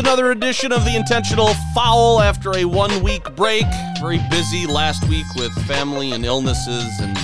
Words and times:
With 0.00 0.06
another 0.06 0.30
edition 0.30 0.72
of 0.72 0.82
the 0.86 0.96
Intentional 0.96 1.52
Foul 1.74 2.22
after 2.22 2.56
a 2.56 2.64
one 2.64 3.02
week 3.02 3.36
break. 3.36 3.66
Very 4.00 4.18
busy 4.30 4.66
last 4.66 5.06
week 5.10 5.26
with 5.34 5.52
family 5.66 6.12
and 6.12 6.24
illnesses 6.24 7.00
and 7.00 7.14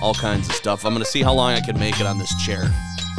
all 0.00 0.14
kinds 0.14 0.48
of 0.48 0.54
stuff. 0.54 0.86
I'm 0.86 0.94
going 0.94 1.04
to 1.04 1.10
see 1.10 1.20
how 1.20 1.34
long 1.34 1.52
I 1.52 1.60
can 1.60 1.78
make 1.78 2.00
it 2.00 2.06
on 2.06 2.18
this 2.18 2.34
chair 2.42 2.70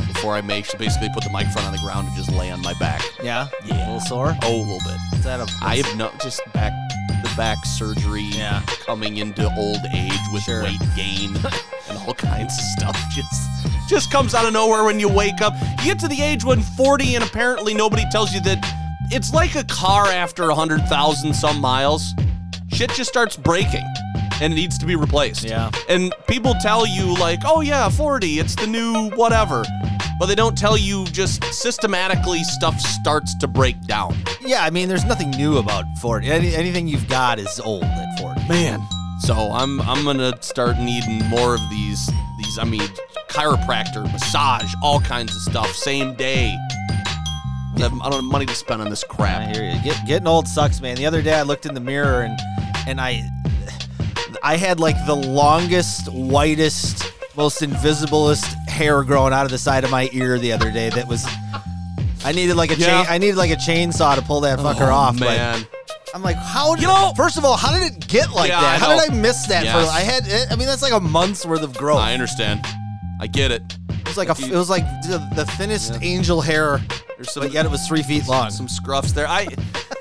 before 0.07 0.33
I 0.33 0.41
make 0.41 0.65
basically 0.79 1.09
put 1.13 1.23
the 1.23 1.29
microphone 1.29 1.65
on 1.65 1.71
the 1.71 1.77
ground 1.79 2.07
and 2.07 2.17
just 2.17 2.31
lay 2.31 2.49
on 2.49 2.61
my 2.61 2.73
back. 2.79 3.03
Yeah? 3.21 3.47
Yeah. 3.63 3.75
A 3.75 3.93
little 3.93 3.99
sore? 3.99 4.35
Oh, 4.41 4.55
a 4.55 4.63
little 4.63 4.79
bit. 4.79 5.19
Is 5.19 5.23
that 5.23 5.39
a, 5.39 5.47
I 5.61 5.75
have 5.75 5.95
no 5.95 6.11
just 6.19 6.41
back 6.53 6.73
back 7.35 7.57
surgery 7.65 8.23
Yeah. 8.33 8.61
coming 8.85 9.17
into 9.17 9.45
old 9.55 9.79
age 9.93 10.11
with 10.31 10.43
Sure. 10.43 10.63
weight 10.63 10.79
gain 10.95 11.35
and 11.89 11.97
all 12.07 12.13
kinds 12.13 12.53
of 12.57 12.63
stuff 12.77 12.97
just 13.11 13.49
just 13.89 14.11
comes 14.11 14.33
out 14.33 14.45
of 14.45 14.53
nowhere 14.53 14.83
when 14.85 14.99
you 14.99 15.09
wake 15.09 15.41
up. 15.41 15.53
You 15.79 15.85
get 15.93 15.99
to 15.99 16.07
the 16.07 16.21
age 16.21 16.43
when 16.45 16.61
40 16.61 17.15
and 17.15 17.23
apparently 17.23 17.73
nobody 17.73 18.03
tells 18.11 18.33
you 18.33 18.39
that 18.41 18.59
it's 19.11 19.33
like 19.33 19.55
a 19.55 19.63
car 19.65 20.07
after 20.07 20.47
100,000 20.47 21.33
some 21.33 21.59
miles. 21.59 22.13
Shit 22.71 22.91
just 22.91 23.09
starts 23.09 23.35
breaking 23.35 23.83
and 24.41 24.53
it 24.53 24.55
needs 24.55 24.77
to 24.79 24.85
be 24.85 24.95
replaced. 24.95 25.43
Yeah. 25.43 25.69
And 25.89 26.13
people 26.27 26.55
tell 26.61 26.87
you 26.87 27.13
like, 27.15 27.39
"Oh 27.45 27.61
yeah, 27.61 27.87
40, 27.89 28.39
it's 28.39 28.55
the 28.55 28.65
new 28.67 29.09
whatever." 29.11 29.63
But 30.23 30.27
they 30.27 30.35
don't 30.35 30.57
tell 30.57 30.77
you 30.77 31.03
just 31.07 31.43
systematically 31.53 32.45
stuff 32.45 32.79
starts 32.79 33.35
to 33.39 33.45
break 33.45 33.81
down. 33.81 34.15
Yeah, 34.39 34.63
I 34.63 34.69
mean, 34.69 34.87
there's 34.87 35.03
nothing 35.03 35.31
new 35.31 35.57
about 35.57 35.83
40. 35.97 36.31
Any, 36.31 36.55
anything 36.55 36.87
you've 36.87 37.09
got 37.09 37.39
is 37.39 37.59
old 37.59 37.83
at 37.83 38.19
40. 38.19 38.47
Man. 38.47 38.79
So 39.19 39.33
I'm 39.33 39.81
I'm 39.81 40.05
gonna 40.05 40.41
start 40.41 40.79
needing 40.79 41.25
more 41.27 41.53
of 41.55 41.59
these 41.69 42.09
these 42.37 42.57
I 42.57 42.63
mean 42.63 42.87
chiropractor, 43.31 44.09
massage, 44.13 44.73
all 44.81 45.01
kinds 45.01 45.35
of 45.35 45.41
stuff, 45.41 45.75
same 45.75 46.13
day. 46.15 46.55
I 47.75 47.79
don't 47.79 48.13
have 48.13 48.23
money 48.23 48.45
to 48.45 48.55
spend 48.55 48.81
on 48.81 48.89
this 48.89 49.03
crap. 49.03 49.41
I 49.41 49.51
hear 49.51 49.69
you. 49.73 49.83
Get, 49.83 50.05
getting 50.07 50.27
old 50.27 50.47
sucks, 50.47 50.79
man. 50.79 50.95
The 50.95 51.05
other 51.05 51.21
day 51.21 51.33
I 51.33 51.41
looked 51.41 51.65
in 51.65 51.73
the 51.73 51.81
mirror 51.81 52.21
and 52.21 52.39
and 52.87 53.01
I 53.01 53.29
I 54.41 54.55
had 54.55 54.79
like 54.79 54.95
the 55.05 55.17
longest, 55.17 56.07
whitest, 56.13 57.11
most 57.35 57.61
invisiblest 57.61 58.45
hair 58.67 59.03
growing 59.03 59.33
out 59.33 59.45
of 59.45 59.51
the 59.51 59.57
side 59.57 59.83
of 59.83 59.91
my 59.91 60.09
ear 60.13 60.37
the 60.39 60.51
other 60.51 60.71
day. 60.71 60.89
That 60.89 61.07
was 61.07 61.25
I 62.25 62.31
needed 62.31 62.55
like 62.55 62.71
a 62.71 62.75
Yeah. 62.75 63.03
chain. 63.03 63.05
I 63.09 63.17
needed 63.17 63.35
like 63.35 63.51
a 63.51 63.55
chainsaw 63.55 64.15
to 64.15 64.21
pull 64.21 64.41
that 64.41 64.59
fucker 64.59 64.87
Oh, 64.89 64.93
off. 64.93 65.19
but 65.19 65.25
man. 65.37 65.65
I'm 66.13 66.21
like, 66.21 66.35
how? 66.37 66.75
Did, 66.75 66.83
You 66.83 66.87
know- 66.89 67.11
first 67.17 67.37
of 67.37 67.43
all, 67.45 67.57
how 67.57 67.73
did 67.77 67.91
it 67.91 68.07
get 68.07 68.31
like 68.31 68.49
Yeah, 68.49 68.61
that? 68.61 68.79
How 68.79 68.97
did 68.99 69.11
I 69.11 69.15
miss 69.15 69.47
that? 69.47 69.63
Yes. 69.65 69.73
For 69.89 69.91
I 69.91 70.01
had. 70.01 70.51
I 70.51 70.55
mean, 70.55 70.67
that's 70.67 70.81
like 70.83 70.93
a 70.93 70.99
month's 70.99 71.45
worth 71.45 71.63
of 71.63 71.75
growth. 71.75 71.99
I 71.99 72.13
understand. 72.13 72.63
I 73.19 73.27
get 73.27 73.51
it. 73.51 73.63
It 73.89 74.07
was 74.07 74.17
like 74.17 74.29
a. 74.29 74.45
It 74.45 74.51
was 74.55 74.69
like 74.69 74.85
the, 75.03 75.27
the 75.35 75.45
thinnest 75.57 75.93
angel 76.01 76.39
hair, 76.41 76.79
some 77.23 77.43
but 77.43 77.51
yet 77.51 77.65
it 77.65 77.71
was 77.71 77.85
three 77.87 78.03
feet 78.03 78.27
long. 78.27 78.51
some 78.51 78.67
scruffs 78.67 79.13
there. 79.13 79.27
I 79.27 79.47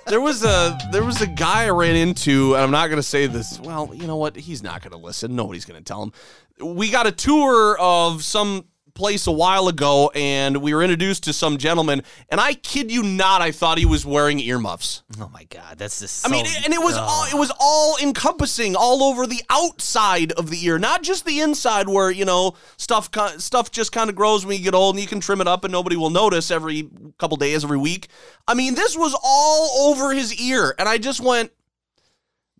there 0.07 0.21
was 0.21 0.45
a 0.45 0.79
there 0.93 1.03
was 1.05 1.23
a 1.23 1.27
guy 1.27 1.65
I 1.65 1.71
ran 1.71 1.97
into, 1.97 2.55
and 2.57 2.63
I'm 2.63 2.71
not 2.71 2.91
gonna 2.91 3.03
say 3.03 3.27
this. 3.27 3.59
Well, 3.61 3.91
you 3.95 4.07
know 4.07 4.17
what? 4.17 4.37
He's 4.37 4.63
not 4.63 4.83
gonna 4.83 4.99
listen. 5.03 5.35
Nobody's 5.35 5.65
gonna 5.65 5.81
tell 5.81 6.03
him. 6.03 6.13
We 6.61 6.91
got 6.91 7.07
a 7.07 7.13
tour 7.13 7.77
of 7.79 8.23
some 8.23 8.67
place 8.95 9.27
a 9.27 9.33
while 9.33 9.69
ago, 9.69 10.11
and 10.15 10.59
we 10.59 10.75
were 10.75 10.83
introduced 10.83 11.25
to 11.25 11.33
some 11.33 11.57
gentleman, 11.57 12.03
and 12.29 12.41
I 12.41 12.55
kid 12.55 12.91
you 12.91 13.03
not, 13.03 13.41
I 13.41 13.51
thought 13.51 13.79
he 13.79 13.87
was 13.87 14.05
wearing 14.05 14.39
earmuffs. 14.39 15.03
Oh 15.19 15.31
my 15.33 15.45
god, 15.45 15.79
that's 15.79 16.01
just. 16.01 16.27
I 16.27 16.31
mean, 16.31 16.45
and 16.65 16.73
it 16.73 16.81
was 16.81 16.97
all 16.97 17.25
it 17.25 17.35
was 17.35 17.51
all 17.59 17.97
encompassing, 18.03 18.77
all 18.77 19.03
over 19.03 19.27
the 19.27 19.43
outside 19.49 20.33
of 20.33 20.51
the 20.51 20.65
ear, 20.65 20.79
not 20.79 21.03
just 21.03 21.25
the 21.25 21.41
inside, 21.41 21.89
where 21.89 22.11
you 22.11 22.25
know 22.25 22.55
stuff 22.77 23.09
stuff 23.39 23.71
just 23.71 23.93
kind 23.93 24.11
of 24.11 24.17
grows 24.17 24.45
when 24.45 24.59
you 24.59 24.63
get 24.65 24.75
old, 24.75 24.95
and 24.95 25.01
you 25.03 25.09
can 25.09 25.21
trim 25.21 25.41
it 25.41 25.49
up, 25.49 25.65
and 25.65 25.73
nobody 25.73 25.97
will 25.97 26.11
notice 26.11 26.51
every 26.51 26.89
couple 27.19 27.37
days, 27.37 27.65
every 27.65 27.79
week. 27.79 28.09
I 28.47 28.55
mean, 28.55 28.75
this 28.75 28.97
was 28.97 29.17
all 29.25 29.89
over 29.89 30.13
his 30.13 30.39
ear, 30.41 30.75
and 30.79 30.89
I 30.89 30.99
just 30.99 31.21
went. 31.21 31.51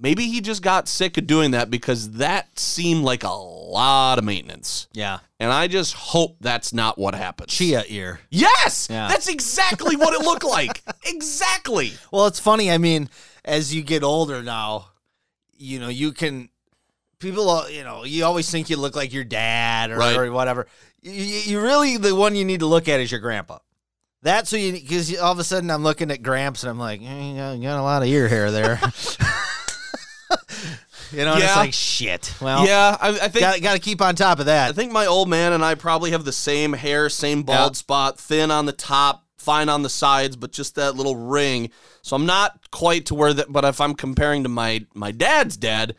Maybe 0.03 0.27
he 0.27 0.41
just 0.41 0.63
got 0.63 0.89
sick 0.89 1.17
of 1.17 1.29
doing 1.29 1.53
that 1.53 1.71
because 1.71 2.11
that 2.13 2.59
seemed 2.59 3.05
like 3.05 3.23
a 3.23 3.31
lot 3.31 4.19
of 4.19 4.25
maintenance. 4.25 4.89
yeah, 4.93 5.21
And 5.39 5.53
I 5.53 5.69
just 5.69 5.95
hope 5.95 6.37
that's 6.41 6.73
not 6.75 6.99
what 6.99 7.15
happened. 7.15 7.49
chia 7.49 7.85
ear. 7.89 8.19
Yes! 8.29 8.89
Yeah. 8.91 9.07
That's 9.07 9.29
exactly 9.29 9.95
what 9.95 10.13
it 10.13 10.21
looked 10.27 10.43
like. 10.45 10.83
exactly. 11.07 11.93
Well, 12.11 12.27
it's 12.27 12.41
funny. 12.41 12.71
I 12.71 12.79
mean, 12.79 13.09
as 13.45 13.73
you 13.73 13.83
get 13.83 14.03
older 14.03 14.43
now, 14.43 14.89
you 15.57 15.79
know, 15.79 15.89
you 15.89 16.11
can. 16.13 16.49
People, 17.21 17.49
uh, 17.49 17.69
you 17.69 17.85
know, 17.85 18.03
you 18.03 18.25
always 18.25 18.51
think 18.51 18.69
you 18.69 18.77
look 18.77 18.97
like 18.97 19.13
your 19.13 19.23
dad 19.23 19.93
or, 19.93 19.99
Right. 19.99 20.17
or 20.17 20.33
whatever. 20.33 20.67
You, 21.03 21.13
you 21.13 21.61
really, 21.61 21.97
the 21.97 22.17
one 22.17 22.35
you 22.35 22.45
need 22.45 22.59
to 22.61 22.67
look 22.67 22.89
at 22.89 22.99
is 22.99 23.13
your 23.13 23.21
grandpa. 23.21 23.59
That's 24.23 24.51
who 24.51 24.57
you, 24.57 24.73
because 24.73 25.17
all 25.19 25.31
of 25.33 25.39
a 25.39 25.45
sudden 25.45 25.71
I'm 25.71 25.85
looking 25.85 26.11
at 26.11 26.23
Gramps 26.25 26.65
and 26.65 26.71
I'm 26.71 26.79
like, 26.81 27.01
eh, 27.01 27.05
you, 27.31 27.37
got, 27.37 27.53
you 27.53 27.63
got 27.63 27.79
a 27.79 27.83
lot 27.83 28.03
of 28.03 28.09
ear 28.09 28.27
hair 28.27 28.51
there. 28.51 28.81
you 31.13 31.25
know, 31.25 31.35
and 31.35 31.43
it's 31.43 31.53
Yeah. 31.53 31.59
like 31.61 31.73
shit. 31.73 32.35
Well, 32.41 32.67
yeah, 32.67 32.97
I, 33.01 33.09
I 33.11 33.29
think 33.29 33.63
got, 33.63 33.75
to 33.75 33.79
keep 33.79 34.01
on 34.01 34.15
top 34.15 34.39
of 34.39 34.47
that. 34.47 34.71
I 34.71 34.73
think 34.73 34.93
my 34.93 35.07
old 35.07 35.29
man 35.29 35.53
and 35.53 35.65
I 35.65 35.75
probably 35.75 36.11
have 36.13 36.25
the 36.25 36.33
same 36.33 36.73
hair, 36.73 37.09
same 37.09 37.43
bald 37.43 37.73
Yeah. 37.73 37.77
spot, 37.79 38.19
thin 38.19 38.51
on 38.51 38.67
the 38.67 38.73
top, 38.73 39.25
fine 39.39 39.69
on 39.69 39.83
the 39.83 39.89
sides, 39.91 40.37
but 40.37 40.53
just 40.53 40.75
that 40.77 40.97
little 40.97 41.17
ring. 41.17 41.71
So 42.03 42.17
I'm 42.17 42.27
not 42.27 42.71
quite 42.71 43.07
to 43.07 43.15
where 43.15 43.33
that. 43.35 43.53
But 43.53 43.65
if 43.65 43.81
I'm 43.81 43.95
comparing 43.95 44.43
to 44.45 44.49
my 44.49 44.87
my 44.95 45.11
dad's 45.13 45.57
dad, 45.57 45.95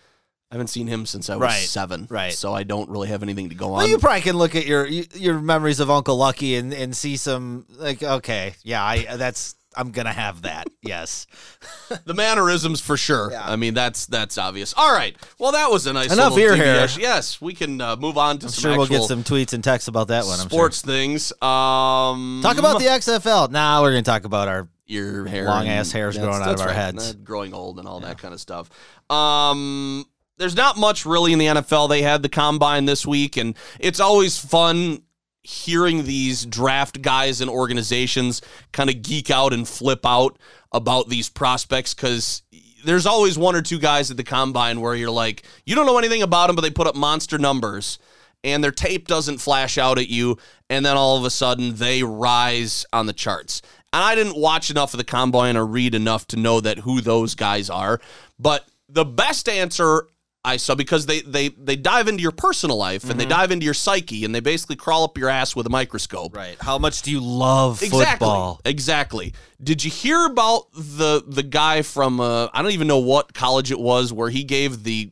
I 0.51 0.55
haven't 0.55 0.67
seen 0.67 0.87
him 0.87 1.05
since 1.05 1.29
I 1.29 1.35
was 1.35 1.41
Right, 1.41 1.63
seven. 1.67 2.05
right. 2.11 2.31
So 2.33 2.53
I 2.53 2.61
don't 2.63 2.89
really 2.89 3.07
have 3.07 3.23
anything 3.23 3.49
to 3.49 3.55
go 3.55 3.67
on. 3.67 3.71
Well, 3.73 3.83
on. 3.85 3.89
you 3.89 3.97
probably 3.97 4.21
can 4.21 4.37
look 4.37 4.55
at 4.55 4.65
your 4.65 4.85
your 4.85 5.39
memories 5.39 5.79
of 5.79 5.89
Uncle 5.89 6.15
Lucky 6.15 6.55
and, 6.55 6.73
and 6.73 6.95
see 6.95 7.17
some 7.17 7.65
like 7.77 8.03
okay, 8.03 8.53
yeah, 8.63 8.83
I 8.83 9.15
that's 9.17 9.55
I'm 9.75 9.91
gonna 9.91 10.13
have 10.13 10.43
that. 10.43 10.67
Yes, 10.81 11.27
the 12.05 12.13
mannerisms 12.13 12.81
for 12.81 12.97
sure. 12.97 13.31
Yeah. 13.31 13.43
I 13.45 13.55
mean 13.55 13.73
that's 13.73 14.05
that's 14.05 14.37
obvious. 14.37 14.73
All 14.75 14.91
right. 14.91 15.15
Well, 15.39 15.51
that 15.53 15.71
was 15.71 15.87
a 15.87 15.93
nice 15.93 16.11
Enough 16.11 16.37
ear 16.37 16.55
hair. 16.55 16.87
Yes, 16.97 17.41
we 17.41 17.53
can 17.53 17.79
uh, 17.81 17.95
move 17.95 18.17
on 18.17 18.39
to 18.39 18.47
I'm 18.47 18.51
sure 18.51 18.77
we'll 18.77 18.87
get 18.87 19.03
some 19.03 19.23
tweets 19.23 19.53
and 19.53 19.63
texts 19.63 19.87
about 19.87 20.09
that 20.09 20.25
one. 20.25 20.39
I'm 20.39 20.49
sports 20.49 20.81
things. 20.81 21.31
Um, 21.41 22.41
Talk 22.43 22.57
about 22.57 22.79
the 22.79 22.85
XFL. 22.85 23.51
Now 23.51 23.81
we're 23.81 23.91
gonna 23.91 24.03
talk 24.03 24.25
about 24.25 24.47
our 24.47 24.67
your 24.85 25.25
hair, 25.25 25.45
Long 25.45 25.67
ass 25.67 25.91
hairs 25.91 26.17
growing 26.17 26.41
out 26.41 26.53
of 26.53 26.59
our 26.59 26.67
right. 26.67 26.75
heads. 26.75 27.11
Uh, 27.11 27.13
growing 27.23 27.53
old 27.53 27.79
and 27.79 27.87
all 27.87 27.99
that 28.01 28.17
kind 28.17 28.33
of 28.33 28.39
stuff. 28.39 28.69
Um, 29.09 30.05
there's 30.37 30.55
not 30.55 30.77
much 30.77 31.05
really 31.05 31.33
in 31.33 31.39
the 31.39 31.45
NFL. 31.45 31.89
They 31.89 32.01
had 32.01 32.21
the 32.21 32.29
combine 32.29 32.85
this 32.85 33.05
week, 33.05 33.37
and 33.37 33.55
it's 33.79 33.99
always 33.99 34.37
fun 34.37 35.03
hearing 35.43 36.05
these 36.05 36.45
draft 36.45 37.01
guys 37.01 37.41
and 37.41 37.49
organizations 37.49 38.41
kind 38.71 38.89
of 38.89 39.01
geek 39.01 39.29
out 39.29 39.53
and 39.53 39.67
flip 39.67 40.05
out 40.05 40.37
about 40.71 41.09
these 41.09 41.29
prospects 41.29 41.93
because 41.93 42.41
there's 42.85 43.05
always 43.05 43.37
one 43.37 43.55
or 43.55 43.61
two 43.61 43.79
guys 43.79 44.09
at 44.09 44.17
the 44.17 44.23
combine 44.23 44.81
where 44.81 44.95
you're 44.95 45.11
like, 45.11 45.43
you 45.65 45.75
don't 45.75 45.85
know 45.85 45.97
anything 45.97 46.21
about 46.21 46.47
them, 46.47 46.55
but 46.55 46.61
they 46.61 46.69
put 46.69 46.87
up 46.87 46.95
monster 46.95 47.37
numbers 47.37 47.99
and 48.43 48.63
their 48.63 48.71
tape 48.71 49.07
doesn't 49.07 49.37
flash 49.37 49.77
out 49.77 49.97
at 49.97 50.09
you, 50.09 50.37
and 50.69 50.85
then 50.85 50.97
all 50.97 51.17
of 51.17 51.23
a 51.23 51.29
sudden 51.29 51.75
they 51.75 52.03
rise 52.03 52.85
on 52.91 53.05
the 53.05 53.13
charts. 53.13 53.61
And 53.93 54.03
I 54.03 54.15
didn't 54.15 54.35
watch 54.35 54.69
enough 54.69 54.93
of 54.93 54.97
the 54.97 55.03
combine 55.03 55.55
or 55.55 55.65
read 55.65 55.95
enough 55.95 56.27
to 56.27 56.37
know 56.37 56.59
that 56.59 56.79
who 56.79 56.99
those 56.99 57.35
guys 57.35 57.69
are. 57.69 58.01
But 58.37 58.67
the 58.89 59.05
best 59.05 59.47
answer 59.47 60.07
I 60.45 60.57
saw 60.57 60.75
because 60.75 61.05
they 61.05 61.21
they 61.21 61.49
they 61.49 61.75
dive 61.77 62.07
into 62.09 62.21
your 62.21 62.31
personal 62.33 62.75
life 62.77 63.09
and 63.09 63.17
they 63.19 63.25
dive 63.25 63.51
into 63.51 63.63
your 63.63 63.73
psyche 63.73 64.25
and 64.25 64.35
they 64.35 64.41
basically 64.41 64.75
crawl 64.75 65.05
up 65.05 65.17
your 65.17 65.29
ass 65.29 65.55
with 65.55 65.65
a 65.65 65.69
microscope. 65.69 66.35
right. 66.35 66.57
How 66.59 66.77
much 66.77 67.01
do 67.01 67.11
you 67.11 67.21
love 67.21 67.81
Exactly. 67.81 68.05
football? 68.25 68.59
Exactly. 68.65 69.33
Did 69.63 69.85
you 69.85 69.89
hear 69.91 70.25
about 70.25 70.65
the 70.73 71.23
the 71.25 71.43
guy 71.43 71.81
from 71.81 72.19
uh, 72.19 72.49
I 72.53 72.61
don't 72.61 72.71
even 72.71 72.87
know 72.87 72.97
what 72.99 73.33
college 73.33 73.71
it 73.71 73.79
was 73.79 74.11
where 74.11 74.29
he 74.29 74.43
gave 74.43 74.83
the 74.83 75.11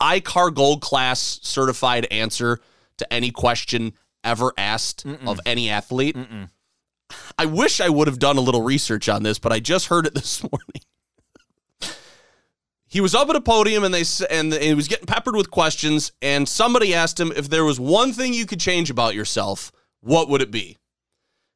iCar 0.00 0.52
Gold 0.54 0.80
class 0.82 1.38
certified 1.42 2.06
answer 2.10 2.60
to 2.98 3.12
any 3.12 3.30
question 3.30 3.92
ever 4.24 4.52
asked 4.58 5.04
of 5.26 5.38
any 5.46 5.70
athlete? 5.70 6.16
I 7.38 7.46
wish 7.46 7.80
I 7.80 7.88
would 7.88 8.08
have 8.08 8.18
done 8.18 8.36
a 8.36 8.40
little 8.40 8.62
research 8.62 9.08
on 9.08 9.22
this, 9.22 9.38
but 9.38 9.52
I 9.52 9.60
just 9.60 9.86
heard 9.86 10.06
it 10.06 10.14
this 10.16 10.42
morning. 10.42 10.82
He 12.94 13.00
was 13.00 13.14
up 13.14 13.28
at 13.28 13.34
a 13.36 13.40
podium 13.40 13.82
and 13.82 13.92
they 13.92 14.04
and 14.30 14.52
he 14.54 14.72
was 14.72 14.86
getting 14.88 15.06
peppered 15.06 15.34
with 15.36 15.50
questions 15.50 16.12
and 16.22 16.48
somebody 16.48 16.94
asked 16.94 17.18
him 17.18 17.32
if 17.34 17.48
there 17.50 17.64
was 17.64 17.80
one 17.80 18.12
thing 18.12 18.32
you 18.32 18.46
could 18.46 18.60
change 18.60 18.88
about 18.88 19.14
yourself, 19.16 19.72
what 20.00 20.28
would 20.28 20.40
it 20.40 20.50
be? 20.50 20.78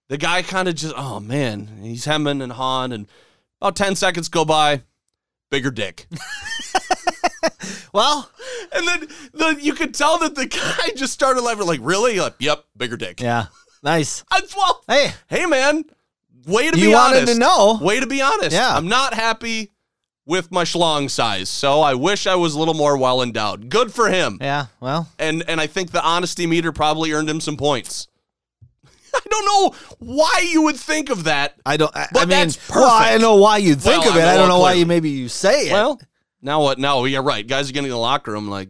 the 0.08 0.16
guy 0.16 0.40
kind 0.42 0.68
of 0.68 0.74
just, 0.74 0.94
oh 0.96 1.20
man, 1.20 1.68
he's 1.82 2.06
hemming 2.06 2.40
and 2.40 2.52
hawing, 2.52 2.92
and 2.92 3.06
about 3.60 3.76
10 3.76 3.94
seconds 3.94 4.28
go 4.30 4.42
by, 4.44 4.82
bigger 5.50 5.70
dick. 5.70 6.06
Well, 7.92 8.30
and 8.72 8.86
then 8.86 9.08
the, 9.32 9.58
you 9.60 9.72
could 9.74 9.94
tell 9.94 10.18
that 10.18 10.34
the 10.34 10.46
guy 10.86 10.94
just 10.94 11.12
started 11.12 11.40
laughing, 11.42 11.66
like, 11.66 11.80
really? 11.82 12.18
Like, 12.20 12.34
yep, 12.38 12.64
bigger 12.76 12.96
dick. 12.96 13.20
yeah, 13.20 13.46
nice. 13.82 14.24
I, 14.30 14.42
well, 14.56 14.82
Hey, 14.86 15.12
hey 15.28 15.46
man, 15.46 15.84
way 16.46 16.70
to 16.70 16.78
You 16.78 16.88
be 16.88 16.94
wanted 16.94 17.18
honest. 17.18 17.32
to 17.34 17.38
know. 17.38 17.78
Way 17.80 18.00
to 18.00 18.06
be 18.06 18.20
honest. 18.20 18.52
Yeah. 18.52 18.74
I'm 18.76 18.88
not 18.88 19.14
happy 19.14 19.70
with 20.28 20.52
my 20.52 20.62
schlong 20.62 21.10
size, 21.10 21.48
so 21.48 21.80
I 21.80 21.94
wish 21.94 22.26
I 22.26 22.36
was 22.36 22.54
a 22.54 22.58
little 22.58 22.74
more 22.74 22.96
well 22.98 23.22
endowed. 23.22 23.68
Good 23.70 23.92
for 23.92 24.08
him. 24.10 24.38
yeah, 24.40 24.66
well, 24.78 25.08
And 25.18 25.42
and 25.48 25.60
I 25.60 25.66
think 25.66 25.90
the 25.90 26.04
honesty 26.04 26.46
meter 26.46 26.70
probably 26.70 27.12
earned 27.12 27.28
him 27.30 27.40
some 27.40 27.56
points. 27.56 28.06
I 29.14 29.20
don't 29.30 29.44
know 29.46 29.76
why 29.98 30.46
you 30.50 30.62
would 30.62 30.76
think 30.76 31.08
of 31.10 31.24
that. 31.24 31.54
I 31.64 31.78
don't. 31.78 31.90
I, 31.96 32.06
But 32.12 32.20
I 32.20 32.24
mean, 32.26 32.28
that's 32.28 32.68
well, 32.68 32.84
I 32.84 33.04
perfect. 33.06 33.22
know 33.22 33.36
why 33.36 33.56
you'd 33.56 33.80
think 33.80 34.02
Well, 34.04 34.10
of 34.10 34.16
it. 34.18 34.24
I 34.24 34.34
I, 34.34 34.36
don't 34.36 34.48
know 34.48 34.60
why 34.60 34.74
you 34.74 34.84
maybe 34.86 35.08
you 35.10 35.28
say 35.28 35.68
it. 35.68 35.72
Well, 35.72 35.98
now 36.42 36.62
what? 36.62 36.78
Now 36.78 37.02
you're 37.04 37.22
right. 37.22 37.44
Guys 37.46 37.70
are 37.70 37.72
getting 37.72 37.86
in 37.86 37.90
the 37.90 37.96
locker 37.96 38.30
room 38.30 38.48
like, 38.50 38.68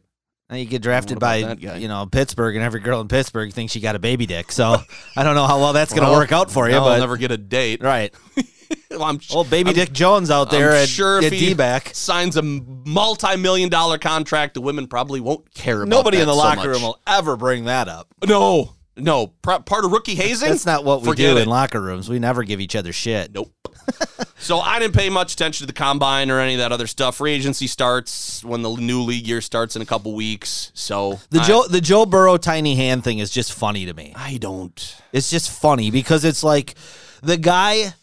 Now 0.49 0.57
you 0.57 0.65
get 0.65 0.81
drafted 0.81 1.19
by 1.19 1.37
you 1.39 1.89
know 1.89 2.07
Pittsburgh, 2.07 2.55
and 2.55 2.65
every 2.65 2.81
girl 2.81 3.01
in 3.01 3.09
Pittsburgh 3.09 3.53
thinks 3.53 3.73
she 3.73 3.81
got 3.81 3.97
a 3.97 3.99
baby 3.99 4.27
dick. 4.27 4.53
So 4.53 4.77
I 5.17 5.25
don't 5.25 5.35
know 5.35 5.47
how 5.47 5.59
well 5.59 5.73
that's 5.73 5.93
going 5.93 6.05
to 6.05 6.11
well, 6.11 6.21
work 6.21 6.31
out 6.31 6.53
for 6.53 6.69
you, 6.69 6.77
but 6.77 6.93
I'll 6.93 7.01
never 7.01 7.17
get 7.17 7.33
a 7.33 7.37
date. 7.37 7.83
right. 7.83 8.15
Well, 8.91 9.05
I'm 9.05 9.21
Old 9.31 9.49
baby 9.51 9.69
I'm- 9.69 9.75
Dick 9.77 9.93
Jones 9.93 10.31
out 10.31 10.51
there 10.51 10.71
I'm 10.71 10.77
at, 10.83 10.89
sure 10.89 11.19
at 11.19 11.25
if 11.25 11.33
he 11.33 11.39
D-back. 11.49 11.91
signs 11.95 12.37
a 12.37 12.43
multi-million 12.43 13.69
dollar 13.69 13.99
contract, 13.99 14.55
the 14.55 14.61
women 14.61 14.87
probably 14.87 15.21
won't 15.21 15.53
care. 15.55 15.83
About 15.83 15.87
it. 15.87 15.91
Nobody 15.91 16.19
in 16.21 16.27
the 16.27 16.33
so 16.33 16.39
locker 16.39 16.57
much. 16.61 16.67
room 16.67 16.83
will 16.83 17.01
ever 17.07 17.37
bring 17.37 17.67
that 17.67 17.89
up. 17.89 18.09
No, 18.27 18.75
no. 18.97 19.29
Part 19.43 19.85
of 19.85 19.93
rookie 19.93 20.15
hazing. 20.15 20.49
That's 20.49 20.67
not 20.67 20.85
what 20.85 21.03
we 21.03 21.09
Forget 21.09 21.35
do 21.35 21.39
it. 21.39 21.43
in 21.43 21.49
locker 21.49 21.81
rooms. 21.81 22.09
We 22.09 22.19
never 22.19 22.43
give 22.45 22.61
each 22.61 22.75
other 22.77 22.93
shit. 22.93 23.33
Nope. 23.33 23.53
so 24.39 24.59
I 24.59 24.79
didn't 24.79 24.95
pay 24.95 25.09
much 25.09 25.33
attention 25.35 25.67
to 25.67 25.73
the 25.73 25.77
combine 25.79 26.31
or 26.31 26.41
any 26.41 26.55
of 26.55 26.59
that 26.59 26.73
other 26.73 26.87
stuff. 26.87 27.17
Free 27.17 27.33
agency 27.33 27.67
starts 27.67 28.43
when 28.45 28.63
the 28.63 28.71
new 28.75 29.03
league 29.03 29.27
year 29.27 29.41
starts 29.41 29.77
in 29.77 29.83
a 29.83 29.87
couple 29.87 30.13
weeks. 30.15 30.73
So 30.75 31.21
The 31.31 31.41
I, 31.41 31.45
Joe 31.45 31.65
the 31.69 31.81
Joe 31.81 32.05
Burrow 32.05 32.37
tiny 32.37 32.75
hand 32.75 33.05
thing 33.05 33.19
is 33.19 33.31
just 33.31 33.53
funny 33.53 33.87
to 33.87 33.95
me. 33.95 34.13
I 34.17 34.37
don't. 34.39 34.97
It's 35.13 35.31
just 35.31 35.51
funny 35.51 35.91
because 35.91 36.25
it's 36.25 36.43
like 36.43 36.75
the 37.23 37.37
guy, 37.39 37.95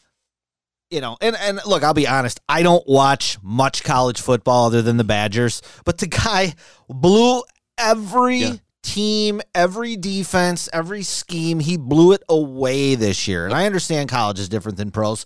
you 0.90 1.02
know, 1.02 1.18
and, 1.22 1.36
and 1.40 1.60
look, 1.66 1.84
I'll 1.84 1.94
be 1.94 2.08
honest, 2.08 2.40
I 2.48 2.64
don't 2.64 2.88
watch 2.88 3.38
much 3.42 3.84
college 3.84 4.22
football 4.22 4.66
other 4.68 4.82
than 4.82 4.98
the 4.98 5.04
Badgers, 5.04 5.62
but 5.84 5.98
the 5.98 6.08
guy 6.08 6.54
blew 6.88 7.44
every 7.78 8.38
Yeah. 8.38 8.54
team, 8.84 9.42
every 9.54 9.96
defense, 9.98 10.70
every 10.72 11.04
scheme. 11.04 11.60
He 11.60 11.76
blew 11.78 12.12
it 12.14 12.24
away 12.30 12.96
this 12.96 13.28
year. 13.28 13.46
And 13.46 13.54
I 13.54 13.66
understand 13.66 14.10
college 14.10 14.40
is 14.40 14.48
different 14.48 14.78
than 14.78 14.92
pros, 14.92 15.26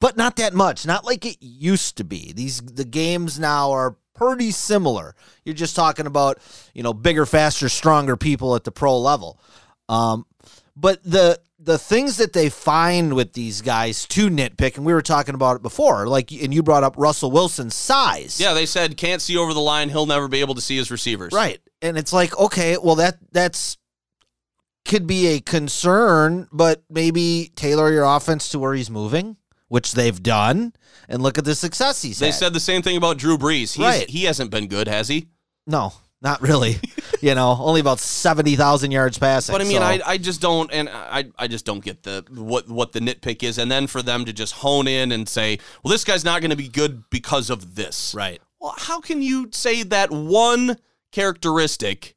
but 0.00 0.16
not 0.16 0.36
that 0.36 0.54
much. 0.54 0.86
Not 0.86 1.04
like 1.04 1.24
it 1.26 1.38
used 1.40 1.96
to 1.96 2.04
be. 2.04 2.32
These 2.32 2.60
the 2.60 2.84
games 2.84 3.38
now 3.38 3.72
are 3.72 3.96
pretty 4.14 4.52
similar. 4.52 5.16
You're 5.44 5.56
just 5.56 5.74
talking 5.74 6.06
about, 6.06 6.38
you 6.72 6.84
know, 6.84 6.94
bigger, 6.94 7.26
faster, 7.26 7.68
stronger 7.68 8.16
people 8.16 8.54
at 8.54 8.62
the 8.62 8.70
pro 8.70 8.96
level. 8.98 9.40
Um, 9.88 10.24
but 10.76 11.02
the 11.02 11.40
the 11.64 11.78
things 11.78 12.18
that 12.18 12.34
they 12.34 12.50
find 12.50 13.14
with 13.14 13.32
these 13.32 13.62
guys 13.62 14.06
to 14.08 14.28
nitpick, 14.28 14.76
and 14.76 14.84
we 14.84 14.92
were 14.92 15.02
talking 15.02 15.34
about 15.34 15.56
it 15.56 15.62
before, 15.62 16.06
like, 16.06 16.30
and 16.30 16.52
you 16.52 16.62
brought 16.62 16.84
up 16.84 16.94
Russell 16.98 17.30
Wilson's 17.30 17.74
size, 17.74 18.38
Yeah, 18.38 18.52
they 18.52 18.66
said 18.66 18.96
can't 18.96 19.22
see 19.22 19.36
over 19.36 19.54
the 19.54 19.60
line. 19.60 19.88
He'll 19.88 20.06
never 20.06 20.28
be 20.28 20.40
able 20.40 20.54
to 20.56 20.60
see 20.60 20.76
his 20.76 20.90
receivers. 20.90 21.32
right? 21.32 21.60
And 21.80 21.96
it's 21.98 22.12
like, 22.12 22.36
okay, 22.38 22.76
well 22.76 22.96
that 22.96 23.18
that's 23.32 23.78
could 24.84 25.06
be 25.06 25.28
a 25.28 25.40
concern, 25.40 26.46
but 26.52 26.82
maybe 26.90 27.50
tailor 27.56 27.90
your 27.90 28.04
offense 28.04 28.50
to 28.50 28.58
where 28.58 28.74
he's 28.74 28.90
moving, 28.90 29.36
which 29.68 29.92
they've 29.92 30.22
done, 30.22 30.74
and 31.08 31.22
look 31.22 31.38
at 31.38 31.44
the 31.46 31.54
success 31.54 32.02
he's 32.02 32.18
had. 32.20 32.24
They 32.24 32.30
had. 32.30 32.34
said 32.34 32.52
the 32.52 32.60
same 32.60 32.82
thing 32.82 32.96
about 32.98 33.16
Drew 33.16 33.38
Brees. 33.38 33.74
He's, 33.74 33.78
Right. 33.78 34.08
He 34.08 34.24
hasn't 34.24 34.50
been 34.50 34.66
good, 34.66 34.86
has 34.88 35.08
he? 35.08 35.28
no, 35.66 35.94
not 36.20 36.42
really. 36.42 36.76
you 37.24 37.34
know, 37.34 37.56
only 37.58 37.80
about 37.80 38.00
seventy 38.00 38.54
thousand 38.54 38.90
yards 38.90 39.18
passing. 39.18 39.54
But 39.54 39.62
I 39.62 39.64
mean, 39.64 39.78
so- 39.78 39.82
I, 39.82 40.00
I 40.04 40.18
just 40.18 40.42
don't, 40.42 40.70
and 40.72 40.90
I 40.90 41.24
I 41.38 41.48
just 41.48 41.64
don't 41.64 41.82
get 41.82 42.02
the 42.02 42.22
what 42.30 42.68
what 42.68 42.92
the 42.92 43.00
nitpick 43.00 43.42
is, 43.42 43.56
and 43.56 43.70
then 43.70 43.86
for 43.86 44.02
them 44.02 44.26
to 44.26 44.32
just 44.32 44.52
hone 44.52 44.86
in 44.86 45.10
and 45.10 45.26
say, 45.26 45.58
well, 45.82 45.90
this 45.90 46.04
guy's 46.04 46.24
not 46.24 46.42
going 46.42 46.50
to 46.50 46.56
be 46.56 46.68
good 46.68 47.08
because 47.08 47.48
of 47.48 47.76
this. 47.76 48.14
right. 48.14 48.40
Well, 48.60 48.74
how 48.76 49.00
can 49.00 49.20
you 49.22 49.48
say 49.52 49.82
that 49.84 50.10
one 50.10 50.78
characteristic 51.12 52.14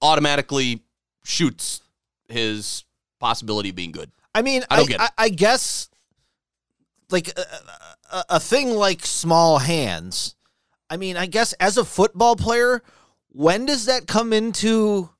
automatically 0.00 0.82
shoots 1.24 1.82
his 2.28 2.84
possibility 3.20 3.70
of 3.70 3.74
being 3.76 3.92
good? 3.92 4.10
I 4.34 4.42
mean, 4.42 4.64
I 4.70 4.74
I, 4.74 4.76
don't 4.78 4.88
get 4.88 5.00
it. 5.00 5.00
I, 5.02 5.24
I 5.24 5.28
guess 5.30 5.88
like 7.10 7.28
a, 7.28 7.44
a, 8.10 8.24
a 8.30 8.40
thing 8.40 8.74
like 8.74 9.04
small 9.06 9.58
hands. 9.58 10.34
I 10.90 10.96
mean, 10.98 11.16
I 11.16 11.24
guess 11.26 11.54
as 11.54 11.78
a 11.78 11.84
football 11.84 12.36
player, 12.36 12.82
when 13.32 13.66
does 13.66 13.86
that 13.86 14.06
come 14.06 14.32
into 14.32 15.10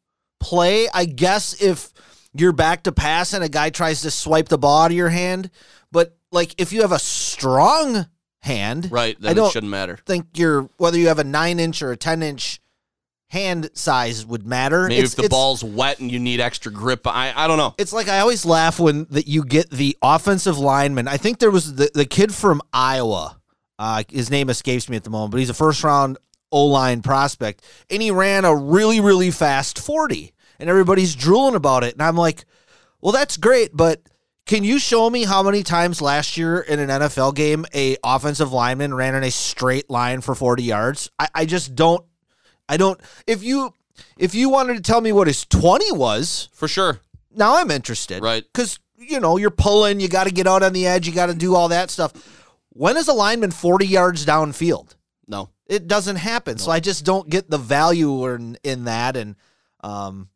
play? 0.40 0.88
I 0.92 1.04
guess 1.04 1.60
if 1.62 1.92
you're 2.34 2.52
back 2.52 2.84
to 2.84 2.92
pass 2.92 3.32
and 3.32 3.44
a 3.44 3.48
guy 3.48 3.70
tries 3.70 4.02
to 4.02 4.10
swipe 4.10 4.48
the 4.48 4.58
ball 4.58 4.82
out 4.82 4.90
of 4.90 4.96
your 4.96 5.08
hand, 5.10 5.50
but 5.90 6.16
like 6.30 6.54
if 6.60 6.72
you 6.72 6.82
have 6.82 6.92
a 6.92 6.98
strong 6.98 8.06
hand, 8.40 8.88
Right. 8.90 9.16
I 9.20 9.22
Then 9.28 9.36
don't 9.36 9.48
it 9.48 9.52
shouldn't 9.52 9.70
matter. 9.70 9.98
think 10.06 10.26
you're 10.34 10.62
whether 10.78 10.98
you 10.98 11.08
have 11.08 11.18
a 11.18 11.24
nine 11.24 11.60
inch 11.60 11.82
or 11.82 11.92
a 11.92 11.96
ten 11.96 12.22
inch 12.22 12.60
hand 13.30 13.70
size 13.74 14.26
would 14.26 14.46
matter. 14.46 14.82
Maybe 14.88 14.96
It's- 14.98 15.12
if 15.14 15.22
the 15.24 15.28
ball's 15.28 15.64
wet 15.64 16.00
and 16.00 16.10
you 16.12 16.18
need 16.18 16.40
extra 16.40 16.70
grip, 16.72 17.06
I 17.06 17.32
I 17.34 17.46
don't 17.46 17.56
know. 17.56 17.74
it's 17.78 17.92
like 17.92 18.08
I 18.08 18.18
always 18.20 18.44
laugh 18.44 18.78
when 18.78 19.06
that 19.10 19.26
you 19.26 19.44
get 19.44 19.70
the 19.70 19.96
offensive 20.02 20.58
lineman. 20.58 21.08
I 21.08 21.16
think 21.16 21.38
there 21.38 21.50
was 21.50 21.74
the, 21.76 21.90
the 21.94 22.04
kid 22.04 22.34
from 22.34 22.60
Iowa. 22.72 23.38
Uh, 23.78 24.02
his 24.10 24.30
name 24.30 24.50
escapes 24.50 24.88
me 24.88 24.96
at 24.96 25.04
the 25.04 25.10
moment, 25.10 25.30
but 25.32 25.38
he's 25.40 25.50
a 25.50 25.54
first 25.54 25.82
round 25.82 26.18
O 26.52 26.66
line 26.66 27.02
prospect, 27.02 27.64
and 27.90 28.00
he 28.02 28.10
ran 28.10 28.44
a 28.44 28.54
really 28.54 29.00
really 29.00 29.30
fast 29.30 29.78
forty, 29.78 30.32
and 30.58 30.70
everybody's 30.70 31.14
drooling 31.14 31.54
about 31.54 31.82
it, 31.84 31.94
and 31.94 32.02
I'm 32.02 32.16
like, 32.16 32.44
well, 33.00 33.12
that's 33.12 33.36
great, 33.36 33.70
but 33.74 34.02
can 34.44 34.64
you 34.64 34.78
show 34.78 35.08
me 35.08 35.24
how 35.24 35.42
many 35.42 35.62
times 35.62 36.02
last 36.02 36.36
year 36.36 36.60
in 36.60 36.78
an 36.80 36.88
NFL 36.88 37.34
game 37.34 37.64
a 37.74 37.96
offensive 38.04 38.52
lineman 38.52 38.92
ran 38.92 39.14
in 39.14 39.22
a 39.22 39.30
straight 39.30 39.88
line 39.88 40.20
for 40.20 40.34
40 40.34 40.62
yards? 40.62 41.10
I, 41.18 41.28
I 41.34 41.44
just 41.46 41.74
don't 41.74 42.04
I 42.68 42.76
don't 42.76 43.00
if 43.26 43.42
you 43.42 43.72
if 44.16 44.34
you 44.34 44.48
wanted 44.48 44.74
to 44.76 44.82
tell 44.82 45.00
me 45.00 45.12
what 45.12 45.26
his 45.26 45.44
20 45.46 45.92
was, 45.92 46.48
For 46.52 46.68
sure. 46.68 47.00
now 47.34 47.56
I'm 47.58 47.70
interested. 47.70 48.22
Right. 48.22 48.42
Because, 48.42 48.78
you 48.96 49.20
know, 49.20 49.36
you're 49.36 49.50
pulling, 49.50 50.00
you 50.00 50.08
got 50.08 50.24
to 50.24 50.32
get 50.32 50.46
out 50.46 50.62
on 50.62 50.72
the 50.72 50.86
edge, 50.86 51.06
you 51.06 51.14
got 51.14 51.26
to 51.26 51.34
do 51.34 51.54
all 51.54 51.68
that 51.68 51.90
stuff. 51.90 52.12
When 52.70 52.96
is 52.96 53.08
a 53.08 53.12
lineman 53.12 53.50
40 53.50 53.86
yards 53.86 54.24
downfield? 54.26 54.94
No. 55.26 55.50
It 55.72 55.88
doesn't 55.88 56.16
happen. 56.16 56.58
So 56.58 56.70
I 56.70 56.80
just 56.80 57.04
don't 57.04 57.28
get 57.28 57.48
the 57.50 57.58
value 57.58 58.26
in, 58.34 58.58
in 58.62 58.84
that. 58.84 59.16
And, 59.16 59.36
um, 59.82 60.28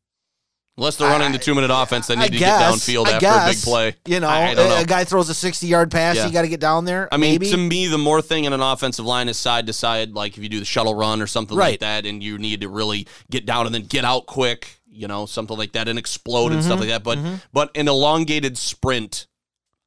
Unless 0.79 0.97
they're 0.97 1.09
running 1.09 1.33
the 1.33 1.39
two 1.39 1.55
minute 1.55 1.71
offense, 1.73 2.07
they 2.07 2.17
need 2.17 2.23
I 2.23 2.29
to 2.29 2.39
guess, 2.39 2.87
get 2.87 2.95
downfield 2.95 3.07
I 3.07 3.11
after 3.13 3.21
guess, 3.21 3.47
a 3.47 3.51
big 3.57 3.63
play. 3.65 3.95
You 4.05 4.21
know, 4.21 4.29
I, 4.29 4.41
I 4.49 4.55
know. 4.55 4.77
a 4.79 4.85
guy 4.85 5.05
throws 5.05 5.31
a 5.31 5.35
60 5.35 5.67
yard 5.67 5.91
pass, 5.91 6.17
Yeah. 6.17 6.27
you 6.27 6.33
got 6.35 6.43
to 6.43 6.49
get 6.49 6.61
down 6.61 6.85
there. 6.85 7.09
I 7.11 7.17
mean, 7.17 7.31
maybe. 7.33 7.51
to 7.51 7.57
me, 7.57 7.87
the 7.87 7.97
more 7.97 8.21
thing 8.21 8.45
in 8.45 8.53
an 8.53 8.61
offensive 8.61 9.07
line 9.07 9.31
is 9.31 9.39
side 9.39 9.67
to 9.69 9.73
side. 9.73 10.13
Like 10.13 10.37
if 10.37 10.43
you 10.43 10.51
do 10.51 10.59
the 10.59 10.67
shuttle 10.67 10.95
run 10.95 11.23
or 11.23 11.27
something 11.27 11.57
like 11.57 11.81
that, 11.81 12.05
and 12.05 12.23
you 12.23 12.37
need 12.37 12.61
to 12.61 12.69
really 12.69 13.07
get 13.31 13.47
down 13.47 13.65
and 13.65 13.75
then 13.75 13.85
get 13.87 14.05
out 14.05 14.27
quick, 14.27 14.69
you 14.87 15.09
know, 15.09 15.25
something 15.25 15.57
like 15.57 15.73
that, 15.73 15.89
and 15.89 15.99
explode 15.99 16.53
and 16.53 16.61
Mm-hmm. 16.61 16.67
stuff 16.69 16.81
like 16.81 16.89
that. 16.91 17.03
But 17.03 17.19
but 17.55 17.71
an 17.75 17.89
elongated 17.89 18.59
sprint, 18.59 19.29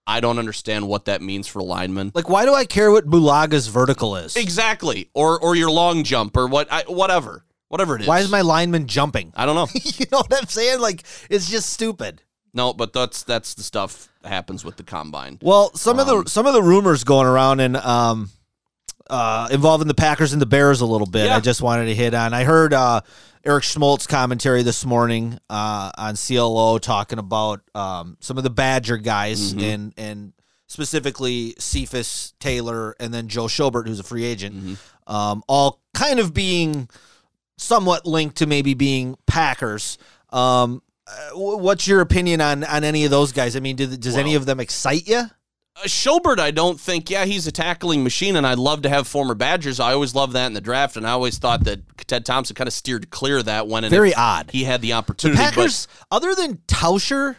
I 0.10 0.20
don't 0.20 0.40
understand 0.40 0.88
what 0.88 1.06
that 1.06 1.22
means 1.22 1.48
for 1.48 1.62
linemen. 1.62 2.12
like, 2.16 2.28
why 2.30 2.44
do 2.46 2.54
I 2.54 2.66
care 2.66 2.90
what 2.92 3.06
Bulaga's 3.06 3.68
vertical 3.68 4.16
is? 4.16 4.36
Exactly, 4.36 5.10
or 5.14 5.40
or 5.40 5.56
your 5.56 5.70
long 5.72 6.04
jump 6.04 6.36
or 6.36 6.48
what, 6.48 6.68
I, 6.72 6.84
whatever, 6.88 7.46
whatever 7.68 7.96
it 7.96 8.02
is. 8.02 8.08
Why 8.08 8.20
is 8.20 8.30
my 8.32 8.42
lineman 8.42 8.88
jumping? 8.88 9.32
I 9.36 9.46
don't 9.46 9.56
know. 9.56 9.68
you 9.74 10.06
know 10.12 10.18
what 10.20 10.34
I'm 10.34 10.48
saying? 10.48 10.80
Like, 10.82 11.04
it's 11.30 11.50
just 11.50 11.70
stupid. 11.70 12.22
no, 12.54 12.74
but 12.74 12.92
that's 12.94 13.24
that's 13.24 13.54
the 13.54 13.64
stuff 13.64 14.10
that 14.24 14.30
happens 14.30 14.66
with 14.66 14.76
the 14.78 14.84
combine. 14.84 15.38
Well, 15.42 15.72
some 15.76 16.00
Um, 16.00 16.08
of 16.10 16.26
the 16.26 16.30
some 16.30 16.46
of 16.48 16.54
the 16.54 16.64
rumors 16.64 17.04
going 17.04 17.28
around 17.28 17.60
and 17.60 17.78
um, 17.78 18.32
uh, 19.10 19.48
involving 19.52 19.88
the 19.88 19.94
Packers 19.94 20.34
and 20.34 20.42
the 20.42 20.46
Bears 20.46 20.82
a 20.82 20.86
little 20.86 21.08
bit. 21.08 21.26
Yeah. 21.26 21.36
I 21.38 21.40
just 21.40 21.62
wanted 21.62 21.86
to 21.86 21.96
hit 21.96 22.14
on. 22.14 22.34
I 22.34 22.44
heard 22.44 22.74
uh, 22.74 23.02
Eric 23.44 23.64
Schmoltz 23.64 24.08
commentary 24.08 24.64
this 24.64 24.86
morning 24.86 25.38
uh, 25.50 25.92
on 25.98 26.16
CLO 26.16 26.78
talking 26.78 27.20
about 27.20 27.62
um, 27.74 28.18
some 28.20 28.38
of 28.38 28.44
the 28.44 28.50
Badger 28.50 28.98
guys 28.98 29.54
Mm-hmm. 29.54 29.64
and 29.64 29.94
and 29.98 30.34
specifically 30.68 31.56
Cephus 31.58 32.34
Taylor 32.40 32.96
and 33.00 33.12
then 33.14 33.28
Joe 33.28 33.46
Schobert, 33.46 33.88
who's 33.88 34.00
a 34.00 34.04
free 34.04 34.24
agent, 34.24 34.56
Mm-hmm. 34.56 35.14
um, 35.14 35.44
all 35.48 35.82
kind 35.94 36.20
of 36.20 36.34
being 36.34 36.88
somewhat 37.58 38.06
linked 38.06 38.38
to 38.38 38.46
maybe 38.48 38.74
being 38.76 39.18
Packers. 39.26 39.98
Um, 40.32 40.82
uh, 41.08 41.30
what's 41.34 41.88
your 41.88 42.02
opinion 42.02 42.40
on 42.40 42.64
on 42.64 42.84
any 42.84 43.04
of 43.06 43.12
those 43.12 43.32
guys? 43.32 43.56
I 43.56 43.60
mean, 43.62 43.76
do, 43.76 43.88
does 43.88 44.16
any 44.16 44.36
of 44.36 44.46
them 44.46 44.60
excite 44.60 45.08
you? 45.08 45.24
Uh, 45.80 45.88
Schobert, 45.88 46.40
I 46.40 46.52
don't 46.52 46.80
think. 46.80 47.10
Yeah, 47.10 47.26
he's 47.26 47.48
a 47.48 47.52
tackling 47.52 48.04
machine, 48.04 48.36
and 48.36 48.46
I'd 48.46 48.60
love 48.60 48.82
to 48.84 48.90
have 48.90 49.08
former 49.08 49.36
Badgers. 49.36 49.80
I 49.80 49.94
always 49.94 50.16
loved 50.16 50.34
that 50.34 50.48
in 50.48 50.54
the 50.54 50.62
draft, 50.62 50.98
and 50.98 51.08
I 51.08 51.12
always 51.12 51.38
thought 51.38 51.64
that 51.66 51.82
Ted 52.08 52.26
Thompson 52.26 52.56
kind 52.56 52.68
of 52.68 52.74
steered 52.74 53.10
clear 53.10 53.38
of 53.40 53.46
that 53.46 53.68
one. 53.68 53.84
and 53.84 53.92
Very 53.92 54.14
odd. 54.14 54.52
he 54.52 54.64
had 54.64 54.82
the 54.82 54.94
opportunity. 54.94 55.38
The. 55.38 55.44
Packers, 55.44 55.88
other 56.12 56.36
than 56.36 56.58
Tauscher, 56.68 57.36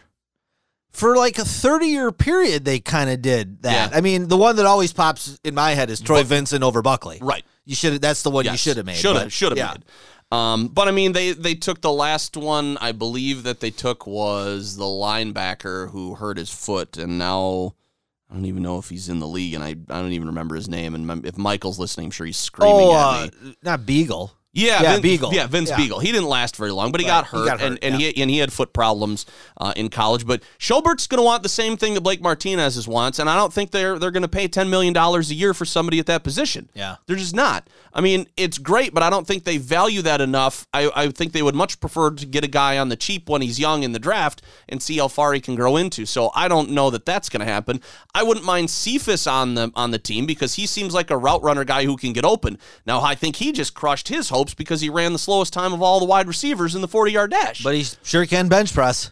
for 0.91 1.15
like 1.15 1.37
a 1.37 1.45
30 1.45 1.87
year 1.87 2.11
period, 2.11 2.65
they 2.65 2.79
kind 2.79 3.09
of 3.09 3.21
did 3.21 3.63
that. 3.63 3.91
Yeah. 3.91 3.97
I 3.97 4.01
mean, 4.01 4.27
the 4.27 4.37
one 4.37 4.57
that 4.57 4.65
always 4.65 4.93
pops 4.93 5.39
in 5.43 5.55
my 5.55 5.71
head 5.71 5.89
is 5.89 5.99
Troy 5.99 6.23
Vincent 6.23 6.63
over 6.63 6.81
Buckley. 6.81 7.19
Right. 7.21 7.43
You 7.65 7.75
should. 7.75 8.01
That's 8.01 8.23
the 8.23 8.31
one 8.31 8.45
you 8.45 8.57
should 8.57 8.77
have 8.77 8.85
made. 8.85 8.97
Should 8.97 9.15
have. 9.15 9.31
Should 9.31 9.51
have 9.51 9.57
yeah. 9.57 9.73
made. 9.73 9.85
Um, 10.31 10.67
but 10.69 10.87
I 10.87 10.91
mean, 10.91 11.11
they 11.11 11.33
they 11.33 11.55
took 11.55 11.81
the 11.81 11.91
last 11.91 12.37
one. 12.37 12.77
I 12.79 12.93
believe 12.93 13.43
that 13.43 13.59
they 13.59 13.69
took 13.69 14.07
was 14.07 14.77
the 14.77 14.85
linebacker 14.85 15.91
who 15.91 16.15
hurt 16.15 16.37
his 16.37 16.49
foot, 16.49 16.97
and 16.97 17.19
now 17.19 17.75
I 18.31 18.35
don't 18.35 18.45
even 18.45 18.63
know 18.63 18.77
if 18.77 18.87
he's 18.89 19.09
in 19.09 19.19
the 19.19 19.27
league, 19.27 19.53
and 19.55 19.63
I, 19.63 19.69
I 19.71 20.01
don't 20.01 20.13
even 20.13 20.27
remember 20.27 20.55
his 20.55 20.69
name. 20.69 20.95
And 20.95 21.25
if 21.25 21.37
Michael's 21.37 21.77
listening, 21.77 22.05
I'm 22.05 22.11
sure 22.11 22.25
he's 22.25 22.37
screaming 22.37 22.75
Oh, 22.79 22.95
at 22.95 23.33
uh, 23.33 23.45
me. 23.45 23.55
not 23.61 23.81
Biegel. 23.81 24.31
Yeah, 24.53 24.81
yeah, 24.83 24.97
Vince, 24.97 25.05
Biegel. 25.21 25.33
Yeah, 25.33 25.47
Vince 25.47 25.69
Yeah. 25.69 25.77
Biegel. 25.77 26.01
He 26.01 26.11
didn't 26.11 26.27
last 26.27 26.57
very 26.57 26.71
long, 26.71 26.91
but 26.91 26.99
he 26.99 27.07
Right. 27.07 27.21
got 27.23 27.29
He 27.29 27.37
hurt, 27.37 27.45
got 27.47 27.59
hurt, 27.61 27.67
and, 27.67 27.79
and 27.81 28.01
yeah. 28.01 28.09
he 28.09 28.21
and 28.21 28.29
he 28.29 28.39
had 28.39 28.51
foot 28.51 28.73
problems 28.73 29.25
uh, 29.57 29.71
in 29.77 29.89
college. 29.89 30.25
But 30.27 30.43
Schobert's 30.57 31.07
going 31.07 31.19
to 31.19 31.23
want 31.23 31.41
the 31.43 31.47
same 31.49 31.77
thing 31.77 31.93
that 31.93 32.01
Blake 32.01 32.21
Martinez 32.21 32.75
is 32.75 32.85
wants, 32.85 33.19
and 33.19 33.29
I 33.29 33.37
don't 33.37 33.53
think 33.53 33.71
they're 33.71 33.97
they're 33.97 34.11
going 34.11 34.23
to 34.23 34.27
pay 34.27 34.49
ten 34.49 34.69
million 34.69 34.93
dollars 34.93 35.31
a 35.31 35.35
year 35.35 35.53
for 35.53 35.63
somebody 35.63 35.99
at 35.99 36.05
that 36.07 36.23
position. 36.25 36.67
Yeah. 36.73 36.97
they're 37.07 37.15
just 37.15 37.33
not. 37.35 37.69
I 37.93 38.01
mean, 38.01 38.27
it's 38.37 38.57
great, 38.57 38.93
but 38.93 39.03
I 39.03 39.09
don't 39.09 39.25
think 39.27 39.43
they 39.45 39.57
value 39.57 40.01
that 40.03 40.21
enough. 40.21 40.65
I, 40.73 40.89
I 40.95 41.07
think 41.09 41.31
they 41.33 41.41
would 41.41 41.55
much 41.55 41.79
prefer 41.79 42.11
to 42.11 42.25
get 42.25 42.43
a 42.43 42.47
guy 42.47 42.77
on 42.77 42.87
the 42.89 42.95
cheap 42.95 43.29
when 43.29 43.41
he's 43.41 43.59
young 43.59 43.83
in 43.83 43.91
the 43.91 43.99
draft 43.99 44.41
and 44.69 44.81
see 44.81 44.97
how 44.97 45.07
far 45.09 45.33
he 45.33 45.41
can 45.41 45.55
grow 45.55 45.75
into. 45.77 46.05
So 46.05 46.31
I 46.35 46.47
don't 46.47 46.71
know 46.71 46.89
that 46.89 47.05
that's 47.05 47.27
going 47.29 47.45
to 47.45 47.51
happen. 47.51 47.81
I 48.15 48.23
wouldn't 48.23 48.45
mind 48.45 48.69
Cephus 48.69 49.27
on 49.27 49.55
the 49.55 49.71
on 49.75 49.91
the 49.91 49.99
team 49.99 50.25
because 50.25 50.55
he 50.55 50.65
seems 50.65 50.93
like 50.93 51.09
a 51.11 51.17
route 51.17 51.43
runner 51.43 51.63
guy 51.65 51.83
who 51.85 51.95
can 51.97 52.11
get 52.13 52.25
open. 52.25 52.57
Now 52.85 53.01
I 53.01 53.15
think 53.15 53.37
he 53.37 53.51
just 53.53 53.73
crushed 53.73 54.07
his 54.09 54.29
because 54.55 54.81
he 54.81 54.89
ran 54.89 55.13
the 55.13 55.19
slowest 55.19 55.53
time 55.53 55.73
of 55.73 55.81
all 55.81 55.99
the 55.99 56.05
wide 56.05 56.27
receivers 56.27 56.75
in 56.75 56.81
the 56.81 56.87
forty 56.87 57.11
yard 57.11 57.31
dash. 57.31 57.63
But 57.63 57.75
he 57.75 57.85
sure 58.03 58.25
can 58.25 58.47
bench 58.47 58.73
press. 58.73 59.11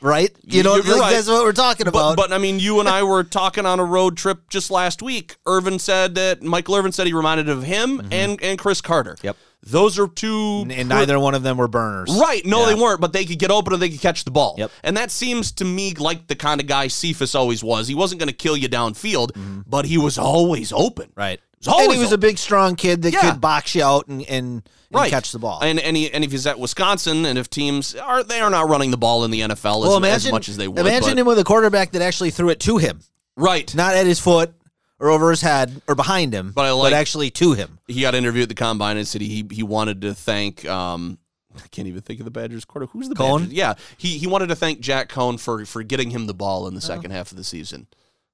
Right? 0.00 0.30
You 0.42 0.62
know, 0.62 0.74
like, 0.74 0.84
right. 0.84 1.12
that's 1.14 1.28
what 1.28 1.44
we're 1.44 1.52
talking 1.52 1.86
about. 1.86 2.16
but 2.18 2.30
I 2.30 2.36
mean, 2.36 2.58
you 2.60 2.78
and 2.80 2.86
I 2.88 3.04
were 3.04 3.24
talking 3.24 3.64
on 3.64 3.80
a 3.80 3.84
road 3.86 4.18
trip 4.18 4.50
just 4.50 4.70
last 4.70 5.00
week. 5.00 5.36
Irvin 5.46 5.78
said 5.78 6.16
that 6.16 6.42
Michael 6.42 6.74
Irvin 6.76 6.92
said 6.92 7.06
he 7.06 7.14
reminded 7.14 7.48
of 7.48 7.62
him 7.62 8.06
and 8.12 8.38
and 8.42 8.58
Cris 8.58 8.82
Carter. 8.82 9.14
Mm-hmm. 9.14 9.28
Yep. 9.28 9.36
those 9.62 9.98
are 9.98 10.06
two. 10.06 10.58
and, 10.62 10.72
and 10.72 10.88
neither 10.90 11.18
one 11.18 11.34
of 11.34 11.42
them 11.42 11.56
were 11.56 11.68
burners. 11.68 12.14
Right. 12.20 12.44
No, 12.44 12.60
Yeah. 12.60 12.74
they 12.74 12.74
weren't, 12.82 13.00
but 13.00 13.14
they 13.14 13.24
could 13.24 13.38
get 13.38 13.50
open 13.50 13.72
and 13.72 13.80
they 13.80 13.88
could 13.88 14.02
catch 14.02 14.24
the 14.24 14.30
ball. 14.30 14.56
Yep. 14.58 14.70
And 14.82 14.94
that 14.98 15.10
seems 15.10 15.52
to 15.52 15.64
me 15.64 15.94
like 15.94 16.26
the 16.26 16.36
kind 16.36 16.60
of 16.60 16.66
guy 16.66 16.88
Cephus 16.88 17.34
always 17.34 17.64
was. 17.64 17.88
He 17.88 17.94
wasn't 17.94 18.18
going 18.18 18.28
to 18.28 18.34
kill 18.34 18.58
you 18.58 18.68
downfield, 18.68 19.30
but 19.66 19.86
he 19.86 19.96
was 19.96 20.18
always 20.18 20.70
open. 20.70 21.06
Mm-hmm. 21.12 21.18
Right. 21.20 21.40
And 21.66 21.92
he 21.92 21.98
was 21.98 22.12
a 22.12 22.18
big, 22.18 22.38
strong 22.38 22.76
kid 22.76 23.02
that 23.02 23.12
Yeah. 23.12 23.30
could 23.32 23.40
box 23.40 23.74
you 23.74 23.82
out 23.84 24.06
and, 24.08 24.22
and, 24.22 24.28
and 24.30 24.62
Right. 24.90 25.10
catch 25.10 25.32
the 25.32 25.38
ball. 25.38 25.60
And 25.62 25.80
and, 25.80 25.96
he, 25.96 26.10
and 26.12 26.22
if 26.24 26.30
he's 26.30 26.46
at 26.46 26.58
Wisconsin, 26.58 27.26
and 27.26 27.38
if 27.38 27.48
teams 27.50 27.94
are 27.94 28.22
they 28.22 28.40
are 28.40 28.50
not 28.50 28.68
running 28.68 28.90
the 28.90 28.96
ball 28.96 29.24
in 29.24 29.30
the 29.30 29.40
NFL 29.40 29.54
as, 29.54 29.62
well, 29.88 29.92
as 29.92 29.96
imagine, 29.98 30.30
much 30.32 30.48
as 30.48 30.56
they 30.56 30.68
would. 30.68 30.78
Imagine 30.78 31.10
but- 31.10 31.18
him 31.18 31.26
with 31.26 31.38
a 31.38 31.44
quarterback 31.44 31.92
that 31.92 32.02
actually 32.02 32.30
threw 32.30 32.48
it 32.50 32.60
to 32.60 32.76
him, 32.78 33.00
right. 33.36 33.74
not 33.74 33.94
at 33.94 34.06
his 34.06 34.20
foot 34.20 34.54
or 35.00 35.10
over 35.10 35.30
his 35.30 35.40
head 35.40 35.82
or 35.88 35.94
behind 35.94 36.32
him, 36.32 36.52
But 36.54 36.64
I 36.66 36.70
like- 36.72 36.92
actually 36.92 37.30
to 37.32 37.52
him. 37.54 37.78
he 37.88 38.00
got 38.02 38.14
interviewed 38.14 38.44
at 38.44 38.48
the 38.50 38.54
combine 38.54 38.96
and 38.96 39.06
said 39.08 39.20
he 39.20 39.44
he 39.50 39.62
wanted 39.62 40.00
to 40.02 40.14
thank 40.14 40.64
um 40.66 41.18
I 41.56 41.68
can't 41.68 41.86
even 41.86 42.00
think 42.02 42.18
of 42.20 42.24
the 42.24 42.32
Badgers 42.32 42.64
quarter. 42.64 42.86
Who's 42.86 43.08
the 43.08 43.14
Coan? 43.14 43.38
Badgers? 43.40 43.52
Yeah, 43.52 43.74
he 43.96 44.18
he 44.18 44.26
wanted 44.26 44.48
to 44.48 44.56
thank 44.56 44.80
Jack 44.80 45.08
Coan 45.08 45.38
for 45.38 45.64
for 45.66 45.82
getting 45.84 46.10
him 46.10 46.26
the 46.26 46.34
ball 46.34 46.64
Oh. 46.64 46.68
in 46.68 46.74
the 46.74 46.80
second 46.80 47.10
half 47.12 47.30
of 47.32 47.36
the 47.36 47.44
season. 47.44 47.86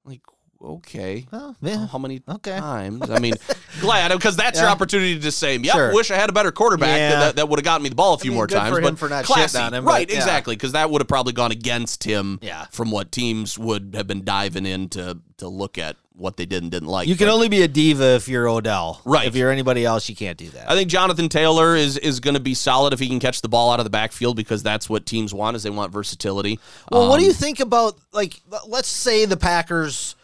Like 0.04 0.20
okay, 0.62 1.26
Well, 1.31 1.57
yeah. 1.62 1.87
how 1.87 1.99
many 1.99 2.23
Okay. 2.29 2.59
times? 2.59 3.09
I 3.11 3.19
mean, 3.19 3.35
glad 3.81 4.12
because 4.12 4.37
that's 4.37 4.61
your 4.61 4.69
opportunity 4.69 5.19
to 5.21 5.33
say, 5.33 5.57
"Yeah, 5.57 5.73
Sure. 5.73 5.95
wish 5.95 6.11
I 6.11 6.17
had 6.17 6.29
a 6.31 6.33
better 6.33 6.52
quarterback 6.52 6.99
Yeah. 6.99 7.21
that, 7.21 7.37
that, 7.37 7.49
would 7.49 7.59
have 7.59 7.64
gotten 7.64 7.83
me 7.83 7.88
the 7.88 7.95
ball 7.95 8.14
a 8.14 8.19
few 8.19 8.31
mean, 8.31 8.37
more 8.37 8.47
times." 8.47 8.79
but 8.81 8.99
for 8.99 9.09
not 9.09 9.25
classy, 9.25 9.59
on 9.59 9.73
him, 9.75 9.85
right? 9.85 10.07
but, 10.07 10.12
yeah. 10.14 10.21
Exactly, 10.21 10.57
because 10.57 10.73
that 10.73 10.90
would 10.90 11.00
have 11.00 11.09
probably 11.09 11.33
gone 11.33 11.50
against 11.52 12.05
him. 12.05 12.38
Yeah. 12.43 12.67
from 12.71 12.90
what 12.90 13.11
teams 13.12 13.59
would 13.59 13.95
have 13.97 14.07
been 14.07 14.25
diving 14.25 14.67
in 14.67 14.88
to 14.90 15.19
to 15.38 15.49
look 15.49 15.79
at 15.79 15.97
what 16.14 16.37
they 16.37 16.45
did 16.45 16.62
and 16.62 16.71
didn't 16.71 16.88
like. 16.88 17.09
You 17.09 17.17
can 17.17 17.29
But- 17.29 17.33
only 17.35 17.49
be 17.49 17.62
a 17.62 17.69
diva 17.69 18.14
if 18.17 18.29
you're 18.29 18.47
Odell. 18.47 19.00
Right. 19.07 19.26
If 19.26 19.35
you're 19.35 19.50
anybody 19.50 19.87
else, 19.87 20.07
you 20.11 20.14
can't 20.14 20.37
do 20.37 20.50
that. 20.50 20.71
I 20.71 20.75
think 20.75 20.90
Jonathan 20.90 21.31
Taylor 21.31 21.75
is 21.75 21.97
is 21.97 22.21
going 22.21 22.35
to 22.35 22.40
be 22.40 22.52
solid 22.52 22.93
if 22.93 23.00
he 23.00 23.09
can 23.09 23.21
catch 23.21 23.40
the 23.40 23.49
ball 23.49 23.71
out 23.73 23.81
of 23.81 23.85
the 23.85 23.90
backfield 23.90 24.37
because 24.37 24.62
that's 24.62 24.90
what 24.90 25.07
teams 25.07 25.33
want 25.33 25.57
is 25.57 25.62
they 25.62 25.71
want 25.71 25.93
versatility. 25.93 26.59
Well, 26.93 27.09
what 27.09 27.17
do 27.19 27.23
Um, 27.25 27.29
you 27.29 27.33
think 27.33 27.59
about 27.61 27.97
like 28.12 28.43
let's 28.67 28.88
say 28.88 29.25
the 29.25 29.38
Packers 29.38 30.14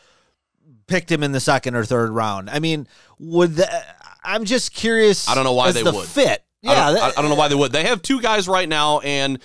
picked 0.89 1.11
him 1.11 1.23
in 1.23 1.33
the 1.33 1.41
second 1.41 1.75
or 1.75 1.85
third 1.85 2.11
round? 2.11 2.51
I 2.51 2.59
mean, 2.59 2.87
would 3.19 3.57
the, 3.57 3.85
I'm 4.25 4.45
just 4.45 4.73
curious. 4.73 5.29
I 5.29 5.35
don't 5.35 5.45
know 5.45 5.53
why 5.55 5.73
they 5.73 5.83
the 5.83 5.93
would. 5.93 6.07
fit. 6.09 6.45
I 6.65 6.73
Yeah, 6.73 6.93
don't, 6.93 7.03
I, 7.03 7.09
I 7.09 7.13
don't 7.23 7.29
know 7.29 7.35
why 7.37 7.49
they 7.49 7.55
would. 7.55 7.73
They 7.73 7.85
have 7.85 8.03
two 8.03 8.21
guys 8.21 8.49
right 8.49 8.69
now, 8.69 9.01
and 9.01 9.39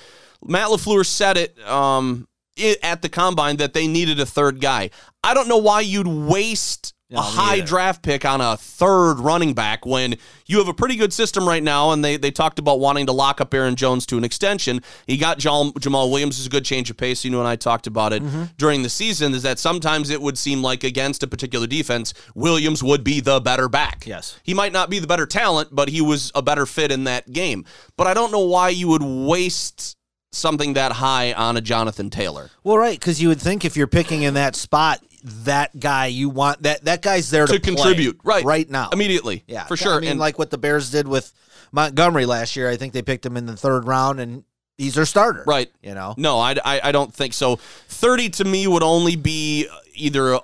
Matt 0.43 0.69
LaFleur 0.69 1.05
said 1.05 1.37
it 1.37 1.59
um, 1.67 2.27
i 2.57 2.75
at 2.83 3.01
the 3.01 3.09
combine 3.09 3.57
that 3.57 3.73
they 3.73 3.87
needed 3.87 4.19
a 4.19 4.25
third 4.25 4.59
guy. 4.59 4.89
I 5.23 5.33
don't 5.33 5.47
know 5.47 5.57
why 5.57 5.81
you'd 5.81 6.07
waste 6.07 6.93
No, 7.11 7.19
a 7.19 7.21
high 7.21 7.55
either. 7.57 7.67
draft 7.67 8.01
pick 8.03 8.23
on 8.23 8.39
a 8.41 8.55
third 8.57 9.15
running 9.19 9.53
back 9.53 9.85
when 9.85 10.15
you 10.45 10.57
have 10.59 10.67
a 10.69 10.73
pretty 10.73 10.95
good 10.95 11.11
system 11.11 11.45
right 11.47 11.61
now, 11.61 11.91
and 11.91 12.03
they 12.05 12.15
they 12.17 12.31
talked 12.31 12.57
about 12.57 12.79
wanting 12.79 13.05
to 13.07 13.11
lock 13.11 13.41
up 13.41 13.53
Aaron 13.53 13.75
Jones 13.75 14.05
to 14.07 14.17
an 14.17 14.23
extension. 14.23 14.81
He 15.07 15.17
got 15.17 15.37
Jamaal, 15.37 15.73
Jamaal 15.73 16.09
Williams 16.09 16.39
is 16.39 16.45
a 16.45 16.49
good 16.49 16.63
change 16.65 16.89
of 16.89 16.97
pace. 16.97 17.25
You 17.25 17.31
know, 17.31 17.39
and 17.39 17.47
I 17.47 17.55
talked 17.57 17.85
about 17.87 18.13
it 18.13 18.23
Mm-hmm. 18.23 18.43
during 18.57 18.81
the 18.83 18.89
season. 18.89 19.33
Is 19.33 19.43
that 19.43 19.59
sometimes 19.59 20.09
it 20.09 20.21
would 20.21 20.37
seem 20.37 20.61
like 20.61 20.83
against 20.83 21.21
a 21.23 21.27
particular 21.27 21.67
defense, 21.67 22.13
Williams 22.33 22.81
would 22.83 23.03
be 23.03 23.19
the 23.19 23.39
better 23.41 23.67
back. 23.67 24.05
Yes. 24.07 24.39
He 24.43 24.53
might 24.53 24.71
not 24.71 24.89
be 24.89 24.99
the 24.99 25.07
better 25.07 25.25
talent, 25.25 25.69
but 25.71 25.89
he 25.89 26.01
was 26.01 26.31
a 26.33 26.41
better 26.41 26.65
fit 26.65 26.91
in 26.91 27.03
that 27.05 27.31
game. 27.33 27.65
But 27.97 28.07
I 28.07 28.13
don't 28.13 28.31
know 28.31 28.45
why 28.45 28.69
you 28.69 28.87
would 28.87 29.03
waste 29.03 29.97
something 30.33 30.73
that 30.75 30.93
high 30.93 31.33
on 31.33 31.57
a 31.57 31.61
Jonathan 31.61 32.09
Taylor. 32.09 32.49
Well, 32.63 32.77
right, 32.77 32.97
because 32.97 33.21
you 33.21 33.27
would 33.27 33.41
think 33.41 33.65
if 33.65 33.75
you're 33.75 33.85
picking 33.87 34.21
in 34.21 34.33
that 34.35 34.55
spot, 34.55 35.03
that 35.23 35.79
guy 35.79 36.07
you 36.07 36.29
want 36.29 36.63
that 36.63 36.83
that 36.85 37.01
guy's 37.01 37.29
there 37.29 37.45
to, 37.45 37.53
To 37.53 37.59
contribute, 37.59 38.19
right. 38.23 38.43
right 38.43 38.69
now, 38.69 38.89
Immediately. 38.91 39.43
Yeah, 39.47 39.65
For 39.65 39.77
sure. 39.77 39.95
I 39.95 39.99
mean, 39.99 40.11
and 40.11 40.19
like 40.19 40.39
what 40.39 40.49
the 40.49 40.57
Bears 40.57 40.91
did 40.91 41.07
with 41.07 41.33
Montgomery 41.71 42.25
last 42.25 42.55
year. 42.55 42.69
I 42.69 42.77
think 42.77 42.93
they 42.93 43.01
picked 43.01 43.25
him 43.25 43.37
in 43.37 43.45
the 43.45 43.55
third 43.55 43.87
round, 43.87 44.19
and 44.19 44.43
he's 44.77 44.95
their 44.95 45.05
starter. 45.05 45.43
Right. 45.47 45.71
You 45.81 45.95
know. 45.95 46.13
No, 46.17 46.39
I, 46.39 46.55
I, 46.63 46.81
I 46.85 46.91
don't 46.91 47.13
think 47.13 47.33
so. 47.33 47.55
30 47.55 48.29
to 48.29 48.45
me 48.45 48.67
would 48.67 48.83
only 48.83 49.15
be 49.15 49.67
either, 49.93 50.39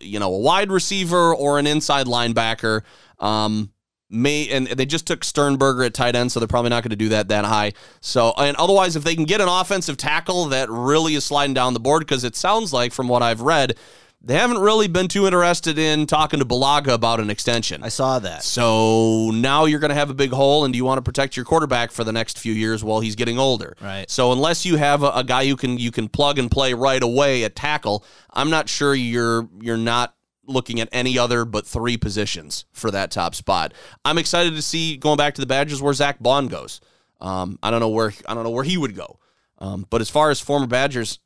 you 0.00 0.18
know, 0.18 0.32
a 0.32 0.38
wide 0.38 0.70
receiver 0.70 1.34
or 1.34 1.58
an 1.58 1.66
inside 1.66 2.06
linebacker. 2.06 2.82
Um, 3.18 3.72
may 4.10 4.48
and 4.50 4.66
they 4.66 4.84
just 4.84 5.06
took 5.06 5.24
Sternberger 5.24 5.84
at 5.84 5.94
tight 5.94 6.14
end, 6.14 6.30
so 6.32 6.40
they're 6.40 6.46
probably 6.46 6.70
not 6.70 6.82
going 6.82 6.90
to 6.90 6.96
do 6.96 7.10
that 7.10 7.28
that 7.28 7.44
high. 7.44 7.72
So, 8.00 8.34
and 8.36 8.56
otherwise, 8.56 8.96
if 8.96 9.04
they 9.04 9.14
can 9.14 9.24
get 9.24 9.40
an 9.40 9.48
offensive 9.48 9.96
tackle 9.96 10.46
that 10.46 10.68
really 10.68 11.14
is 11.14 11.24
sliding 11.24 11.54
down 11.54 11.72
the 11.72 11.80
board, 11.80 12.00
because 12.00 12.24
it 12.24 12.36
sounds 12.36 12.72
like 12.72 12.92
from 12.92 13.08
what 13.08 13.22
I've 13.22 13.40
read, 13.40 13.76
they 14.24 14.34
haven't 14.34 14.58
really 14.58 14.86
been 14.86 15.08
too 15.08 15.26
interested 15.26 15.78
in 15.78 16.06
talking 16.06 16.38
to 16.38 16.44
Bulaga 16.44 16.94
about 16.94 17.18
an 17.18 17.28
extension. 17.28 17.82
I 17.82 17.88
saw 17.88 18.20
that. 18.20 18.44
So 18.44 19.30
now 19.32 19.64
you're 19.64 19.80
going 19.80 19.90
to 19.90 19.96
have 19.96 20.10
a 20.10 20.14
big 20.14 20.30
hole, 20.30 20.64
and 20.64 20.72
do 20.72 20.76
you 20.76 20.84
want 20.84 20.98
to 20.98 21.02
protect 21.02 21.36
your 21.36 21.44
quarterback 21.44 21.90
for 21.90 22.04
the 22.04 22.12
next 22.12 22.38
few 22.38 22.52
years 22.52 22.84
while 22.84 23.00
he's 23.00 23.16
getting 23.16 23.38
older? 23.38 23.76
Right. 23.80 24.08
So 24.08 24.30
unless 24.30 24.64
you 24.64 24.76
have 24.76 25.02
a, 25.02 25.10
a 25.10 25.24
guy 25.24 25.42
you 25.42 25.56
can 25.56 25.76
you 25.76 25.90
can 25.90 26.08
plug 26.08 26.38
and 26.38 26.50
play 26.50 26.72
right 26.72 27.02
away 27.02 27.42
at 27.44 27.56
tackle, 27.56 28.04
I'm 28.32 28.50
not 28.50 28.68
sure 28.68 28.94
you're 28.94 29.48
you're 29.60 29.76
not 29.76 30.14
looking 30.46 30.80
at 30.80 30.88
any 30.92 31.18
other 31.18 31.44
but 31.44 31.66
three 31.66 31.96
positions 31.96 32.64
for 32.72 32.90
that 32.92 33.10
top 33.10 33.34
spot. 33.34 33.74
I'm 34.04 34.18
excited 34.18 34.54
to 34.54 34.62
see 34.62 34.96
going 34.96 35.16
back 35.16 35.34
to 35.34 35.40
the 35.40 35.46
Badgers 35.46 35.82
where 35.82 35.94
Zack 35.94 36.20
Baun 36.20 36.46
goes. 36.46 36.80
Um, 37.20 37.58
I 37.62 37.70
don't 37.70 37.80
know 37.80 37.88
where 37.88 38.12
I 38.26 38.34
don't 38.34 38.44
know 38.44 38.50
where 38.50 38.64
he 38.64 38.76
would 38.76 38.94
go. 38.94 39.18
Um, 39.58 39.86
but 39.90 40.00
as 40.00 40.10
far 40.10 40.30
as 40.30 40.40
former 40.40 40.66
Badgers, 40.66 41.20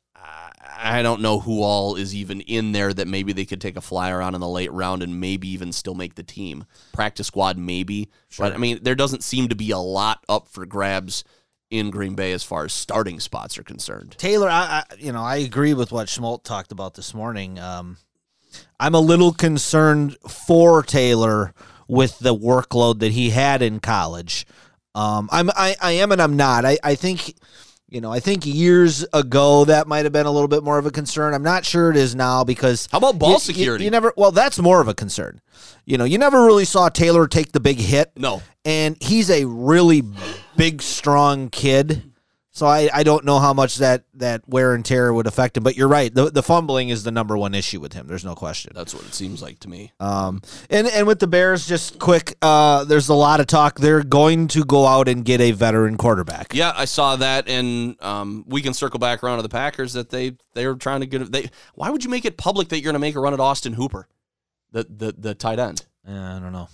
I- 0.77 1.01
don't 1.01 1.21
know 1.21 1.39
who 1.39 1.61
all 1.61 1.95
is 1.95 2.13
even 2.15 2.41
in 2.41 2.71
there 2.71 2.93
that 2.93 3.07
maybe 3.07 3.33
they 3.33 3.45
could 3.45 3.61
take 3.61 3.77
a 3.77 3.81
flyer 3.81 4.21
on 4.21 4.35
in 4.35 4.41
the 4.41 4.47
late 4.47 4.71
round 4.71 5.03
and 5.03 5.19
maybe 5.19 5.47
even 5.49 5.71
still 5.71 5.95
make 5.95 6.15
the 6.15 6.23
team. 6.23 6.65
Practice 6.93 7.27
squad, 7.27 7.57
maybe. 7.57 8.09
But 8.37 8.53
I 8.53 8.57
mean, 8.57 8.79
there 8.81 8.95
doesn't 8.95 9.23
seem 9.23 9.47
to 9.49 9.55
be 9.55 9.71
a 9.71 9.77
lot 9.77 10.23
up 10.27 10.47
for 10.47 10.65
grabs 10.65 11.23
in 11.69 11.89
Green 11.89 12.15
Bay 12.15 12.31
as 12.31 12.43
far 12.43 12.65
as 12.65 12.73
starting 12.73 13.19
spots 13.19 13.57
are 13.57 13.63
concerned. 13.63 14.15
Taylor, 14.17 14.49
I, 14.49 14.83
I 14.89 14.95
you 14.97 15.11
know 15.11 15.21
I 15.23 15.37
agree 15.37 15.73
with 15.73 15.91
what 15.91 16.07
Schmolt 16.07 16.43
talked 16.43 16.71
about 16.71 16.93
this 16.95 17.13
morning. 17.13 17.59
Um, 17.59 17.97
I'm 18.79 18.95
a 18.95 18.99
little 18.99 19.33
concerned 19.33 20.17
for 20.27 20.83
Taylor 20.83 21.53
with 21.87 22.19
the 22.19 22.35
workload 22.35 22.99
that 22.99 23.11
he 23.11 23.31
had 23.31 23.61
in 23.61 23.79
college. 23.79 24.45
Um, 24.95 25.29
I'm 25.31 25.49
I, 25.51 25.75
I 25.81 25.91
am 25.93 26.11
and 26.11 26.21
I'm 26.21 26.35
not. 26.35 26.65
I, 26.65 26.77
I 26.83 26.95
think 26.95 27.35
you 27.89 28.01
know 28.01 28.11
I 28.11 28.19
think 28.19 28.45
years 28.45 29.05
ago 29.13 29.65
that 29.65 29.87
might 29.87 30.05
have 30.05 30.11
been 30.13 30.25
a 30.25 30.31
little 30.31 30.47
bit 30.47 30.63
more 30.63 30.77
of 30.77 30.85
a 30.85 30.91
concern. 30.91 31.33
I'm 31.33 31.43
not 31.43 31.65
sure 31.65 31.89
it 31.89 31.97
is 31.97 32.15
now 32.15 32.43
because 32.43 32.87
How 32.91 32.97
about 32.97 33.17
ball 33.19 33.29
you- 33.29 33.33
you- 33.35 33.39
security? 33.39 33.85
You, 33.85 33.91
never 33.91 34.13
well 34.17 34.31
that's 34.31 34.59
more 34.59 34.81
of 34.81 34.87
a 34.87 34.93
concern. 34.93 35.41
You 35.85 35.97
know 35.97 36.03
you 36.03 36.17
never 36.17 36.43
really 36.45 36.65
saw 36.65 36.89
Taylor 36.89 37.27
take 37.27 37.51
the 37.53 37.59
big 37.59 37.77
hit. 37.79 38.11
No. 38.17 38.41
and 38.65 38.97
he's 39.01 39.29
a 39.29 39.45
really 39.45 40.03
big 40.55 40.81
strong 40.81 41.49
kid. 41.49 42.03
So 42.57 42.65
I, 42.65 42.89
I 42.91 43.03
don't 43.03 43.23
know 43.23 43.37
how 43.37 43.53
much 43.53 43.75
that, 43.75 44.05
that 44.15 44.41
wear 44.49 44.73
and 44.73 44.83
tear 44.83 45.13
would 45.13 45.27
affect 45.27 45.57
him. 45.57 45.63
But 45.63 45.77
you're 45.77 45.87
right. 45.87 46.11
The, 46.11 46.31
the 46.31 46.41
fumbling 46.41 46.89
is 46.89 47.03
the 47.03 47.11
number 47.11 47.37
one 47.37 47.53
issue 47.53 47.79
with 47.79 47.93
him. 47.93 48.07
There's 48.07 48.25
no 48.25 48.33
question. 48.33 48.71
That's 48.73 48.95
what 48.95 49.05
it 49.05 49.13
seems 49.13 49.43
like 49.43 49.59
to 49.59 49.69
me. 49.69 49.91
Um, 49.99 50.41
and 50.71 50.87
and 50.87 51.05
with 51.05 51.19
the 51.19 51.27
Bears, 51.27 51.67
just 51.67 51.99
quick, 51.99 52.35
uh, 52.41 52.83
there's 52.85 53.09
a 53.09 53.13
lot 53.13 53.41
of 53.41 53.45
talk. 53.45 53.79
They're 53.79 54.01
going 54.01 54.47
to 54.47 54.63
go 54.63 54.87
out 54.87 55.07
and 55.07 55.23
get 55.23 55.39
a 55.39 55.51
veteran 55.51 55.97
quarterback. 55.97 56.55
Yeah, 56.55 56.73
I 56.75 56.85
saw 56.85 57.15
that, 57.17 57.47
and 57.47 58.01
um, 58.01 58.43
we 58.47 58.63
can 58.63 58.73
circle 58.73 58.97
back 58.97 59.23
around 59.23 59.37
to 59.37 59.43
the 59.43 59.49
Packers 59.49 59.93
that 59.93 60.09
they 60.09 60.35
they're 60.55 60.73
trying 60.73 61.01
to 61.01 61.05
get. 61.05 61.31
They 61.31 61.51
why 61.75 61.91
would 61.91 62.03
you 62.03 62.09
make 62.09 62.25
it 62.25 62.37
public 62.37 62.69
that 62.69 62.77
you're 62.77 62.91
going 62.91 62.93
to 62.93 62.99
make 62.99 63.13
a 63.13 63.19
run 63.19 63.35
at 63.35 63.39
Austin 63.39 63.73
Hooper, 63.73 64.07
the 64.71 64.83
the 64.89 65.13
the 65.15 65.35
tight 65.35 65.59
end? 65.59 65.85
Uh, 66.09 66.13
I 66.13 66.39
don't 66.39 66.53
know. 66.53 66.69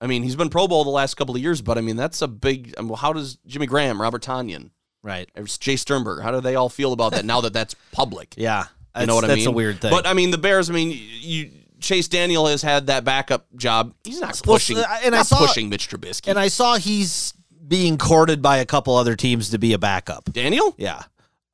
I 0.00 0.08
mean, 0.08 0.24
he's 0.24 0.34
been 0.34 0.50
Pro 0.50 0.66
Bowl 0.66 0.82
the 0.82 0.90
last 0.90 1.14
couple 1.14 1.36
of 1.36 1.40
years, 1.40 1.62
but 1.62 1.78
I 1.78 1.80
mean 1.80 1.94
that's 1.94 2.22
a 2.22 2.28
big. 2.28 2.74
I 2.76 2.82
mean, 2.82 2.94
how 2.94 3.12
does 3.12 3.38
Jimmy 3.46 3.66
Graham, 3.66 4.02
Robert 4.02 4.24
Tonyan, 4.24 4.70
Right. 5.02 5.30
Jay 5.60 5.76
Sternberg, 5.76 6.22
how 6.22 6.30
do 6.32 6.40
they 6.40 6.54
all 6.56 6.68
feel 6.68 6.92
about 6.92 7.12
that 7.12 7.24
now 7.24 7.40
that 7.42 7.52
that's 7.52 7.74
public? 7.92 8.34
Yeah. 8.36 8.64
You 8.98 9.06
know 9.06 9.14
what 9.14 9.24
I 9.24 9.28
that's 9.28 9.38
mean? 9.40 9.48
a 9.48 9.52
weird 9.52 9.80
thing. 9.80 9.90
But 9.92 10.06
I 10.08 10.12
mean, 10.14 10.32
the 10.32 10.38
Bears. 10.38 10.68
I 10.68 10.72
mean, 10.72 10.90
you 11.20 11.50
Chase 11.80 12.08
Daniel 12.08 12.46
has 12.48 12.62
had 12.62 12.88
that 12.88 13.04
backup 13.04 13.46
job. 13.54 13.94
He's 14.02 14.20
not 14.20 14.40
pushing. 14.42 14.76
uh, 14.78 14.84
and 15.04 15.14
I 15.14 15.18
not 15.18 15.26
saw- 15.26 15.38
pushing 15.38 15.68
Mitch 15.68 15.88
Trubisky. 15.88 16.26
and 16.28 16.36
I 16.38 16.48
saw 16.48 16.76
he's 16.78 17.32
being 17.68 17.96
courted 17.96 18.42
by 18.42 18.56
a 18.56 18.66
couple 18.66 18.96
other 18.96 19.14
teams 19.14 19.50
to 19.50 19.58
be 19.58 19.72
a 19.72 19.78
backup. 19.78 20.32
Daniel. 20.32 20.74
Yeah. 20.78 21.02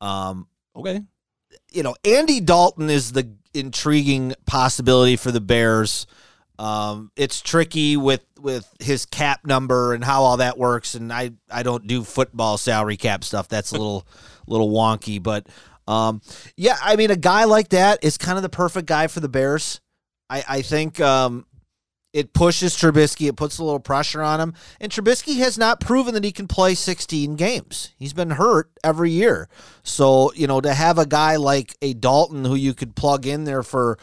Um, 0.01 0.47
Okay. 0.75 1.01
you 1.71 1.83
know, 1.83 1.95
Andy 2.03 2.39
Dalton 2.39 2.89
is 2.89 3.11
the 3.11 3.29
intriguing 3.53 4.33
possibility 4.47 5.15
for 5.15 5.31
the 5.31 5.41
Bears. 5.41 6.07
Um, 6.57 7.11
it's 7.15 7.41
tricky 7.41 7.97
with 7.97 8.25
with 8.39 8.71
his 8.79 9.05
cap 9.05 9.45
number 9.45 9.93
and 9.93 10.03
how 10.03 10.23
all 10.23 10.37
that 10.37 10.57
works, 10.57 10.95
and 10.95 11.11
I 11.11 11.31
I 11.49 11.63
don't 11.63 11.87
do 11.87 12.03
football 12.03 12.57
salary 12.57 12.97
cap 12.97 13.23
stuff. 13.23 13.47
That's 13.47 13.71
a 13.71 13.73
little 13.77 14.07
little 14.47 14.71
wonky, 14.71 15.21
but 15.21 15.47
um, 15.87 16.21
yeah, 16.55 16.77
I 16.81 16.95
mean, 16.95 17.11
a 17.11 17.15
guy 17.15 17.43
like 17.43 17.69
that 17.69 18.03
is 18.03 18.17
kind 18.17 18.37
of 18.37 18.43
the 18.43 18.49
perfect 18.49 18.87
guy 18.87 19.07
for 19.07 19.19
the 19.19 19.29
Bears. 19.29 19.81
I 20.29 20.43
I 20.47 20.61
think 20.61 20.99
um, 20.99 21.45
it 22.15 22.31
pushes 22.31 22.77
Trubisky. 22.77 23.27
It 23.27 23.35
puts 23.35 23.57
a 23.57 23.63
little 23.63 23.81
pressure 23.81 24.23
on 24.23 24.39
him. 24.39 24.53
And 24.79 24.89
Trubisky 24.89 25.39
has 25.39 25.57
not 25.57 25.81
proven 25.81 26.13
that 26.13 26.23
he 26.23 26.31
can 26.31 26.47
play 26.47 26.73
16 26.73 27.35
games. 27.35 27.93
He's 27.99 28.13
been 28.13 28.29
hurt 28.29 28.71
every 28.85 29.11
year. 29.11 29.49
So, 29.83 30.31
you 30.31 30.47
know, 30.47 30.61
to 30.61 30.73
have 30.73 30.97
a 30.97 31.05
guy 31.05 31.35
like 31.35 31.75
a 31.81 31.93
Dalton 31.93 32.45
who 32.45 32.55
you 32.55 32.73
could 32.73 32.95
plug 32.95 33.25
in 33.25 33.43
there 33.43 33.63
for 33.63 33.99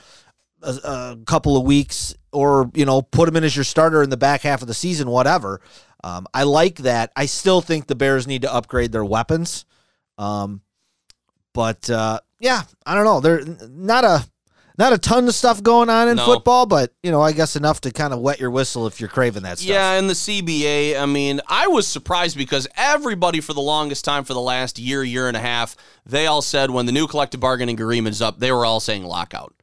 a, 0.62 0.70
a 0.84 1.18
couple 1.26 1.56
of 1.56 1.64
weeks 1.64 2.14
or, 2.32 2.70
you 2.74 2.84
know, 2.84 3.02
put 3.02 3.28
him 3.28 3.36
in 3.36 3.44
as 3.44 3.54
your 3.56 3.64
starter 3.64 4.02
in 4.02 4.10
the 4.10 4.16
back 4.16 4.42
half 4.42 4.62
of 4.62 4.68
the 4.68 4.74
season, 4.74 5.08
whatever. 5.10 5.60
Um, 6.04 6.26
I 6.34 6.42
like 6.44 6.76
that. 6.78 7.12
I 7.14 7.26
still 7.26 7.60
think 7.60 7.86
the 7.86 7.94
Bears 7.94 8.26
need 8.26 8.42
to 8.42 8.52
upgrade 8.52 8.90
their 8.92 9.04
weapons. 9.04 9.64
Um, 10.18 10.62
but 11.54 11.88
uh, 11.90 12.20
yeah, 12.40 12.62
I 12.86 12.94
don't 12.94 13.04
know. 13.04 13.20
They're 13.20 13.44
not 13.68 14.04
a 14.04 14.26
not 14.78 14.94
a 14.94 14.98
ton 14.98 15.28
of 15.28 15.34
stuff 15.34 15.62
going 15.62 15.90
on 15.90 16.08
in 16.08 16.16
No. 16.16 16.24
football, 16.24 16.64
but 16.64 16.92
you 17.02 17.10
know, 17.10 17.20
I 17.20 17.32
guess 17.32 17.56
enough 17.56 17.82
to 17.82 17.90
kind 17.90 18.12
of 18.14 18.20
wet 18.20 18.40
your 18.40 18.50
whistle 18.50 18.86
if 18.86 19.00
you're 19.00 19.08
craving 19.10 19.42
that 19.42 19.58
stuff. 19.58 19.68
Yeah, 19.68 19.92
and 19.92 20.08
the 20.08 20.14
CBA, 20.14 20.98
I 21.00 21.04
mean, 21.04 21.40
I 21.46 21.66
was 21.66 21.86
surprised 21.86 22.36
because 22.38 22.66
everybody 22.76 23.40
for 23.40 23.52
the 23.52 23.60
longest 23.60 24.04
time, 24.04 24.24
for 24.24 24.32
the 24.32 24.40
last 24.40 24.78
year, 24.78 25.04
year 25.04 25.28
and 25.28 25.36
a 25.36 25.40
half, 25.40 25.76
they 26.06 26.26
all 26.26 26.40
said 26.42 26.70
when 26.70 26.86
the 26.86 26.92
new 26.92 27.06
collective 27.06 27.38
bargaining 27.40 27.74
agreement 27.78 28.14
is 28.14 28.22
up, 28.22 28.38
they 28.40 28.50
were 28.50 28.64
all 28.64 28.80
saying 28.80 29.04
lockout. 29.04 29.54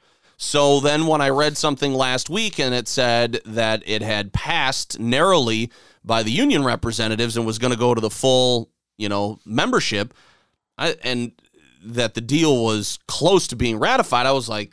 So 0.42 0.80
then 0.80 1.06
when 1.06 1.20
I 1.20 1.30
read 1.30 1.58
something 1.58 1.94
last 1.94 2.30
week 2.30 2.62
and 2.62 2.74
it 2.74 2.88
said 2.88 3.42
that 3.46 3.84
it 3.86 4.02
had 4.02 4.32
passed 4.32 4.98
narrowly 4.98 5.70
by 6.06 6.24
the 6.24 6.32
union 6.32 6.64
representatives 6.64 7.36
and 7.36 7.46
was 7.46 7.60
going 7.60 7.74
to 7.74 7.78
go 7.78 7.94
to 7.94 8.00
the 8.00 8.10
full, 8.10 8.70
you 8.98 9.10
know, 9.10 9.40
membership, 9.46 10.14
I, 10.78 10.96
and 11.04 11.34
that 11.84 12.14
the 12.14 12.22
deal 12.22 12.64
was 12.64 13.00
close 13.06 13.48
to 13.50 13.58
being 13.58 13.80
ratified, 13.80 14.26
I 14.26 14.32
was 14.32 14.48
like, 14.48 14.72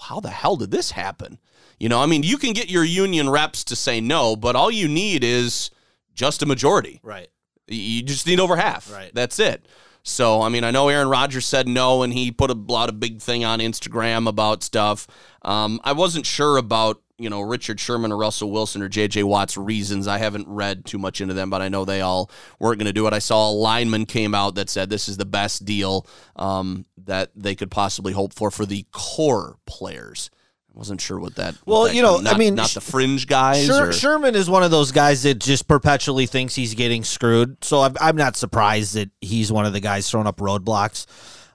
how 0.00 0.18
the 0.20 0.30
hell 0.30 0.56
did 0.56 0.70
this 0.70 0.92
happen? 0.92 1.38
You 1.78 1.90
know, 1.90 2.02
I 2.02 2.06
mean, 2.06 2.22
you 2.22 2.38
can 2.38 2.54
get 2.54 2.70
your 2.70 2.84
union 2.84 3.28
reps 3.28 3.64
to 3.64 3.76
say 3.76 4.00
no, 4.00 4.34
but 4.34 4.56
all 4.56 4.70
you 4.70 4.88
need 4.88 5.22
is 5.22 5.70
just 6.14 6.42
a 6.42 6.46
majority. 6.46 7.00
Right. 7.02 7.28
You 7.68 8.02
just 8.02 8.26
need 8.26 8.40
over 8.40 8.56
half. 8.56 8.90
Right. 8.90 9.10
That's 9.12 9.38
it. 9.38 9.66
So, 10.02 10.42
I 10.42 10.48
mean, 10.48 10.64
I 10.64 10.72
know 10.72 10.88
Aaron 10.88 11.08
Rodgers 11.08 11.46
said 11.46 11.68
no, 11.68 12.02
and 12.02 12.12
he 12.12 12.32
put 12.32 12.50
a 12.50 12.54
lot 12.54 12.88
of 12.88 12.98
big 12.98 13.20
thing 13.20 13.44
on 13.44 13.60
Instagram 13.60 14.28
about 14.28 14.62
stuff. 14.62 15.06
Um, 15.42 15.80
I 15.84 15.92
wasn't 15.92 16.26
sure 16.26 16.56
about 16.56 17.00
you 17.18 17.30
know 17.30 17.40
Richard 17.40 17.78
Sherman 17.78 18.10
or 18.10 18.16
Russell 18.16 18.50
Wilson 18.50 18.82
or 18.82 18.88
J.J. 18.88 19.22
Watt's 19.22 19.56
reasons. 19.56 20.08
I 20.08 20.18
haven't 20.18 20.48
read 20.48 20.84
too 20.84 20.98
much 20.98 21.20
into 21.20 21.34
them, 21.34 21.50
but 21.50 21.62
I 21.62 21.68
know 21.68 21.84
they 21.84 22.00
all 22.00 22.30
weren't 22.58 22.78
going 22.78 22.86
to 22.86 22.92
do 22.92 23.06
it. 23.06 23.12
I 23.12 23.20
saw 23.20 23.48
a 23.48 23.52
lineman 23.52 24.06
came 24.06 24.34
out 24.34 24.56
that 24.56 24.68
said 24.68 24.90
this 24.90 25.08
is 25.08 25.18
the 25.18 25.24
best 25.24 25.64
deal 25.64 26.06
um, 26.34 26.84
that 26.96 27.30
they 27.36 27.54
could 27.54 27.70
possibly 27.70 28.12
hope 28.12 28.34
for 28.34 28.50
for 28.50 28.66
the 28.66 28.86
core 28.90 29.58
players. 29.66 30.30
I 30.74 30.78
wasn't 30.78 31.00
sure 31.00 31.18
what 31.20 31.34
that. 31.36 31.54
Well, 31.66 31.84
that- 31.84 31.94
you 31.94 32.00
know, 32.02 32.18
not, 32.18 32.34
I 32.34 32.38
mean, 32.38 32.54
not 32.54 32.70
the 32.70 32.80
fringe 32.80 33.26
guys. 33.26 33.66
Sher- 33.66 33.88
or, 33.90 33.92
Sherman 33.92 34.34
is 34.34 34.48
one 34.48 34.62
of 34.62 34.70
those 34.70 34.90
guys 34.92 35.22
that 35.24 35.38
just 35.38 35.68
perpetually 35.68 36.26
thinks 36.26 36.54
he's 36.54 36.74
getting 36.74 37.04
screwed. 37.04 37.62
So 37.62 37.82
I'm, 37.82 37.94
I'm 38.00 38.16
not 38.16 38.36
surprised 38.36 38.94
that 38.94 39.10
he's 39.20 39.52
one 39.52 39.66
of 39.66 39.72
the 39.74 39.80
guys 39.80 40.10
throwing 40.10 40.26
up 40.26 40.38
roadblocks. 40.38 41.06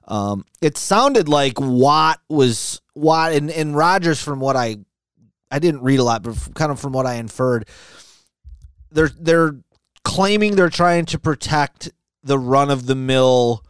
Um, 0.08 0.46
it 0.62 0.78
sounded 0.78 1.28
like 1.28 1.60
Watt 1.60 2.20
was 2.30 2.80
Watt 2.96 3.34
and, 3.34 3.50
and 3.52 3.76
Rodgers, 3.76 4.22
from 4.22 4.40
what 4.40 4.56
I 4.56 4.78
I 5.52 5.60
didn't 5.60 5.82
read 5.82 6.00
a 6.00 6.04
lot, 6.04 6.24
but 6.24 6.38
kind 6.56 6.72
of 6.72 6.80
from 6.80 6.94
what 6.94 7.06
I 7.06 7.16
inferred, 7.16 7.68
they're 8.92 9.10
they're 9.20 9.58
claiming 10.04 10.56
they're 10.56 10.70
trying 10.70 11.06
to 11.08 11.20
protect 11.20 11.90
the 12.24 12.40
run 12.40 12.70
of 12.72 12.86
the 12.86 12.96
mill 12.96 13.64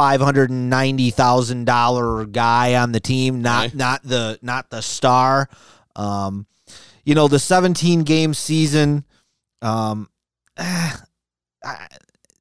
five 0.00 0.22
hundred 0.22 0.48
and 0.48 0.70
ninety 0.70 1.10
thousand 1.10 1.66
dollar 1.66 2.24
guy 2.24 2.74
on 2.76 2.90
the 2.90 3.00
team, 3.00 3.42
not 3.42 3.66
Okay. 3.66 3.76
not 3.76 4.02
the 4.02 4.38
not 4.40 4.70
the 4.70 4.80
star. 4.80 5.46
Um, 5.94 6.46
you 7.04 7.14
know 7.14 7.28
the 7.28 7.38
seventeen 7.38 8.02
game 8.04 8.32
season. 8.32 9.04
Um, 9.60 10.08
I- 10.58 10.96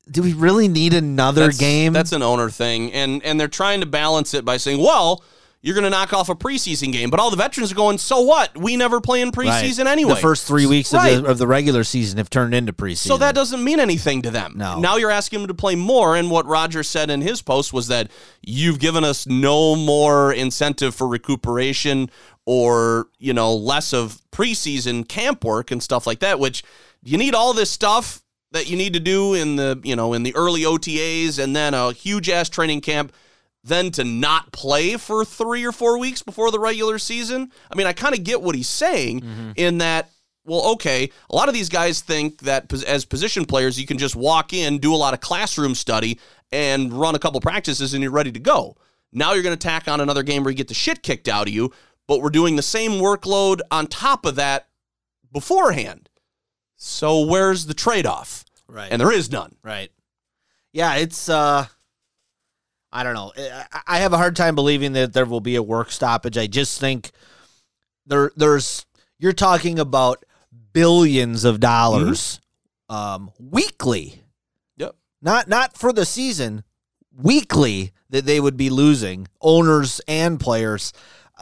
do 0.10 0.24
we 0.24 0.32
really 0.32 0.70
need 0.70 0.94
another 0.94 1.48
that's, 1.48 1.58
game? 1.58 1.92
That's 1.92 2.14
an 2.14 2.24
owner 2.24 2.50
thing, 2.50 2.94
and 2.94 3.22
and 3.26 3.38
they're 3.38 3.50
trying 3.50 3.82
to 3.82 3.86
balance 3.86 4.34
it 4.34 4.46
by 4.46 4.56
saying, 4.58 4.80
well. 4.80 5.22
You're 5.62 5.76
going 5.76 5.84
to 5.84 5.90
knock 5.90 6.14
off 6.14 6.30
a 6.30 6.36
preseason 6.36 6.94
game, 6.94 7.10
but 7.10 7.20
all 7.20 7.30
the 7.32 7.36
veterans 7.36 7.70
are 7.72 7.76
going. 7.76 7.98
So 7.98 8.22
what? 8.22 8.58
We 8.58 8.78
never 8.78 9.02
play 9.02 9.20
in 9.20 9.30
Right. 9.36 9.62
preseason 9.64 9.88
anyway. 9.88 10.14
The 10.14 10.22
first 10.22 10.48
three 10.48 10.66
weeks 10.66 10.94
Right. 10.94 11.16
of, 11.18 11.24
the, 11.24 11.30
of 11.30 11.38
the 11.38 11.48
regular 11.48 11.84
season 11.84 12.18
have 12.18 12.30
turned 12.30 12.54
into 12.56 12.72
preseason. 12.72 13.08
So 13.08 13.18
that 13.18 13.36
doesn't 13.36 13.62
mean 13.62 13.78
anything 13.82 14.22
to 14.22 14.32
them. 14.32 14.54
No. 14.56 14.80
Now 14.80 14.96
you're 14.96 15.12
asking 15.12 15.40
them 15.40 15.48
to 15.50 15.54
play 15.54 15.76
more. 15.76 16.16
And 16.16 16.32
what 16.32 16.46
Roger 16.46 16.82
said 16.82 17.10
in 17.10 17.20
his 17.22 17.42
post 17.42 17.74
was 17.74 17.88
that 17.90 18.10
you've 18.42 18.80
given 18.80 19.04
us 19.04 19.28
no 19.28 19.76
more 19.76 20.32
incentive 20.32 20.96
for 20.96 21.08
recuperation 21.08 22.10
or, 22.46 23.08
you 23.18 23.34
know, 23.34 23.54
less 23.54 23.92
of 23.94 24.22
preseason 24.32 25.08
camp 25.08 25.44
work 25.44 25.72
and 25.72 25.84
stuff 25.84 26.08
like 26.08 26.20
that, 26.20 26.40
which 26.40 26.64
you 27.04 27.18
need 27.18 27.36
all 27.36 27.54
this 27.54 27.70
stuff 27.70 28.22
that 28.54 28.70
you 28.70 28.78
need 28.78 28.94
to 28.94 29.00
do 29.00 29.34
in 29.34 29.58
the, 29.58 29.80
you 29.84 29.96
know, 29.96 30.14
in 30.14 30.24
the 30.24 30.34
early 30.36 30.62
OTAs 30.62 31.38
and 31.38 31.54
then 31.54 31.74
a 31.74 31.92
huge 31.92 32.30
ass 32.30 32.48
training 32.48 32.80
camp. 32.82 33.12
Then 33.64 33.92
to 33.92 34.04
not 34.04 34.52
play 34.54 34.96
for 34.98 35.26
three 35.26 35.66
or 35.66 35.72
four 35.72 36.00
weeks 36.00 36.22
before 36.24 36.50
the 36.50 36.60
regular 36.60 36.98
season. 36.98 37.52
I 37.70 37.76
mean, 37.76 37.88
I 37.88 37.94
kind 37.94 38.16
of 38.16 38.24
get 38.24 38.42
what 38.42 38.56
he's 38.56 38.70
saying 38.70 39.54
in 39.58 39.80
that 39.80 40.10
well, 40.46 40.72
okay, 40.72 41.12
a 41.30 41.36
lot 41.36 41.48
of 41.48 41.54
these 41.54 41.70
guys 41.70 42.02
think 42.02 42.42
that 42.42 42.74
as 42.84 43.06
position 43.06 43.46
players, 43.46 43.80
you 43.80 43.86
can 43.86 43.98
just 44.00 44.16
walk 44.16 44.52
in, 44.52 44.80
do 44.80 44.94
a 44.94 44.98
lot 44.98 45.14
of 45.14 45.20
classroom 45.20 45.76
study, 45.76 46.20
and 46.52 46.92
run 46.92 47.14
a 47.14 47.20
couple 47.20 47.40
practices, 47.40 47.94
and 47.94 48.02
you're 48.02 48.12
ready 48.12 48.32
to 48.32 48.40
go. 48.40 48.76
Now 49.12 49.34
you're 49.34 49.44
going 49.44 49.58
to 49.58 49.68
tack 49.68 49.88
on 49.88 50.02
another 50.02 50.24
game 50.24 50.44
where 50.44 50.52
you 50.52 50.58
get 50.58 50.68
the 50.68 50.74
shit 50.74 51.04
kicked 51.04 51.28
out 51.28 51.48
of 51.48 51.54
you, 51.54 51.72
but 52.08 52.22
we're 52.22 52.30
doing 52.32 52.56
the 52.56 52.64
same 52.64 52.94
workload 52.94 53.60
on 53.70 53.86
top 53.88 54.26
of 54.26 54.36
that 54.36 54.68
beforehand. 55.32 56.10
So 56.78 57.26
where's 57.26 57.66
the 57.66 57.74
trade 57.74 58.06
off? 58.06 58.46
right. 58.68 58.92
And 58.92 59.00
there 59.02 59.12
is 59.12 59.32
none. 59.32 59.56
Right. 59.64 59.92
Yeah, 60.72 60.96
it's 60.96 61.30
uh 61.30 61.66
I 62.92 63.04
don't 63.04 63.14
know. 63.14 63.32
I, 63.38 63.82
I 63.88 63.98
have 64.00 64.14
a 64.14 64.18
hard 64.18 64.36
time 64.36 64.56
believing 64.56 64.94
that 64.94 65.14
there 65.14 65.26
will 65.26 65.42
be 65.42 65.56
a 65.56 65.64
work 65.64 65.92
stoppage. 65.92 66.38
I 66.38 66.48
just 66.48 66.80
think 66.80 67.12
there 68.06 68.32
there's 68.36 68.86
you're 69.20 69.34
talking 69.34 69.80
about 69.80 70.26
billions 70.74 71.44
of 71.46 71.60
dollars 71.60 72.40
um 72.90 73.32
weekly. 73.40 74.24
Yep. 74.78 74.96
Not 75.22 75.48
not 75.48 75.78
for 75.78 75.94
the 75.94 76.06
season, 76.06 76.64
weekly 77.16 77.92
that 78.10 78.26
they 78.26 78.40
would 78.40 78.58
be 78.58 78.70
losing 78.70 79.28
owners 79.42 80.02
and 80.08 80.40
players. 80.40 80.94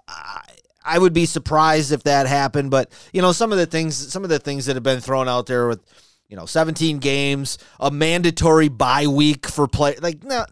I, 0.08 0.42
I 0.84 1.00
would 1.00 1.14
be 1.14 1.26
surprised 1.26 1.92
if 1.92 2.04
that 2.04 2.28
happened, 2.28 2.72
but 2.72 2.92
you 3.12 3.22
know 3.22 3.32
some 3.32 3.52
of 3.52 3.58
the 3.58 3.66
things 3.66 3.96
some 3.96 4.24
of 4.24 4.30
the 4.30 4.40
things 4.40 4.66
that 4.66 4.76
have 4.76 4.84
been 4.84 5.02
thrown 5.02 5.28
out 5.28 5.46
there 5.46 5.68
with 5.68 5.82
you 6.30 6.36
know 6.36 6.46
17 6.46 7.00
games, 7.00 7.58
a 7.80 7.92
mandatory 7.92 8.70
bye 8.70 9.08
week 9.08 9.48
for 9.48 9.68
play 9.68 9.96
like 10.02 10.24
no 10.24 10.46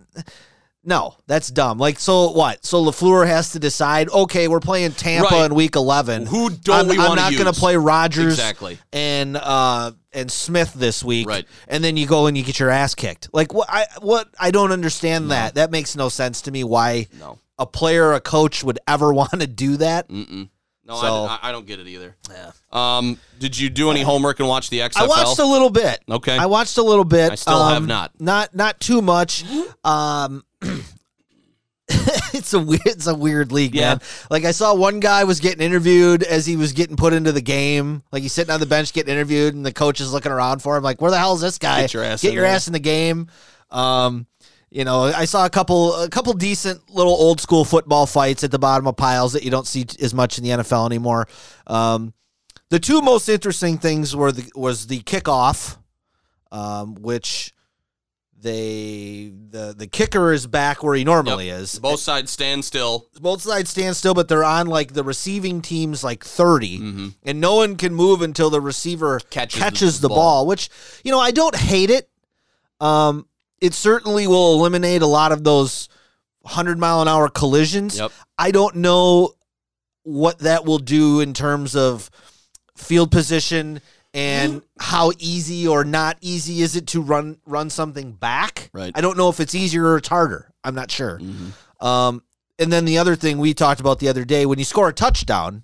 No, 0.88 1.16
that's 1.26 1.50
dumb. 1.50 1.80
Like, 1.80 2.00
so 2.00 2.30
what? 2.32 2.64
So 2.64 2.84
LaFleur 2.86 3.26
has 3.26 3.52
to 3.54 3.60
decide. 3.60 4.08
Okay, 4.10 4.48
we're 4.48 4.60
playing 4.60 4.92
Tampa 4.92 5.34
Right. 5.34 5.46
in 5.46 5.56
Week 5.56 5.76
Eleven. 5.76 6.28
Who 6.28 6.52
don't 6.52 6.82
I'm, 6.82 6.88
we 6.88 7.00
I'm 7.00 7.16
not 7.16 7.34
going 7.34 7.52
to 7.52 7.60
play 7.60 7.76
Rodgers 7.76 8.34
Exactly. 8.34 8.78
and 8.94 9.36
uh 9.36 9.92
and 10.14 10.32
Smith 10.32 10.74
this 10.76 11.04
week. 11.04 11.28
Right. 11.28 11.46
And 11.68 11.84
then 11.84 11.98
you 11.98 12.06
go 12.08 12.28
and 12.28 12.38
you 12.38 12.44
get 12.44 12.60
your 12.60 12.70
ass 12.70 12.94
kicked. 12.96 13.30
Like 13.34 13.54
what? 13.54 13.68
I 13.70 13.88
what? 14.00 14.28
I 14.40 14.52
don't 14.52 14.72
understand 14.72 15.32
that. 15.32 15.56
That 15.56 15.72
makes 15.72 15.96
no 15.96 16.08
sense 16.10 16.42
to 16.44 16.52
me. 16.52 16.64
Why 16.64 17.08
No. 17.20 17.40
a 17.58 17.66
player, 17.66 18.14
a 18.14 18.22
coach 18.22 18.64
would 18.64 18.78
ever 18.88 19.12
want 19.22 19.32
to 19.42 19.48
do 19.48 19.78
that? 19.78 20.08
Mm-mm. 20.08 20.50
No, 20.88 20.96
So- 21.02 21.26
I, 21.26 21.40
I 21.44 21.52
don't 21.52 21.66
get 21.66 21.80
it 21.80 21.88
either. 21.88 22.16
Yeah. 22.30 22.52
Um, 22.72 23.18
did 23.40 23.58
you 23.58 23.70
do 23.70 23.90
any 23.90 24.04
homework 24.04 24.40
and 24.40 24.48
watch 24.48 24.70
the 24.70 24.80
XFL? 24.80 24.98
I 25.02 25.08
watched 25.08 25.40
a 25.40 25.46
little 25.46 25.70
bit. 25.72 26.00
Okay. 26.10 26.38
I 26.38 26.46
watched 26.46 26.78
a 26.78 26.84
little 26.84 27.04
bit. 27.06 27.32
I 27.32 27.36
still 27.36 27.64
have 27.68 27.78
Um, 27.78 27.86
not. 27.88 28.12
Not 28.20 28.54
not 28.56 28.80
too 28.80 29.02
much. 29.02 29.44
Um 29.84 30.44
it's 31.88 32.54
a 32.54 32.60
weird 32.60 32.82
it's 32.86 33.08
a 33.08 33.14
weird 33.16 33.52
league, 33.52 33.76
Yeah. 33.76 33.90
man. 33.96 34.02
Like 34.30 34.44
I 34.46 34.52
saw 34.52 34.74
one 34.74 35.00
guy 35.00 35.24
was 35.24 35.40
getting 35.40 35.62
interviewed 35.66 36.24
as 36.24 36.46
he 36.46 36.56
was 36.56 36.74
getting 36.74 36.96
put 36.98 37.14
into 37.14 37.32
the 37.32 37.42
game. 37.42 38.02
Like 38.12 38.24
he's 38.24 38.34
sitting 38.34 38.54
on 38.54 38.60
the 38.60 38.66
bench 38.66 38.92
getting 38.94 39.14
interviewed 39.14 39.54
and 39.54 39.66
the 39.66 39.74
coach 39.74 40.02
is 40.02 40.12
looking 40.12 40.32
around 40.32 40.62
for 40.62 40.76
him 40.78 40.84
like, 40.84 41.00
"Where 41.02 41.12
the 41.12 41.18
hell 41.20 41.36
is 41.36 41.42
this 41.42 41.58
guy? 41.58 41.82
Get 41.82 41.94
your 41.94 42.04
ass 42.04 42.22
Get 42.22 42.30
in 42.30 42.34
your 42.36 42.46
ass 42.46 42.68
in 42.68 42.74
the 42.74 42.80
game." 42.80 43.28
Um 43.72 44.26
you 44.76 44.84
know, 44.84 45.04
I 45.06 45.24
saw 45.26 45.46
a 45.46 45.50
couple 45.50 45.94
a 45.96 46.10
couple 46.10 46.34
decent 46.34 46.90
little 46.94 47.14
old 47.14 47.40
school 47.40 47.64
football 47.64 48.06
fights 48.06 48.44
at 48.44 48.52
the 48.52 48.60
bottom 48.60 48.86
of 48.88 48.98
piles 48.98 49.32
that 49.34 49.44
you 49.44 49.50
don't 49.50 49.66
see 49.66 49.86
as 50.02 50.14
much 50.14 50.38
in 50.38 50.44
the 50.44 50.50
NFL 50.50 50.86
anymore. 50.86 51.28
Um 51.66 52.14
the 52.70 52.80
two 52.80 53.02
most 53.02 53.30
interesting 53.30 53.78
things 53.78 54.16
were 54.16 54.32
the 54.34 54.52
was 54.56 54.88
the 54.88 55.00
kickoff, 55.02 55.78
um, 56.52 56.96
which 56.96 57.54
they 58.42 59.32
the 59.50 59.74
the 59.78 59.88
kicker 59.88 60.34
is 60.34 60.46
back 60.46 60.84
where 60.84 60.96
he 60.96 61.04
normally 61.04 61.50
is. 61.50 61.80
Both 61.80 62.00
sides 62.02 62.32
stand 62.32 62.66
still. 62.66 63.08
Both 63.22 63.44
sides 63.44 63.70
stand 63.70 63.96
still, 63.96 64.14
but 64.14 64.28
they're 64.28 64.44
on 64.44 64.68
like 64.68 64.94
the 64.94 65.04
receiving 65.04 65.62
team's 65.62 66.04
like 66.04 66.24
30 66.26 66.80
Mm-hmm. 66.80 67.08
and 67.24 67.40
no 67.40 67.56
one 67.56 67.76
can 67.78 67.94
move 67.96 68.22
until 68.22 68.50
the 68.50 68.60
receiver 68.62 69.20
Catches 69.30 69.60
catches, 69.60 70.02
the 70.02 70.08
the, 70.08 70.10
ball. 70.10 70.18
ball. 70.44 70.48
Which 70.48 70.70
you 71.04 71.12
know 71.12 71.20
I 71.20 71.32
don't 71.32 71.56
hate 71.56 71.90
it. 71.90 72.10
Um, 72.82 73.26
it 73.62 73.74
certainly 73.74 74.28
will 74.28 74.54
eliminate 74.54 75.02
a 75.02 75.08
lot 75.08 75.32
of 75.32 75.44
those 75.44 75.90
hundred 76.46 76.78
mile 76.78 77.02
an 77.02 77.08
hour 77.08 77.30
collisions. 77.30 77.98
Yep. 77.98 78.12
I 78.38 78.52
don't 78.52 78.76
know 78.76 79.34
what 80.04 80.40
that 80.40 80.66
will 80.66 80.78
do 80.78 81.20
in 81.20 81.34
terms 81.34 81.76
of 81.76 82.10
field 82.76 83.12
position 83.12 83.82
and 84.14 84.62
how 84.80 85.12
easy 85.18 85.68
or 85.68 85.84
not 85.84 86.18
easy 86.22 86.62
is 86.62 86.76
it 86.76 86.88
to 86.88 87.02
run 87.02 87.38
run 87.46 87.70
something 87.70 88.14
back. 88.14 88.70
Right. 88.74 88.92
I 88.96 89.02
don't 89.02 89.18
know 89.18 89.30
if 89.30 89.40
it's 89.40 89.56
easier 89.56 89.86
or 89.86 89.98
it's 89.98 90.08
harder. 90.08 90.52
I'm 90.64 90.76
not 90.76 90.92
sure. 90.92 91.20
Um, 91.82 92.24
and 92.58 92.72
then 92.72 92.86
the 92.86 92.98
other 92.98 93.16
thing 93.16 93.38
we 93.40 93.54
talked 93.54 93.82
about 93.82 94.00
the 94.00 94.08
other 94.08 94.24
day, 94.24 94.46
when 94.46 94.58
you 94.60 94.66
score 94.66 94.88
a 94.88 94.94
touchdown, 94.94 95.64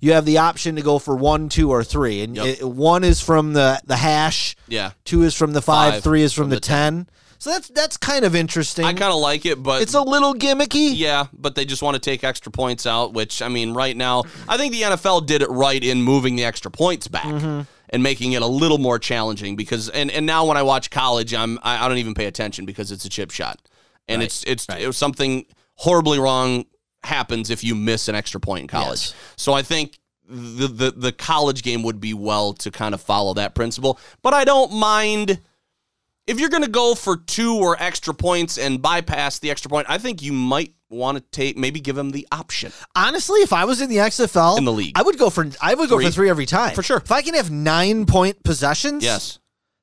you 0.00 0.12
have 0.12 0.24
the 0.24 0.38
option 0.38 0.76
to 0.76 0.82
go 0.82 0.98
for 0.98 1.14
one, 1.14 1.48
two, 1.48 1.70
or 1.70 1.84
three, 1.84 2.22
and 2.22 2.36
Yep. 2.36 2.46
it- 2.46 2.68
one 2.68 3.04
is 3.04 3.20
from 3.20 3.52
the 3.52 3.80
the 3.84 3.96
hash, 3.96 4.56
Yeah. 4.68 4.92
two 5.04 5.22
is 5.22 5.34
from 5.34 5.52
the 5.52 5.62
five, 5.62 6.02
three 6.02 6.22
is 6.22 6.32
from, 6.32 6.44
from 6.44 6.50
the, 6.50 6.56
the 6.56 6.60
10. 6.60 7.08
So 7.38 7.48
that's 7.50 7.68
that's 7.68 7.96
kind 7.96 8.24
of 8.26 8.34
interesting. 8.34 8.84
I 8.84 8.92
kind 8.92 9.12
of 9.12 9.18
like 9.18 9.46
it, 9.46 9.62
but 9.62 9.80
it's 9.80 9.94
a 9.94 10.02
little 10.02 10.34
gimmicky. 10.34 10.92
Yeah, 10.94 11.26
but 11.32 11.54
they 11.54 11.64
just 11.64 11.82
want 11.82 11.94
to 11.94 11.98
take 12.00 12.22
extra 12.22 12.52
points 12.52 12.84
out, 12.86 13.14
which 13.14 13.40
I 13.40 13.48
mean, 13.48 13.72
right 13.72 13.96
now, 13.96 14.24
I 14.46 14.58
think 14.58 14.72
the 14.74 14.82
NFL 14.82 15.22
did 15.26 15.40
it 15.40 15.48
right 15.48 15.82
in 15.82 16.02
moving 16.02 16.36
the 16.36 16.44
extra 16.44 16.70
points 16.70 17.08
back 17.08 17.24
Mm-hmm. 17.24 17.60
and 17.88 18.02
making 18.02 18.32
it 18.32 18.42
a 18.42 18.46
little 18.46 18.76
more 18.78 18.98
challenging 18.98 19.56
because 19.56 19.88
and 19.88 20.10
and 20.10 20.26
now 20.26 20.44
when 20.44 20.58
I 20.58 20.62
watch 20.62 20.90
college, 20.90 21.32
I'm 21.32 21.58
I, 21.62 21.84
I 21.86 21.88
don't 21.88 21.96
even 21.98 22.12
pay 22.14 22.26
attention 22.26 22.66
because 22.66 22.92
it's 22.92 23.06
a 23.06 23.08
chip 23.08 23.30
shot. 23.30 23.58
And 24.06 24.22
it's 24.22 24.44
it's 24.46 24.66
it 24.78 24.86
was 24.86 24.98
something 24.98 25.46
horribly 25.76 26.18
wrong 26.18 26.66
happens 27.02 27.50
if 27.50 27.64
you 27.64 27.74
miss 27.74 28.08
an 28.08 28.14
extra 28.14 28.40
point 28.40 28.62
in 28.62 28.68
college. 28.68 29.00
Yes. 29.00 29.14
So 29.36 29.52
I 29.52 29.62
think 29.62 29.98
the, 30.28 30.68
the 30.68 30.90
the 30.92 31.12
college 31.12 31.62
game 31.62 31.82
would 31.82 32.00
be 32.00 32.14
well 32.14 32.52
to 32.54 32.70
kind 32.70 32.94
of 32.94 33.00
follow 33.00 33.34
that 33.34 33.54
principle, 33.54 33.98
but 34.22 34.32
I 34.34 34.44
don't 34.44 34.72
mind 34.72 35.40
if 36.26 36.38
you're 36.38 36.50
going 36.50 36.62
to 36.62 36.70
go 36.70 36.94
for 36.94 37.16
two 37.16 37.56
or 37.56 37.76
extra 37.82 38.14
points 38.14 38.56
and 38.58 38.80
bypass 38.80 39.40
the 39.40 39.50
extra 39.50 39.68
point, 39.68 39.86
I 39.90 39.98
think 39.98 40.22
you 40.22 40.32
might 40.32 40.74
want 40.88 41.16
to 41.18 41.24
take 41.32 41.56
maybe 41.56 41.80
give 41.80 41.96
them 41.96 42.10
the 42.10 42.28
option. 42.30 42.72
Honestly, 42.94 43.40
if 43.40 43.52
I 43.52 43.64
was 43.64 43.80
in 43.80 43.88
the 43.88 43.96
XFL 43.96 44.58
In 44.58 44.64
the 44.64 44.72
league. 44.72 44.92
I 44.96 45.02
would 45.02 45.18
go 45.18 45.30
for 45.30 45.48
I 45.60 45.74
would 45.74 45.88
go 45.88 46.00
for 46.00 46.10
three 46.10 46.28
every 46.30 46.46
time 46.46 46.74
For 46.74 46.82
sure. 46.82 46.98
If 46.98 47.10
I 47.10 47.22
can 47.22 47.34
have 47.34 47.50
nine 47.50 48.06
point 48.06 48.42
possessions, 48.44 49.02
Yes. 49.02 49.38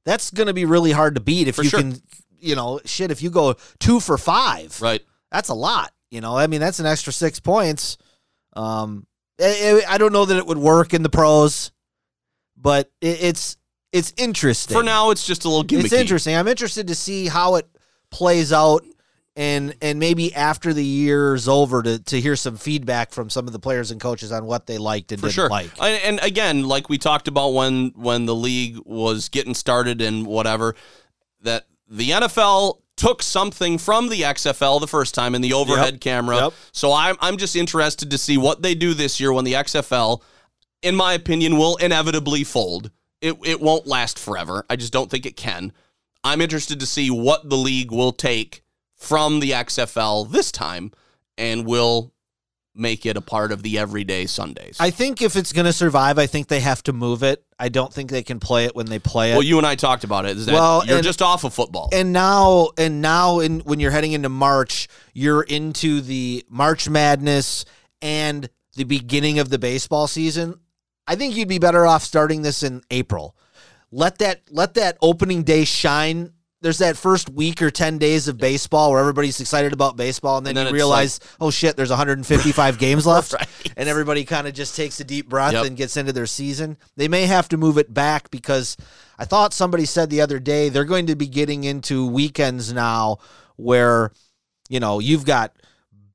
that's 0.05 0.31
going 0.31 0.47
to 0.47 0.53
be 0.53 0.63
really 0.65 0.91
hard 0.91 1.15
to 1.15 1.21
beat. 1.21 1.47
If 1.49 1.55
For 1.55 1.63
you 1.63 1.69
sure. 1.69 1.79
can, 1.81 2.01
you 2.39 2.55
know, 2.55 2.79
shit. 2.85 3.11
If 3.11 3.21
you 3.21 3.29
go 3.29 3.55
two 3.79 3.99
for 3.99 4.17
five, 4.17 4.79
Right. 4.81 5.01
that's 5.31 5.49
a 5.49 5.53
lot. 5.53 5.91
You 6.09 6.21
know, 6.21 6.37
I 6.37 6.47
mean, 6.47 6.61
that's 6.61 6.79
an 6.79 6.85
extra 6.85 7.11
six 7.11 7.39
points. 7.39 7.97
Um, 8.53 9.05
I, 9.39 9.81
I 9.87 9.95
I 9.95 9.97
don't 9.97 10.13
know 10.13 10.25
that 10.25 10.37
it 10.37 10.47
would 10.47 10.57
work 10.57 10.93
in 10.93 11.03
the 11.03 11.09
pros, 11.09 11.71
but 12.55 12.89
it, 13.01 13.23
it's 13.23 13.57
it's 13.91 14.13
interesting. 14.17 14.75
For 14.75 14.83
now, 14.83 15.11
it's 15.11 15.25
just 15.25 15.45
a 15.45 15.49
little 15.49 15.63
gimmicky. 15.63 15.85
it's 15.85 15.93
interesting. 15.93 16.35
I'm 16.35 16.47
interested 16.47 16.87
to 16.87 16.95
see 16.95 17.27
how 17.27 17.55
it 17.55 17.67
plays 18.09 18.53
out, 18.53 18.85
and 19.35 19.75
and 19.81 19.99
maybe 19.99 20.33
after 20.33 20.73
the 20.73 20.83
year's 20.83 21.47
over 21.47 21.83
to 21.83 21.99
to 21.99 22.21
hear 22.21 22.35
some 22.35 22.57
feedback 22.57 23.11
from 23.11 23.29
some 23.29 23.45
of 23.47 23.53
the 23.53 23.59
players 23.59 23.91
and 23.91 23.99
coaches 23.99 24.31
on 24.31 24.45
what 24.45 24.65
they 24.65 24.77
liked 24.77 25.11
and 25.11 25.19
For 25.19 25.27
didn't 25.27 25.35
sure. 25.35 25.49
like. 25.49 25.69
And, 25.79 26.01
and 26.03 26.19
again, 26.25 26.63
like 26.63 26.89
we 26.89 26.97
talked 26.97 27.27
about 27.27 27.49
when 27.49 27.91
when 27.95 28.25
the 28.25 28.35
league 28.35 28.77
was 28.85 29.29
getting 29.29 29.53
started 29.53 30.01
and 30.01 30.25
whatever, 30.25 30.75
that 31.41 31.65
the 31.89 32.11
NFL 32.11 32.79
took 32.97 33.23
something 33.23 33.77
from 33.77 34.09
the 34.09 34.21
XFL 34.21 34.81
the 34.81 34.87
first 34.87 35.13
time 35.13 35.35
in 35.35 35.41
the 35.41 35.53
overhead 35.53 36.01
camera. 36.01 36.35
Yep. 36.37 36.53
So 36.73 36.91
I'm 36.91 37.15
I'm 37.21 37.37
just 37.37 37.55
interested 37.55 38.11
to 38.11 38.17
see 38.17 38.37
what 38.37 38.61
they 38.61 38.75
do 38.75 38.93
this 38.93 39.19
year 39.19 39.31
when 39.31 39.45
the 39.45 39.53
XFL, 39.53 40.21
in 40.81 40.95
my 40.95 41.13
opinion, 41.13 41.57
will 41.57 41.77
inevitably 41.77 42.43
fold. 42.43 42.91
It 43.21 43.37
it 43.45 43.61
won't 43.61 43.87
last 43.87 44.19
forever. 44.19 44.65
I 44.69 44.75
just 44.75 44.91
don't 44.91 45.09
think 45.09 45.25
it 45.25 45.37
can. 45.37 45.71
I'm 46.23 46.41
interested 46.41 46.79
to 46.81 46.85
see 46.85 47.09
what 47.09 47.49
the 47.49 47.55
league 47.55 47.91
will 47.91 48.11
take 48.11 48.63
from 48.95 49.39
the 49.39 49.51
XFL 49.51 50.29
this 50.29 50.51
time 50.51 50.91
and 51.37 51.65
will 51.65 52.11
make 52.77 53.05
it 53.05 53.17
a 53.17 53.21
part 53.21 53.51
of 53.51 53.63
the 53.63 53.79
everyday 53.79 54.25
Sundays. 54.25 54.77
I 54.79 54.89
think 54.91 55.21
if 55.21 55.35
it's 55.35 55.51
going 55.53 55.65
to 55.65 55.73
survive, 55.73 56.17
I 56.19 56.27
think 56.27 56.47
they 56.47 56.59
have 56.59 56.83
to 56.83 56.93
move 56.93 57.23
it. 57.23 57.43
I 57.59 57.69
don't 57.69 57.91
think 57.93 58.09
they 58.11 58.23
can 58.23 58.39
play 58.39 58.65
it 58.65 58.75
when 58.75 58.85
they 58.85 58.99
play 58.99 59.31
it. 59.31 59.35
Well, 59.35 59.43
you 59.43 59.57
and 59.57 59.65
I 59.65 59.75
talked 59.75 60.03
about 60.03 60.25
it. 60.25 60.37
Is 60.37 60.45
that 60.45 60.53
Well, 60.53 60.85
you're 60.85 60.97
and- 60.97 61.03
just 61.03 61.21
off 61.21 61.43
of 61.43 61.53
football. 61.53 61.89
and 61.91 62.13
now 62.13 62.69
and 62.77 63.01
now 63.01 63.39
in 63.39 63.61
when 63.61 63.79
you're 63.79 63.91
heading 63.91 64.11
into 64.13 64.29
March, 64.29 64.87
you're 65.13 65.41
into 65.43 66.01
the 66.01 66.45
March 66.49 66.87
Madness 66.89 67.65
and 68.01 68.49
the 68.75 68.83
beginning 68.83 69.39
of 69.39 69.49
the 69.49 69.57
baseball 69.57 70.07
season. 70.07 70.59
I 71.07 71.15
think 71.15 71.35
you'd 71.35 71.47
be 71.47 71.57
better 71.59 71.85
off 71.85 72.03
starting 72.03 72.41
this 72.43 72.61
in 72.63 72.81
April. 72.91 73.35
Let 73.91 74.17
that 74.19 74.41
let 74.51 74.73
that 74.75 74.97
opening 75.01 75.43
day 75.43 75.63
shine. 75.65 76.33
There's 76.61 76.79
that 76.79 76.97
first 76.97 77.29
week 77.29 77.61
or 77.61 77.69
10 77.69 77.99
days 77.99 78.27
of 78.27 78.37
baseball 78.37 78.89
where 78.91 78.99
everybody's 78.99 79.39
excited 79.39 79.73
about 79.73 79.95
baseball 79.95 80.37
and 80.37 80.45
then, 80.45 80.57
And 80.57 80.65
then 80.67 80.73
you 80.73 80.73
realize, 80.75 81.19
oh 81.39 81.51
shit, 81.51 81.75
there's 81.75 81.89
155 81.91 82.79
games 82.79 83.05
left 83.05 83.33
Right. 83.33 83.47
and 83.77 83.87
everybody 83.87 84.25
kind 84.25 84.47
of 84.47 84.53
just 84.55 84.75
takes 84.75 84.99
a 84.99 85.03
deep 85.03 85.29
breath 85.29 85.53
Yep. 85.53 85.65
and 85.65 85.77
gets 85.77 85.97
into 85.97 86.13
their 86.13 86.25
season. 86.25 86.77
They 86.95 87.07
may 87.07 87.27
have 87.27 87.47
to 87.49 87.57
move 87.57 87.77
it 87.77 87.93
back 87.93 88.31
because 88.31 88.75
I 89.19 89.25
thought 89.25 89.53
somebody 89.53 89.85
said 89.85 90.09
the 90.09 90.21
other 90.21 90.39
day 90.39 90.69
they're 90.69 90.83
going 90.85 91.07
to 91.07 91.15
be 91.15 91.27
getting 91.27 91.63
into 91.63 92.07
weekends 92.07 92.73
now 92.73 93.17
where 93.55 94.11
you 94.69 94.79
know 94.79 94.97
you've 94.99 95.25
got 95.25 95.55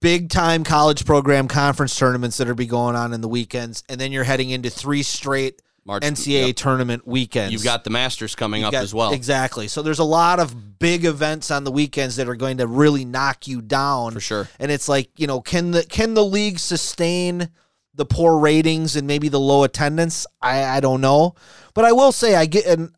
big 0.01 0.29
time 0.29 0.65
college 0.65 1.05
program 1.07 1.47
conference 1.47 1.97
tournaments 1.97 2.37
that 2.39 2.49
are 2.49 2.55
be 2.57 2.67
going 2.67 2.97
on 2.97 3.13
in 3.13 3.21
the 3.21 3.29
weekends 3.29 3.85
and 3.89 4.01
then 4.01 4.11
you're 4.11 4.25
heading 4.25 4.51
into 4.51 4.69
three 4.71 5.03
straight 5.05 5.63
March- 5.85 6.03
NCAA 6.05 6.49
yep. 6.49 6.57
tournament 6.57 7.07
weekends. 7.07 7.53
You've 7.53 7.65
got 7.65 7.85
the 7.85 7.91
Masters 7.91 8.35
coming 8.35 8.61
You've 8.61 8.69
up 8.69 8.73
got- 8.73 8.83
as 8.85 8.95
well. 8.95 9.13
Exactly. 9.13 9.69
So 9.69 9.83
there's 9.83 9.99
a 9.99 10.05
lot 10.05 10.39
of 10.41 10.79
big 10.79 11.05
events 11.05 11.51
on 11.51 11.65
the 11.65 11.73
weekends 11.73 12.17
that 12.17 12.29
are 12.29 12.37
going 12.37 12.59
to 12.59 12.67
really 12.67 13.05
knock 13.05 13.49
you 13.49 13.61
down 13.61 14.13
For 14.13 14.21
sure. 14.21 14.49
And 14.59 14.71
it's 14.71 14.89
like, 14.89 15.11
you 15.17 15.27
know, 15.27 15.41
can 15.41 15.73
the 15.73 15.85
can 15.85 16.15
the 16.15 16.25
league 16.25 16.59
sustain 16.59 17.49
the 17.95 18.07
poor 18.07 18.39
ratings 18.39 18.97
and 18.97 19.07
maybe 19.07 19.29
the 19.29 19.41
low 19.41 19.65
attendance? 19.65 20.27
I 20.41 20.65
I 20.65 20.81
don't 20.81 21.01
know. 21.01 21.35
But 21.75 21.85
I 21.85 21.93
will 21.93 22.13
say 22.13 22.35
I 22.37 22.47
get 22.47 22.67
and 22.67 22.93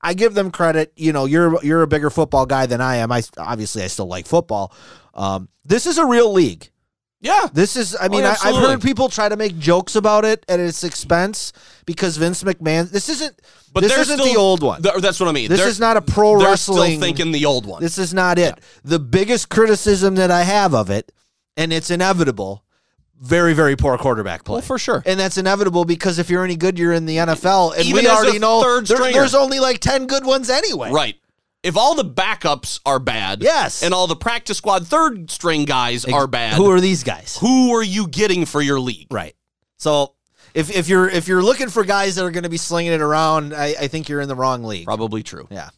I 0.00 0.14
give 0.14 0.34
them 0.34 0.50
credit. 0.50 0.92
You 0.96 1.12
know, 1.12 1.24
you're 1.24 1.62
you're 1.64 1.82
a 1.82 1.88
bigger 1.88 2.10
football 2.10 2.46
guy 2.46 2.66
than 2.66 2.80
I 2.80 2.96
am. 2.96 3.12
I 3.12 3.22
obviously 3.36 3.82
I 3.82 3.86
still 3.88 4.06
like 4.06 4.26
football. 4.26 4.72
Um, 5.14 5.48
this 5.64 5.86
is 5.86 5.98
a 5.98 6.06
real 6.06 6.32
league. 6.32 6.70
Yeah. 7.20 7.48
This 7.52 7.76
is, 7.76 7.96
I 7.96 8.06
oh, 8.06 8.08
mean, 8.10 8.20
yeah, 8.20 8.36
I, 8.42 8.50
I've 8.50 8.56
heard 8.62 8.80
people 8.80 9.08
try 9.08 9.28
to 9.28 9.36
make 9.36 9.58
jokes 9.58 9.96
about 9.96 10.24
it 10.24 10.44
at 10.48 10.60
its 10.60 10.84
expense 10.84 11.52
because 11.84 12.16
Vince 12.16 12.44
McMahon. 12.44 12.90
This 12.90 13.08
isn't, 13.08 13.40
But 13.72 13.80
this 13.80 13.96
isn't 13.96 14.18
still- 14.20 14.32
the 14.32 14.38
old 14.38 14.62
one. 14.62 14.82
th- 14.82 14.96
that's 14.98 15.18
what 15.18 15.28
I 15.28 15.32
mean. 15.32 15.48
This 15.48 15.58
They're- 15.60 15.68
is 15.68 15.80
not 15.80 15.96
a 15.96 16.00
pro 16.00 16.38
they're 16.38 16.48
wrestling. 16.50 16.92
still 16.92 17.00
thinking 17.00 17.32
the 17.32 17.44
old 17.44 17.66
one. 17.66 17.82
This 17.82 17.98
is 17.98 18.14
not 18.14 18.38
it. 18.38 18.54
The 18.84 18.98
biggest 19.00 19.48
criticism 19.48 20.14
that 20.14 20.30
I 20.30 20.42
have 20.42 20.74
of 20.74 20.90
it, 20.90 21.10
and 21.56 21.72
it's 21.72 21.90
inevitable, 21.90 22.62
very, 23.20 23.52
very 23.52 23.74
poor 23.74 23.98
quarterback 23.98 24.44
play. 24.44 24.52
well, 24.54 24.62
for 24.62 24.78
sure. 24.78 25.02
and 25.04 25.18
that's 25.18 25.36
inevitable 25.38 25.84
because 25.84 26.20
if 26.20 26.30
you're 26.30 26.44
any 26.44 26.54
good, 26.56 26.78
you're 26.78 26.92
in 26.92 27.04
the 27.06 27.16
NFL, 27.16 27.72
and 27.76 27.84
Even 27.84 28.04
we 28.04 28.08
already 28.08 28.38
know 28.38 28.80
there- 28.84 29.10
there's 29.12 29.34
only 29.34 29.58
like 29.58 29.80
ten 29.80 30.06
good 30.06 30.24
ones 30.24 30.48
anyway. 30.50 30.92
Right. 30.92 31.16
If 31.62 31.76
all 31.76 31.94
the 31.96 32.04
backups 32.04 32.80
are 32.86 32.98
bad, 33.00 33.42
Yes. 33.42 33.82
and 33.82 33.92
all 33.92 34.06
the 34.06 34.16
practice 34.16 34.58
squad 34.58 34.86
third 34.86 35.30
string 35.30 35.64
guys 35.64 36.04
are 36.04 36.26
bad, 36.26 36.54
Who 36.54 36.70
are 36.70 36.80
these 36.80 37.02
guys? 37.02 37.36
who 37.40 37.74
are 37.74 37.82
you 37.82 38.06
getting 38.06 38.44
for 38.46 38.62
your 38.62 38.78
league? 38.78 39.08
Right. 39.10 39.34
So 39.78 40.14
if 40.54 40.70
if 40.74 40.88
you're 40.88 41.08
if 41.08 41.26
you're 41.28 41.42
looking 41.42 41.68
for 41.68 41.84
guys 41.84 42.14
that 42.16 42.24
are 42.24 42.30
going 42.30 42.44
to 42.44 42.48
be 42.48 42.56
slinging 42.56 42.92
it 42.92 43.00
around, 43.00 43.54
I, 43.54 43.74
I 43.80 43.88
think 43.88 44.08
you're 44.08 44.20
in 44.20 44.28
the 44.28 44.36
wrong 44.36 44.62
league. 44.64 44.86
Probably 44.86 45.22
true. 45.22 45.46
Yeah. 45.50 45.70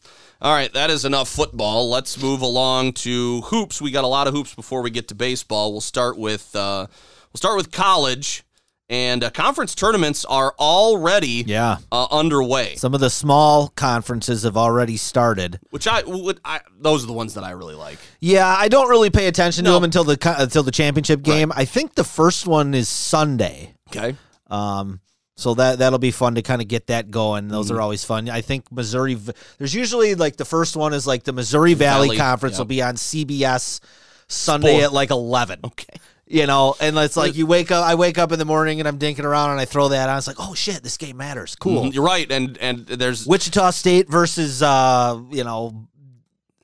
All 0.43 0.53
right, 0.53 0.73
that 0.73 0.89
is 0.89 1.05
enough 1.05 1.29
football. 1.29 1.89
Let's 1.89 2.19
move 2.19 2.41
along 2.41 2.93
to 2.93 3.41
hoops. 3.41 3.79
We 3.79 3.91
got 3.91 4.03
a 4.03 4.07
lot 4.07 4.25
of 4.27 4.33
hoops 4.33 4.55
before 4.55 4.81
we 4.81 4.89
get 4.89 5.07
to 5.09 5.15
baseball. 5.15 5.71
We'll 5.71 5.81
start 5.81 6.17
with 6.17 6.55
uh, 6.55 6.87
we'll 7.31 7.37
start 7.37 7.57
with 7.57 7.71
college, 7.71 8.43
and 8.91 9.23
uh, 9.23 9.29
conference 9.31 9.73
tournaments 9.73 10.23
are 10.25 10.53
already 10.59 11.43
Yeah. 11.47 11.77
uh, 11.91 12.05
underway. 12.11 12.75
Some 12.75 12.93
of 12.93 12.99
the 12.99 13.09
small 13.09 13.69
conferences 13.69 14.43
have 14.43 14.57
already 14.57 14.97
started. 14.97 15.59
Which 15.71 15.87
I 15.87 16.03
would 16.03 16.39
I 16.45 16.59
those 16.79 17.03
are 17.03 17.07
the 17.07 17.13
ones 17.13 17.33
that 17.33 17.43
I 17.43 17.51
really 17.51 17.75
like. 17.75 17.97
Yeah, 18.19 18.45
I 18.47 18.67
don't 18.67 18.89
really 18.89 19.09
pay 19.09 19.25
attention 19.27 19.65
to 19.65 19.71
them 19.71 19.83
until 19.83 20.03
the 20.03 20.17
until 20.37 20.61
the 20.61 20.71
championship 20.71 21.23
game. 21.23 21.51
I 21.55 21.65
think 21.65 21.95
the 21.95 22.03
first 22.03 22.45
one 22.45 22.73
is 22.75 22.87
Sunday. 22.89 23.73
Okay, 23.89 24.15
Um, 24.49 24.99
so 25.37 25.53
that 25.55 25.79
that'll 25.79 25.97
be 25.99 26.11
fun 26.11 26.35
to 26.35 26.41
kind 26.41 26.61
of 26.61 26.67
get 26.67 26.87
that 26.87 27.09
going. 27.09 27.47
Those 27.47 27.67
Mm-hmm. 27.67 27.77
are 27.77 27.81
always 27.81 28.03
fun. 28.03 28.29
I 28.29 28.41
think 28.41 28.71
Missouri. 28.71 29.15
There's 29.57 29.73
usually 29.73 30.15
like 30.15 30.35
the 30.37 30.45
first 30.45 30.75
one 30.75 30.93
is 30.93 31.07
like 31.07 31.23
the 31.23 31.33
Missouri 31.33 31.73
Valley, 31.73 32.09
Valley, 32.09 32.17
Conference 32.17 32.53
yep. 32.55 32.59
will 32.59 32.65
be 32.65 32.81
on 32.81 32.95
CBS 32.95 33.79
Sunday 34.27 34.73
Sport. 34.79 34.83
at 34.83 34.93
like 34.93 35.11
eleven. 35.11 35.59
okay. 35.63 35.97
You 36.31 36.47
know, 36.47 36.75
and 36.79 36.97
it's 36.97 37.17
like 37.17 37.35
you 37.35 37.45
wake 37.45 37.71
up. 37.71 37.83
I 37.85 37.95
wake 37.95 38.17
up 38.17 38.31
in 38.31 38.39
the 38.39 38.45
morning 38.45 38.79
and 38.79 38.87
I'm 38.87 38.97
dinking 38.97 39.25
around 39.25 39.51
and 39.51 39.59
I 39.59 39.65
throw 39.65 39.89
that 39.89 40.07
on. 40.07 40.17
It's 40.17 40.27
like, 40.27 40.37
oh 40.39 40.53
shit, 40.53 40.81
this 40.81 40.95
game 40.95 41.17
matters. 41.17 41.57
Cool. 41.57 41.83
Mhm, 41.83 41.93
You're 41.93 42.05
right, 42.05 42.31
and 42.31 42.57
and 42.59 42.85
there's 42.87 43.27
Wichita 43.27 43.71
State 43.71 44.07
versus 44.09 44.63
uh, 44.63 45.19
you 45.29 45.43
know, 45.43 45.87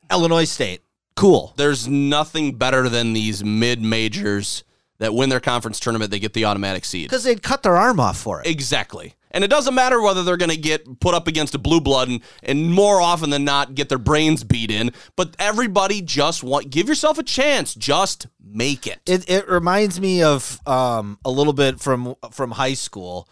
Illinois 0.09 0.45
State. 0.45 0.81
Cool. 1.15 1.51
there's 1.57 1.87
nothing 1.87 2.53
better 2.55 2.87
than 2.89 3.11
these 3.13 3.43
mid 3.43 3.81
majors 3.81 4.63
that 4.99 5.13
win 5.13 5.29
their 5.29 5.39
conference 5.39 5.79
tournament. 5.79 6.11
They 6.11 6.19
get 6.19 6.33
the 6.33 6.45
automatic 6.45 6.85
seed. 6.85 7.09
Because 7.09 7.23
they'd 7.23 7.43
cut 7.43 7.63
their 7.63 7.77
arm 7.77 7.99
off 7.99 8.17
for 8.17 8.41
it. 8.41 8.47
Exactly. 8.47 9.13
And 9.31 9.43
it 9.43 9.49
doesn't 9.49 9.75
matter 9.75 10.01
whether 10.01 10.23
they're 10.23 10.37
going 10.37 10.51
to 10.51 10.57
get 10.57 10.99
put 10.99 11.13
up 11.13 11.27
against 11.27 11.53
a 11.53 11.59
blue 11.59 11.81
blood 11.81 12.07
and, 12.07 12.21
and 12.41 12.73
more 12.73 13.01
often 13.01 13.29
than 13.29 13.43
not 13.43 13.75
get 13.75 13.89
their 13.89 13.97
brains 13.97 14.43
beat 14.43 14.71
in, 14.71 14.91
but 15.15 15.35
everybody 15.37 16.01
just 16.01 16.43
want 16.43 16.69
give 16.69 16.87
yourself 16.87 17.17
a 17.17 17.23
chance, 17.23 17.75
just 17.75 18.27
make 18.41 18.87
it. 18.87 18.99
It 19.05 19.29
it 19.29 19.47
reminds 19.47 19.99
me 19.99 20.23
of 20.23 20.59
um 20.65 21.19
a 21.25 21.29
little 21.29 21.53
bit 21.53 21.79
from 21.79 22.15
from 22.31 22.51
high 22.51 22.73
school. 22.73 23.29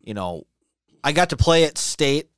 You 0.00 0.14
know, 0.14 0.44
I 1.04 1.12
got 1.12 1.30
to 1.30 1.36
play 1.36 1.64
at 1.64 1.78
state. 1.78 2.30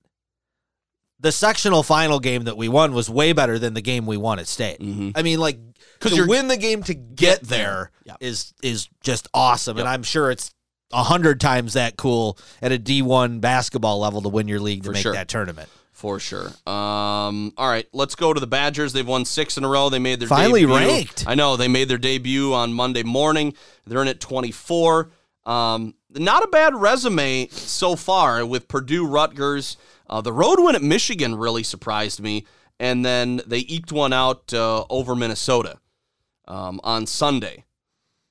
The 1.20 1.33
sectional 1.33 1.83
final 1.83 2.20
game 2.20 2.44
that 2.44 2.57
we 2.57 2.68
won 2.68 2.92
was 2.92 3.09
way 3.09 3.33
better 3.33 3.59
than 3.59 3.72
the 3.74 3.81
game 3.81 4.05
we 4.07 4.16
won 4.18 4.38
at 4.38 4.46
state. 4.46 4.76
I 5.16 5.22
mean, 5.22 5.38
like 5.40 5.59
because 5.98 6.16
you're- 6.16 6.29
win 6.29 6.48
the 6.48 6.59
game 6.59 6.83
to 6.85 6.94
get 6.94 7.42
there 7.42 7.90
is 8.20 8.52
Yeah. 8.62 8.70
is 8.70 8.88
just 9.02 9.26
awesome, 9.33 9.79
and 9.79 9.88
I'm 9.88 10.02
sure 10.02 10.31
it's 10.31 10.50
a 10.92 11.02
hundred 11.02 11.40
times 11.40 11.72
that 11.72 11.96
cool 11.96 12.38
at 12.61 12.70
a 12.70 12.79
D1 12.79 13.40
basketball 13.40 13.98
level 13.98 14.20
to 14.22 14.29
win 14.29 14.46
your 14.46 14.61
league 14.61 14.83
to 14.83 14.88
For 14.90 14.92
make 14.92 15.02
sure. 15.02 15.12
that 15.14 15.29
tournament. 15.29 15.68
for 15.92 16.20
sure. 16.20 16.48
Um, 16.66 17.55
all 17.57 17.68
right, 17.70 17.87
let's 17.94 18.14
go 18.14 18.35
to 18.35 18.38
the 18.38 18.46
Badgers. 18.46 18.92
They've 18.92 19.07
won 19.09 19.24
six 19.24 19.57
in 19.57 19.64
a 19.64 19.68
row. 19.68 19.88
They 19.88 19.98
made 19.98 20.20
their 20.20 20.29
Finally 20.29 20.61
debut. 20.66 20.76
ranked. 20.76 21.24
I 21.26 21.35
know 21.35 21.57
they 21.57 21.68
made 21.68 21.88
their 21.88 21.96
debut 21.96 22.52
on 22.52 22.74
Monday 22.74 23.02
morning. 23.02 23.55
They're 23.87 24.02
in 24.02 24.09
at 24.09 24.20
24. 24.20 25.09
Um, 25.46 25.94
not 26.11 26.44
a 26.44 26.48
bad 26.48 26.74
resume 26.74 27.48
so 27.48 27.96
far 27.96 28.44
with 28.44 28.68
Purdue, 28.68 29.07
Rutgers. 29.07 29.79
Uh, 30.09 30.21
the 30.21 30.33
road 30.33 30.57
win 30.61 30.75
at 30.77 30.83
Michigan 30.83 31.35
really 31.35 31.62
surprised 31.62 32.21
me, 32.21 32.47
and 32.79 33.05
then 33.05 33.40
they 33.47 33.59
eked 33.61 33.92
one 33.92 34.12
out 34.12 34.53
uh, 34.55 34.85
over 34.90 35.14
Minnesota 35.16 35.79
um, 36.47 36.81
on 36.85 37.07
Sunday. 37.07 37.64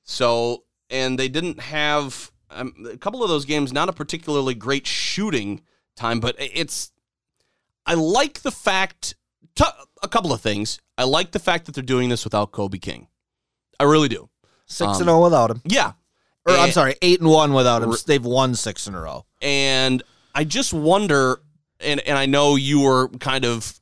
So, 0.04 0.64
and 0.90 1.18
they 1.18 1.28
didn't 1.28 1.60
have 1.60 2.30
um, 2.50 2.72
a 2.90 2.96
couple 2.96 3.22
of 3.22 3.28
those 3.28 3.44
games. 3.44 3.72
Not 3.72 3.88
a 3.88 3.92
particularly 3.92 4.54
great 4.54 4.86
shooting 4.86 5.62
time, 5.96 6.20
but 6.20 6.36
it's 6.38 6.92
I 7.84 7.94
like 7.94 8.40
the 8.42 8.50
fact, 8.52 9.14
t- 9.54 9.64
a 10.02 10.08
couple 10.08 10.32
of 10.32 10.40
things. 10.40 10.80
I 10.98 11.04
like 11.04 11.32
the 11.32 11.38
fact 11.38 11.66
that 11.66 11.74
they're 11.74 11.82
doing 11.84 12.08
this 12.08 12.24
without 12.24 12.52
Kobe 12.52 12.78
King. 12.78 13.08
I 13.78 13.84
really 13.84 14.08
do. 14.08 14.28
Six 14.66 14.82
Um, 14.86 14.94
and 14.94 15.04
zero 15.04 15.22
without 15.22 15.50
him, 15.50 15.60
Yeah. 15.64 15.92
or 16.46 16.54
I'm 16.54 16.72
sorry, 16.72 16.96
eight 17.02 17.20
and 17.20 17.28
one 17.28 17.52
without 17.52 17.82
him. 17.82 17.94
They've 18.06 18.24
won 18.24 18.54
six 18.54 18.86
in 18.86 18.94
a 18.94 19.00
row. 19.00 19.26
And 19.42 20.02
I 20.34 20.44
just 20.44 20.72
wonder, 20.72 21.40
and, 21.80 22.00
and 22.00 22.16
I 22.18 22.26
know 22.26 22.56
you 22.56 22.80
were 22.80 23.08
kind 23.20 23.44
of 23.44 23.78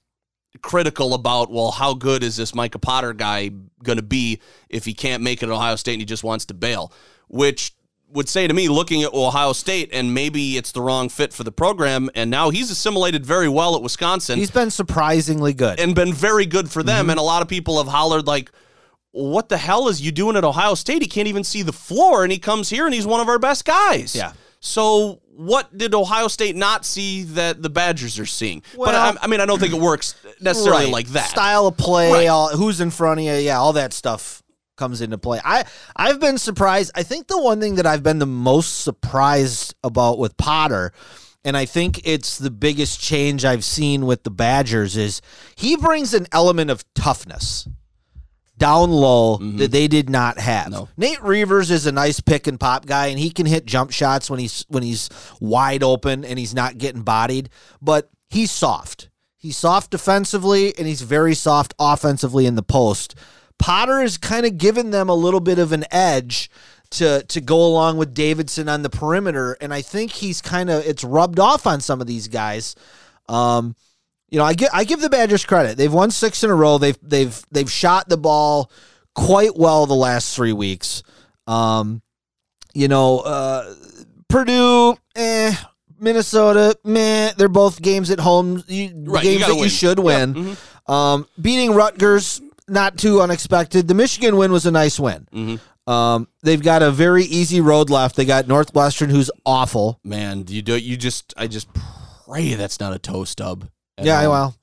critical 0.63 1.15
about, 1.15 1.51
well, 1.51 1.71
how 1.71 1.95
good 1.95 2.23
is 2.23 2.37
this 2.37 2.55
Micah 2.55 2.79
Potter 2.79 3.13
guy 3.13 3.51
going 3.83 3.97
to 3.99 4.03
be 4.03 4.41
if 4.69 4.85
he 4.85 4.95
can't 4.95 5.23
make 5.23 5.43
it 5.43 5.47
at 5.47 5.53
Ohio 5.53 5.77
State 5.77 5.95
and 5.95 6.01
he 6.03 6.07
just 6.07 6.25
wants 6.25 6.45
to 6.47 6.55
bail? 6.55 6.93
Which 7.29 7.73
would 8.09 8.29
say 8.29 8.47
to 8.47 8.55
me, 8.55 8.69
looking 8.69 9.03
at 9.03 9.13
Ohio 9.13 9.53
State, 9.53 9.91
and 9.93 10.15
maybe 10.15 10.57
it's 10.57 10.71
the 10.73 10.81
wrong 10.81 11.09
fit 11.09 11.33
for 11.33 11.43
the 11.43 11.51
program, 11.51 12.09
and 12.15 12.31
now 12.31 12.51
he's 12.51 12.71
assimilated 12.71 13.27
very 13.27 13.49
well 13.49 13.75
at 13.75 13.83
Wisconsin. 13.83 14.39
He's 14.39 14.53
been 14.53 14.71
surprisingly 14.71 15.53
good. 15.53 15.81
and 15.81 15.95
been 15.95 16.13
very 16.13 16.47
good 16.47 16.71
for 16.71 16.81
Mm-hmm. 16.81 16.87
them. 16.87 17.11
And 17.11 17.19
a 17.19 17.23
lot 17.23 17.43
of 17.43 17.49
people 17.49 17.79
have 17.79 17.89
hollered 17.89 18.27
like, 18.29 18.53
"What 19.11 19.49
the 19.49 19.57
hell 19.57 19.89
is 19.89 20.01
you 20.01 20.13
doing 20.13 20.37
at 20.37 20.45
Ohio 20.45 20.75
State? 20.75 21.03
He 21.03 21.09
can't 21.09 21.27
even 21.27 21.43
see 21.43 21.63
the 21.63 21.73
floor, 21.73 22.23
and 22.23 22.31
he 22.31 22.39
comes 22.39 22.69
here 22.71 22.85
and 22.85 22.95
he's 22.95 23.07
one 23.07 23.21
of 23.21 23.29
our 23.29 23.41
best 23.41 23.65
guys." 23.65 24.15
Yeah. 24.15 24.33
So 24.67 25.21
what 25.37 25.77
did 25.77 25.95
Ohio 25.95 26.27
State 26.27 26.57
not 26.57 26.87
see 26.87 27.25
that 27.25 27.63
the 27.63 27.69
Badgers 27.69 28.19
are 28.19 28.25
seeing? 28.25 28.63
but 28.75 28.95
I, 28.95 29.15
I 29.21 29.27
mean, 29.27 29.41
I 29.41 29.47
don't 29.47 29.59
think 29.59 29.75
it 29.75 29.81
works 29.81 30.15
necessarily 30.41 30.85
Right. 30.85 30.93
like 30.93 31.09
that. 31.09 31.29
Style 31.29 31.67
of 31.67 31.77
play, 31.77 32.11
Right. 32.11 32.27
all, 32.29 32.49
who's 32.57 32.81
in 32.81 32.91
front 32.91 33.21
of 33.21 33.27
you, 33.27 33.33
yeah, 33.35 33.59
all 33.59 33.75
that 33.75 33.93
stuff 33.93 34.43
comes 34.79 35.03
into 35.03 35.19
play. 35.19 35.39
I 35.45 35.65
I've 35.95 36.19
been 36.19 36.39
surprised. 36.39 36.93
I 36.95 37.03
think 37.03 37.27
the 37.29 37.39
one 37.41 37.61
thing 37.61 37.75
that 37.75 37.87
I've 37.87 38.03
been 38.03 38.19
the 38.21 38.27
most 38.27 38.81
surprised 38.81 39.75
about 39.85 40.19
with 40.19 40.35
Potter, 40.39 40.93
and 41.45 41.59
I 41.59 41.67
think 41.67 42.01
it's 42.05 42.39
the 42.39 42.51
biggest 42.51 43.01
change 43.01 43.45
I've 43.45 43.65
seen 43.65 44.07
with 44.07 44.23
the 44.23 44.31
Badgers 44.31 44.97
is 44.97 45.21
he 45.57 45.77
brings 45.77 46.15
an 46.15 46.27
element 46.33 46.71
of 46.71 46.85
toughness 46.95 47.69
down 48.57 48.91
low 48.91 49.39
that 49.57 49.73
they 49.73 49.89
did 49.89 50.09
not 50.09 50.39
have. 50.39 50.71
No. 50.71 50.89
Nate 50.97 51.23
Reuvers 51.23 51.71
is 51.71 51.87
a 51.87 51.93
nice 51.93 52.21
pick 52.21 52.47
and 52.47 52.59
pop 52.59 52.87
guy, 52.87 53.07
and 53.07 53.19
he 53.19 53.31
can 53.31 53.47
hit 53.47 53.67
jump 53.67 53.91
shots 53.91 54.31
when 54.31 54.39
he's 54.39 54.65
when 54.69 54.83
he's 54.83 55.11
wide 55.41 55.83
open 55.83 56.25
and 56.25 56.39
he's 56.39 56.55
not 56.55 56.79
getting 56.79 57.03
bodied. 57.03 57.51
But 57.83 58.11
he's 58.29 58.51
soft. 58.51 59.11
He's 59.37 59.57
soft 59.57 59.91
defensively, 59.91 60.77
and 60.79 60.87
he's 60.87 61.03
very 61.03 61.35
soft 61.35 61.75
offensively 61.79 62.47
in 62.47 62.55
the 62.55 62.63
post. 62.63 63.15
Potter 63.59 64.01
is 64.01 64.19
kind 64.19 64.47
of 64.47 64.57
given 64.57 64.91
them 64.91 65.09
a 65.09 65.15
little 65.15 65.41
bit 65.41 65.59
of 65.59 65.73
an 65.73 65.85
edge 65.91 66.51
to 66.91 67.23
to 67.25 67.41
go 67.41 67.65
along 67.65 67.99
with 67.99 68.15
Davison 68.15 68.69
on 68.69 68.83
the 68.83 68.91
perimeter, 68.91 69.57
and 69.61 69.75
I 69.75 69.83
think 69.83 70.13
he's 70.13 70.41
kind 70.41 70.71
of 70.71 70.87
it's 70.87 71.05
rubbed 71.05 71.39
off 71.39 71.67
on 71.67 71.81
some 71.81 72.01
of 72.01 72.07
these 72.07 72.29
guys. 72.29 72.75
Um, 73.29 73.75
you 74.35 74.41
know, 74.41 74.45
I 74.45 74.53
give 74.55 74.69
I 74.73 74.83
give 74.83 75.01
the 75.01 75.09
Badgers 75.09 75.45
credit. 75.45 75.77
They've 75.79 75.93
won 75.93 76.11
six 76.11 76.43
in 76.43 76.51
a 76.51 76.55
row. 76.57 76.79
They've 76.79 76.99
they've 77.01 77.41
they've 77.53 77.71
shot 77.71 78.09
the 78.09 78.17
ball 78.17 78.69
quite 79.15 79.57
well 79.57 79.87
the 79.87 79.95
last 79.95 80.35
three 80.35 80.53
weeks. 80.53 81.05
Um, 81.47 82.03
you 82.75 82.89
know, 82.89 83.21
uh, 83.21 83.73
Purdue, 84.29 84.97
eh, 85.15 85.55
Minnesota, 86.01 86.77
meh. 86.83 87.31
They're 87.37 87.49
both 87.49 87.81
games 87.81 88.11
at 88.11 88.19
home. 88.19 88.65
You, 88.67 88.91
Right, 89.07 89.23
games 89.23 89.41
gotta 89.43 89.53
that 89.53 89.57
you 89.57 89.61
win. 89.63 89.71
should 89.71 89.99
Yep, 89.99 90.05
win. 90.05 90.35
mhm. 90.35 90.93
Um, 90.93 91.27
beating 91.41 91.73
Rutgers, 91.75 92.41
not 92.69 92.99
too 92.99 93.21
unexpected. 93.21 93.87
The 93.87 93.95
Michigan 93.95 94.37
win 94.37 94.51
was 94.51 94.67
a 94.67 94.73
nice 94.73 94.99
win. 94.99 95.29
Mm-hmm. 95.33 95.91
Um, 95.91 96.27
they've 96.43 96.61
got 96.63 96.83
a 96.83 96.91
very 96.91 97.25
easy 97.25 97.61
road 97.61 97.89
left. 97.91 98.17
They 98.17 98.25
got 98.25 98.49
Northwestern, 98.49 99.11
who's 99.11 99.31
awful. 99.47 100.01
Man, 100.03 100.45
you 100.49 100.61
do 100.63 100.77
you 100.77 100.97
just 100.97 101.33
I 101.37 101.47
just 101.47 101.69
pray 102.27 102.55
that's 102.55 102.81
not 102.81 102.93
a 102.95 102.99
toe 102.99 103.25
stub. 103.25 103.69
At 103.99 104.05
Yeah, 104.05 104.27
well, 104.29 104.57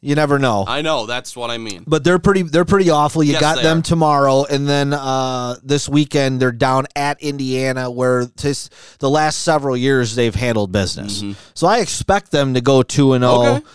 you 0.00 0.14
never 0.16 0.38
know. 0.38 0.64
I 0.66 0.82
know 0.82 1.06
that's 1.06 1.36
what 1.36 1.50
I 1.50 1.58
mean. 1.58 1.84
but 1.86 2.02
they're 2.04 2.18
pretty 2.18 2.42
they're 2.42 2.64
pretty 2.64 2.90
awful. 2.90 3.22
You 3.22 3.32
Yes, 3.32 3.40
got 3.40 3.56
they 3.56 3.62
them 3.62 3.78
are. 3.78 3.82
tomorrow, 3.82 4.44
and 4.44 4.68
then 4.68 4.92
uh, 4.92 5.56
this 5.62 5.88
weekend 5.88 6.40
they're 6.40 6.50
down 6.52 6.86
at 6.96 7.22
Indiana, 7.22 7.90
where 7.90 8.26
this, 8.26 8.68
the 8.98 9.08
last 9.10 9.40
several 9.40 9.76
years 9.76 10.14
they've 10.16 10.34
handled 10.34 10.72
business. 10.72 11.22
So 11.54 11.66
I 11.66 11.78
expect 11.78 12.30
them 12.32 12.54
to 12.54 12.60
go 12.60 12.82
two 12.82 13.12
and 13.12 13.22
zero, 13.22 13.32
Mm-hmm. 13.34 13.56
Okay. 13.58 13.66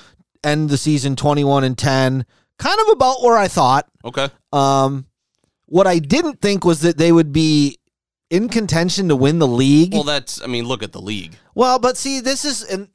end 0.44 0.70
the 0.70 0.78
season 0.78 1.16
twenty 1.16 1.44
one 1.46 1.64
and 1.64 1.78
ten, 1.78 2.26
kind 2.60 2.80
of 2.82 2.88
about 2.90 3.24
where 3.24 3.38
I 3.38 3.48
thought. 3.48 3.88
Okay. 4.04 4.28
Um, 4.52 5.06
what 5.68 5.88
I 5.88 6.00
didn't 6.00 6.42
think 6.42 6.64
was 6.66 6.82
that 6.82 6.98
they 6.98 7.12
would 7.12 7.32
be 7.34 7.78
in 8.30 8.50
contention 8.50 9.08
to 9.10 9.16
win 9.16 9.40
the 9.40 9.48
league. 9.48 9.94
Well, 9.94 10.04
that's 10.04 10.42
I 10.42 10.48
mean, 10.48 10.66
look 10.66 10.84
at 10.84 10.92
the 10.92 11.02
league. 11.02 11.36
Well, 11.56 11.80
but 11.80 11.96
see, 11.98 12.20
this 12.20 12.44
is 12.44 12.64
and 12.64 12.90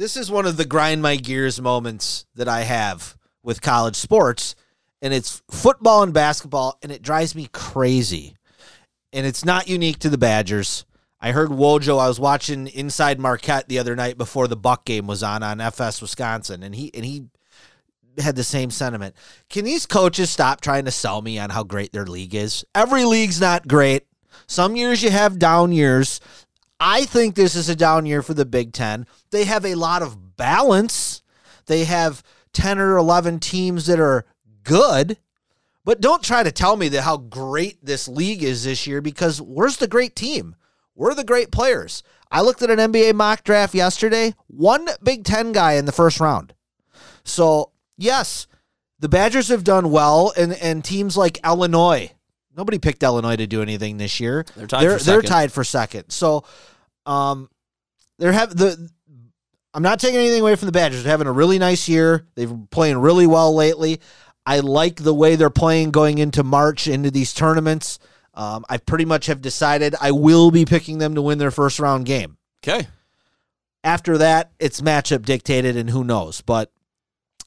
this 0.00 0.16
is 0.16 0.30
one 0.30 0.46
of 0.46 0.56
the 0.56 0.64
grind 0.64 1.02
my 1.02 1.16
gears 1.16 1.60
moments 1.60 2.24
that 2.34 2.48
I 2.48 2.62
have 2.62 3.18
with 3.42 3.60
college 3.60 3.96
sports, 3.96 4.54
and 5.02 5.12
it's 5.12 5.42
football 5.50 6.02
and 6.02 6.14
basketball, 6.14 6.78
and 6.82 6.90
it 6.90 7.02
drives 7.02 7.34
me 7.34 7.50
crazy. 7.52 8.34
And 9.12 9.26
it's 9.26 9.44
not 9.44 9.68
unique 9.68 9.98
to 9.98 10.08
the 10.08 10.16
Badgers. 10.16 10.86
I 11.20 11.32
heard 11.32 11.50
Wojo. 11.50 12.00
I 12.00 12.08
was 12.08 12.18
watching 12.18 12.66
Inside 12.68 13.20
Marquette 13.20 13.68
the 13.68 13.78
other 13.78 13.94
night 13.94 14.16
before 14.16 14.48
the 14.48 14.56
Buck 14.56 14.86
game 14.86 15.06
was 15.06 15.22
on 15.22 15.42
on 15.42 15.60
FS 15.60 16.00
Wisconsin, 16.00 16.62
and 16.62 16.74
he 16.74 16.90
and 16.94 17.04
he 17.04 17.26
had 18.16 18.36
the 18.36 18.44
same 18.44 18.70
sentiment. 18.70 19.14
Can 19.50 19.66
these 19.66 19.84
coaches 19.84 20.30
stop 20.30 20.62
trying 20.62 20.86
to 20.86 20.90
sell 20.90 21.20
me 21.20 21.38
on 21.38 21.50
how 21.50 21.62
great 21.62 21.92
their 21.92 22.06
league 22.06 22.34
is? 22.34 22.64
Every 22.74 23.04
league's 23.04 23.38
not 23.38 23.68
great. 23.68 24.06
Some 24.46 24.76
years 24.76 25.02
you 25.02 25.10
have 25.10 25.38
down 25.38 25.72
years. 25.72 26.20
I 26.80 27.04
think 27.04 27.34
this 27.34 27.54
is 27.54 27.68
a 27.68 27.76
down 27.76 28.06
year 28.06 28.22
for 28.22 28.32
the 28.32 28.46
Big 28.46 28.72
Ten. 28.72 29.06
They 29.30 29.44
have 29.44 29.66
a 29.66 29.74
lot 29.74 30.02
of 30.02 30.36
balance. 30.36 31.22
They 31.66 31.84
have 31.84 32.22
10 32.54 32.78
or 32.78 32.96
11 32.96 33.38
teams 33.40 33.86
that 33.86 34.00
are 34.00 34.24
good. 34.64 35.18
But 35.84 36.00
don't 36.00 36.22
try 36.22 36.42
to 36.42 36.52
tell 36.52 36.76
me 36.76 36.88
that 36.88 37.02
how 37.02 37.18
great 37.18 37.84
this 37.84 38.08
league 38.08 38.42
is 38.42 38.64
this 38.64 38.86
year 38.86 39.00
because 39.00 39.40
where's 39.40 39.76
the 39.76 39.88
great 39.88 40.16
team? 40.16 40.56
We're 40.94 41.14
the 41.14 41.24
great 41.24 41.50
players. 41.50 42.02
I 42.30 42.42
looked 42.42 42.62
at 42.62 42.70
an 42.70 42.92
NBA 42.92 43.14
mock 43.14 43.44
draft 43.44 43.74
yesterday, 43.74 44.34
one 44.46 44.88
Big 45.02 45.24
Ten 45.24 45.52
guy 45.52 45.72
in 45.72 45.84
the 45.84 45.92
first 45.92 46.20
round. 46.20 46.54
So, 47.24 47.72
yes, 47.96 48.46
the 48.98 49.08
Badgers 49.08 49.48
have 49.48 49.64
done 49.64 49.90
well, 49.90 50.32
and, 50.36 50.52
and 50.54 50.84
teams 50.84 51.16
like 51.16 51.44
Illinois, 51.44 52.12
nobody 52.60 52.78
picked 52.78 53.02
Illinois 53.02 53.36
to 53.36 53.46
do 53.46 53.62
anything 53.62 53.96
this 53.96 54.20
year. 54.20 54.44
They're 54.54 54.66
tied 54.66 54.82
They're, 54.82 54.98
for 54.98 55.04
they're 55.04 55.16
second. 55.22 55.30
tied 55.30 55.52
for 55.52 55.64
second. 55.64 56.10
So, 56.10 56.44
um, 57.06 57.48
they're 58.18 58.32
have 58.32 58.54
the. 58.54 58.90
I'm 59.72 59.82
not 59.82 59.98
taking 59.98 60.18
anything 60.18 60.42
away 60.42 60.56
from 60.56 60.66
the 60.66 60.72
Badgers. 60.72 61.02
They're 61.02 61.10
having 61.10 61.26
a 61.26 61.32
really 61.32 61.58
nice 61.58 61.88
year. 61.88 62.26
They've 62.34 62.48
been 62.48 62.66
playing 62.70 62.98
really 62.98 63.26
well 63.26 63.54
lately. 63.54 64.00
I 64.44 64.60
like 64.60 64.96
the 64.96 65.14
way 65.14 65.36
they're 65.36 65.48
playing 65.48 65.92
going 65.92 66.18
into 66.18 66.42
March 66.42 66.86
into 66.86 67.10
these 67.10 67.32
tournaments. 67.32 67.98
Um, 68.34 68.64
I 68.68 68.76
pretty 68.76 69.04
much 69.04 69.26
have 69.26 69.40
decided 69.40 69.94
I 70.00 70.10
will 70.10 70.50
be 70.50 70.64
picking 70.64 70.98
them 70.98 71.14
to 71.14 71.22
win 71.22 71.38
their 71.38 71.50
first 71.50 71.78
round 71.78 72.04
game. 72.04 72.36
Okay. 72.62 72.88
After 73.82 74.18
that, 74.18 74.50
it's 74.58 74.80
matchup 74.82 75.24
dictated, 75.24 75.76
and 75.76 75.88
who 75.88 76.04
knows. 76.04 76.42
But 76.42 76.70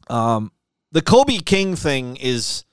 um, 0.08 0.52
the 0.91 1.02
Kobe 1.02 1.38
King 1.38 1.76
thing 1.76 2.15
is 2.15 2.63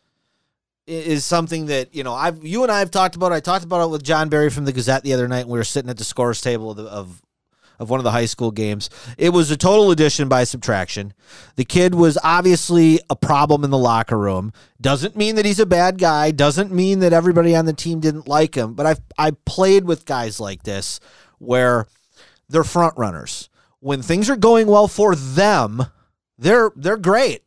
is 0.91 1.25
something 1.25 1.67
that 1.67 1.95
you 1.95 2.05
know 2.05 2.15
I've 2.15 2.45
you 2.45 2.63
and 2.63 2.73
I 2.73 2.81
have 2.81 2.91
talked 2.91 3.17
about. 3.17 3.33
I 3.33 3.41
talked 3.41 3.65
about 3.65 3.85
it 3.85 3.91
with 3.91 4.03
John 4.03 4.29
Barry 4.29 4.51
from 4.51 4.65
the 4.65 4.73
Gazette 4.73 5.05
the 5.05 5.15
other 5.15 5.29
night. 5.29 5.47
when 5.47 5.53
We 5.53 5.59
were 5.59 5.65
sitting 5.65 5.91
at 5.91 5.97
the 5.97 6.05
scores 6.05 6.41
table 6.41 6.71
of, 6.73 6.77
the, 6.77 6.85
of 6.85 7.23
of 7.81 7.89
one 7.89 7.99
of 7.99 8.05
the 8.05 8.11
high 8.11 8.27
school 8.27 8.51
games. 8.51 8.91
It 9.17 9.31
was 9.31 9.51
a 9.51 9.57
total 9.57 9.91
addition 9.91 10.29
by 10.29 10.45
subtraction. 10.45 11.15
The 11.57 11.65
kid 11.65 11.95
was 11.95 12.19
obviously 12.23 13.01
a 13.09 13.17
problem 13.17 13.65
in 13.65 13.71
the 13.71 13.79
locker 13.79 14.19
room. 14.19 14.53
Doesn't 14.81 15.17
mean 15.17 15.37
that 15.37 15.47
he's 15.47 15.59
a 15.59 15.67
bad 15.67 15.99
guy. 15.99 16.31
Doesn't 16.31 16.71
mean 16.71 17.01
that 17.01 17.15
everybody 17.15 17.57
on 17.57 17.65
the 17.65 17.73
team 17.73 17.99
didn't 17.99 18.29
like 18.29 18.55
him. 18.55 18.75
But 18.75 18.87
I've 18.87 19.01
I 19.17 19.33
played 19.47 19.85
with 19.87 20.05
guys 20.05 20.39
like 20.39 20.63
this 20.63 21.01
where 21.39 21.87
they're 22.49 22.65
front 22.65 22.99
runners. 22.99 23.49
When 23.81 24.03
things 24.03 24.29
are 24.29 24.37
going 24.37 24.67
well 24.67 24.87
for 24.87 25.15
them, 25.15 25.87
they're 26.37 26.71
they're 26.77 26.99
great. 26.99 27.45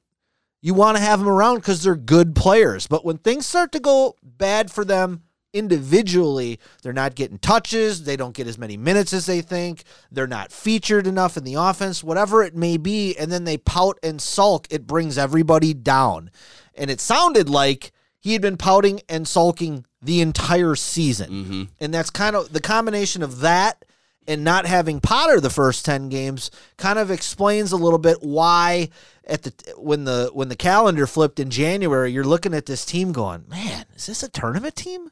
You 0.64 0.74
want 0.74 0.96
to 0.96 1.04
have 1.04 1.20
them 1.20 1.28
around 1.28 1.58
because 1.58 1.84
they're 1.84 1.94
good 1.94 2.36
players. 2.36 2.88
But 2.88 3.04
when 3.04 3.18
things 3.18 3.46
start 3.46 3.74
to 3.74 3.82
go 3.82 4.16
bad 4.24 4.72
for 4.72 4.86
them 4.86 5.24
individually, 5.52 6.58
they're 6.82 6.94
not 6.94 7.16
getting 7.16 7.38
touches. 7.38 8.06
They 8.06 8.16
don't 8.16 8.34
get 8.34 8.48
as 8.48 8.58
many 8.58 8.78
minutes 8.78 9.12
as 9.12 9.26
they 9.26 9.42
think. 9.42 9.84
They're 10.10 10.26
not 10.26 10.54
featured 10.54 11.06
enough 11.06 11.36
in 11.36 11.44
the 11.44 11.56
offense, 11.56 12.02
whatever 12.02 12.44
it 12.44 12.56
may 12.56 12.78
be. 12.78 13.14
And 13.18 13.30
then 13.30 13.44
they 13.44 13.58
pout 13.58 14.00
and 14.02 14.22
sulk. 14.22 14.68
It 14.70 14.88
brings 14.88 15.18
everybody 15.18 15.74
down. 15.74 16.32
And 16.76 16.90
it 16.90 17.02
sounded 17.02 17.50
like 17.50 17.92
he 18.22 18.32
had 18.32 18.42
been 18.42 18.56
pouting 18.56 19.02
and 19.10 19.28
sulking 19.28 19.86
the 20.02 20.22
entire 20.22 20.76
season. 20.76 21.30
Mm-hmm. 21.30 21.64
And 21.82 21.94
that's 21.94 22.10
kind 22.10 22.38
of 22.38 22.54
the 22.54 22.62
combination 22.62 23.22
of 23.22 23.42
that 23.42 23.84
and 24.28 24.44
not 24.44 24.66
having 24.66 25.00
Potter 25.00 25.40
the 25.40 25.50
first 25.50 25.86
10 25.86 26.10
games 26.10 26.50
kind 26.78 26.98
of 27.00 27.12
explains 27.12 27.72
a 27.72 27.78
little 27.78 28.00
bit 28.00 28.18
why 28.22 28.90
at 29.26 29.44
the 29.44 29.54
when 29.78 30.04
the 30.06 30.30
when 30.34 30.50
the 30.50 30.56
calendar 30.56 31.06
flipped 31.08 31.40
in 31.40 31.50
January 31.50 32.12
you're 32.12 32.24
looking 32.24 32.54
at 32.54 32.66
this 32.66 32.86
team 32.86 33.12
going, 33.12 33.46
"Man, 33.50 33.86
is 33.96 34.06
this 34.08 34.24
a 34.24 34.30
tournament 34.30 34.76
team?" 34.76 35.12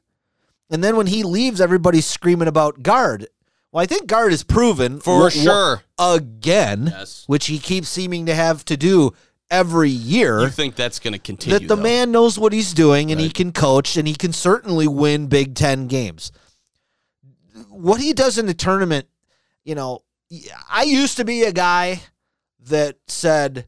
And 0.69 0.83
then 0.83 0.95
when 0.95 1.07
he 1.07 1.23
leaves 1.23 1.59
everybody's 1.61 2.05
screaming 2.05 2.47
about 2.47 2.81
guard. 2.83 3.27
Well, 3.73 3.81
I 3.81 3.85
think 3.85 4.07
Gard 4.07 4.33
is 4.33 4.43
proven 4.43 4.99
For 4.99 5.29
wh- 5.29 5.33
sure. 5.33 5.83
again, 5.97 6.87
Yes. 6.91 7.23
which 7.27 7.47
he 7.47 7.57
keeps 7.57 7.87
seeming 7.87 8.25
to 8.25 8.35
have 8.35 8.65
to 8.65 8.75
do 8.75 9.13
every 9.49 9.89
year 9.89 10.41
You 10.41 10.49
think 10.49 10.75
that's 10.75 10.99
going 10.99 11.13
to 11.13 11.19
continue? 11.19 11.57
that 11.59 11.67
the 11.69 11.75
though. 11.77 11.81
man 11.81 12.11
knows 12.11 12.37
what 12.37 12.51
he's 12.51 12.73
doing 12.73 13.11
and 13.13 13.21
he 13.21 13.29
can 13.29 13.51
coach 13.53 13.95
and 13.95 14.07
he 14.09 14.15
can 14.15 14.33
certainly 14.33 14.87
win 14.89 15.27
Big 15.27 15.55
Ten 15.55 15.87
games. 15.87 16.31
What 17.81 17.99
he 17.99 18.13
does 18.13 18.37
in 18.37 18.45
the 18.45 18.53
tournament, 18.53 19.07
you 19.63 19.75
know, 19.75 20.03
I 20.69 20.83
used 20.83 21.17
to 21.17 21.25
be 21.25 21.43
a 21.43 21.51
guy 21.51 22.01
that 22.67 22.97
said, 23.07 23.67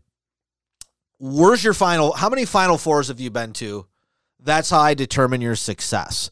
Where's 1.20 1.64
your 1.64 1.74
final? 1.74 2.12
How 2.12 2.30
many 2.30 2.46
Final 2.46 2.78
Fours 2.78 3.08
have 3.08 3.20
you 3.20 3.30
been 3.30 3.54
to? 3.54 3.88
That's 4.40 4.70
how 4.70 4.80
I 4.80 4.94
determine 4.94 5.42
your 5.42 5.56
success. 5.56 6.30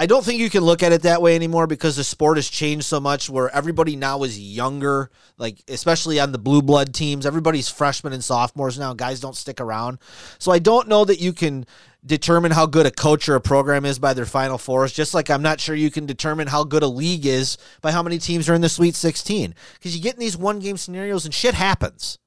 I 0.00 0.06
don't 0.06 0.24
think 0.24 0.38
you 0.38 0.48
can 0.48 0.62
look 0.62 0.84
at 0.84 0.92
it 0.92 1.02
that 1.02 1.20
way 1.20 1.34
anymore 1.34 1.66
because 1.66 1.96
the 1.96 2.04
sport 2.04 2.36
has 2.36 2.48
changed 2.48 2.86
so 2.86 3.00
much 3.00 3.28
where 3.28 3.50
everybody 3.50 3.96
now 3.96 4.22
is 4.22 4.38
younger, 4.38 5.10
like 5.38 5.60
especially 5.66 6.20
on 6.20 6.30
the 6.30 6.38
blue 6.38 6.62
blood 6.62 6.94
teams. 6.94 7.26
Everybody's 7.26 7.68
freshmen 7.68 8.12
and 8.12 8.22
sophomores 8.22 8.78
now. 8.78 8.94
Guys 8.94 9.18
don't 9.18 9.34
stick 9.34 9.60
around. 9.60 9.98
So 10.38 10.52
I 10.52 10.60
don't 10.60 10.86
know 10.86 11.04
that 11.04 11.18
you 11.18 11.32
can 11.32 11.66
determine 12.06 12.52
how 12.52 12.64
good 12.64 12.86
a 12.86 12.92
coach 12.92 13.28
or 13.28 13.34
a 13.34 13.40
program 13.40 13.84
is 13.84 13.98
by 13.98 14.14
their 14.14 14.24
final 14.24 14.56
fours, 14.56 14.92
just 14.92 15.14
like 15.14 15.30
I'm 15.30 15.42
not 15.42 15.58
sure 15.58 15.74
you 15.74 15.90
can 15.90 16.06
determine 16.06 16.46
how 16.46 16.62
good 16.62 16.84
a 16.84 16.88
league 16.88 17.26
is 17.26 17.58
by 17.82 17.90
how 17.90 18.04
many 18.04 18.18
teams 18.18 18.48
are 18.48 18.54
in 18.54 18.60
the 18.60 18.68
Sweet 18.68 18.94
16. 18.94 19.52
Because 19.74 19.96
you 19.96 20.02
get 20.02 20.14
in 20.14 20.20
these 20.20 20.36
one 20.36 20.60
game 20.60 20.76
scenarios 20.76 21.24
and 21.24 21.34
shit 21.34 21.54
happens. 21.54 22.20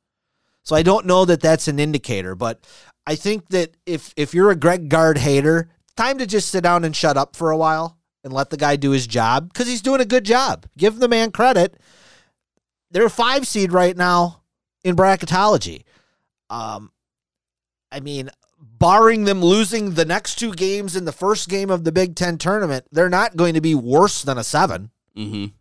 So 0.63 0.75
I 0.75 0.83
don't 0.83 1.05
know 1.05 1.23
that 1.23 1.39
that's 1.39 1.69
an 1.69 1.79
indicator, 1.79 2.35
but 2.35 2.67
I 3.07 3.15
think 3.15 3.47
that 3.49 3.77
if 3.85 4.13
if 4.17 4.33
you're 4.33 4.51
a 4.51 4.55
Greg 4.57 4.89
Gard 4.89 5.17
hater, 5.17 5.69
time 5.95 6.17
to 6.19 6.25
just 6.25 6.49
sit 6.49 6.63
down 6.63 6.83
and 6.83 6.95
shut 6.95 7.17
up 7.17 7.35
for 7.35 7.51
a 7.51 7.57
while 7.57 7.97
and 8.23 8.31
let 8.33 8.49
the 8.49 8.57
guy 8.57 8.75
do 8.75 8.91
his 8.91 9.07
job 9.07 9.51
because 9.51 9.67
he's 9.67 9.81
doing 9.81 10.01
a 10.01 10.05
good 10.05 10.23
job. 10.23 10.65
Give 10.77 10.97
the 10.99 11.07
man 11.07 11.31
credit. 11.31 11.77
They're 12.91 13.05
a 13.05 13.09
five 13.09 13.47
seed 13.47 13.71
right 13.71 13.95
now 13.95 14.41
in 14.83 14.95
bracketology. 14.95 15.83
Um, 16.49 16.91
I 17.91 17.99
mean, 17.99 18.29
barring 18.59 19.23
them 19.23 19.41
losing 19.41 19.91
the 19.93 20.05
next 20.05 20.35
two 20.35 20.53
games 20.53 20.95
in 20.95 21.05
the 21.05 21.11
first 21.11 21.49
game 21.49 21.69
of 21.69 21.83
the 21.83 21.91
Big 21.91 22.15
Ten 22.15 22.37
tournament, 22.37 22.85
they're 22.91 23.09
not 23.09 23.35
going 23.35 23.53
to 23.55 23.61
be 23.61 23.75
worse 23.75 24.21
than 24.21 24.37
a 24.37 24.43
seven. 24.43 24.91
Mhm. 25.15 25.53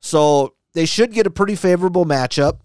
So 0.00 0.54
they 0.74 0.86
should 0.86 1.12
get 1.12 1.26
a 1.26 1.30
pretty 1.30 1.56
favorable 1.56 2.04
matchup 2.04 2.60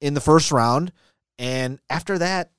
in 0.00 0.14
the 0.14 0.20
first 0.20 0.52
round. 0.52 0.92
And 1.38 1.78
after 1.88 2.18
that, 2.18 2.50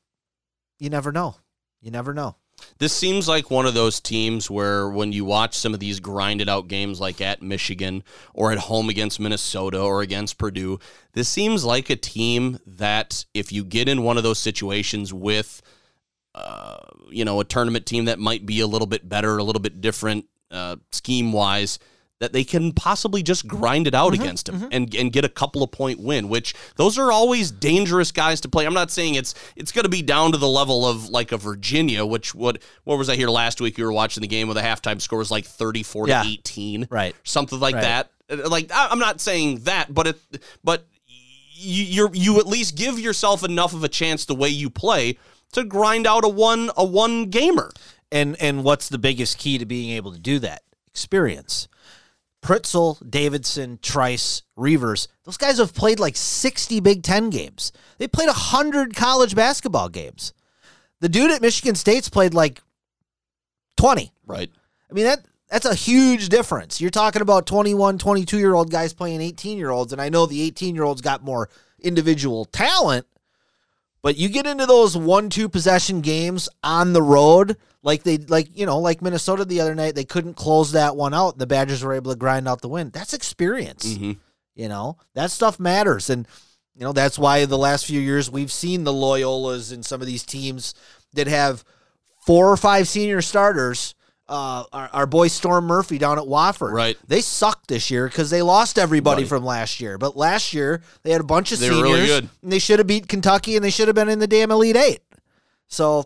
you 0.80 0.90
never 0.90 1.12
know. 1.12 1.36
You 1.82 1.92
never 1.92 2.14
know. 2.14 2.36
This 2.78 2.94
seems 2.94 3.28
like 3.28 3.52
one 3.52 3.66
of 3.66 3.74
those 3.74 4.00
teams 4.00 4.50
where 4.50 4.90
when 4.90 5.12
you 5.12 5.26
watch 5.26 5.56
some 5.56 5.74
of 5.74 5.80
these 5.80 6.00
grinded 6.00 6.50
out 6.50 6.68
games 6.68 7.00
like 7.00 7.22
at 7.22 7.42
Michigan 7.42 8.04
or 8.34 8.52
at 8.52 8.58
home 8.58 8.90
against 8.90 9.20
Minnesota 9.20 9.80
or 9.80 10.02
against 10.02 10.38
Purdue, 10.38 10.80
this 11.14 11.30
seems 11.30 11.64
like 11.64 11.90
a 11.90 11.96
team 11.96 12.60
that 12.66 13.26
if 13.34 13.52
you 13.52 13.64
get 13.64 13.88
in 13.88 14.04
one 14.04 14.18
of 14.18 14.24
those 14.24 14.40
situations 14.40 15.14
with 15.14 15.62
uh, 16.36 16.78
you 17.10 17.24
know, 17.24 17.40
a 17.40 17.46
tournament 17.46 17.86
team 17.86 18.06
that 18.06 18.20
might 18.20 18.46
be 18.46 18.60
a 18.60 18.68
little 18.68 18.88
bit 18.88 19.08
better, 19.08 19.38
a 19.38 19.44
little 19.44 19.62
bit 19.62 19.82
different 19.82 20.26
uh, 20.50 20.76
scheme 20.92 21.32
wise, 21.32 21.80
that 22.24 22.32
they 22.34 22.44
can 22.46 22.72
possibly 22.72 23.22
just 23.22 23.46
grind 23.48 23.86
it 23.86 23.94
out 23.94 24.14
against 24.14 24.46
them 24.46 24.70
and, 24.72 24.96
and 24.96 25.12
get 25.12 25.26
a 25.26 25.30
couple 25.30 25.62
of 25.62 25.72
point 25.72 26.00
win, 26.00 26.30
which 26.30 26.56
those 26.78 26.98
are 26.98 27.12
always 27.12 27.52
dangerous 27.52 28.12
guys 28.14 28.40
to 28.42 28.48
play. 28.50 28.66
I'm 28.66 28.74
not 28.74 28.90
saying 28.92 29.16
it's 29.16 29.36
it's 29.58 29.72
going 29.74 29.84
to 29.84 29.90
be 29.90 30.02
down 30.02 30.32
to 30.32 30.38
the 30.38 30.48
level 30.48 30.86
of 30.88 31.10
like 31.10 31.34
a 31.34 31.38
Virginia, 31.38 32.06
which 32.06 32.34
what 32.34 32.60
what 32.86 32.98
was 32.98 33.10
I 33.10 33.16
here 33.16 33.30
last 33.30 33.60
week? 33.60 33.78
You 33.78 33.84
were 33.84 33.92
watching 33.92 34.22
the 34.22 34.28
game 34.28 34.48
with 34.48 34.56
a 34.58 34.62
halftime 34.62 35.02
score 35.02 35.20
was 35.20 35.30
like 35.32 35.46
34 35.46 36.08
Yeah. 36.08 36.24
to 36.24 36.30
18, 36.30 36.88
Right. 36.90 37.14
something 37.24 37.60
like 37.60 37.76
Right. 37.76 37.82
that. 37.82 38.12
Uh, 38.32 38.50
Like 38.50 38.72
I'm 38.74 39.00
not 39.00 39.20
saying 39.20 39.60
that, 39.66 39.94
but 39.94 40.08
it 40.08 40.20
but 40.64 40.88
you 41.56 41.84
you're, 41.84 42.10
you 42.14 42.40
at 42.40 42.48
least 42.48 42.76
give 42.78 43.00
yourself 43.00 43.44
enough 43.44 43.74
of 43.74 43.84
a 43.84 43.90
chance 43.90 44.26
the 44.26 44.36
way 44.36 44.48
you 44.50 44.70
play 44.70 45.18
to 45.52 45.64
grind 45.66 46.08
out 46.08 46.24
a 46.24 46.30
one 46.30 46.72
a 46.78 46.86
one 46.86 47.26
gamer. 47.30 47.72
And 48.14 48.36
and 48.42 48.64
what's 48.64 48.88
the 48.90 48.98
biggest 48.98 49.38
key 49.38 49.58
to 49.58 49.66
being 49.66 49.90
able 49.92 50.14
to 50.14 50.20
do 50.20 50.40
that? 50.40 50.62
Experience. 50.88 51.68
Pritzl, 52.44 53.10
Davison, 53.10 53.80
Trice, 53.82 54.44
Reuvers, 54.56 55.08
those 55.24 55.38
guys 55.38 55.58
have 55.58 55.74
played 55.74 56.00
like 56.00 56.16
60 56.16 56.80
Big 56.82 57.02
Ten 57.02 57.30
games. 57.30 57.72
They 57.98 58.08
played 58.08 58.28
100 58.28 58.96
college 58.96 59.34
basketball 59.34 59.90
games. 59.90 60.34
The 61.00 61.10
dude 61.10 61.32
at 61.32 61.42
Michigan 61.42 61.76
State's 61.76 62.10
played 62.10 62.34
like 62.34 62.62
20. 63.78 64.12
Right. 64.26 64.52
I 64.90 64.94
mean, 64.94 65.06
that 65.06 65.26
that's 65.50 65.66
a 65.66 65.76
huge 65.76 66.30
difference. 66.30 66.82
You're 66.82 66.90
talking 66.90 67.22
about 67.22 67.46
21, 67.46 67.98
22 67.98 68.38
year 68.38 68.54
old 68.54 68.72
guys 68.72 68.94
playing 68.94 69.22
18 69.22 69.58
year 69.58 69.70
olds. 69.70 69.94
And 69.94 70.02
I 70.02 70.10
know 70.10 70.26
the 70.26 70.42
18 70.42 70.76
year 70.76 70.84
olds 70.84 71.02
got 71.02 71.24
more 71.24 71.50
individual 71.80 72.46
talent, 72.46 73.06
but 74.04 74.18
you 74.18 74.30
get 74.30 74.46
into 74.46 74.68
those 74.68 74.96
one, 74.96 75.30
two 75.30 75.50
possession 75.50 76.02
games 76.02 76.48
on 76.64 76.94
the 76.94 77.02
road, 77.02 77.58
like 77.82 78.04
they, 78.04 78.18
like, 78.18 78.56
you 78.56 78.66
know, 78.68 78.78
like 78.78 79.02
Minnesota 79.02 79.44
the 79.46 79.60
other 79.62 79.74
night, 79.74 79.96
they 79.96 80.04
couldn't 80.04 80.36
close 80.36 80.74
that 80.74 80.96
one 80.96 81.14
out. 81.14 81.38
The 81.40 81.48
Badgers 81.48 81.84
were 81.84 81.94
able 81.94 82.12
to 82.12 82.18
grind 82.18 82.48
out 82.48 82.62
the 82.62 82.68
win. 82.70 82.92
That's 82.92 83.14
experience. 83.14 83.86
Mhm. 83.86 84.18
You 84.56 84.70
know, 84.70 84.98
that 85.16 85.32
stuff 85.32 85.60
matters. 85.60 86.10
And 86.12 86.28
You 86.76 86.82
know, 86.86 86.92
that's 86.94 87.20
why 87.20 87.46
the 87.46 87.58
last 87.58 87.86
few 87.86 88.00
years 88.02 88.32
we've 88.32 88.52
seen 88.52 88.84
the 88.84 88.92
Loyolas 88.92 89.72
and 89.72 89.86
some 89.86 90.02
of 90.02 90.08
these 90.08 90.24
teams 90.24 90.74
that 91.14 91.28
have 91.28 91.64
four 92.26 92.50
or 92.52 92.58
five 92.58 92.88
senior 92.88 93.22
starters. 93.22 93.94
Uh, 94.28 94.64
our, 94.72 94.90
our 94.94 95.06
boy 95.06 95.28
Storm 95.28 95.66
Murphy 95.66 95.98
down 95.98 96.18
at 96.18 96.24
Wofford. 96.24 96.72
Right. 96.72 96.98
They 97.08 97.20
sucked 97.20 97.68
this 97.68 97.92
year 97.92 98.08
because 98.08 98.30
they 98.30 98.42
lost 98.42 98.80
everybody 98.80 99.24
Right. 99.24 99.30
from 99.30 99.44
last 99.44 99.82
year. 99.82 99.98
But 99.98 100.16
last 100.16 100.54
year 100.54 100.82
they 101.04 101.12
had 101.12 101.20
a 101.22 101.26
bunch 101.26 101.52
of 101.52 101.60
They 101.60 101.70
were 101.70 101.76
seniors. 101.76 101.92
really 101.94 102.08
good. 102.08 102.30
And 102.42 102.52
they 102.52 102.60
should 102.60 102.80
have 102.80 102.88
beat 102.88 103.08
Kentucky 103.10 103.56
and 103.58 103.64
they 103.66 103.70
should 103.70 103.88
have 103.90 103.96
been 103.96 104.08
in 104.08 104.20
the 104.20 104.28
damn 104.28 104.50
Elite 104.50 104.78
Eight. 104.78 105.02
So 105.68 106.06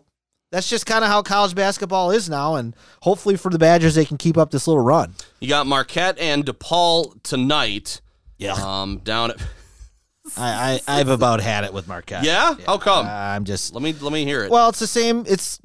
that's 0.51 0.68
just 0.68 0.88
kind 0.88 1.03
of 1.03 1.11
how 1.11 1.22
college 1.22 1.53
basketball 1.53 2.09
is 2.09 2.28
now. 2.28 2.55
And 2.55 2.76
hopefully 3.03 3.38
for 3.38 3.51
the 3.51 3.59
Badgers, 3.59 3.93
they 3.93 4.03
can 4.05 4.18
keep 4.18 4.36
up 4.36 4.49
this 4.49 4.68
little 4.68 4.84
run. 4.84 5.13
You 5.39 5.47
got 5.49 5.68
Marquette 5.68 6.18
and 6.18 6.43
DePaul 6.43 7.22
tonight. 7.22 8.01
Yeah. 8.39 8.53
Um, 8.53 8.97
down 9.03 9.30
at 9.32 9.38
I, 10.38 10.82
I, 10.88 10.99
I've 10.99 11.09
about 11.09 11.39
had 11.39 11.63
it 11.65 11.72
with 11.74 11.88
Marquette. 11.88 12.24
yeah. 12.24 12.55
How 12.65 12.80
come? 12.80 13.05
I'm 13.07 13.43
just 13.45 13.74
let 13.76 13.84
me 13.84 13.93
let 13.93 14.11
me 14.11 14.26
hear 14.26 14.43
it. 14.43 14.49
Well, 14.51 14.70
it's 14.70 14.80
the 14.80 14.88
same. 14.88 15.24
It's 15.28 15.59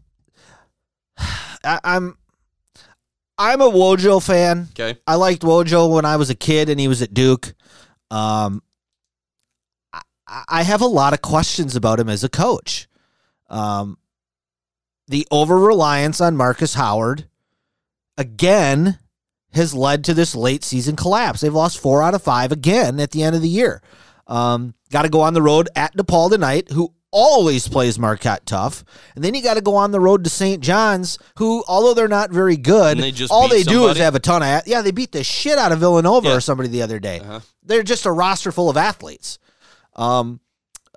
I, 1.65 1.81
I'm 1.83 2.17
I'm 3.39 3.61
a 3.61 3.71
Wojo 3.71 4.23
fan. 4.25 4.69
okay. 4.71 4.99
I 5.07 5.17
liked 5.17 5.43
Wojo 5.43 5.93
when 5.93 6.05
I 6.05 6.17
was 6.17 6.31
a 6.31 6.35
kid 6.35 6.69
and 6.69 6.79
he 6.79 6.89
was 6.89 7.03
at 7.03 7.15
Duke. 7.15 7.55
Um, 8.11 8.63
I, 9.93 10.03
I 10.49 10.63
have 10.63 10.81
a 10.81 10.87
lot 10.87 11.13
of 11.13 11.23
questions 11.23 11.75
about 11.77 11.99
him 11.99 12.09
as 12.09 12.25
a 12.25 12.29
coach. 12.29 12.89
Um, 13.49 13.99
the 15.09 15.27
over 15.31 15.59
reliance 15.59 16.21
on 16.21 16.37
Markus 16.37 16.75
Howard 16.75 17.27
again 18.17 18.99
has 19.53 19.75
led 19.75 20.05
to 20.05 20.15
this 20.15 20.35
late 20.35 20.65
season 20.65 20.97
collapse. 20.97 21.41
They've 21.41 21.53
lost 21.53 21.79
four 21.79 22.03
out 22.03 22.15
of 22.15 22.23
five 22.23 22.53
again 22.53 22.99
at 23.01 23.11
the 23.11 23.23
end 23.23 23.37
of 23.37 23.43
the 23.43 23.49
year. 23.49 23.83
Um, 24.27 24.75
got 24.91 25.03
to 25.03 25.09
go 25.11 25.21
on 25.21 25.35
the 25.35 25.43
road 25.43 25.69
at 25.77 25.95
DePaul 25.97 26.31
tonight, 26.31 26.71
who 26.71 26.95
always 27.13 27.69
plays 27.69 27.99
Marquette 27.99 28.45
tough, 28.47 28.85
and 29.15 29.23
then 29.23 29.35
you 29.35 29.43
got 29.43 29.55
to 29.55 29.61
go 29.61 29.77
on 29.77 29.91
the 29.93 30.01
road 30.01 30.25
to 30.25 30.31
St. 30.31 30.61
John's, 30.63 31.19
who 31.37 31.63
although 31.69 31.95
they're 31.95 32.09
not 32.09 32.31
very 32.31 32.57
good, 32.57 32.99
they 32.99 33.13
just 33.13 33.31
all 33.31 33.47
they 33.49 33.63
do 33.63 33.87
is 33.89 33.99
have 33.99 34.15
a 34.15 34.21
ton 34.21 34.43
of 34.43 34.67
yeah. 34.67 34.83
They 34.83 34.91
beat 34.91 35.13
the 35.13 35.23
shit 35.23 35.59
out 35.59 35.71
of 35.71 35.79
Villanova 35.79 36.29
Yeah. 36.29 36.37
or 36.37 36.41
somebody 36.41 36.69
the 36.69 36.83
other 36.83 36.99
day. 36.99 37.21
Uh-huh. 37.21 37.41
They're 37.63 37.83
just 37.85 38.07
a 38.07 38.11
roster 38.13 38.51
full 38.51 38.69
of 38.71 38.77
athletes. 38.77 39.39
Um, 39.95 40.41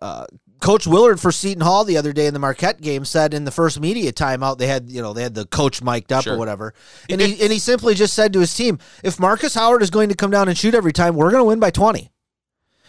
uh, 0.01 0.25
Coach 0.61 0.87
Willard 0.87 1.19
for 1.19 1.31
Seton 1.31 1.61
Hall 1.61 1.83
the 1.83 1.97
other 1.97 2.13
day 2.13 2.27
in 2.27 2.33
the 2.33 2.39
Marquette 2.39 2.79
game 2.81 3.03
said 3.05 3.33
in 3.33 3.43
the 3.45 3.51
first 3.51 3.79
media 3.79 4.11
timeout 4.13 4.57
they 4.57 4.67
had 4.67 4.89
you 4.89 5.01
know 5.01 5.13
they 5.13 5.21
had 5.21 5.35
the 5.35 5.45
coach 5.45 5.81
mic'd 5.83 6.11
up 6.13 6.23
Sure. 6.23 6.35
or 6.35 6.37
whatever, 6.37 6.73
and 7.09 7.19
he 7.21 7.39
and 7.43 7.51
he 7.51 7.59
simply 7.59 7.93
just 7.93 8.13
said 8.13 8.31
to 8.33 8.39
his 8.39 8.53
team, 8.55 8.79
if 9.03 9.19
Markus 9.19 9.53
Howard 9.53 9.83
is 9.83 9.89
going 9.89 10.09
to 10.09 10.15
come 10.15 10.31
down 10.31 10.47
and 10.47 10.57
shoot 10.57 10.73
every 10.73 10.93
time, 10.93 11.15
we're 11.15 11.29
going 11.29 11.41
to 11.41 11.47
win 11.47 11.59
by 11.59 11.71
twenty. 11.71 12.09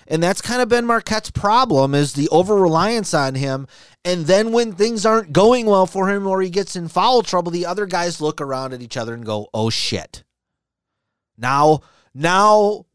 And 0.09 0.23
that's 0.23 0.41
kind 0.41 0.63
of 0.63 0.69
been 0.69 0.87
Marquette's 0.87 1.31
problem 1.31 1.95
is 1.95 2.13
the 2.13 2.29
over 2.29 2.55
reliance 2.57 3.13
on 3.15 3.35
him. 3.35 3.67
And 4.05 4.27
then 4.27 4.53
when 4.53 4.73
things 4.73 5.05
aren't 5.05 5.33
going 5.33 5.67
well 5.67 5.87
for 5.87 6.09
him 6.09 6.27
or 6.27 6.41
he 6.41 6.51
gets 6.51 6.77
in 6.77 6.89
foul 6.89 7.23
trouble, 7.23 7.51
the 7.51 7.67
other 7.67 7.87
guys 7.87 8.21
look 8.21 8.41
around 8.41 8.73
at 8.73 8.83
each 8.83 8.97
other 8.97 9.15
and 9.15 9.25
go, 9.25 9.49
"Oh 9.53 9.71
shit." 9.71 10.23
Now, 11.37 11.81
now 12.15 12.87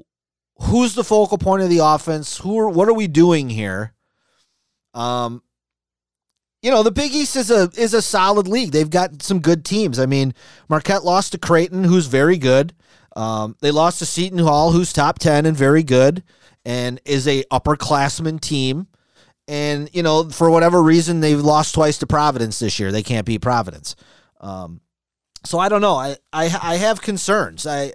who's 0.59 0.95
the 0.95 1.03
focal 1.03 1.37
point 1.37 1.63
of 1.63 1.69
the 1.69 1.79
offense? 1.83 2.37
Who 2.37 2.57
are, 2.59 2.69
what 2.69 2.87
are 2.87 2.93
we 2.93 3.07
doing 3.07 3.49
here? 3.49 3.93
Um 4.93 5.41
you 6.61 6.69
know, 6.69 6.83
the 6.83 6.91
Big 6.91 7.11
East 7.13 7.35
is 7.35 7.49
a 7.49 7.71
is 7.75 7.93
a 7.93 8.01
solid 8.01 8.47
league. 8.47 8.71
They've 8.71 8.89
got 8.89 9.23
some 9.23 9.39
good 9.39 9.65
teams. 9.65 9.97
I 9.97 10.05
mean, 10.05 10.33
Marquette 10.69 11.03
lost 11.03 11.31
to 11.31 11.39
Creighton, 11.39 11.83
who's 11.83 12.05
very 12.05 12.37
good. 12.37 12.73
Um, 13.15 13.57
they 13.61 13.71
lost 13.71 13.99
to 13.99 14.05
Seton 14.05 14.39
Hall, 14.39 14.71
who's 14.71 14.93
top 14.93 15.19
ten 15.19 15.45
and 15.45 15.57
very 15.57 15.83
good, 15.83 16.23
and 16.65 16.99
is 17.05 17.27
a 17.27 17.43
upperclassman 17.45 18.39
team. 18.39 18.87
And 19.47 19.89
you 19.93 20.03
know, 20.03 20.29
for 20.29 20.49
whatever 20.49 20.81
reason, 20.81 21.19
they've 21.19 21.39
lost 21.39 21.73
twice 21.73 21.97
to 21.99 22.07
Providence 22.07 22.59
this 22.59 22.79
year. 22.79 22.91
They 22.91 23.03
can't 23.03 23.25
beat 23.25 23.41
Providence. 23.41 23.95
Um, 24.39 24.81
so 25.43 25.59
I 25.59 25.69
don't 25.69 25.81
know. 25.81 25.95
I, 25.95 26.17
I 26.31 26.43
I 26.61 26.75
have 26.77 27.01
concerns. 27.01 27.65
I 27.65 27.93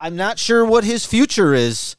I'm 0.00 0.16
not 0.16 0.38
sure 0.38 0.64
what 0.64 0.84
his 0.84 1.04
future 1.04 1.52
is 1.54 1.96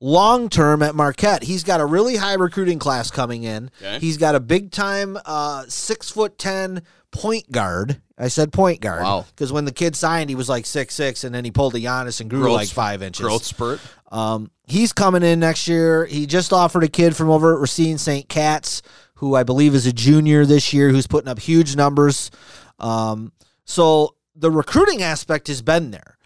long 0.00 0.48
term 0.48 0.82
at 0.82 0.94
Marquette. 0.94 1.44
He's 1.44 1.64
got 1.64 1.80
a 1.80 1.86
really 1.86 2.16
high 2.16 2.34
recruiting 2.34 2.78
class 2.78 3.10
coming 3.10 3.44
in. 3.44 3.70
Okay. 3.80 3.98
He's 4.00 4.16
got 4.16 4.34
a 4.34 4.40
big 4.40 4.72
time 4.72 5.16
uh, 5.24 5.64
six 5.68 6.10
foot 6.10 6.38
ten 6.38 6.82
point 7.12 7.50
guard. 7.52 8.02
I 8.20 8.28
said 8.28 8.52
point 8.52 8.80
guard. 8.80 9.02
Wow. 9.02 9.24
Because 9.34 9.50
when 9.52 9.64
the 9.64 9.72
kid 9.72 9.96
signed, 9.96 10.28
he 10.30 10.36
was 10.36 10.48
like 10.48 10.66
six 10.66 10.94
six, 10.94 11.24
and 11.24 11.34
then 11.34 11.44
he 11.44 11.50
pulled 11.50 11.74
a 11.74 11.78
Giannis 11.80 12.20
and 12.20 12.28
grew 12.28 12.40
Growth- 12.42 12.56
like 12.56 12.68
five 12.68 13.02
inches. 13.02 13.24
Growth 13.24 13.44
spurt. 13.44 13.80
Um, 14.12 14.50
he's 14.66 14.92
coming 14.92 15.22
in 15.22 15.40
next 15.40 15.66
year. 15.68 16.04
He 16.04 16.26
just 16.26 16.52
offered 16.52 16.84
a 16.84 16.88
kid 16.88 17.16
from 17.16 17.30
over 17.30 17.54
at 17.54 17.60
Racine 17.60 17.96
St. 17.98 18.28
Cat's, 18.28 18.82
who 19.14 19.34
I 19.34 19.42
believe 19.44 19.74
is 19.74 19.86
a 19.86 19.92
junior 19.92 20.44
this 20.44 20.72
year, 20.72 20.90
who's 20.90 21.06
putting 21.06 21.28
up 21.28 21.38
huge 21.38 21.76
numbers. 21.76 22.30
Um, 22.78 23.32
so 23.64 24.16
the 24.34 24.50
recruiting 24.50 25.00
aspect 25.02 25.48
has 25.48 25.62
been 25.62 25.90
there. 25.90 26.18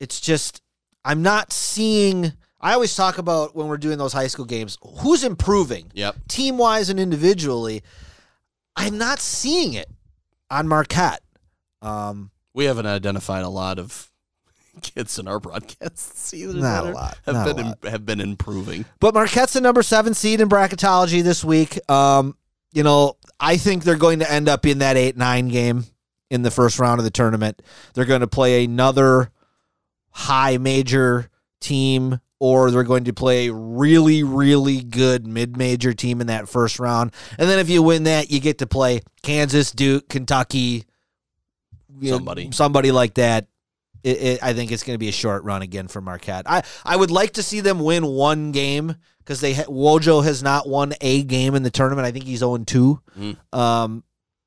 It's 0.00 0.20
just 0.20 0.60
I'm 1.04 1.22
not 1.22 1.52
seeing. 1.52 2.32
I 2.60 2.72
always 2.72 2.96
talk 2.96 3.18
about 3.18 3.54
when 3.54 3.68
we're 3.68 3.76
doing 3.76 3.98
those 3.98 4.12
high 4.12 4.26
school 4.26 4.44
games, 4.44 4.76
who's 5.00 5.22
improving, 5.22 5.92
Yep. 5.94 6.16
team 6.28 6.58
wise 6.58 6.88
and 6.90 6.98
individually. 6.98 7.82
I'm 8.74 8.98
not 8.98 9.20
seeing 9.20 9.74
it 9.74 9.88
on 10.50 10.66
Marquette. 10.66 11.20
Um, 11.82 12.30
We 12.54 12.64
haven't 12.64 12.86
identified 12.86 13.44
a 13.44 13.48
lot 13.48 13.78
of 13.78 14.10
kids 14.82 15.18
in 15.18 15.28
our 15.28 15.40
broadcasts 15.40 16.32
either. 16.34 16.54
Not 16.54 16.86
a 16.86 16.90
lot, 16.90 17.18
Have 17.26 17.56
been 17.56 17.66
lot. 17.66 17.84
have 17.84 18.06
been 18.06 18.20
improving. 18.20 18.84
But 19.00 19.14
Marquette's 19.14 19.52
the 19.54 19.60
number 19.60 19.82
seven 19.82 20.14
seed 20.14 20.40
in 20.40 20.48
bracketology 20.48 21.22
this 21.22 21.44
week. 21.44 21.78
Um, 21.90 22.36
you 22.72 22.82
know, 22.82 23.16
I 23.40 23.56
think 23.56 23.84
they're 23.84 23.96
going 23.96 24.18
to 24.20 24.30
end 24.30 24.48
up 24.48 24.66
in 24.66 24.78
that 24.78 24.96
eight 24.96 25.16
nine 25.16 25.48
game 25.48 25.84
in 26.30 26.42
the 26.42 26.50
first 26.50 26.78
round 26.78 27.00
of 27.00 27.04
the 27.04 27.10
tournament. 27.10 27.62
They're 27.94 28.04
going 28.04 28.20
to 28.20 28.26
play 28.26 28.64
another 28.64 29.30
high 30.10 30.58
major 30.58 31.30
team, 31.60 32.20
or 32.38 32.70
they're 32.70 32.82
going 32.84 33.04
to 33.04 33.12
play 33.14 33.48
a 33.48 33.52
really, 33.54 34.22
really 34.22 34.82
good 34.82 35.26
mid 35.26 35.56
major 35.56 35.94
team 35.94 36.20
in 36.20 36.26
that 36.26 36.48
first 36.48 36.78
round. 36.78 37.12
And 37.38 37.48
then 37.48 37.58
if 37.58 37.70
you 37.70 37.82
win 37.82 38.02
that, 38.04 38.30
you 38.30 38.40
get 38.40 38.58
to 38.58 38.66
play 38.66 39.00
Kansas, 39.22 39.72
Duke, 39.72 40.08
Kentucky, 40.08 40.84
you 42.00 42.10
know, 42.10 42.16
Somebody. 42.16 42.50
somebody 42.52 42.92
like 42.92 43.14
that. 43.14 43.46
It, 44.04 44.22
it, 44.22 44.42
I 44.42 44.52
think 44.52 44.70
it's 44.70 44.84
going 44.84 44.94
to 44.94 44.98
be 44.98 45.08
a 45.08 45.12
short 45.12 45.42
run 45.42 45.60
again 45.60 45.88
for 45.88 46.00
Marquette. 46.00 46.44
I, 46.46 46.62
I 46.84 46.96
would 46.96 47.10
like 47.10 47.32
to 47.32 47.42
see 47.42 47.60
them 47.60 47.80
win 47.80 48.06
one 48.06 48.52
game 48.52 48.94
because 49.18 49.40
they 49.40 49.54
ha- 49.54 49.64
Wojo 49.64 50.22
has 50.24 50.42
not 50.42 50.68
won 50.68 50.94
a 51.00 51.22
game 51.24 51.54
in 51.54 51.62
the 51.62 51.70
tournament. 51.70 52.06
I 52.06 52.12
think 52.12 52.24
he's 52.24 52.38
0 52.38 52.58
2. 52.58 53.02
Mm. 53.18 53.36
Um, 53.58 54.04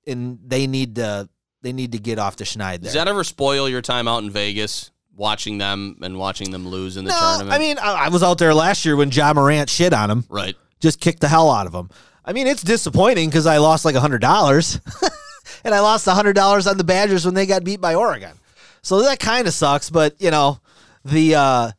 and 0.07 0.39
they 0.45 0.67
need 0.67 0.95
to 0.95 1.29
they 1.61 1.73
need 1.73 1.91
to 1.91 1.99
get 1.99 2.17
off 2.17 2.35
the 2.37 2.43
schneid 2.43 2.57
there. 2.57 2.79
Does 2.79 2.93
that 2.93 3.07
ever 3.07 3.23
spoil 3.23 3.69
your 3.69 3.81
time 3.81 4.07
out 4.07 4.23
in 4.23 4.31
Vegas, 4.31 4.89
watching 5.15 5.59
them 5.59 5.97
and 6.01 6.17
watching 6.17 6.49
them 6.51 6.67
lose 6.67 6.97
in 6.97 7.05
the 7.05 7.11
no, 7.11 7.19
tournament? 7.19 7.51
I 7.51 7.59
mean 7.59 7.77
I, 7.77 8.05
I 8.05 8.09
was 8.09 8.23
out 8.23 8.37
there 8.37 8.53
last 8.53 8.85
year 8.85 8.95
when 8.95 9.11
Ja 9.11 9.33
Morant 9.33 9.69
shit 9.69 9.93
on 9.93 10.09
him, 10.09 10.25
right. 10.29 10.55
just 10.79 10.99
kicked 10.99 11.21
the 11.21 11.27
hell 11.27 11.51
out 11.51 11.67
of 11.67 11.75
him. 11.75 11.89
I 12.25 12.33
mean 12.33 12.47
it's 12.47 12.63
disappointing 12.63 13.29
because 13.29 13.45
I 13.45 13.57
lost 13.57 13.85
like 13.85 13.95
a 13.95 13.99
hundred 13.99 14.21
dollars, 14.21 14.79
and 15.63 15.73
I 15.75 15.79
lost 15.79 16.05
hundred 16.07 16.33
dollars 16.33 16.67
on 16.67 16.77
the 16.77 16.83
Badgers 16.83 17.25
when 17.25 17.33
they 17.33 17.45
got 17.45 17.63
beat 17.63 17.81
by 17.81 17.95
Oregon. 17.95 18.37
So 18.81 19.01
that 19.03 19.19
kind 19.19 19.47
of 19.47 19.53
sucks, 19.53 19.89
but 19.89 20.15
you 20.19 20.31
know 20.31 20.59
the 21.05 21.35
uh, 21.35 21.71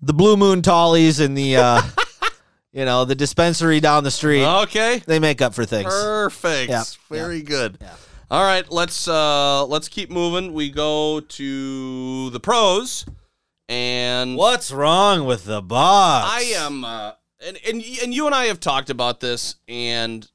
the 0.00 0.12
Blue 0.12 0.36
Moon 0.36 0.62
Tallies 0.62 1.20
and 1.20 1.36
the 1.36 1.56
uh, 1.56 1.82
you 2.72 2.84
know 2.84 3.04
the 3.04 3.14
dispensary 3.14 3.80
down 3.80 4.04
the 4.04 4.10
street 4.10 4.44
Okay. 4.44 5.02
they 5.06 5.18
make 5.18 5.40
up 5.40 5.54
for 5.54 5.64
things. 5.64 5.92
Perfect. 5.92 6.70
Yeah. 6.70 6.84
Very 7.10 7.42
good. 7.42 7.78
Yeah. 7.80 7.94
All 8.30 8.42
right, 8.44 8.70
let's 8.70 9.08
uh 9.08 9.66
let's 9.66 9.88
keep 9.88 10.10
moving. 10.10 10.54
We 10.54 10.70
go 10.70 11.20
to 11.20 12.30
the 12.30 12.40
pros 12.40 13.04
and 13.68 14.36
What's 14.36 14.72
wrong 14.72 15.26
with 15.26 15.44
the 15.44 15.60
Bucks? 15.62 16.28
I 16.30 16.40
am 16.56 16.84
uh 16.84 17.12
and 17.46 17.58
and 17.68 17.82
and 18.02 18.14
you 18.14 18.26
and 18.26 18.34
I 18.34 18.46
have 18.46 18.58
talked 18.60 18.88
about 18.90 19.20
this 19.20 19.56
and 19.68 20.26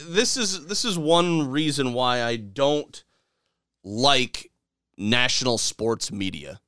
this 0.00 0.36
is 0.36 0.66
this 0.66 0.84
is 0.84 0.98
one 0.98 1.50
reason 1.50 1.92
why 1.92 2.22
I 2.22 2.36
don't 2.36 3.02
like 3.82 4.50
national 4.96 5.58
sports 5.58 6.12
media. 6.12 6.60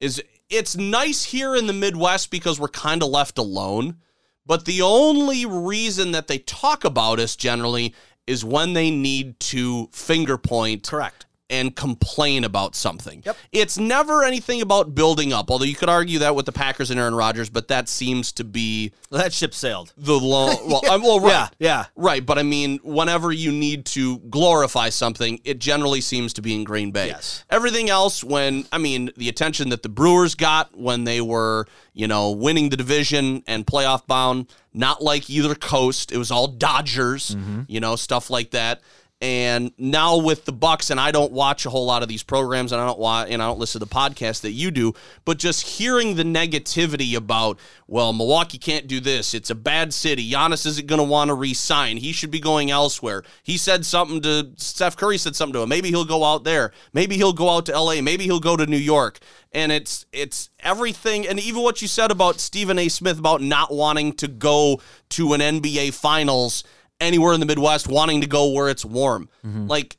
Is 0.00 0.22
it's 0.48 0.76
nice 0.76 1.24
here 1.24 1.54
in 1.54 1.66
the 1.66 1.72
Midwest 1.72 2.30
because 2.30 2.58
we're 2.60 2.68
kind 2.68 3.02
of 3.02 3.08
left 3.08 3.38
alone, 3.38 3.96
but 4.44 4.64
the 4.64 4.82
only 4.82 5.46
reason 5.46 6.12
that 6.12 6.26
they 6.26 6.38
talk 6.38 6.84
about 6.84 7.20
us 7.20 7.36
generally 7.36 7.94
is 8.26 8.44
when 8.44 8.72
they 8.72 8.90
need 8.90 9.38
to 9.40 9.88
finger 9.92 10.38
point 10.38 10.86
correct. 10.88 11.26
And 11.52 11.76
complain 11.76 12.44
about 12.44 12.74
something. 12.74 13.22
Yep. 13.26 13.36
It's 13.52 13.76
never 13.76 14.24
anything 14.24 14.62
about 14.62 14.94
building 14.94 15.34
up, 15.34 15.50
although 15.50 15.66
you 15.66 15.74
could 15.74 15.90
argue 15.90 16.18
that 16.20 16.34
with 16.34 16.46
the 16.46 16.52
Packers 16.52 16.90
and 16.90 16.98
Aaron 16.98 17.14
Rodgers, 17.14 17.50
but 17.50 17.68
that 17.68 17.90
seems 17.90 18.32
to 18.32 18.44
be 18.44 18.92
That 19.10 19.34
ship 19.34 19.52
sailed. 19.52 19.92
the 19.98 20.18
long. 20.18 20.56
Well, 20.66 20.80
I'm, 20.88 21.00
uh, 21.04 21.04
well, 21.04 21.20
right. 21.20 21.30
Yeah, 21.30 21.48
yeah. 21.58 21.84
Right, 21.94 22.24
but 22.24 22.38
I 22.38 22.42
mean, 22.42 22.80
whenever 22.82 23.30
you 23.30 23.52
need 23.52 23.84
to 23.86 24.18
glorify 24.18 24.88
something, 24.88 25.40
it 25.44 25.58
generally 25.58 26.00
seems 26.00 26.32
to 26.34 26.42
be 26.42 26.54
in 26.54 26.64
Green 26.64 26.90
Bay. 26.90 27.08
Yes. 27.08 27.44
Everything 27.50 27.90
else, 27.90 28.24
when 28.24 28.64
I 28.72 28.78
mean, 28.78 29.10
the 29.18 29.28
attention 29.28 29.68
that 29.68 29.82
the 29.82 29.90
Brewers 29.90 30.34
got 30.34 30.74
when 30.76 31.04
they 31.04 31.20
were, 31.20 31.66
you 31.92 32.08
know, 32.08 32.30
winning 32.30 32.70
the 32.70 32.78
division 32.78 33.42
and 33.46 33.66
playoff 33.66 34.06
bound, 34.06 34.50
not 34.72 35.02
like 35.02 35.28
either 35.28 35.54
coast. 35.54 36.12
It 36.12 36.16
was 36.16 36.30
all 36.30 36.48
Dodgers, 36.48 37.34
mm-hmm. 37.34 37.62
you 37.68 37.80
know, 37.80 37.96
stuff 37.96 38.30
like 38.30 38.52
that. 38.52 38.80
And 39.22 39.70
now 39.78 40.16
with 40.16 40.46
the 40.46 40.52
Bucks, 40.52 40.90
and 40.90 40.98
I 40.98 41.12
don't 41.12 41.30
watch 41.30 41.64
a 41.64 41.70
whole 41.70 41.86
lot 41.86 42.02
of 42.02 42.08
these 42.08 42.24
programs, 42.24 42.72
and 42.72 42.80
I 42.80 42.86
don't 42.86 42.98
watch, 42.98 43.28
and 43.30 43.40
I 43.40 43.46
don't 43.46 43.60
listen 43.60 43.78
to 43.78 43.86
the 43.86 43.94
podcast 43.94 44.40
that 44.40 44.50
you 44.50 44.72
do, 44.72 44.94
but 45.24 45.38
just 45.38 45.64
hearing 45.64 46.16
the 46.16 46.24
negativity 46.24 47.14
about, 47.14 47.56
well, 47.86 48.12
Milwaukee 48.12 48.58
can't 48.58 48.88
do 48.88 48.98
this. 48.98 49.32
It's 49.32 49.48
a 49.48 49.54
bad 49.54 49.94
city. 49.94 50.28
Giannis 50.28 50.66
isn't 50.66 50.88
going 50.88 50.98
to 50.98 51.04
want 51.04 51.28
to 51.28 51.34
re-sign. 51.34 51.98
He 51.98 52.10
should 52.10 52.32
be 52.32 52.40
going 52.40 52.72
elsewhere. 52.72 53.22
He 53.44 53.56
said 53.56 53.86
something 53.86 54.20
to 54.22 54.50
Steph 54.56 54.96
Curry 54.96 55.18
said 55.18 55.36
something 55.36 55.54
to 55.54 55.60
him. 55.60 55.68
Maybe 55.68 55.90
he'll 55.90 56.04
go 56.04 56.24
out 56.24 56.42
there. 56.42 56.72
Maybe 56.92 57.16
he'll 57.16 57.32
go 57.32 57.48
out 57.48 57.66
to 57.66 57.74
L.A. 57.74 58.00
Maybe 58.00 58.24
he'll 58.24 58.40
go 58.40 58.56
to 58.56 58.66
New 58.66 58.76
York. 58.76 59.20
And 59.52 59.70
it's 59.70 60.04
it's 60.12 60.48
everything, 60.60 61.28
and 61.28 61.38
even 61.38 61.62
what 61.62 61.82
you 61.82 61.86
said 61.86 62.10
about 62.10 62.40
Stephen 62.40 62.78
A. 62.78 62.88
Smith 62.88 63.18
about 63.18 63.42
not 63.42 63.72
wanting 63.72 64.14
to 64.14 64.26
go 64.26 64.80
to 65.10 65.34
an 65.34 65.40
NBA 65.40 65.92
Finals 65.92 66.64
anywhere 67.02 67.34
in 67.34 67.40
the 67.40 67.46
Midwest, 67.46 67.88
wanting 67.88 68.20
to 68.20 68.26
go 68.26 68.50
where 68.50 68.68
it's 68.68 68.84
warm. 68.84 69.28
Mm-hmm. 69.44 69.66
Like 69.66 69.96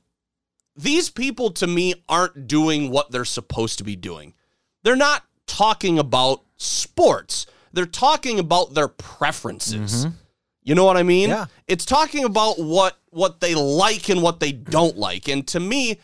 these 0.76 1.10
people 1.10 1.52
to 1.52 1.68
me 1.68 1.94
aren't 2.10 2.48
doing 2.48 2.90
what 2.90 3.12
they're 3.12 3.26
supposed 3.26 3.78
to 3.78 3.84
be 3.84 3.96
doing. 3.96 4.34
They're 4.84 4.96
not 4.96 5.24
talking 5.46 6.00
about 6.00 6.42
sports. 6.58 7.46
They're 7.72 7.86
talking 7.86 8.40
about 8.40 8.74
their 8.74 8.88
preferences. 8.88 10.06
Mm-hmm. 10.06 10.16
You 10.64 10.76
know 10.76 10.86
what 10.86 10.98
I 10.98 11.04
mean? 11.04 11.30
Yeah. 11.30 11.46
It's 11.68 11.86
talking 11.86 12.24
about 12.24 12.60
what 12.60 12.98
what 13.10 13.42
they 13.42 13.54
like 13.54 14.10
and 14.10 14.22
what 14.22 14.40
they 14.40 14.52
don't 14.52 14.98
like. 14.98 15.28
And 15.28 15.46
to 15.50 15.60
me, 15.60 16.00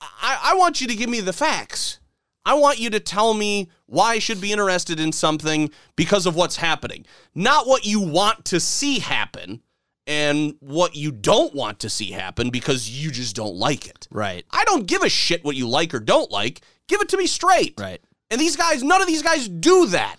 I, 0.00 0.52
I 0.52 0.54
want 0.54 0.80
you 0.80 0.86
to 0.86 0.94
give 0.94 1.10
me 1.10 1.20
the 1.20 1.32
facts. 1.32 1.98
I 2.44 2.54
want 2.54 2.78
you 2.78 2.88
to 2.90 3.00
tell 3.00 3.34
me 3.34 3.68
why 3.86 4.12
I 4.12 4.18
should 4.20 4.40
be 4.40 4.52
interested 4.52 4.98
in 4.98 5.12
something 5.12 5.70
because 5.96 6.24
of 6.24 6.34
what's 6.34 6.56
happening, 6.56 7.04
not 7.34 7.66
what 7.66 7.84
you 7.84 8.00
want 8.00 8.46
to 8.46 8.60
see 8.60 9.00
happen 9.00 9.60
and 10.08 10.54
what 10.60 10.96
you 10.96 11.12
don't 11.12 11.54
want 11.54 11.78
to 11.80 11.90
see 11.90 12.10
happen 12.10 12.50
because 12.50 12.88
you 12.90 13.10
just 13.12 13.36
don't 13.36 13.54
like 13.56 13.86
it. 13.86 14.08
Right. 14.10 14.44
I 14.50 14.64
don't 14.64 14.86
give 14.86 15.02
a 15.02 15.08
shit 15.08 15.44
what 15.44 15.54
you 15.54 15.68
like 15.68 15.92
or 15.94 16.00
don't 16.00 16.30
like. 16.30 16.62
Give 16.88 17.00
it 17.02 17.10
to 17.10 17.16
me 17.18 17.26
straight. 17.26 17.74
Right. 17.78 18.00
And 18.30 18.40
these 18.40 18.56
guys, 18.56 18.82
none 18.82 19.00
of 19.02 19.06
these 19.06 19.22
guys 19.22 19.48
do 19.48 19.86
that. 19.88 20.16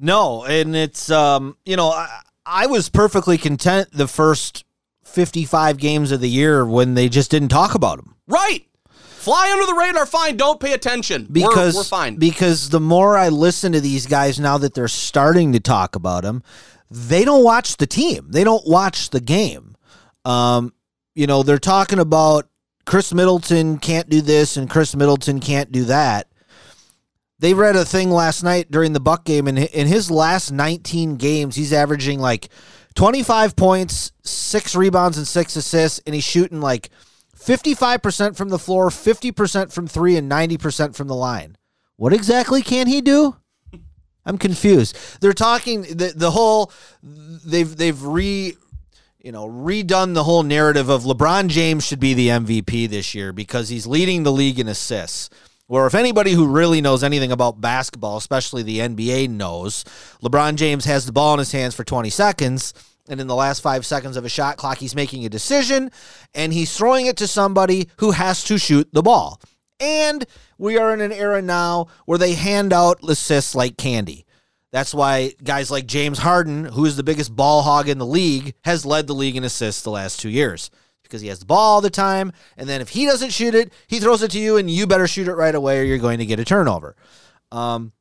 No, 0.00 0.44
and 0.44 0.76
it's 0.76 1.10
um, 1.10 1.56
you 1.66 1.76
know, 1.76 1.88
I, 1.90 2.20
I 2.46 2.66
was 2.68 2.88
perfectly 2.88 3.36
content 3.36 3.88
the 3.92 4.06
first 4.08 4.64
55 5.04 5.78
games 5.78 6.12
of 6.12 6.20
the 6.20 6.28
year 6.28 6.64
when 6.64 6.94
they 6.94 7.08
just 7.08 7.30
didn't 7.30 7.48
talk 7.48 7.74
about 7.74 7.96
them. 7.98 8.14
Right. 8.28 8.64
Fly 8.94 9.50
under 9.52 9.66
the 9.66 9.74
radar, 9.74 10.06
fine. 10.06 10.36
Don't 10.36 10.60
pay 10.60 10.72
attention. 10.72 11.26
We're- 11.28 11.48
Because 11.48 11.74
we're, 11.74 11.82
fine. 11.82 12.16
Because 12.16 12.68
the 12.70 12.78
more 12.80 13.16
I 13.18 13.28
listen 13.30 13.72
to 13.72 13.80
these 13.80 14.06
guys 14.06 14.38
now 14.38 14.58
that 14.58 14.74
they're 14.74 14.86
starting 14.86 15.52
to 15.54 15.60
talk 15.60 15.96
about 15.96 16.22
them, 16.22 16.42
they 16.90 17.24
don't 17.24 17.44
watch 17.44 17.76
the 17.76 17.86
team. 17.86 18.26
They 18.30 18.44
don't 18.44 18.66
watch 18.66 19.10
the 19.10 19.20
game. 19.20 19.76
Um, 20.24 20.72
you 21.14 21.26
know, 21.26 21.42
they're 21.42 21.58
talking 21.58 21.98
about 21.98 22.48
Khris 22.86 23.12
Middleton 23.12 23.78
can't 23.78 24.08
do 24.08 24.20
this 24.20 24.56
and 24.56 24.70
Khris 24.70 24.96
Middleton 24.96 25.40
can't 25.40 25.70
do 25.70 25.84
that. 25.84 26.28
They 27.40 27.54
read 27.54 27.76
a 27.76 27.84
thing 27.84 28.10
last 28.10 28.42
night 28.42 28.70
during 28.70 28.92
the 28.92 29.00
Buck 29.00 29.24
game, 29.24 29.46
and 29.46 29.58
in 29.58 29.86
his 29.86 30.10
last 30.10 30.50
19 30.50 31.16
games, 31.16 31.54
he's 31.54 31.72
averaging 31.72 32.18
like 32.18 32.48
25 32.96 33.54
points, 33.54 34.10
six 34.24 34.74
rebounds, 34.74 35.18
and 35.18 35.26
six 35.26 35.54
assists, 35.54 36.00
and 36.04 36.16
he's 36.16 36.24
shooting 36.24 36.60
like 36.60 36.90
55% 37.36 38.36
from 38.36 38.48
the 38.48 38.58
floor, 38.58 38.88
50% 38.88 39.72
from 39.72 39.86
three, 39.86 40.16
and 40.16 40.28
90% 40.28 40.96
from 40.96 41.06
the 41.06 41.14
line. 41.14 41.56
What 41.94 42.12
exactly 42.12 42.60
can 42.60 42.88
he 42.88 43.00
do? 43.00 43.36
I'm 44.28 44.38
confused. 44.38 44.96
They're 45.20 45.32
talking 45.32 45.82
the 45.82 46.12
the 46.14 46.30
whole 46.30 46.70
they've 47.02 47.74
they've 47.74 48.00
re 48.02 48.54
you 49.22 49.32
know 49.32 49.48
redone 49.48 50.14
the 50.14 50.24
whole 50.24 50.42
narrative 50.42 50.90
of 50.90 51.02
LeBron 51.04 51.48
James 51.48 51.86
should 51.86 51.98
be 51.98 52.14
the 52.14 52.28
MVP 52.28 52.88
this 52.88 53.14
year 53.14 53.32
because 53.32 53.70
he's 53.70 53.86
leading 53.86 54.22
the 54.22 54.32
league 54.32 54.60
in 54.60 54.68
assists. 54.68 55.30
Or 55.66 55.86
if 55.86 55.94
anybody 55.94 56.32
who 56.32 56.46
really 56.46 56.80
knows 56.80 57.04
anything 57.04 57.30
about 57.30 57.60
basketball, 57.60 58.16
especially 58.16 58.62
the 58.62 58.78
NBA, 58.78 59.28
knows, 59.28 59.84
LeBron 60.22 60.56
James 60.56 60.86
has 60.86 61.04
the 61.04 61.12
ball 61.12 61.34
in 61.34 61.40
his 61.40 61.52
hands 61.52 61.74
for 61.74 61.84
20 61.84 62.08
seconds, 62.08 62.72
and 63.06 63.20
in 63.20 63.26
the 63.26 63.34
last 63.34 63.60
five 63.60 63.84
seconds 63.84 64.16
of 64.16 64.24
a 64.24 64.30
shot 64.30 64.56
clock, 64.56 64.78
he's 64.78 64.94
making 64.94 65.26
a 65.26 65.28
decision, 65.28 65.90
and 66.34 66.54
he's 66.54 66.74
throwing 66.74 67.04
it 67.04 67.18
to 67.18 67.26
somebody 67.26 67.90
who 67.98 68.12
has 68.12 68.42
to 68.44 68.56
shoot 68.56 68.88
the 68.94 69.02
ball. 69.02 69.42
And 69.80 70.26
we 70.58 70.76
are 70.76 70.92
in 70.92 71.00
an 71.00 71.12
era 71.12 71.40
now 71.40 71.86
where 72.06 72.18
they 72.18 72.34
hand 72.34 72.72
out 72.72 72.98
assists 73.08 73.54
like 73.54 73.76
candy. 73.76 74.26
That's 74.70 74.92
why 74.92 75.32
guys 75.42 75.70
like 75.70 75.86
James 75.86 76.18
Harden, 76.18 76.64
who 76.66 76.84
is 76.84 76.96
the 76.96 77.02
biggest 77.02 77.34
ball 77.34 77.62
hog 77.62 77.88
in 77.88 77.98
the 77.98 78.06
league, 78.06 78.54
has 78.64 78.84
led 78.84 79.06
the 79.06 79.14
league 79.14 79.36
in 79.36 79.44
assists 79.44 79.82
the 79.82 79.90
last 79.90 80.20
two 80.20 80.28
years 80.28 80.70
because 81.02 81.22
he 81.22 81.28
has 81.28 81.38
the 81.38 81.46
ball 81.46 81.74
all 81.74 81.80
the 81.80 81.90
time. 81.90 82.32
And 82.56 82.68
then 82.68 82.80
if 82.80 82.90
he 82.90 83.06
doesn't 83.06 83.32
shoot 83.32 83.54
it, 83.54 83.72
he 83.86 83.98
throws 83.98 84.22
it 84.22 84.30
to 84.32 84.38
you, 84.38 84.58
and 84.58 84.70
you 84.70 84.86
better 84.86 85.06
shoot 85.06 85.28
it 85.28 85.34
right 85.34 85.54
away, 85.54 85.80
or 85.80 85.84
you're 85.84 85.98
going 85.98 86.18
to 86.18 86.26
get 86.26 86.38
a 86.38 86.44
turnover. 86.44 86.96
Um, 87.50 87.92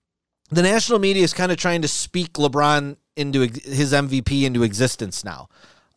the 0.50 0.62
national 0.62 1.00
media 1.00 1.24
is 1.24 1.34
kind 1.34 1.52
of 1.52 1.58
trying 1.58 1.82
to 1.84 1.88
speak 1.88 2.34
LeBron 2.34 2.98
into 3.16 3.42
his 3.42 3.94
MVP 3.94 4.44
into 4.44 4.64
existence 4.64 5.24
now. 5.24 5.48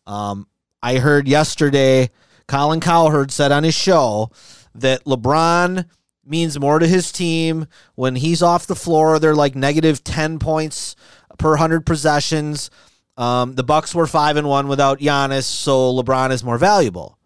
Um, 0.07 0.47
I 0.83 0.99
heard 0.99 1.29
yesterday 1.29 2.11
Colin 2.49 2.81
Cowherd 2.81 3.31
said 3.31 3.53
on 3.53 3.65
his 3.65 3.75
show 3.75 4.31
that 4.75 5.05
LeBron 5.05 5.87
means 6.25 6.61
more 6.61 6.79
to 6.79 6.87
his 6.87 7.11
team 7.11 7.67
when 7.95 8.17
he's 8.17 8.43
off 8.43 8.67
the 8.67 8.77
floor. 8.77 9.19
They're 9.19 9.35
like 9.35 9.55
negative 9.55 10.05
ten 10.05 10.39
points 10.39 10.97
per 11.39 11.57
hundred 11.57 11.87
possessions. 11.87 12.71
Um, 13.17 13.55
the 13.55 13.65
Bucks 13.65 13.95
were 13.95 14.07
five 14.07 14.37
and 14.37 14.49
one 14.49 14.69
without 14.69 15.01
Giannis, 15.01 15.45
so 15.45 15.93
LeBron 15.93 16.31
is 16.31 16.45
more 16.45 16.59
valuable. 16.59 17.19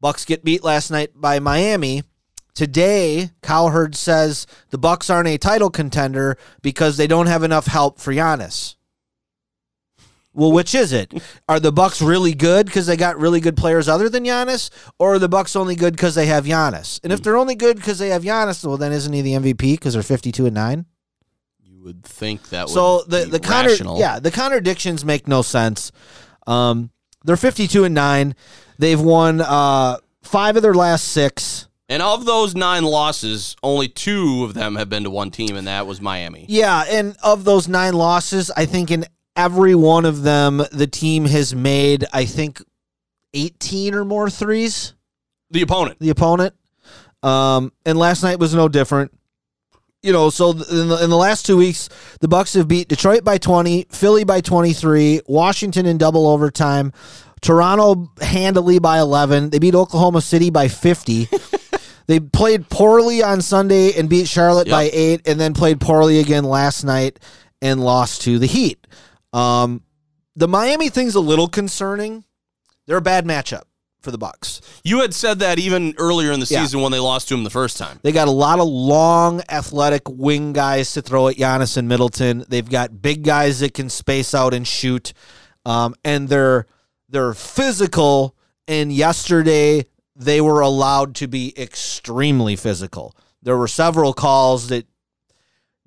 Bucks 0.00 0.24
get 0.24 0.44
beat 0.44 0.62
last 0.62 0.90
night 0.90 1.10
by 1.14 1.38
Miami. 1.38 2.02
Today, 2.54 3.30
Cowherd 3.42 3.94
says 3.94 4.46
the 4.70 4.78
Bucks 4.78 5.10
aren't 5.10 5.28
a 5.28 5.38
title 5.38 5.70
contender 5.70 6.36
because 6.62 6.96
they 6.96 7.06
don't 7.06 7.26
have 7.26 7.42
enough 7.42 7.66
help 7.66 8.00
for 8.00 8.12
Giannis. 8.12 8.76
Well, 10.38 10.52
which 10.52 10.74
is 10.74 10.92
it? 10.92 11.12
Are 11.48 11.58
the 11.58 11.72
Bucks 11.72 12.00
really 12.00 12.32
good 12.32 12.66
because 12.66 12.86
they 12.86 12.96
got 12.96 13.18
really 13.18 13.40
good 13.40 13.56
players 13.56 13.88
other 13.88 14.08
than 14.08 14.24
Giannis, 14.24 14.70
or 14.98 15.14
are 15.14 15.18
the 15.18 15.28
Bucks 15.28 15.56
only 15.56 15.74
good 15.74 15.94
because 15.94 16.14
they 16.14 16.26
have 16.26 16.44
Giannis? 16.44 17.00
And 17.02 17.12
if 17.12 17.22
they're 17.22 17.36
only 17.36 17.56
good 17.56 17.76
because 17.76 17.98
they 17.98 18.10
have 18.10 18.22
Giannis, 18.22 18.64
well, 18.64 18.76
then 18.76 18.92
isn't 18.92 19.12
he 19.12 19.20
the 19.20 19.32
MVP 19.32 19.72
because 19.72 19.94
they're 19.94 20.02
fifty-two 20.04 20.46
and 20.46 20.54
nine? 20.54 20.86
you 21.60 21.82
would 21.82 22.04
think 22.04 22.50
that 22.50 22.68
So 22.68 22.98
would 22.98 23.10
the 23.10 23.24
be 23.24 23.30
the 23.32 23.40
contra- 23.40 23.98
yeah 23.98 24.18
the 24.20 24.30
contradictions 24.30 25.04
make 25.04 25.26
no 25.26 25.42
sense. 25.42 25.90
Um, 26.46 26.90
they're 27.24 27.36
fifty-two 27.36 27.82
and 27.84 27.94
nine. 27.94 28.34
They've 28.78 29.00
won 29.00 29.40
uh, 29.40 29.96
five 30.22 30.56
of 30.56 30.62
their 30.62 30.74
last 30.74 31.06
six. 31.08 31.66
And 31.88 32.02
of 32.02 32.26
those 32.26 32.54
nine 32.54 32.84
losses, 32.84 33.56
only 33.62 33.88
two 33.88 34.44
of 34.44 34.54
them 34.54 34.76
have 34.76 34.88
been 34.88 35.04
to 35.04 35.10
one 35.10 35.30
team, 35.30 35.56
and 35.56 35.66
that 35.66 35.86
was 35.86 36.00
Miami. 36.00 36.44
Yeah, 36.48 36.84
and 36.86 37.16
of 37.24 37.44
those 37.44 37.66
nine 37.66 37.94
losses, 37.94 38.50
I 38.56 38.66
think 38.66 38.90
in 38.90 39.04
every 39.38 39.74
one 39.74 40.04
of 40.04 40.22
them, 40.22 40.60
the 40.72 40.86
team 40.86 41.24
has 41.24 41.54
made 41.54 42.04
I 42.12 42.26
think 42.26 42.60
eighteen 43.32 43.94
or 43.94 44.04
more 44.04 44.28
threes. 44.28 44.92
The 45.50 45.62
opponent. 45.62 45.98
the 45.98 46.10
opponent. 46.10 46.54
Um, 47.22 47.72
and 47.86 47.98
last 47.98 48.22
night 48.22 48.38
was 48.38 48.54
no 48.54 48.68
different. 48.68 49.12
You 50.02 50.12
know, 50.12 50.30
so 50.30 50.50
in 50.50 50.88
the, 50.88 51.00
in 51.02 51.10
the 51.10 51.16
last 51.16 51.44
two 51.46 51.56
weeks, 51.56 51.88
the 52.20 52.28
Bucks 52.28 52.54
have 52.54 52.68
beat 52.68 52.86
Detroit 52.86 53.24
by 53.24 53.38
20, 53.38 53.86
Philly 53.90 54.22
by 54.22 54.40
23, 54.40 55.22
Washington 55.26 55.86
in 55.86 55.98
double 55.98 56.28
overtime, 56.28 56.92
Toronto 57.40 58.12
handily 58.20 58.78
by 58.78 59.00
11. 59.00 59.50
They 59.50 59.58
beat 59.58 59.74
Oklahoma 59.74 60.20
City 60.20 60.50
by 60.50 60.68
50. 60.68 61.28
they 62.06 62.20
played 62.20 62.68
poorly 62.68 63.24
on 63.24 63.42
Sunday 63.42 63.92
and 63.98 64.08
beat 64.08 64.28
Charlotte 64.28 64.68
Yep. 64.68 64.72
by 64.72 64.90
8 64.92 65.26
and 65.26 65.40
then 65.40 65.52
played 65.52 65.80
poorly 65.80 66.20
again 66.20 66.44
last 66.44 66.84
night 66.84 67.18
and 67.60 67.80
lost 67.82 68.22
to 68.22 68.38
the 68.38 68.46
Heat. 68.46 68.86
Um, 69.32 69.82
the 70.36 70.48
Miami 70.48 70.88
thing's 70.88 71.14
a 71.14 71.20
little 71.20 71.48
concerning. 71.48 72.24
They're 72.86 72.96
a 72.98 73.02
bad 73.02 73.24
matchup 73.26 73.62
for 74.00 74.10
the 74.12 74.18
Bucks. 74.18 74.60
You 74.84 75.00
had 75.00 75.12
said 75.12 75.40
that 75.40 75.58
even 75.58 75.94
earlier 75.98 76.30
in 76.32 76.40
the 76.40 76.46
Yeah. 76.48 76.62
season 76.62 76.80
when 76.80 76.92
they 76.92 77.00
lost 77.00 77.28
to 77.28 77.34
him 77.34 77.42
the 77.44 77.50
first 77.50 77.76
time. 77.76 77.98
They 78.02 78.12
got 78.12 78.28
a 78.28 78.32
lot 78.32 78.60
of 78.60 78.68
long, 78.68 79.42
athletic 79.50 80.02
wing 80.08 80.52
guys 80.52 80.92
to 80.92 81.02
throw 81.02 81.28
at 81.28 81.36
Giannis 81.36 81.76
and 81.76 81.88
Middleton. 81.88 82.44
They've 82.48 82.68
got 82.68 83.02
big 83.02 83.24
guys 83.24 83.58
that 83.60 83.74
can 83.74 83.90
space 83.90 84.34
out 84.34 84.54
and 84.54 84.66
shoot, 84.66 85.12
um, 85.64 85.94
and 86.04 86.28
they're 86.28 86.66
they're 87.08 87.34
physical. 87.34 88.36
And 88.68 88.92
yesterday 88.92 89.86
they 90.14 90.40
were 90.40 90.60
allowed 90.60 91.14
to 91.16 91.26
be 91.26 91.58
extremely 91.58 92.54
physical. 92.54 93.16
There 93.42 93.56
were 93.56 93.68
several 93.68 94.12
calls 94.12 94.68
that 94.68 94.86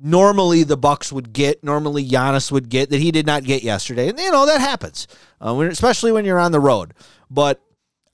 normally 0.02 0.64
the 0.64 0.78
Bucks 0.78 1.12
would 1.12 1.32
get, 1.32 1.64
normally 1.64 2.06
Giannis 2.08 2.52
would 2.52 2.70
get 2.70 2.90
that 2.90 3.00
he 3.00 3.12
did 3.12 3.26
not 3.26 3.44
get 3.44 3.64
yesterday, 3.64 4.10
and 4.10 4.20
you 4.20 4.32
know 4.32 4.46
that 4.46 4.60
happens, 4.60 5.08
uh, 5.40 5.54
when, 5.54 5.68
especially 5.68 6.12
when 6.12 6.26
you're 6.26 6.40
on 6.40 6.52
the 6.52 6.60
road. 6.60 6.94
But 7.30 7.62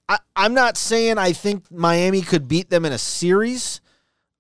I, 0.10 0.20
I'm 0.36 0.54
not 0.54 0.78
saying 0.78 1.18
I 1.18 1.32
think 1.34 1.72
Miami 1.72 2.22
could 2.22 2.48
beat 2.48 2.70
them 2.70 2.86
in 2.86 2.92
a 2.92 2.98
series, 2.98 3.82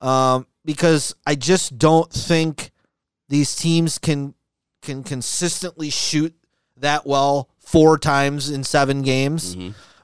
um, 0.01 0.45
because 0.65 1.15
I 1.25 1.35
just 1.35 1.77
don't 1.77 2.11
think 2.11 2.71
these 3.29 3.55
teams 3.55 3.97
can 3.97 4.33
can 4.81 5.03
consistently 5.03 5.89
shoot 5.89 6.35
that 6.77 7.05
well 7.05 7.49
four 7.59 7.97
times 7.97 8.49
in 8.49 8.63
seven 8.63 9.01
games. 9.01 9.55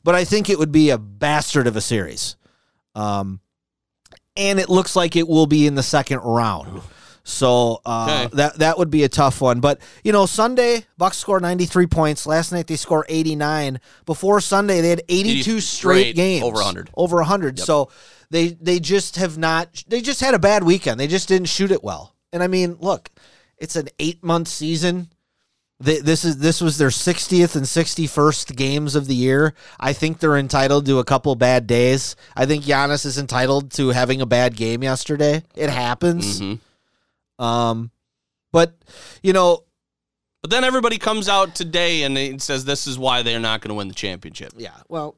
But 0.03 0.15
I 0.15 0.25
think 0.25 0.49
it 0.49 0.59
would 0.59 0.71
be 0.71 0.89
a 0.89 0.97
bastard 0.97 1.67
of 1.67 1.75
a 1.75 1.81
series. 1.81 2.35
Um, 2.95 3.39
and 4.35 4.59
it 4.59 4.67
looks 4.67 4.95
like 4.95 5.15
it 5.15 5.27
will 5.27 5.45
be 5.47 5.65
in 5.67 5.75
the 5.75 5.83
second 5.83 6.19
round. 6.19 6.81
So 7.23 7.81
uh, 7.85 8.25
Okay. 8.25 8.35
that 8.35 8.59
that 8.59 8.77
would 8.77 8.89
be 8.89 9.03
a 9.03 9.09
tough 9.09 9.39
one. 9.41 9.59
But 9.61 9.79
you 10.03 10.11
know, 10.11 10.25
Sunday 10.25 10.85
Bucks 10.97 11.17
scored 11.17 11.41
93 11.41 11.87
points. 11.87 12.25
Last 12.25 12.51
night 12.51 12.67
they 12.67 12.75
scored 12.75 13.05
89. 13.07 13.79
Before 14.05 14.41
Sunday 14.41 14.81
they 14.81 14.89
had 14.89 15.01
82 15.07 15.51
80 15.51 15.59
straight 15.61 16.15
games, 16.15 16.43
over 16.43 16.55
100. 16.57 16.89
over 16.95 17.17
100. 17.17 17.59
So 17.59 17.89
they 18.29 18.49
they 18.49 18.79
just 18.79 19.15
have 19.15 19.37
not. 19.37 19.83
They 19.87 20.01
just 20.01 20.19
had 20.19 20.33
a 20.33 20.39
bad 20.39 20.63
weekend. 20.63 20.99
They 20.99 21.07
just 21.07 21.27
didn't 21.29 21.47
shoot 21.47 21.71
it 21.71 21.83
well. 21.83 22.13
And 22.33 22.43
I 22.43 22.47
mean, 22.47 22.77
look, 22.81 23.09
it's 23.57 23.75
an 23.77 23.87
eight 23.99 24.21
month 24.23 24.47
season. 24.49 25.07
Th- 25.83 26.01
This 26.01 26.25
is 26.25 26.39
this 26.39 26.59
was 26.59 26.77
their 26.77 26.89
60th 26.89 27.55
and 27.55 27.65
61st 27.65 28.55
games 28.57 28.95
of 28.95 29.07
the 29.07 29.15
year. 29.15 29.53
I 29.79 29.93
think 29.93 30.19
they're 30.19 30.35
entitled 30.37 30.85
to 30.87 30.99
a 30.99 31.03
couple 31.05 31.33
bad 31.35 31.67
days. 31.67 32.15
I 32.35 32.45
think 32.45 32.63
Giannis 32.65 33.05
is 33.05 33.17
entitled 33.17 33.71
to 33.73 33.89
having 33.89 34.19
a 34.19 34.25
bad 34.25 34.55
game 34.57 34.83
yesterday. 34.83 35.43
It 35.55 35.69
happens. 35.69 36.41
Mhm. 36.41 36.59
Um, 37.39 37.91
but 38.51 38.77
you 39.23 39.33
know, 39.33 39.63
But 40.41 40.51
then 40.51 40.63
everybody 40.63 40.97
comes 40.97 41.27
out 41.29 41.55
today 41.55 42.03
and 42.03 42.17
it 42.17 42.41
says 42.41 42.65
this 42.65 42.85
is 42.87 42.97
why 42.99 43.21
they're 43.23 43.39
not 43.39 43.61
going 43.61 43.69
to 43.69 43.75
win 43.75 43.87
the 43.87 43.93
championship. 43.93 44.53
yeah. 44.57 44.75
Well, 44.89 45.15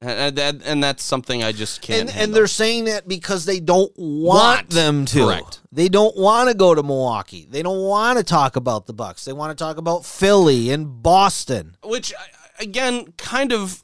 And, 0.00 0.10
and, 0.10 0.36
that- 0.36 0.62
and 0.64 0.84
that's 0.84 1.02
something 1.02 1.42
I 1.42 1.52
just 1.52 1.80
can't. 1.82 2.08
and 2.10 2.18
and 2.18 2.34
they're 2.34 2.46
saying 2.46 2.84
that 2.84 3.08
because 3.08 3.46
they 3.46 3.58
don't 3.60 3.92
want, 3.96 4.38
Want. 4.68 4.70
them 4.70 5.04
to. 5.06 5.24
Correct. 5.26 5.60
They 5.72 5.88
don't 5.88 6.16
want 6.16 6.48
to 6.50 6.54
go 6.54 6.74
to 6.74 6.82
Milwaukee. 6.82 7.46
They 7.50 7.62
don't 7.62 7.82
want 7.82 8.18
to 8.18 8.24
talk 8.24 8.56
about 8.56 8.86
the 8.86 8.92
Bucks. 8.92 9.24
They 9.24 9.32
want 9.32 9.56
to 9.56 9.64
talk 9.64 9.78
about 9.78 10.04
Philly 10.04 10.70
and 10.70 11.02
Boston. 11.02 11.76
which 11.82 12.12
again 12.60 13.12
kind 13.16 13.52
of 13.52 13.82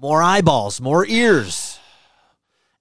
More 0.00 0.22
eyeballs, 0.22 0.80
more 0.80 1.04
ears. 1.06 1.78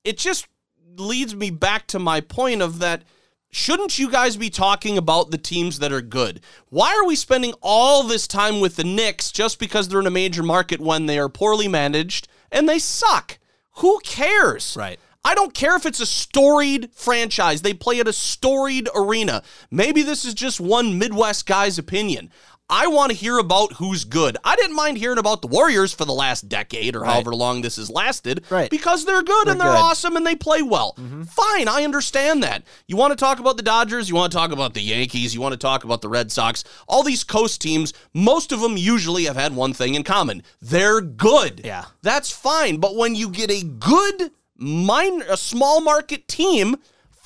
it 0.03 0.17
just 0.17 0.47
leads 0.95 1.35
me 1.35 1.49
back 1.49 1.87
to 1.87 1.99
my 1.99 2.21
point 2.21 2.61
of 2.61 2.79
that 2.79 3.03
shouldn't 3.51 3.97
you 3.99 4.09
guys 4.09 4.37
be 4.37 4.49
talking 4.49 4.97
about 4.97 5.31
the 5.31 5.37
teams 5.37 5.79
that 5.79 5.91
are 5.91 6.01
good? 6.01 6.41
Why 6.69 6.95
are 6.95 7.05
we 7.05 7.15
spending 7.15 7.53
all 7.61 8.03
this 8.03 8.27
time 8.27 8.59
with 8.59 8.75
the 8.75 8.83
Knicks 8.83 9.31
just 9.31 9.59
because 9.59 9.87
they're 9.87 9.99
in 9.99 10.07
a 10.07 10.11
major 10.11 10.43
market 10.43 10.79
when 10.79 11.05
they 11.05 11.19
are 11.19 11.29
poorly 11.29 11.67
managed 11.67 12.27
and 12.51 12.67
they 12.67 12.79
suck? 12.79 13.39
Who 13.77 13.99
cares? 14.03 14.75
Right. 14.77 14.99
I 15.23 15.35
don't 15.35 15.53
care 15.53 15.75
if 15.75 15.85
it's 15.85 15.99
a 15.99 16.05
storied 16.05 16.89
franchise. 16.93 17.61
They 17.61 17.73
play 17.73 17.99
at 17.99 18.07
a 18.07 18.13
storied 18.13 18.87
arena. 18.95 19.43
Maybe 19.69 20.01
this 20.01 20.23
is 20.23 20.33
just 20.33 20.61
one 20.61 20.97
Midwest 20.97 21.45
guy's 21.45 21.77
opinion. 21.77 22.31
I 22.69 22.87
want 22.87 23.11
to 23.11 23.17
hear 23.17 23.37
about 23.37 23.73
who's 23.73 24.03
good. 24.03 24.35
I 24.43 24.55
didn't 24.57 24.75
mind 24.75 24.97
hearing 24.97 25.17
about 25.19 25.41
the 25.41 25.47
Warriors 25.47 25.93
for 25.93 26.03
the 26.03 26.13
last 26.13 26.49
decade 26.49 26.95
or 26.97 27.01
Right. 27.01 27.13
however 27.13 27.33
long 27.33 27.61
this 27.61 27.77
has 27.77 27.89
lasted 27.89 28.43
Right. 28.49 28.69
because 28.69 29.05
they're 29.05 29.23
good 29.23 29.47
and 29.47 29.59
They're 29.59 29.67
they're 29.67 29.77
good. 29.77 29.83
awesome 29.85 30.17
and 30.17 30.27
they 30.27 30.35
play 30.35 30.61
well. 30.61 30.93
Mm-hmm. 30.99 31.23
Fine, 31.23 31.69
I 31.69 31.83
understand 31.85 32.43
that. 32.43 32.63
You 32.85 32.97
want 32.97 33.11
to 33.11 33.15
talk 33.15 33.39
about 33.39 33.55
the 33.55 33.63
Dodgers, 33.63 34.09
you 34.09 34.15
want 34.15 34.31
to 34.33 34.37
talk 34.37 34.51
about 34.51 34.73
the 34.73 34.81
Yankees, 34.81 35.33
you 35.33 35.39
want 35.39 35.53
to 35.53 35.57
talk 35.57 35.85
about 35.85 36.01
the 36.01 36.09
Red 36.09 36.29
Sox. 36.29 36.65
All 36.89 37.03
these 37.03 37.23
coast 37.23 37.61
teams, 37.61 37.93
most 38.13 38.51
of 38.51 38.59
them 38.59 38.75
usually 38.75 39.23
have 39.25 39.37
had 39.37 39.55
one 39.55 39.73
thing 39.73 39.95
in 39.95 40.03
common. 40.03 40.43
They're 40.61 40.99
good. 40.99 41.61
Yeah. 41.63 41.85
That's 42.01 42.31
fine, 42.31 42.77
but 42.77 42.95
when 42.97 43.15
you 43.15 43.29
get 43.29 43.49
a 43.49 43.63
good 43.63 44.31
minor 44.57 45.23
a 45.29 45.37
small 45.37 45.79
market 45.79 46.27
team, 46.27 46.75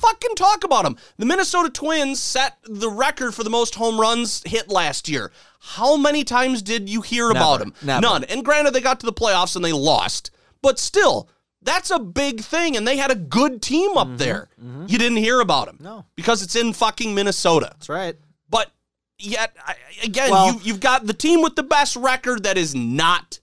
fucking 0.01 0.35
talk 0.35 0.63
about 0.63 0.83
them. 0.83 0.97
The 1.17 1.25
Minnesota 1.25 1.69
Twins 1.69 2.19
set 2.19 2.57
the 2.67 2.89
record 2.89 3.33
for 3.33 3.43
the 3.43 3.49
most 3.49 3.75
home 3.75 3.99
runs 3.99 4.41
hit 4.45 4.69
last 4.69 5.07
year. 5.07 5.31
How 5.59 5.95
many 5.95 6.23
times 6.23 6.61
did 6.61 6.89
you 6.89 7.01
hear 7.01 7.29
about 7.29 7.59
them? 7.59 7.73
Never. 7.83 8.01
None. 8.01 8.23
And 8.25 8.43
granted, 8.43 8.73
they 8.73 8.81
got 8.81 8.99
to 9.01 9.05
the 9.05 9.13
playoffs 9.13 9.55
and 9.55 9.63
they 9.63 9.71
lost, 9.73 10.31
but 10.61 10.79
still, 10.79 11.29
that's 11.61 11.91
a 11.91 11.99
big 11.99 12.41
thing. 12.41 12.75
And 12.75 12.87
they 12.87 12.97
had 12.97 13.11
a 13.11 13.15
good 13.15 13.61
team 13.61 13.95
up 13.95 14.17
there. 14.17 14.49
You 14.87 14.97
didn't 14.97 15.17
hear 15.19 15.39
about 15.39 15.67
them. 15.67 15.75
Mm-hmm. 15.75 15.83
No. 15.83 16.05
Because 16.15 16.41
it's 16.41 16.55
in 16.55 16.73
fucking 16.73 17.13
Minnesota. 17.13 17.67
That's 17.73 17.89
right. 17.89 18.15
But 18.49 18.71
yet, 19.19 19.55
again, 20.03 20.31
Well- 20.31 20.53
you, 20.53 20.59
you've 20.63 20.79
got 20.79 21.05
the 21.05 21.13
team 21.13 21.43
with 21.43 21.55
the 21.55 21.61
best 21.63 21.95
record 21.95 22.43
that 22.43 22.57
is 22.57 22.73
not 22.73 23.39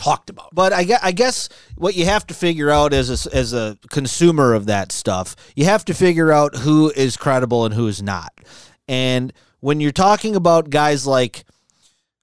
talked 0.00 0.30
about. 0.30 0.54
But 0.54 0.72
I 0.72 0.84
guess, 0.84 1.00
I 1.02 1.12
guess 1.12 1.48
what 1.76 1.94
you 1.94 2.06
have 2.06 2.26
to 2.28 2.34
figure 2.34 2.70
out 2.70 2.92
as 2.94 3.26
a, 3.26 3.36
as 3.36 3.52
a 3.52 3.76
consumer 3.90 4.54
of 4.54 4.66
that 4.66 4.92
stuff, 4.92 5.36
you 5.54 5.66
have 5.66 5.84
to 5.84 5.94
figure 5.94 6.32
out 6.32 6.56
who 6.56 6.90
is 6.90 7.16
credible 7.16 7.66
and 7.66 7.74
who 7.74 7.86
is 7.86 8.02
not. 8.02 8.32
And 8.88 9.32
when 9.60 9.78
you're 9.80 9.92
talking 9.92 10.34
about 10.34 10.70
guys 10.70 11.06
like 11.06 11.44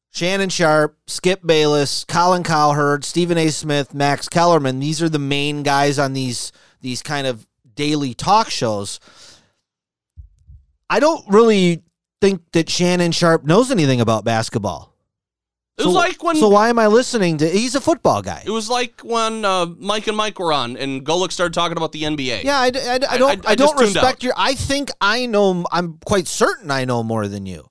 Shannon 0.09 0.49
Sharpe, 0.49 0.97
Skip 1.05 1.45
Bayless, 1.45 2.03
Colin 2.03 2.43
Cowherd, 2.43 3.05
Stephen 3.05 3.38
A. 3.38 3.49
Smith, 3.49 3.93
Max 3.93 4.28
Kellerman, 4.28 4.80
these 4.80 5.01
are 5.01 5.09
the 5.09 5.19
main 5.19 5.61
guys 5.61 5.99
on 5.99 6.13
these 6.13 6.51
these 6.82 7.03
kind 7.03 7.28
of 7.28 7.45
daily 7.75 8.13
talk 8.13 8.49
shows. 8.49 8.99
I 10.89 10.99
don't 10.99 11.23
really 11.28 11.84
think 12.21 12.41
that 12.53 12.69
Shannon 12.69 13.11
Sharpe 13.11 13.45
knows 13.45 13.69
anything 13.69 14.01
about 14.01 14.25
basketball. 14.25 14.96
It 15.78 15.86
was 15.86 15.93
So- 15.93 15.99
like 15.99 16.23
when 16.23 16.36
So 16.38 16.49
why 16.49 16.69
am 16.69 16.80
I 16.80 16.88
listening 16.88 17.38
to? 17.38 17.47
He's 17.47 17.75
a 17.75 17.82
football 17.82 18.21
guy. 18.23 18.41
It 18.45 18.49
was 18.49 18.67
like 18.69 19.01
when 19.01 19.45
uh, 19.45 19.67
Mike 19.78 20.07
and 20.07 20.17
Mike 20.17 20.39
were 20.39 20.51
on, 20.51 20.75
and 20.75 21.05
Golic 21.05 21.32
started 21.32 21.53
talking 21.53 21.78
about 21.78 21.91
the 21.91 22.01
NBA. 22.03 22.43
Yeah, 22.43 22.57
I 22.59 22.69
don't. 22.71 22.84
I- 23.03 23.25
I, 23.28 23.38
I 23.45 23.55
don't 23.55 23.80
respect 23.80 24.23
your. 24.23 24.34
I 24.36 24.55
think 24.55 24.89
I 24.99 25.28
know. 25.28 25.65
I'm 25.71 25.99
quite 26.05 26.28
certain 26.28 26.71
I 26.71 26.86
know 26.86 27.03
more 27.03 27.28
than 27.28 27.45
you. 27.45 27.69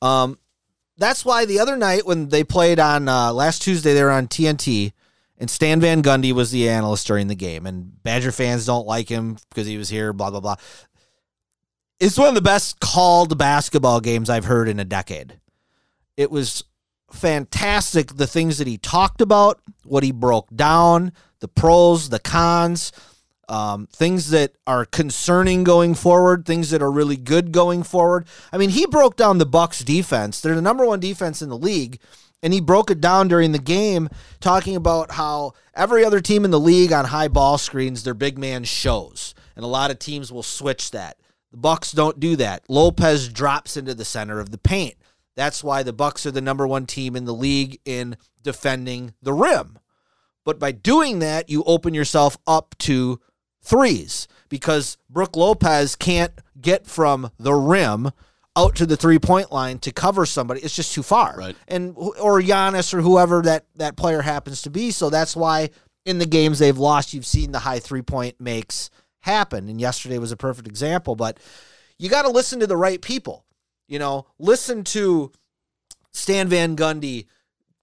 Um, 0.00 0.38
that's 0.98 1.24
why 1.24 1.46
the 1.46 1.58
other 1.58 1.76
night 1.76 2.06
when 2.06 2.28
they 2.28 2.44
played 2.44 2.78
on 2.78 3.08
uh, 3.08 3.32
last 3.32 3.62
Tuesday, 3.62 3.92
they 3.92 4.02
were 4.04 4.10
on 4.12 4.28
TNT, 4.28 4.92
and 5.38 5.50
Stan 5.50 5.80
Van 5.80 6.00
Gundy 6.00 6.32
was 6.32 6.52
the 6.52 6.68
analyst 6.68 7.08
during 7.08 7.26
the 7.26 7.34
game, 7.34 7.66
and 7.66 8.00
Badger 8.04 8.30
fans 8.30 8.66
don't 8.66 8.86
like 8.86 9.08
him 9.08 9.36
because 9.50 9.66
he 9.66 9.78
was 9.78 9.88
here. 9.88 10.12
Blah 10.12 10.30
blah 10.30 10.40
blah. 10.40 10.56
It's 11.98 12.16
one 12.16 12.28
of 12.28 12.36
the 12.36 12.40
best 12.40 12.78
called 12.78 13.36
basketball 13.36 14.00
games 14.00 14.30
I've 14.30 14.44
heard 14.44 14.68
in 14.68 14.78
a 14.78 14.84
decade. 14.84 15.40
It 16.16 16.30
was 16.30 16.62
fantastic. 17.10 18.16
The 18.16 18.26
things 18.26 18.58
that 18.58 18.66
he 18.66 18.78
talked 18.78 19.20
about, 19.20 19.60
what 19.84 20.02
he 20.02 20.12
broke 20.12 20.48
down, 20.54 21.12
the 21.40 21.48
pros, 21.48 22.08
the 22.08 22.18
cons, 22.18 22.92
um, 23.48 23.86
things 23.92 24.30
that 24.30 24.52
are 24.66 24.84
concerning 24.84 25.64
going 25.64 25.94
forward, 25.94 26.44
things 26.44 26.70
that 26.70 26.82
are 26.82 26.90
really 26.90 27.16
good 27.16 27.52
going 27.52 27.82
forward. 27.82 28.26
I 28.52 28.58
mean, 28.58 28.70
he 28.70 28.86
broke 28.86 29.16
down 29.16 29.38
the 29.38 29.46
Bucks 29.46 29.82
defense. 29.82 30.40
They're 30.40 30.54
the 30.54 30.62
number 30.62 30.84
one 30.84 31.00
defense 31.00 31.40
in 31.40 31.48
the 31.48 31.56
league, 31.56 31.98
and 32.42 32.52
he 32.52 32.60
broke 32.60 32.90
it 32.90 33.00
down 33.00 33.28
during 33.28 33.52
the 33.52 33.58
game, 33.58 34.10
talking 34.40 34.76
about 34.76 35.12
how 35.12 35.54
every 35.74 36.04
other 36.04 36.20
team 36.20 36.44
in 36.44 36.50
the 36.50 36.60
league 36.60 36.92
on 36.92 37.06
high 37.06 37.28
ball 37.28 37.56
screens, 37.56 38.02
their 38.02 38.14
big 38.14 38.38
man 38.38 38.64
shows, 38.64 39.34
and 39.56 39.64
a 39.64 39.68
lot 39.68 39.90
of 39.90 39.98
teams 39.98 40.30
will 40.30 40.42
switch 40.42 40.90
that. 40.90 41.16
The 41.50 41.56
Bucks 41.56 41.92
don't 41.92 42.20
do 42.20 42.36
that. 42.36 42.64
Lopez 42.68 43.28
drops 43.30 43.78
into 43.78 43.94
the 43.94 44.04
center 44.04 44.40
of 44.40 44.50
the 44.50 44.58
paint. 44.58 44.94
That's 45.38 45.62
why 45.62 45.84
the 45.84 45.92
Bucks 45.92 46.26
are 46.26 46.32
the 46.32 46.40
number 46.40 46.66
one 46.66 46.84
team 46.84 47.14
in 47.14 47.24
the 47.24 47.32
league 47.32 47.78
in 47.84 48.16
defending 48.42 49.14
the 49.22 49.32
rim. 49.32 49.78
But 50.44 50.58
by 50.58 50.72
doing 50.72 51.20
that, 51.20 51.48
you 51.48 51.62
open 51.62 51.94
yourself 51.94 52.36
up 52.44 52.74
to 52.80 53.20
threes 53.62 54.26
because 54.48 54.98
Brooke 55.08 55.36
Lopez 55.36 55.94
can't 55.94 56.32
get 56.60 56.88
from 56.88 57.30
the 57.38 57.54
rim 57.54 58.10
out 58.56 58.74
to 58.74 58.86
the 58.86 58.96
three 58.96 59.20
point 59.20 59.52
line 59.52 59.78
to 59.78 59.92
cover 59.92 60.26
somebody. 60.26 60.60
It's 60.60 60.74
just 60.74 60.92
too 60.92 61.04
far. 61.04 61.36
Right. 61.38 61.56
And 61.68 61.94
or 61.96 62.40
Giannis 62.40 62.92
or 62.92 63.00
whoever 63.00 63.40
that 63.42 63.66
that 63.76 63.96
player 63.96 64.22
happens 64.22 64.62
to 64.62 64.70
be. 64.70 64.90
So 64.90 65.08
that's 65.08 65.36
why 65.36 65.70
in 66.04 66.18
the 66.18 66.26
games 66.26 66.58
they've 66.58 66.76
lost, 66.76 67.14
you've 67.14 67.24
seen 67.24 67.52
the 67.52 67.60
high 67.60 67.78
three 67.78 68.02
point 68.02 68.40
makes 68.40 68.90
happen. 69.20 69.68
And 69.68 69.80
yesterday 69.80 70.18
was 70.18 70.32
a 70.32 70.36
perfect 70.36 70.66
example. 70.66 71.14
But 71.14 71.38
you 71.96 72.08
got 72.08 72.22
to 72.22 72.30
listen 72.30 72.58
to 72.58 72.66
the 72.66 72.76
right 72.76 73.00
people. 73.00 73.44
You 73.88 73.98
know, 73.98 74.26
listen 74.38 74.84
to 74.84 75.32
Stan 76.12 76.48
Van 76.48 76.76
Gundy, 76.76 77.26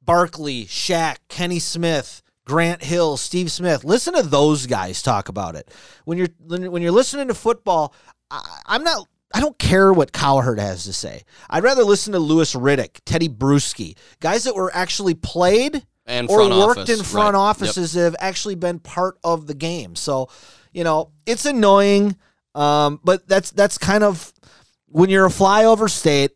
Barkley, 0.02 0.66
Shaq, 0.66 1.18
Kenny 1.28 1.60
Smith, 1.60 2.22
Grant 2.46 2.84
Hill, 2.84 3.18
Steve 3.18 3.52
Smith. 3.52 3.84
Listen 3.84 4.14
to 4.14 4.22
those 4.22 4.68
guys 4.68 5.02
talk 5.02 5.30
about 5.30 5.56
it. 5.56 5.70
When 6.06 6.18
you're 6.18 6.30
when 6.48 6.82
you're 6.82 6.92
listening 6.92 7.28
to 7.28 7.34
football, 7.34 7.94
I, 8.30 8.62
I'm 8.68 8.84
not. 8.84 9.08
I 9.34 9.42
don't 9.42 9.58
care 9.58 9.92
what 9.92 10.14
Cowherd 10.14 10.60
has 10.60 10.86
to 10.86 10.94
say. 10.94 11.24
I'd 11.50 11.64
rather 11.64 11.84
listen 11.84 12.14
to 12.14 12.20
Louis 12.20 12.54
Riddick, 12.54 13.00
Teddy 13.06 13.28
Bruschi, 13.28 13.98
guys 14.22 14.46
that 14.46 14.56
were 14.56 14.72
actually 14.74 15.16
played 15.16 15.86
And 16.06 16.30
or 16.30 16.48
worked 16.48 16.80
office, 16.82 17.00
in 17.00 17.04
front 17.04 17.34
right. 17.34 17.42
offices 17.42 17.94
that 17.94 18.04
have 18.04 18.16
actually 18.20 18.56
been 18.56 18.80
part 18.80 19.18
of 19.24 19.48
the 19.48 19.56
game. 19.56 19.96
So, 19.96 20.30
you 20.72 20.86
know, 20.86 21.12
it's 21.26 21.46
annoying, 21.46 22.16
um, 22.54 23.02
but 23.04 23.28
that's 23.28 23.52
that's 23.52 23.78
kind 23.78 24.04
of 24.04 24.32
when 24.96 25.10
you're 25.10 25.26
a 25.26 25.30
flyover 25.30 25.90
state. 25.90 26.32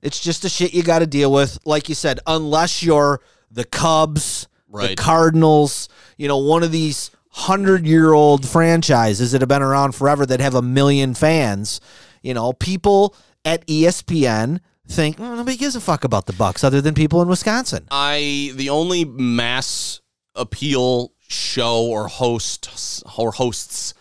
It's 0.00 0.20
just 0.20 0.42
the 0.42 0.48
shit 0.48 0.72
you 0.72 0.82
got 0.82 1.00
to 1.00 1.06
deal 1.06 1.32
with. 1.32 1.58
Like 1.64 1.88
you 1.88 1.94
said, 1.94 2.20
unless 2.26 2.82
you're 2.82 3.20
the 3.50 3.64
Cubs, 3.64 4.46
the 4.88 4.94
Cardinals, 4.96 5.88
you 6.16 6.28
know, 6.28 6.36
one 6.38 6.62
of 6.62 6.70
these 6.70 7.10
hundred 7.30 7.86
year 7.86 8.12
old 8.12 8.46
franchises 8.46 9.32
that 9.32 9.40
have 9.40 9.48
been 9.48 9.62
around 9.62 9.94
forever 9.94 10.24
that 10.26 10.40
have 10.40 10.54
a 10.54 10.62
million 10.62 11.14
fans. 11.14 11.80
You 12.22 12.34
know, 12.34 12.52
people 12.52 13.16
at 13.44 13.66
ESPN 13.66 14.60
think 14.86 15.18
"Oh, 15.18 15.34
nobody 15.34 15.56
gives 15.56 15.74
a 15.74 15.80
fuck 15.80 16.04
about 16.04 16.26
the 16.26 16.32
Bucks 16.34 16.62
other 16.62 16.80
than 16.80 16.94
people 16.94 17.20
in 17.22 17.28
Wisconsin. 17.28 17.88
I 17.90 18.52
the 18.54 18.70
only 18.70 19.04
mass 19.04 20.00
appeal 20.36 21.12
show 21.26 21.86
or 21.86 22.06
hosts 22.08 23.02
or 23.16 23.32
hosts 23.32 23.94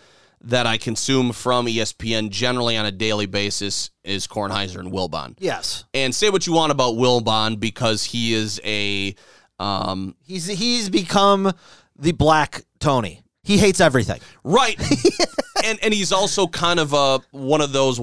that 0.43 0.67
I 0.67 0.77
consume 0.77 1.31
from 1.31 1.67
ESPN 1.67 2.29
generally 2.29 2.75
on 2.75 2.85
a 2.85 2.91
daily 2.91 3.25
basis 3.25 3.91
is 4.03 4.27
Kornheiser 4.27 4.79
and 4.79 4.91
Wilbon. 4.91 5.35
Yes. 5.39 5.85
And 5.93 6.13
say 6.13 6.29
what 6.29 6.45
you 6.45 6.53
want 6.53 6.71
about 6.71 6.95
Wilbon 6.95 7.59
because 7.59 8.03
he 8.03 8.33
is 8.33 8.59
a 8.63 9.15
um, 9.59 10.15
He's 10.21 10.47
he's 10.47 10.89
become 10.89 11.51
the 11.97 12.11
black 12.11 12.63
Tony. 12.79 13.23
He 13.43 13.57
hates 13.57 13.81
everything. 13.81 14.19
right, 14.43 14.79
and 15.63 15.79
and 15.81 15.93
he's 15.93 16.11
also 16.11 16.47
kind 16.47 16.79
of 16.79 16.93
a 16.93 17.19
one 17.31 17.61
of 17.61 17.71
those 17.71 17.99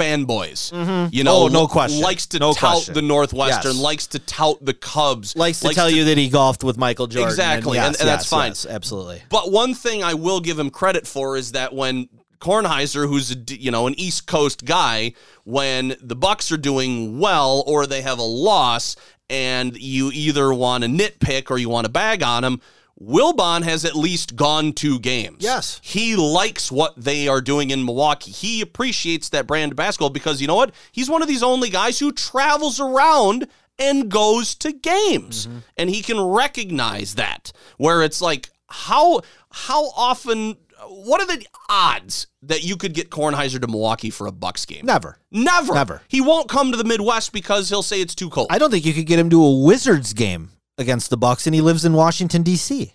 fanboys. 0.00 0.72
Mm-hmm. 0.72 1.14
You 1.14 1.24
know, 1.24 1.44
Oh, 1.44 1.48
no 1.48 1.66
question. 1.66 2.02
Likes 2.02 2.26
to 2.28 2.38
No 2.38 2.52
tout 2.52 2.58
question. 2.74 2.94
the 2.94 3.02
Northwestern. 3.02 3.72
Yes. 3.72 3.80
Likes 3.80 4.06
to 4.08 4.18
tout 4.18 4.64
the 4.64 4.74
Cubs. 4.74 5.36
Likes 5.36 5.60
to 5.60 5.68
tell 5.70 5.90
you 5.90 6.04
that 6.04 6.18
he 6.18 6.28
golfed 6.28 6.64
with 6.64 6.76
Michael 6.78 7.06
Jordan. 7.06 7.28
Exactly, 7.28 7.78
and, 7.78 7.86
and- 7.86 7.92
yes, 7.94 8.00
and 8.00 8.08
that's 8.08 8.24
yes, 8.24 8.30
fine. 8.30 8.48
yes, 8.50 8.66
absolutely. 8.66 9.22
But 9.28 9.50
one 9.52 9.74
thing 9.74 10.02
I 10.02 10.14
will 10.14 10.40
give 10.40 10.58
him 10.58 10.70
credit 10.70 11.06
for 11.06 11.36
is 11.36 11.52
that 11.52 11.74
when 11.74 12.08
Kornheiser, 12.40 13.06
who's 13.06 13.30
a, 13.32 13.36
you 13.48 13.70
know 13.70 13.86
an 13.86 13.94
East 14.00 14.26
Coast 14.26 14.64
guy, 14.64 15.12
when 15.44 15.94
the 16.00 16.16
Bucks 16.16 16.50
are 16.50 16.56
doing 16.56 17.18
well 17.18 17.62
or 17.66 17.86
they 17.86 18.00
have 18.02 18.18
a 18.18 18.22
loss, 18.22 18.96
and 19.28 19.76
you 19.76 20.10
either 20.12 20.52
want 20.52 20.82
to 20.84 20.88
nitpick 20.90 21.50
or 21.50 21.58
you 21.58 21.68
want 21.68 21.84
to 21.84 21.90
bag 21.92 22.22
on 22.22 22.42
him. 22.42 22.60
Wilbon 23.02 23.62
has 23.62 23.84
at 23.84 23.94
least 23.94 24.36
gone 24.36 24.72
two 24.72 24.98
games. 24.98 25.38
Yes. 25.40 25.80
He 25.82 26.16
likes 26.16 26.70
what 26.70 26.94
they 26.96 27.28
are 27.28 27.40
doing 27.40 27.70
in 27.70 27.84
Milwaukee. 27.84 28.30
He 28.30 28.60
appreciates 28.60 29.30
that 29.30 29.46
brand 29.46 29.72
of 29.72 29.76
basketball 29.76 30.10
because 30.10 30.40
you 30.40 30.46
know 30.46 30.56
what? 30.56 30.74
He's 30.92 31.08
one 31.08 31.22
of 31.22 31.28
these 31.28 31.42
only 31.42 31.70
guys 31.70 31.98
who 31.98 32.12
travels 32.12 32.78
around 32.78 33.48
and 33.78 34.10
goes 34.10 34.54
to 34.56 34.72
games. 34.72 35.46
Mm-hmm. 35.46 35.58
And 35.78 35.90
he 35.90 36.02
can 36.02 36.20
recognize 36.20 37.14
that. 37.14 37.52
Where 37.78 38.02
it's 38.02 38.20
like, 38.20 38.50
how 38.68 39.22
how 39.50 39.88
often 39.96 40.56
what 40.86 41.20
are 41.20 41.26
the 41.26 41.44
odds 41.68 42.26
that 42.42 42.64
you 42.64 42.76
could 42.76 42.94
get 42.94 43.10
Kornheiser 43.10 43.60
to 43.60 43.66
Milwaukee 43.66 44.10
for 44.10 44.26
a 44.26 44.32
Bucks 44.32 44.66
game? 44.66 44.84
Never. 44.84 45.18
Never. 45.30 45.74
Never. 45.74 46.02
He 46.08 46.20
won't 46.20 46.48
come 46.48 46.70
to 46.70 46.76
the 46.76 46.84
Midwest 46.84 47.32
because 47.32 47.70
he'll 47.70 47.82
say 47.82 48.00
it's 48.00 48.14
too 48.14 48.28
cold. 48.28 48.48
I 48.50 48.58
don't 48.58 48.70
think 48.70 48.84
you 48.84 48.92
could 48.92 49.06
get 49.06 49.18
him 49.18 49.30
to 49.30 49.42
a 49.42 49.64
Wizards 49.64 50.12
game 50.12 50.50
against 50.80 51.10
the 51.10 51.16
Bucks, 51.16 51.46
and 51.46 51.54
he 51.54 51.60
lives 51.60 51.84
in 51.84 51.92
Washington 51.92 52.42
D.C. 52.42 52.92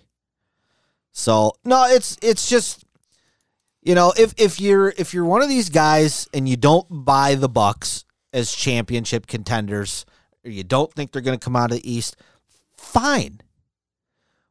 So 1.12 1.52
no, 1.64 1.86
it's 1.88 2.18
it's 2.20 2.48
just 2.48 2.84
you 3.82 3.94
know 3.94 4.12
if 4.18 4.34
if 4.36 4.60
you're 4.60 4.92
if 4.98 5.14
you're 5.14 5.24
one 5.24 5.42
of 5.42 5.48
these 5.48 5.70
guys 5.70 6.28
and 6.34 6.46
you 6.46 6.56
don't 6.56 6.86
buy 6.90 7.36
the 7.36 7.48
Bucks 7.48 8.04
as 8.32 8.52
championship 8.52 9.26
contenders, 9.26 10.04
or 10.44 10.50
you 10.50 10.64
don't 10.64 10.92
think 10.92 11.12
they're 11.12 11.22
going 11.22 11.38
to 11.38 11.42
come 11.42 11.56
out 11.56 11.70
of 11.70 11.80
the 11.80 11.90
East, 11.90 12.16
fine. 12.76 13.40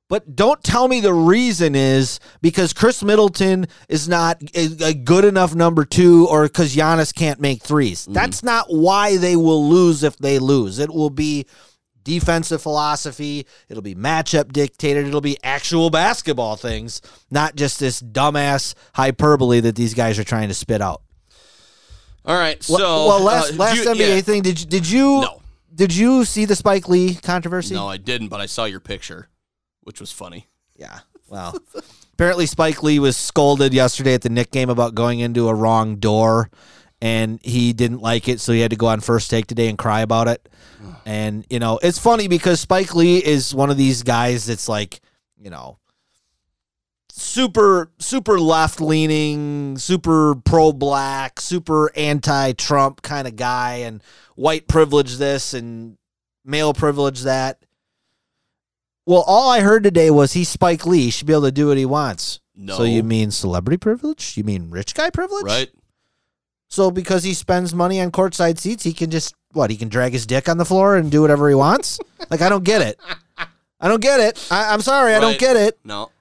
But 0.08 0.36
don't 0.36 0.64
tell 0.64 0.88
me 0.88 1.02
the 1.02 1.14
reason 1.14 1.76
is 1.76 2.20
because 2.40 2.74
Khris 2.74 3.04
Middleton 3.04 3.66
is 3.90 4.08
not 4.08 4.42
a 4.54 4.94
good 4.94 5.26
enough 5.26 5.56
number 5.56 5.84
two 5.84 6.28
or 6.30 6.44
because 6.44 6.76
Giannis 6.76 7.14
can't 7.14 7.40
make 7.40 7.64
3s 7.64 7.92
mm-hmm. 7.92 8.14
That's 8.14 8.44
not 8.44 8.68
why 8.70 9.18
they 9.18 9.36
will 9.36 9.68
lose 9.68 10.04
if 10.04 10.16
they 10.18 10.38
lose. 10.38 10.78
It 10.78 10.94
will 10.94 11.10
be 11.10 11.48
defensive 12.06 12.62
philosophy, 12.62 13.46
it'll 13.68 13.84
be 13.84 13.96
matchup 13.96 14.54
dictated, 14.54 15.06
it'll 15.06 15.20
be 15.20 15.38
actual 15.44 15.90
basketball 15.90 16.56
things, 16.56 17.02
not 17.30 17.58
just 17.58 17.82
this 17.82 18.02
dumbass 18.02 18.74
hyperbole 18.94 19.60
that 19.60 19.76
these 19.76 19.94
guys 19.94 20.18
are 20.18 20.24
trying 20.24 20.48
to 20.48 20.54
spit 20.54 20.82
out. 20.82 21.02
All 22.24 22.36
right. 22.38 22.64
So 22.64 22.76
well, 22.76 23.08
well, 23.08 23.20
last 23.22 23.54
uh, 23.54 23.58
last 23.58 23.76
you- 23.84 23.90
NBA 23.90 24.16
yeah. 24.16 24.22
thing, 24.22 24.42
did 24.42 24.60
you, 24.62 24.66
did 24.68 24.90
you 24.90 25.22
No. 25.22 25.42
did 25.74 25.94
you 25.94 26.24
see 26.24 26.46
the 26.46 26.56
Spike 26.56 26.88
Lee 26.88 27.16
controversy? 27.16 27.76
No, 27.76 27.88
I 27.88 27.98
didn't, 27.98 28.30
but 28.30 28.40
I 28.40 28.46
saw 28.46 28.64
your 28.66 28.80
picture, 28.80 29.28
which 29.82 30.00
was 30.00 30.12
funny. 30.12 30.48
Yeah. 30.78 31.00
Well, 31.28 31.58
apparently 32.14 32.46
Spike 32.46 32.82
Lee 32.84 33.00
was 33.00 33.18
scolded 33.18 33.74
yesterday 33.74 34.14
at 34.14 34.22
the 34.22 34.30
Knick 34.30 34.52
game 34.52 34.70
about 34.70 34.96
going 34.96 35.20
into 35.20 35.48
a 35.50 35.54
wrong 35.54 35.96
door, 35.98 36.50
and 37.02 37.40
he 37.44 37.74
didn't 37.74 38.00
like 38.00 38.28
it, 38.28 38.40
so 38.40 38.54
he 38.54 38.62
had 38.62 38.72
to 38.72 38.78
go 38.78 38.88
on 38.88 39.00
first 39.00 39.30
take 39.30 39.48
today 39.48 39.68
and 39.68 39.78
cry 39.78 40.02
about 40.02 40.28
it. 40.28 40.48
And 41.06 41.46
you 41.50 41.60
know, 41.60 41.80
it's 41.82 42.00
funny 42.00 42.28
because 42.28 42.60
Spike 42.60 42.96
Lee 42.96 43.18
is 43.18 43.54
one 43.54 43.70
of 43.70 43.78
these 43.78 44.04
guys 44.04 44.46
that's 44.46 44.68
like, 44.68 45.02
you 45.38 45.50
know, 45.50 45.78
super 47.10 47.92
super 48.00 48.40
left 48.40 48.82
leaning, 48.82 49.78
super 49.78 50.36
pro 50.36 50.72
black, 50.72 51.40
super 51.40 51.92
anti 51.96 52.54
Trump 52.54 53.02
kind 53.02 53.28
of 53.28 53.36
guy, 53.36 53.78
and 53.78 54.02
white 54.36 54.68
privilege 54.68 55.18
this 55.18 55.54
and 55.54 55.98
male 56.44 56.74
privilege 56.74 57.22
that. 57.22 57.64
Well, 59.06 59.24
all 59.28 59.52
I 59.52 59.60
heard 59.60 59.84
today 59.84 60.10
was 60.10 60.34
he's 60.34 60.50
Spike 60.50 60.86
Lee. 60.88 61.04
He 61.04 61.10
should 61.12 61.28
be 61.28 61.34
able 61.34 61.44
to 61.44 61.52
do 61.52 61.68
what 61.68 61.78
he 61.78 61.86
wants. 61.86 62.40
No. 62.56 62.78
So 62.78 62.84
you 62.84 63.04
mean 63.04 63.30
celebrity 63.30 63.78
privilege? 63.78 64.36
You 64.38 64.44
mean 64.44 64.72
rich 64.72 64.96
guy 64.96 65.10
privilege? 65.10 65.46
Right? 65.46 65.70
So 66.68 66.92
because 66.92 67.24
he 67.24 67.34
spends 67.34 67.74
money 67.74 68.02
on 68.02 68.12
courtside 68.12 68.58
seats, 68.60 68.84
he 68.84 68.94
can 68.94 69.12
just 69.12 69.34
what? 69.54 69.70
He 69.72 69.78
can 69.78 69.88
drag 69.90 70.12
his 70.14 70.26
dick 70.26 70.50
on 70.50 70.58
the 70.58 70.66
floor 70.66 70.96
and 70.98 71.10
do 71.12 71.22
whatever 71.22 71.48
he 71.50 71.56
wants. 71.56 72.00
like 72.30 72.42
I 72.42 72.50
don't 72.50 72.64
get 72.64 72.82
it. 72.82 73.00
I 73.80 73.88
don't 73.88 74.02
get 74.02 74.20
it. 74.20 74.48
I, 74.52 74.74
I'm 74.74 74.82
sorry, 74.82 75.14
I 75.14 75.20
don't 75.20 75.38
get 75.40 75.56
it. 75.56 75.78
No. 75.84 76.12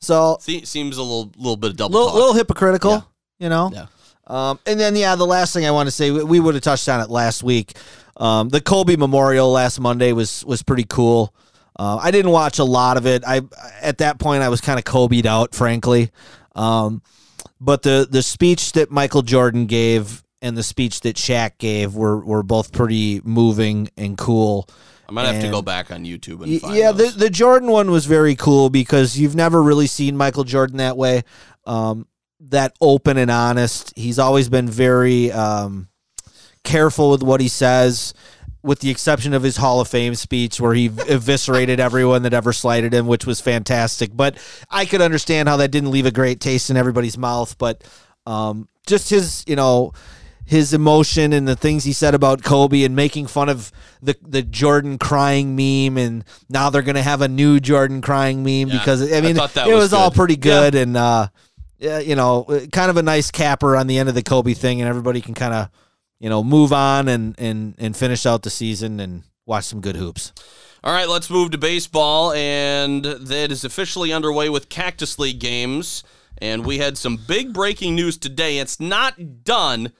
So 0.00 0.36
Se- 0.40 0.64
seems 0.64 0.96
a 0.98 1.02
little 1.02 1.30
little 1.36 1.56
bit 1.56 1.70
of 1.70 1.76
double 1.76 1.92
little, 1.94 2.08
talk. 2.08 2.16
little 2.16 2.34
hypocritical, 2.34 2.90
Yeah. 2.92 3.00
you 3.38 3.48
know. 3.48 3.70
Yeah. 3.72 3.86
Um, 4.26 4.58
and 4.66 4.78
then 4.80 4.96
yeah, 4.96 5.14
the 5.16 5.26
last 5.26 5.52
thing 5.52 5.66
I 5.66 5.70
want 5.70 5.86
to 5.86 5.90
say, 5.90 6.10
we, 6.10 6.24
we 6.24 6.40
would 6.40 6.54
have 6.54 6.62
touched 6.64 6.88
on 6.88 7.00
it 7.00 7.10
last 7.10 7.42
week. 7.42 7.74
Um, 8.16 8.48
the 8.48 8.60
Kobe 8.60 8.96
Memorial 8.96 9.50
last 9.50 9.80
Monday 9.80 10.12
was 10.12 10.44
was 10.44 10.62
pretty 10.62 10.84
cool. 10.84 11.34
Uh, 11.78 11.98
I 12.00 12.10
didn't 12.10 12.30
watch 12.30 12.58
a 12.58 12.64
lot 12.64 12.96
of 12.96 13.06
it. 13.06 13.22
I 13.26 13.42
at 13.80 13.98
that 13.98 14.18
point 14.18 14.42
I 14.42 14.48
was 14.48 14.60
kind 14.60 14.78
of 14.78 14.84
Kobe'd 14.84 15.26
out, 15.26 15.54
frankly. 15.54 16.10
Um, 16.54 17.02
but 17.64 17.82
the 17.82 18.06
the 18.08 18.22
speech 18.22 18.72
that 18.72 18.90
Michael 18.90 19.22
Jordan 19.22 19.66
gave 19.66 20.22
and 20.42 20.56
the 20.56 20.62
speech 20.62 21.00
that 21.00 21.16
Shaq 21.16 21.58
gave 21.58 21.94
were 21.94 22.22
were 22.24 22.42
both 22.42 22.72
pretty 22.72 23.20
moving 23.24 23.88
and 23.96 24.18
cool. 24.18 24.68
I 25.08 25.12
might 25.12 25.26
have 25.26 25.42
to 25.42 25.50
go 25.50 25.62
back 25.62 25.90
on 25.90 26.04
YouTube 26.04 26.42
and 26.42 26.76
yeah, 26.76 26.92
the 26.92 27.06
the 27.06 27.30
Jordan 27.30 27.70
one 27.70 27.90
was 27.90 28.06
very 28.06 28.34
cool 28.36 28.70
because 28.70 29.18
you've 29.18 29.34
never 29.34 29.62
really 29.62 29.86
seen 29.86 30.16
Michael 30.16 30.44
Jordan 30.44 30.78
that 30.78 30.96
way, 30.96 31.24
um, 31.66 32.06
that 32.40 32.74
open 32.80 33.16
and 33.16 33.30
honest. 33.30 33.92
He's 33.96 34.18
always 34.18 34.48
been 34.48 34.68
very 34.68 35.32
um, 35.32 35.88
careful 36.62 37.10
with 37.10 37.22
what 37.22 37.40
he 37.40 37.48
says, 37.48 38.14
with 38.64 38.80
the 38.80 38.90
exception 38.90 39.34
of 39.34 39.42
his 39.42 39.58
Hall 39.58 39.80
of 39.80 39.88
Fame 39.88 40.14
speech 40.14 40.60
where 40.60 40.74
he 40.74 40.86
eviscerated 41.08 41.78
everyone 41.78 42.22
that 42.22 42.32
ever 42.32 42.52
slighted 42.52 42.92
him, 42.94 43.06
which 43.06 43.26
was 43.26 43.40
fantastic. 43.40 44.10
But 44.16 44.36
I 44.70 44.86
could 44.86 45.02
understand 45.02 45.48
how 45.48 45.58
that 45.58 45.70
didn't 45.70 45.90
leave 45.90 46.06
a 46.06 46.10
great 46.10 46.40
taste 46.40 46.70
in 46.70 46.76
everybody's 46.76 47.18
mouth. 47.18 47.56
But 47.58 47.84
um, 48.26 48.68
just 48.86 49.10
his, 49.10 49.44
you 49.46 49.54
know. 49.56 49.92
His 50.46 50.74
emotion 50.74 51.32
and 51.32 51.48
the 51.48 51.56
things 51.56 51.84
he 51.84 51.94
said 51.94 52.14
about 52.14 52.42
Kobe 52.42 52.82
and 52.82 52.94
making 52.94 53.28
fun 53.28 53.48
of 53.48 53.72
the 54.02 54.14
the 54.20 54.42
Jordan 54.42 54.98
crying 54.98 55.56
meme 55.56 55.96
and 55.96 56.22
now 56.50 56.68
they're 56.68 56.82
gonna 56.82 57.00
have 57.00 57.22
a 57.22 57.28
new 57.28 57.60
Jordan 57.60 58.02
crying 58.02 58.42
meme 58.44 58.68
Yeah, 58.68 58.78
because 58.78 59.10
I 59.10 59.16
I 59.16 59.20
mean 59.22 59.36
that 59.36 59.56
it 59.66 59.72
was 59.72 59.84
was 59.84 59.92
all 59.94 60.10
good. 60.10 60.16
pretty 60.16 60.34
Yeah. 60.34 60.38
good 60.40 60.74
and 60.74 60.98
uh, 60.98 61.28
yeah, 61.78 61.98
you 61.98 62.14
know, 62.14 62.44
kind 62.72 62.90
of 62.90 62.98
a 62.98 63.02
nice 63.02 63.30
capper 63.30 63.74
on 63.74 63.86
the 63.86 63.96
end 63.98 64.10
of 64.10 64.14
the 64.14 64.22
Kobe 64.22 64.52
thing, 64.52 64.82
and 64.82 64.88
everybody 64.90 65.22
can 65.22 65.32
kind 65.32 65.54
of, 65.54 65.70
you 66.20 66.28
know, 66.28 66.42
move 66.42 66.72
on 66.72 67.08
and 67.08 67.34
and 67.38 67.74
and 67.78 67.96
finish 67.96 68.26
out 68.26 68.42
the 68.42 68.50
season 68.50 69.00
and 69.00 69.24
watch 69.46 69.64
some 69.64 69.80
good 69.80 69.96
hoops. 69.96 70.32
All 70.82 70.92
right, 70.92 71.08
let's 71.08 71.30
move 71.30 71.50
to 71.52 71.58
baseball, 71.58 72.32
and 72.32 73.04
that 73.04 73.50
is 73.50 73.64
officially 73.64 74.12
underway 74.12 74.50
with 74.50 74.68
Cactus 74.68 75.18
League 75.18 75.38
games. 75.38 76.04
And 76.38 76.66
we 76.66 76.78
had 76.78 76.98
some 76.98 77.16
big 77.16 77.54
breaking 77.54 77.94
news 77.94 78.18
today. 78.18 78.58
It's 78.58 78.80
not 78.80 79.44
done. 79.44 79.92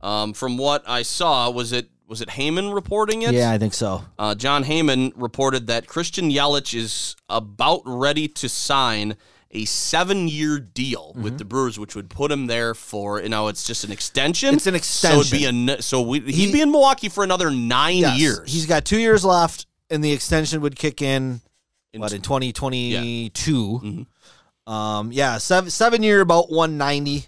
Um, 0.00 0.32
from 0.32 0.56
what 0.56 0.82
I 0.88 1.02
saw, 1.02 1.50
was 1.50 1.72
it 1.72 1.90
was 2.06 2.20
it 2.20 2.28
Heyman 2.30 2.74
reporting 2.74 3.22
it? 3.22 3.34
Yeah, 3.34 3.50
I 3.50 3.58
think 3.58 3.74
so. 3.74 4.02
Uh, 4.18 4.34
Jon 4.34 4.64
Heyman 4.64 5.12
reported 5.14 5.66
that 5.66 5.86
Christian 5.86 6.30
Yelich 6.30 6.74
is 6.74 7.16
about 7.28 7.82
ready 7.84 8.26
to 8.26 8.48
sign 8.48 9.16
a 9.52 9.64
seven-year 9.64 10.60
deal 10.60 11.10
Mm-hmm. 11.10 11.22
with 11.22 11.38
the 11.38 11.44
Brewers, 11.44 11.78
which 11.78 11.96
would 11.96 12.08
put 12.08 12.30
him 12.30 12.46
there 12.46 12.72
for 12.74 13.20
you 13.20 13.28
know 13.28 13.48
it's 13.48 13.64
just 13.66 13.82
an 13.84 13.90
extension. 13.92 14.54
It's 14.54 14.66
an 14.68 14.74
extension. 14.76 15.22
So 15.24 15.36
it'd 15.36 15.66
be 15.66 15.72
a 15.72 15.82
so 15.82 16.02
we, 16.02 16.20
he'd 16.20 16.32
He- 16.34 16.52
be 16.52 16.60
in 16.60 16.70
Milwaukee 16.70 17.08
for 17.08 17.24
another 17.24 17.50
nine 17.50 17.98
Yes. 17.98 18.18
years. 18.20 18.52
He's 18.52 18.66
got 18.66 18.84
two 18.84 18.98
years 19.00 19.24
left, 19.24 19.66
and 19.90 20.04
the 20.04 20.12
extension 20.12 20.60
would 20.60 20.76
kick 20.76 21.02
in 21.02 21.40
In- 21.92 22.00
what 22.00 22.12
in 22.12 22.22
2022. 22.22 23.80
Mhm. 23.82 24.72
Um, 24.72 25.10
yeah, 25.12 25.38
seven 25.38 25.70
seven 25.70 26.02
year 26.02 26.20
about 26.20 26.50
190. 26.52 27.26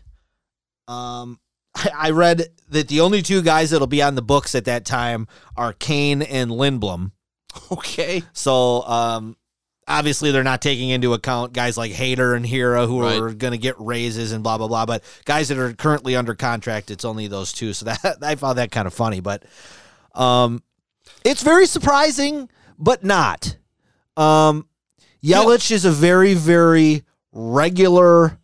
Um, 0.89 1.41
I, 1.75 1.91
I 1.95 2.11
read 2.11 2.49
that 2.68 2.87
the 2.89 3.01
only 3.01 3.23
two 3.23 3.43
guys 3.43 3.70
that'll 3.70 3.87
be 3.87 4.03
on 4.03 4.14
the 4.14 4.23
books 4.23 4.55
at 4.55 4.66
that 4.66 4.85
time 4.85 5.27
are 5.57 5.73
Cain 5.73 6.23
and 6.23 6.51
Lindblom. 6.51 7.11
Okay. 7.70 8.23
So, 8.33 8.83
um, 8.83 9.37
obviously 9.89 10.30
they're 10.30 10.45
not 10.45 10.62
taking 10.62 10.91
into 10.91 11.12
account 11.12 11.53
guys 11.53 11.76
like 11.76 11.93
Hader 11.93 12.37
and 12.37 12.45
Hiura 12.47 12.87
who 12.87 13.03
Right. 13.03 13.18
are 13.20 13.30
going 13.35 13.53
to 13.53 13.59
get 13.59 13.74
raises 13.78 14.33
and 14.33 14.43
blah 14.43 14.59
blah 14.59 14.68
blah. 14.68 14.87
But 14.87 15.03
guys 15.24 15.49
that 15.49 15.59
are 15.59 15.72
currently 15.72 16.14
under 16.16 16.35
contract, 16.35 16.91
it's 16.91 17.05
only 17.05 17.26
those 17.26 17.53
two. 17.53 17.72
So 17.72 17.85
that 18.03 18.18
I 18.22 18.35
found 18.37 18.59
that 18.59 18.70
kind 18.70 18.87
of 18.87 18.95
funny, 18.95 19.20
but 19.20 19.45
um, 20.14 20.62
it's 21.24 21.43
very 21.43 21.66
surprising, 21.66 22.49
but 22.78 23.05
not. 23.05 23.57
Um, 24.16 24.66
Yelich 25.22 25.70
is 25.70 25.85
a 25.85 25.91
very 25.91 26.35
very 26.35 27.03
regular 27.33 28.39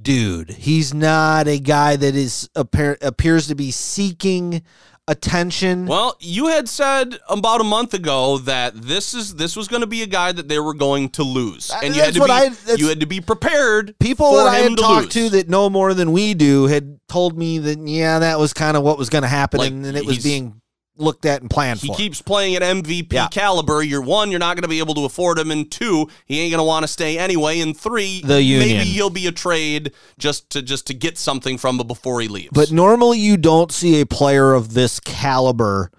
dude. 0.00 0.50
He's 0.50 0.94
not 0.94 1.48
a 1.48 1.58
guy 1.58 1.96
that 1.96 2.14
is 2.14 2.48
appar- 2.54 3.02
appears 3.02 3.48
to 3.48 3.54
be 3.54 3.70
seeking 3.70 4.62
attention. 5.08 5.86
Well, 5.86 6.16
you 6.20 6.46
had 6.46 6.68
said 6.68 7.18
about 7.28 7.60
a 7.60 7.64
month 7.64 7.94
ago 7.94 8.38
that 8.38 8.74
this 8.80 9.14
is 9.14 9.34
this 9.34 9.56
was 9.56 9.66
going 9.66 9.80
to 9.80 9.86
be 9.88 10.02
a 10.02 10.06
guy 10.06 10.30
that 10.32 10.48
they 10.48 10.58
were 10.60 10.74
going 10.74 11.08
to 11.10 11.22
lose, 11.24 11.70
and 11.82 11.96
you 11.96 12.02
had 12.02 12.14
to 12.14 12.24
be 12.24 12.30
I- 12.30 12.50
you 12.76 12.88
had 12.88 13.00
to 13.00 13.06
be 13.06 13.20
prepared. 13.20 13.94
people 13.98 14.32
that 14.36 14.46
I 14.46 14.56
had 14.58 14.70
to 14.70 14.76
talked 14.76 15.14
lose. 15.16 15.30
to 15.30 15.36
that 15.36 15.48
know 15.48 15.68
more 15.68 15.94
than 15.94 16.12
we 16.12 16.34
do 16.34 16.66
had 16.66 17.00
told 17.08 17.36
me 17.36 17.58
that 17.58 17.78
yeah, 17.88 18.18
that 18.20 18.38
was 18.38 18.52
kind 18.52 18.76
of 18.76 18.82
what 18.82 18.98
was 18.98 19.08
going 19.08 19.22
to 19.22 19.28
happen, 19.28 19.58
Like, 19.58 19.70
and, 19.72 19.84
and 19.86 19.96
it 19.96 20.04
was 20.06 20.22
being 20.22 20.60
looked 20.98 21.24
at 21.26 21.40
and 21.40 21.48
planned 21.50 21.80
for 21.80 21.86
He 21.86 21.92
for. 21.92 21.96
keeps 21.96 22.20
playing 22.22 22.56
at 22.56 22.62
MVP 22.62 23.12
Yeah. 23.14 23.28
caliber. 23.28 23.82
You're 23.82 24.02
one, 24.02 24.30
you're 24.30 24.40
not 24.40 24.56
going 24.56 24.62
to 24.62 24.68
be 24.68 24.78
able 24.80 24.94
to 24.94 25.04
afford 25.04 25.38
him. 25.38 25.50
And 25.50 25.70
two, 25.70 26.08
he 26.26 26.40
ain't 26.40 26.50
going 26.50 26.58
to 26.60 26.64
want 26.64 26.82
to 26.84 26.88
stay 26.88 27.18
anyway. 27.18 27.60
And 27.60 27.76
three, 27.76 28.20
The 28.22 28.42
union. 28.42 28.78
maybe 28.78 28.90
he'll 28.90 29.10
be 29.10 29.26
a 29.26 29.32
trade 29.32 29.92
just 30.18 30.50
to 30.50 30.62
just 30.62 30.86
to 30.88 30.94
get 30.94 31.16
something 31.18 31.58
from 31.58 31.80
him 31.80 31.86
before 31.86 32.20
he 32.20 32.28
leaves. 32.28 32.50
but 32.52 32.70
normally, 32.72 33.18
you 33.18 33.36
don't 33.36 33.70
see 33.72 34.00
a 34.00 34.06
player 34.06 34.52
of 34.54 34.74
this 34.74 35.00
caliber 35.00 35.90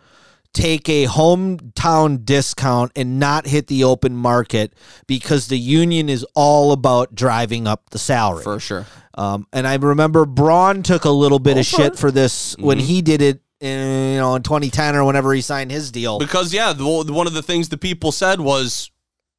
take 0.52 0.90
a 0.90 1.06
hometown 1.06 2.26
discount 2.26 2.92
and 2.96 3.20
not 3.20 3.46
hit 3.48 3.68
the 3.68 3.84
open 3.84 4.16
market 4.16 4.74
because 5.08 5.48
the 5.48 5.58
union 5.60 6.10
is 6.10 6.26
all 6.36 6.72
about 6.72 7.14
driving 7.14 7.68
up 7.68 7.90
the 7.92 8.00
salary. 8.00 8.44
for 8.44 8.60
sure, 8.60 8.86
Um, 9.16 9.46
and 9.54 9.68
I 9.68 9.76
remember 9.76 10.26
Braun 10.26 10.82
took 10.82 11.06
a 11.06 11.10
little 11.12 11.40
bit 11.40 11.58
of 11.58 11.66
shit 11.66 11.98
for 11.98 12.10
this 12.12 12.54
Mm-hmm. 12.56 12.66
when 12.66 12.80
he 12.80 13.02
did 13.02 13.22
it, 13.22 13.42
in, 13.60 14.14
you 14.14 14.18
know, 14.18 14.36
in 14.36 14.44
2010 14.44 14.96
or 14.96 15.04
whenever 15.04 15.34
he 15.34 15.42
signed 15.42 15.72
his 15.72 15.92
deal. 15.92 16.20
because 16.20 16.54
yeah, 16.54 16.74
the, 16.74 16.86
one 16.86 17.28
of 17.28 17.34
the 17.34 17.42
things 17.42 17.70
the 17.70 17.78
people 17.78 18.12
said 18.12 18.40
was, 18.40 18.92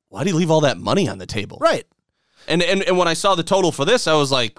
"Why 0.08 0.24
do 0.24 0.30
you 0.30 0.36
leave 0.36 0.50
all 0.50 0.60
that 0.62 0.78
money 0.78 1.08
on 1.08 1.18
the 1.18 1.26
table?" 1.26 1.58
Right. 1.60 1.84
And 2.48 2.62
and 2.62 2.82
and 2.82 2.98
when 2.98 3.08
I 3.08 3.14
saw 3.14 3.34
the 3.34 3.42
total 3.42 3.72
for 3.72 3.84
this, 3.84 4.06
I 4.06 4.14
was 4.14 4.30
like, 4.32 4.58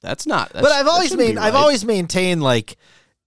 "That's 0.00 0.26
not." 0.26 0.50
That's, 0.52 0.62
but 0.62 0.72
I've 0.72 0.86
always 0.88 1.16
made 1.16 1.36
be 1.36 1.38
I've 1.38 1.54
always 1.54 1.84
maintained 1.84 2.42
like 2.42 2.76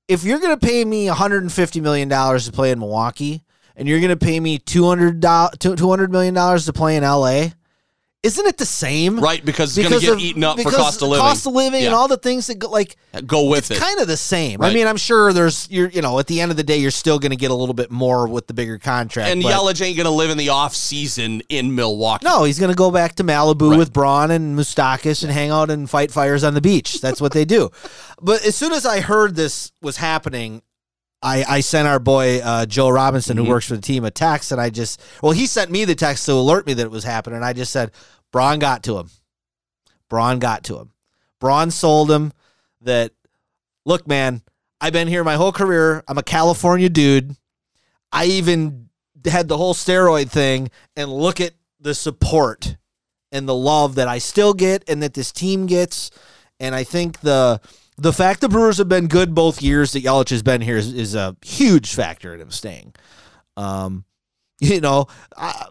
if 0.07 0.24
you're 0.24 0.39
gonna 0.39 0.57
pay 0.57 0.84
me 0.84 1.07
150 1.07 1.82
million 1.82 2.07
dollars 2.07 2.45
to 2.45 2.51
play 2.51 2.71
in 2.71 2.80
Milwaukee 2.80 3.43
and 3.76 3.88
you're 3.88 4.01
gonna 4.01 4.15
pay 4.15 4.39
me 4.39 4.57
200 4.59 5.21
200 5.59 6.11
million 6.11 6.34
dollars 6.34 6.65
to 6.65 6.74
play 6.74 6.97
in 6.97 7.03
LA, 7.03 7.47
isn't 8.24 8.45
it 8.47 8.57
the 8.57 8.65
same? 8.65 9.19
right 9.19 9.43
because 9.43 9.78
it's 9.78 9.88
going 9.88 9.99
to 9.99 10.05
get 10.05 10.19
eaten 10.19 10.43
up 10.43 10.59
for 10.59 10.71
cost 10.71 11.01
of 11.01 11.09
living. 11.09 11.21
Cost 11.21 11.45
of 11.45 11.53
living 11.53 11.84
and 11.84 11.93
all 11.93 12.07
the 12.07 12.17
things 12.17 12.47
that 12.47 12.57
go 12.59 12.69
like 12.69 12.95
uh, 13.13 13.21
Go 13.21 13.49
with 13.49 13.69
it's 13.69 13.71
it. 13.71 13.78
kind 13.84 13.99
of 13.99 14.07
the 14.07 14.17
same. 14.17 14.61
I 14.61 14.74
mean, 14.74 14.88
I'm 14.88 14.97
sure 14.97 15.34
there's 15.34 15.69
you're 15.69 15.89
you 15.89 16.01
know 16.01 16.17
at 16.19 16.28
the 16.28 16.41
end 16.41 16.49
of 16.51 16.57
the 16.57 16.63
day 16.63 16.78
you're 16.78 16.89
still 16.91 17.19
going 17.19 17.32
to 17.32 17.36
get 17.38 17.51
a 17.51 17.53
little 17.53 17.76
bit 17.76 17.91
more 17.91 18.28
with 18.28 18.47
the 18.47 18.53
bigger 18.53 18.80
contract. 18.80 19.30
and 19.30 19.43
but- 19.43 19.51
Yelich 19.53 19.82
ain't 19.86 19.97
going 19.97 20.05
to 20.05 20.09
live 20.09 20.30
in 20.32 20.38
the 20.38 20.49
off 20.49 20.74
season 20.74 21.41
in 21.49 21.76
Milwaukee. 21.76 22.26
No, 22.26 22.43
he's 22.45 22.59
going 22.59 22.71
to 22.71 22.76
go 22.78 22.91
back 22.91 23.15
to 23.15 23.24
Malibu 23.24 23.71
Right. 23.71 23.78
with 23.78 23.91
Braun 23.93 24.32
and 24.32 24.57
Moustakas 24.57 25.24
and 25.24 25.32
hang 25.32 25.49
out 25.51 25.69
and 25.69 25.89
fight 25.89 26.11
fires 26.11 26.43
on 26.43 26.53
the 26.53 26.61
beach. 26.61 27.01
That's 27.01 27.19
what 27.21 27.34
they 27.34 27.45
do. 27.45 27.69
But 28.21 28.45
as 28.45 28.55
soon 28.55 28.71
as 28.71 28.86
I 28.86 29.01
heard 29.01 29.36
this 29.36 29.74
was 29.82 29.97
happening, 29.97 30.61
I, 31.24 31.45
I 31.47 31.59
sent 31.61 31.88
our 31.88 31.99
boy 31.99 32.39
uh, 32.39 32.65
Joe 32.65 32.89
Robinson, 32.89 33.38
Mm-hmm. 33.38 33.45
who 33.45 33.49
works 33.51 33.67
for 33.67 33.76
the 33.76 33.82
team, 33.82 34.03
a 34.03 34.11
text, 34.11 34.51
and 34.51 34.59
I 34.59 34.69
just 34.69 35.01
well, 35.21 35.32
he 35.32 35.47
sent 35.47 35.71
me 35.71 35.86
the 35.86 35.95
text 35.95 36.26
to 36.26 36.34
alert 36.34 36.67
me 36.67 36.74
that 36.74 36.84
it 36.84 36.91
was 36.91 37.05
happening. 37.05 37.38
And 37.38 37.45
I 37.45 37.53
just 37.53 37.71
said, 37.71 37.91
Braun 38.32 38.59
got 38.59 38.84
to 38.84 38.97
him. 38.99 39.09
Braun 40.09 40.39
got 40.39 40.65
to 40.65 40.78
him. 40.78 40.91
Braun 41.39 41.71
sold 41.71 42.11
him 42.11 42.34
that. 42.82 43.11
Look, 43.86 44.07
man, 44.07 44.41
I've 44.80 44.93
been 44.93 45.07
here 45.07 45.24
my 45.24 45.36
whole 45.36 45.51
career. 45.51 46.03
I'm 46.07 46.17
a 46.17 46.24
California 46.24 46.89
dude. 46.89 47.36
I 48.11 48.26
even 48.26 48.89
had 49.26 49.47
the 49.47 49.57
whole 49.57 49.74
steroid 49.74 50.30
thing, 50.30 50.69
and 50.95 51.11
look 51.11 51.41
at 51.41 51.53
the 51.80 51.95
support 51.95 52.78
and 53.32 53.47
the 53.47 53.55
love 53.55 53.95
that 53.95 54.07
I 54.07 54.19
still 54.19 54.53
get 54.53 54.84
and 54.88 55.01
that 55.03 55.13
this 55.15 55.32
team 55.32 55.65
gets. 55.65 56.11
And 56.59 56.76
I 56.76 56.84
think 56.84 57.21
the 57.21 57.59
the 57.98 58.14
fact 58.14 58.41
the 58.41 58.50
Brewers 58.50 58.78
have 58.78 58.89
been 58.89 59.08
good 59.08 59.36
both 59.36 59.62
years 59.62 59.94
that 59.94 60.04
Yelich 60.04 60.30
has 60.30 60.44
been 60.44 60.62
here 60.62 60.78
is, 60.78 60.94
is 60.94 61.16
a 61.16 61.36
huge 61.44 61.94
factor 61.94 62.34
in 62.34 62.41
him 62.41 62.52
staying. 62.52 62.94
Um, 63.58 64.06
you 64.60 64.82
know, 64.82 65.08
I, 65.38 65.68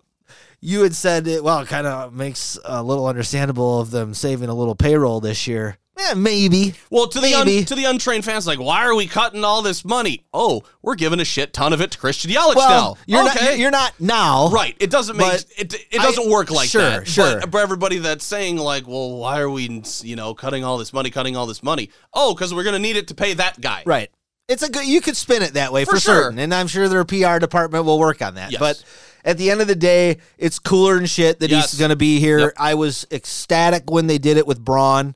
you 0.61 0.83
had 0.83 0.95
said 0.95 1.27
it, 1.27 1.43
well, 1.43 1.61
it 1.61 1.69
kind 1.69 1.87
of 1.87 2.15
makes 2.15 2.59
a 2.65 2.83
little 2.83 3.07
understandable 3.07 3.81
of 3.81 3.91
them 3.91 4.15
saving 4.15 4.49
a 4.49 4.55
little 4.55 4.77
payroll 4.77 5.21
this 5.21 5.47
year. 5.47 5.77
Yeah, 6.09 6.15
maybe. 6.15 6.75
Well, 6.91 7.07
to 7.09 7.21
the 7.21 7.31
Maybe. 7.33 7.59
un, 7.59 7.65
to 7.67 7.75
the 7.75 7.85
untrained 7.85 8.25
fans, 8.25 8.47
like, 8.47 8.59
why 8.59 8.85
are 8.85 8.95
we 8.95 9.07
cutting 9.07 9.45
all 9.45 9.63
this 9.63 9.85
money? 9.85 10.25
Oh, 10.33 10.63
we're 10.83 10.95
giving 10.95 11.21
a 11.21 11.25
shit 11.25 11.53
ton 11.53 11.73
of 11.73 11.81
it 11.81 11.93
to 11.93 11.99
Christian 11.99 12.31
Yelich 12.31 12.57
Well, 12.57 12.69
now. 12.69 12.97
you're 13.07 13.29
okay. 13.31 13.45
not. 13.45 13.59
You're 13.59 13.71
not 13.71 13.93
now, 14.01 14.49
right. 14.51 14.75
It 14.81 14.91
doesn't 14.91 15.17
make 15.17 15.33
it. 15.33 15.75
It 15.91 15.93
doesn't 16.01 16.27
I- 16.27 16.31
work 16.31 16.51
like 16.51 16.69
sure, 16.69 16.83
that. 16.83 17.07
sure. 17.09 17.41
But 17.41 17.51
for 17.53 17.61
everybody 17.61 17.99
that's 17.99 18.25
saying 18.25 18.57
like, 18.57 18.87
well, 18.87 19.17
why 19.19 19.41
are 19.41 19.51
we, 19.51 19.83
you 20.03 20.17
know, 20.17 20.35
cutting 20.35 20.65
all 20.65 20.79
this 20.79 20.93
money, 20.93 21.11
cutting 21.11 21.37
all 21.37 21.47
this 21.47 21.63
money? 21.63 21.91
Oh, 22.15 22.35
because 22.35 22.53
we're 22.55 22.65
gonna 22.65 22.79
need 22.79 22.97
it 22.97 23.09
to 23.09 23.15
pay 23.15 23.35
that 23.35 23.61
guy. 23.61 23.83
Right. 23.87 24.11
It's 24.49 24.63
a 24.63 24.71
good. 24.71 24.85
You 24.87 25.01
could 25.01 25.17
spin 25.17 25.43
it 25.43 25.55
that 25.55 25.73
way 25.73 25.85
for, 25.85 25.93
For 25.93 26.01
sure. 26.01 26.23
certain, 26.25 26.39
and 26.41 26.53
I'm 26.53 26.67
sure 26.67 26.89
their 26.89 27.05
PR 27.05 27.39
department 27.39 27.85
will 27.85 27.99
work 27.99 28.21
on 28.23 28.35
that. 28.35 28.51
Yes. 28.51 28.59
But 28.61 28.85
at 29.25 29.39
the 29.39 29.51
end 29.53 29.61
of 29.61 29.69
the 29.69 29.77
day, 29.77 30.19
it's 30.37 30.59
cooler 30.59 30.97
and 30.97 31.09
shit 31.09 31.39
that 31.41 31.49
Yes. 31.51 31.71
he's 31.71 31.79
going 31.79 31.91
to 31.91 31.97
be 31.97 32.19
here. 32.19 32.39
Yep. 32.41 32.53
I 32.59 32.75
was 32.75 33.07
ecstatic 33.13 33.89
when 33.89 34.09
they 34.09 34.19
did 34.19 34.37
it 34.37 34.47
with 34.49 34.59
Braun, 34.63 35.15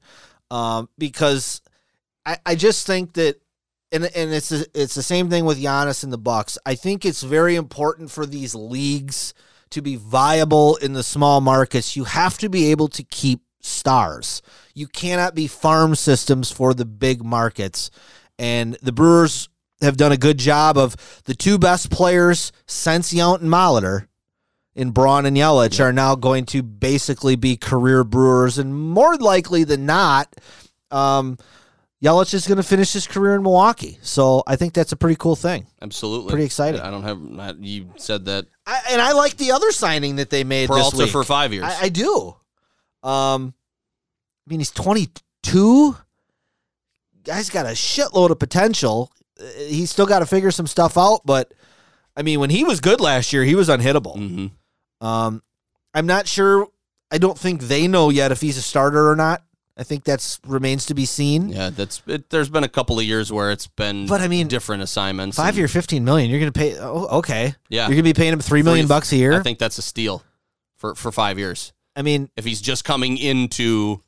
um, 0.51 0.89
because 0.99 1.61
I, 2.25 2.39
I 2.45 2.55
just 2.55 2.87
think 2.87 3.15
that, 3.15 3.41
and 3.93 4.05
and 4.05 4.33
it's 4.33 4.51
it's 4.51 4.95
the 4.95 5.03
same 5.03 5.31
thing 5.31 5.45
with 5.45 5.63
Giannis 5.63 6.03
and 6.03 6.13
the 6.13 6.19
Bucks. 6.19 6.59
I 6.67 6.75
think 6.75 7.05
it's 7.05 7.23
very 7.23 7.55
important 7.55 8.11
for 8.11 8.27
these 8.27 8.55
leagues 8.55 9.33
to 9.71 9.83
be 9.83 9.97
viable 9.97 10.77
in 10.77 10.93
the 10.93 11.03
small 11.03 11.41
markets. 11.41 11.97
You 11.97 12.05
have 12.05 12.39
to 12.39 12.49
be 12.49 12.71
able 12.71 12.89
to 12.89 13.03
keep 13.03 13.41
stars. 13.61 14.43
You 14.75 14.87
cannot 14.87 15.35
be 15.35 15.47
farm 15.47 15.95
systems 15.95 16.51
for 16.51 16.75
the 16.75 16.85
big 16.85 17.25
markets. 17.25 17.91
And 18.39 18.75
the 18.83 18.93
Brewers 18.93 19.49
have 19.81 19.97
done 19.97 20.13
a 20.13 20.17
good 20.17 20.39
job 20.39 20.79
of 20.79 20.97
the 21.25 21.35
two 21.35 21.59
best 21.59 21.91
players 21.91 22.53
since 22.67 23.13
Yount 23.13 23.41
and 23.41 23.51
Molitor 23.51 24.07
in 24.77 24.91
Braun 24.91 25.25
and 25.27 25.37
Yelich 25.37 25.81
are 25.81 25.93
now 25.93 26.15
going 26.15 26.45
to 26.47 26.63
basically 26.63 27.35
be 27.35 27.57
career 27.57 28.05
Brewers, 28.05 28.59
and 28.59 28.73
more 28.79 29.17
likely 29.17 29.65
than 29.65 29.87
not, 29.87 30.33
um, 30.91 31.39
Yelich 32.05 32.35
is 32.35 32.47
going 32.47 32.59
to 32.59 32.63
finish 32.63 32.93
his 32.93 33.07
career 33.07 33.35
in 33.37 33.43
Milwaukee. 33.43 33.99
So 34.03 34.43
I 34.47 34.57
think 34.57 34.75
that's 34.75 34.93
a 34.93 34.97
pretty 34.97 35.17
cool 35.17 35.35
thing. 35.35 35.67
Absolutely. 35.81 36.29
Pretty 36.31 36.45
exciting. 36.45 36.81
I 36.83 36.91
don't 36.91 37.03
have. 37.39 37.57
You 37.59 37.91
said 37.97 38.27
that 38.27 38.45
I, 38.67 38.81
and 38.91 39.01
I 39.01 39.13
like 39.13 39.39
the 39.39 39.53
other 39.53 39.73
signing 39.73 40.17
that 40.17 40.29
they 40.29 40.45
made 40.45 40.69
this 40.69 40.93
week. 40.95 41.11
for 41.11 41.25
five 41.25 41.55
years. 41.55 41.65
I, 41.65 41.85
I 41.85 41.89
do. 41.89 42.37
Um, 43.03 43.55
I 44.47 44.51
mean, 44.51 44.61
he's 44.61 44.71
22. 44.73 45.97
Guy's 47.25 47.49
got 47.51 47.65
a 47.67 47.71
shitload 47.71 48.31
of 48.31 48.39
potential. 48.39 49.11
He's 49.57 49.91
still 49.91 50.07
got 50.07 50.19
to 50.19 50.27
figure 50.27 50.51
some 50.51 50.67
stuff 50.67 50.99
out, 50.99 51.23
but 51.25 51.53
I 52.15 52.23
mean, 52.23 52.41
when 52.41 52.51
he 52.51 52.63
was 52.63 52.81
good 52.81 53.01
last 53.01 53.33
year, 53.33 53.43
he 53.43 53.55
was 53.55 53.69
unhittable. 53.69 54.17
hmm 54.17 54.47
Um, 55.01 55.43
I'm 55.95 56.07
not 56.07 56.27
sure. 56.27 56.69
I 57.11 57.19
don't 57.19 57.39
think 57.39 57.63
they 57.63 57.87
know 57.89 58.11
yet 58.11 58.33
if 58.33 58.41
he's 58.41 58.57
a 58.59 58.63
starter 58.63 59.11
or 59.11 59.17
not. 59.17 59.43
I 59.79 59.83
think 59.83 60.05
that's 60.05 60.41
remains 60.47 60.87
to 60.87 60.95
be 60.95 61.05
seen. 61.05 61.51
Yeah, 61.51 61.69
that's. 61.69 62.01
It, 62.07 62.31
there's 62.31 62.49
been 62.49 62.65
a 62.65 62.69
couple 62.69 62.99
of 62.99 63.05
years 63.05 63.31
where 63.31 63.51
it's 63.51 63.67
been, 63.67 64.07
But, 64.07 64.23
I 64.23 64.29
mean, 64.29 64.49
different 64.49 64.83
assignments. 64.83 65.37
Five 65.37 65.49
and- 65.49 65.59
year, 65.59 65.69
15 65.69 66.03
million. 66.03 66.31
You're 66.31 66.41
going 66.41 66.53
to 66.53 66.59
pay. 66.59 66.79
Oh, 66.79 67.19
okay. 67.19 67.55
Yeah. 67.69 67.83
You're 67.83 67.89
going 67.89 67.97
to 67.99 68.03
be 68.05 68.15
paying 68.15 68.33
him 68.33 68.41
three 68.41 68.63
million 68.63 68.87
bucks 68.87 69.13
a 69.13 69.17
year. 69.17 69.35
I 69.35 69.43
think 69.43 69.59
that's 69.59 69.77
a 69.77 69.83
steal 69.83 70.23
for 70.77 70.95
for 70.95 71.13
five 71.13 71.39
years. 71.39 71.75
I 71.95 72.03
mean, 72.03 72.31
If 72.37 72.45
he's 72.47 72.61
just 72.63 72.85
coming 72.85 73.19
into 73.19 74.03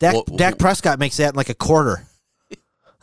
Dak, 0.00 0.14
Well, 0.14 0.24
Dak 0.24 0.58
Prescott 0.58 0.98
makes 0.98 1.16
that 1.18 1.30
in 1.30 1.36
like 1.36 1.48
a 1.50 1.54
quarter. 1.54 2.04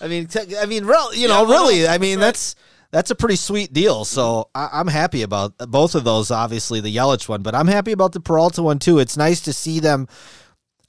I 0.00 0.06
mean, 0.06 0.28
I 0.60 0.66
mean, 0.66 0.84
real, 0.84 1.12
you 1.14 1.26
know, 1.28 1.44
Yeah, 1.46 1.52
really, 1.52 1.88
I 1.88 1.98
mean, 1.98 2.20
right. 2.20 2.54
That's 2.90 3.10
a 3.10 3.14
pretty 3.14 3.36
sweet 3.36 3.72
deal. 3.72 4.04
So 4.04 4.48
mm-hmm. 4.54 4.76
I, 4.76 4.80
I'm 4.80 4.88
happy 4.88 5.22
about 5.22 5.56
both 5.58 5.94
of 5.94 6.04
those. 6.04 6.30
Obviously, 6.30 6.80
the 6.80 6.94
Yelich 6.94 7.28
one, 7.28 7.42
but 7.42 7.54
I'm 7.54 7.68
happy 7.68 7.92
about 7.92 8.12
the 8.12 8.20
Peralta 8.20 8.62
one 8.62 8.78
too. 8.78 8.98
It's 8.98 9.16
nice 9.16 9.40
to 9.42 9.52
see 9.52 9.80
them. 9.80 10.08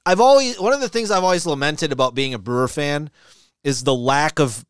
I've 0.06 0.20
always 0.20 0.58
one 0.58 0.72
of 0.72 0.80
the 0.80 0.88
things 0.88 1.10
I've 1.10 1.24
always 1.24 1.46
lamented 1.46 1.92
about 1.92 2.14
being 2.14 2.34
a 2.34 2.38
Brewer 2.38 2.68
fan 2.68 3.10
is 3.62 3.84
the 3.84 3.94
lack 3.94 4.38
of 4.38 4.64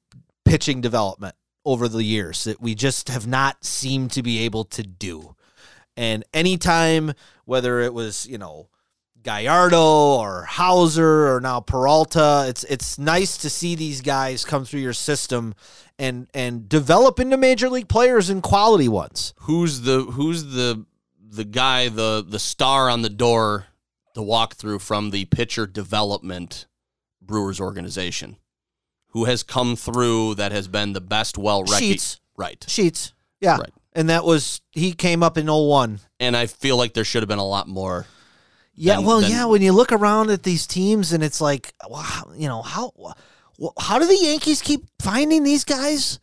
pitching 0.44 0.80
development 0.80 1.34
over 1.64 1.88
the 1.88 2.02
years 2.02 2.44
that 2.44 2.60
we 2.60 2.74
just 2.74 3.08
have 3.08 3.26
not 3.26 3.64
seemed 3.64 4.10
to 4.12 4.22
be 4.22 4.40
able 4.40 4.64
to 4.64 4.82
do. 4.82 5.36
And 5.96 6.24
anytime, 6.32 7.12
whether 7.44 7.80
it 7.80 7.92
was, 7.92 8.26
you 8.26 8.38
know, 8.38 8.68
Gallardo 9.22 9.82
or 10.18 10.44
Hauser 10.44 11.34
or 11.34 11.40
now 11.40 11.60
Peralta, 11.60 12.46
it's 12.48 12.64
it's 12.64 12.98
nice 12.98 13.36
to 13.38 13.50
see 13.50 13.74
these 13.74 14.00
guys 14.00 14.44
come 14.44 14.64
through 14.64 14.80
your 14.80 14.92
system 14.92 15.54
and 15.98 16.28
and 16.32 16.68
develop 16.68 17.20
into 17.20 17.36
major 17.36 17.68
league 17.68 17.88
players 17.88 18.30
and 18.30 18.42
quality 18.42 18.88
ones. 18.88 19.34
Who's 19.40 19.82
the 19.82 20.02
who's 20.02 20.44
the 20.54 20.86
the 21.20 21.44
guy 21.44 21.88
the 21.88 22.24
the 22.26 22.38
star 22.38 22.88
on 22.88 23.02
the 23.02 23.10
door 23.10 23.66
to 24.14 24.22
walk 24.22 24.54
through 24.54 24.78
from 24.78 25.10
the 25.10 25.26
pitcher 25.26 25.66
development 25.66 26.66
Brewers 27.20 27.60
organization? 27.60 28.36
Who 29.08 29.24
has 29.24 29.42
come 29.42 29.76
through 29.76 30.36
that 30.36 30.52
has 30.52 30.68
been 30.68 30.92
the 30.92 31.00
best 31.00 31.36
well 31.36 31.66
Sheets. 31.66 32.20
Right. 32.36 32.64
Sheets. 32.68 33.12
Yeah. 33.40 33.58
Right. 33.58 33.72
And 33.92 34.08
that 34.08 34.24
was 34.24 34.60
he 34.70 34.92
came 34.92 35.22
up 35.22 35.36
in 35.36 35.46
01. 35.46 36.00
And 36.20 36.36
I 36.36 36.46
feel 36.46 36.76
like 36.76 36.94
there 36.94 37.04
should 37.04 37.22
have 37.22 37.28
been 37.28 37.38
a 37.38 37.46
lot 37.46 37.68
more. 37.68 38.06
Yeah, 38.82 38.96
Then- 38.96 39.04
well, 39.04 39.20
then- 39.20 39.30
yeah. 39.30 39.44
When 39.44 39.60
you 39.60 39.72
look 39.72 39.92
around 39.92 40.30
at 40.30 40.42
these 40.42 40.66
teams, 40.66 41.12
and 41.12 41.22
it's 41.22 41.40
like, 41.40 41.74
wow, 41.88 42.30
you 42.34 42.48
know 42.48 42.62
how 42.62 42.92
how 43.78 43.98
do 43.98 44.06
the 44.06 44.16
Yankees 44.16 44.62
keep 44.62 44.86
finding 45.02 45.42
these 45.44 45.64
guys? 45.64 46.18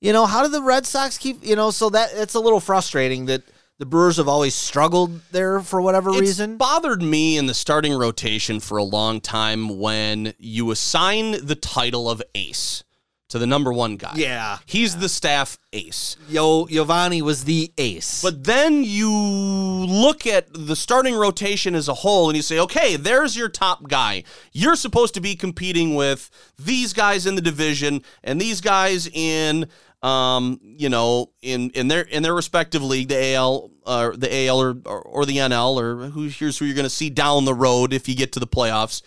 You 0.00 0.12
know, 0.12 0.26
how 0.26 0.42
do 0.44 0.48
the 0.48 0.62
Red 0.62 0.86
Sox 0.86 1.18
keep? 1.18 1.44
You 1.44 1.56
know, 1.56 1.72
so 1.72 1.90
that 1.90 2.10
it's 2.14 2.34
a 2.34 2.40
little 2.40 2.60
frustrating 2.60 3.26
that 3.26 3.42
the 3.80 3.86
Brewers 3.86 4.16
have 4.18 4.28
always 4.28 4.54
struggled 4.54 5.20
there 5.32 5.58
for 5.60 5.80
whatever 5.80 6.10
It's 6.10 6.20
reason. 6.20 6.56
bothered 6.56 7.02
me 7.02 7.36
in 7.36 7.46
the 7.46 7.54
starting 7.54 7.94
rotation 7.94 8.60
for 8.60 8.78
a 8.78 8.84
long 8.84 9.20
time 9.20 9.78
when 9.80 10.34
you 10.38 10.70
assign 10.70 11.44
the 11.44 11.56
title 11.56 12.08
of 12.08 12.22
ace 12.36 12.84
to 13.28 13.38
the 13.38 13.46
number 13.46 13.72
one 13.72 13.96
guy. 13.96 14.12
Yeah. 14.16 14.58
He's 14.66 14.96
the 14.96 15.08
staff 15.08 15.58
ace. 15.72 16.16
Yovani 16.30 17.20
was 17.20 17.44
the 17.44 17.72
ace, 17.76 18.22
But 18.22 18.44
then 18.44 18.84
you 18.84 19.12
look 19.12 20.26
at 20.26 20.48
the 20.52 20.74
starting 20.74 21.14
rotation 21.14 21.74
as 21.74 21.88
a 21.88 21.94
whole 21.94 22.28
and 22.30 22.36
you 22.36 22.42
say, 22.42 22.58
okay, 22.58 22.96
there's 22.96 23.36
your 23.36 23.48
top 23.48 23.86
guy. 23.88 24.24
You're 24.52 24.76
supposed 24.76 25.14
to 25.14 25.20
be 25.20 25.34
competing 25.36 25.94
with 25.94 26.30
these 26.58 26.92
guys 26.92 27.26
in 27.26 27.34
the 27.34 27.42
division 27.42 28.02
and 28.24 28.40
these 28.40 28.60
guys 28.60 29.06
in 29.12 29.66
um, 30.02 30.60
you 30.62 30.88
know, 30.88 31.30
in 31.42 31.70
in 31.70 31.88
their 31.88 32.02
in 32.02 32.22
their 32.22 32.34
respective 32.34 32.84
league, 32.84 33.08
the 33.08 33.34
AL 33.34 33.70
or 33.84 34.16
the 34.16 34.46
AL 34.46 34.62
or, 34.62 34.76
or 34.86 35.00
or 35.00 35.26
the 35.26 35.38
NL 35.38 35.76
or 35.76 36.10
who 36.10 36.28
here's 36.28 36.58
who 36.58 36.66
you're 36.66 36.76
going 36.76 36.84
to 36.84 36.90
see 36.90 37.10
down 37.10 37.44
the 37.44 37.54
road 37.54 37.92
if 37.92 38.08
you 38.08 38.14
get 38.14 38.32
to 38.32 38.40
the 38.40 38.46
playoffs. 38.46 39.02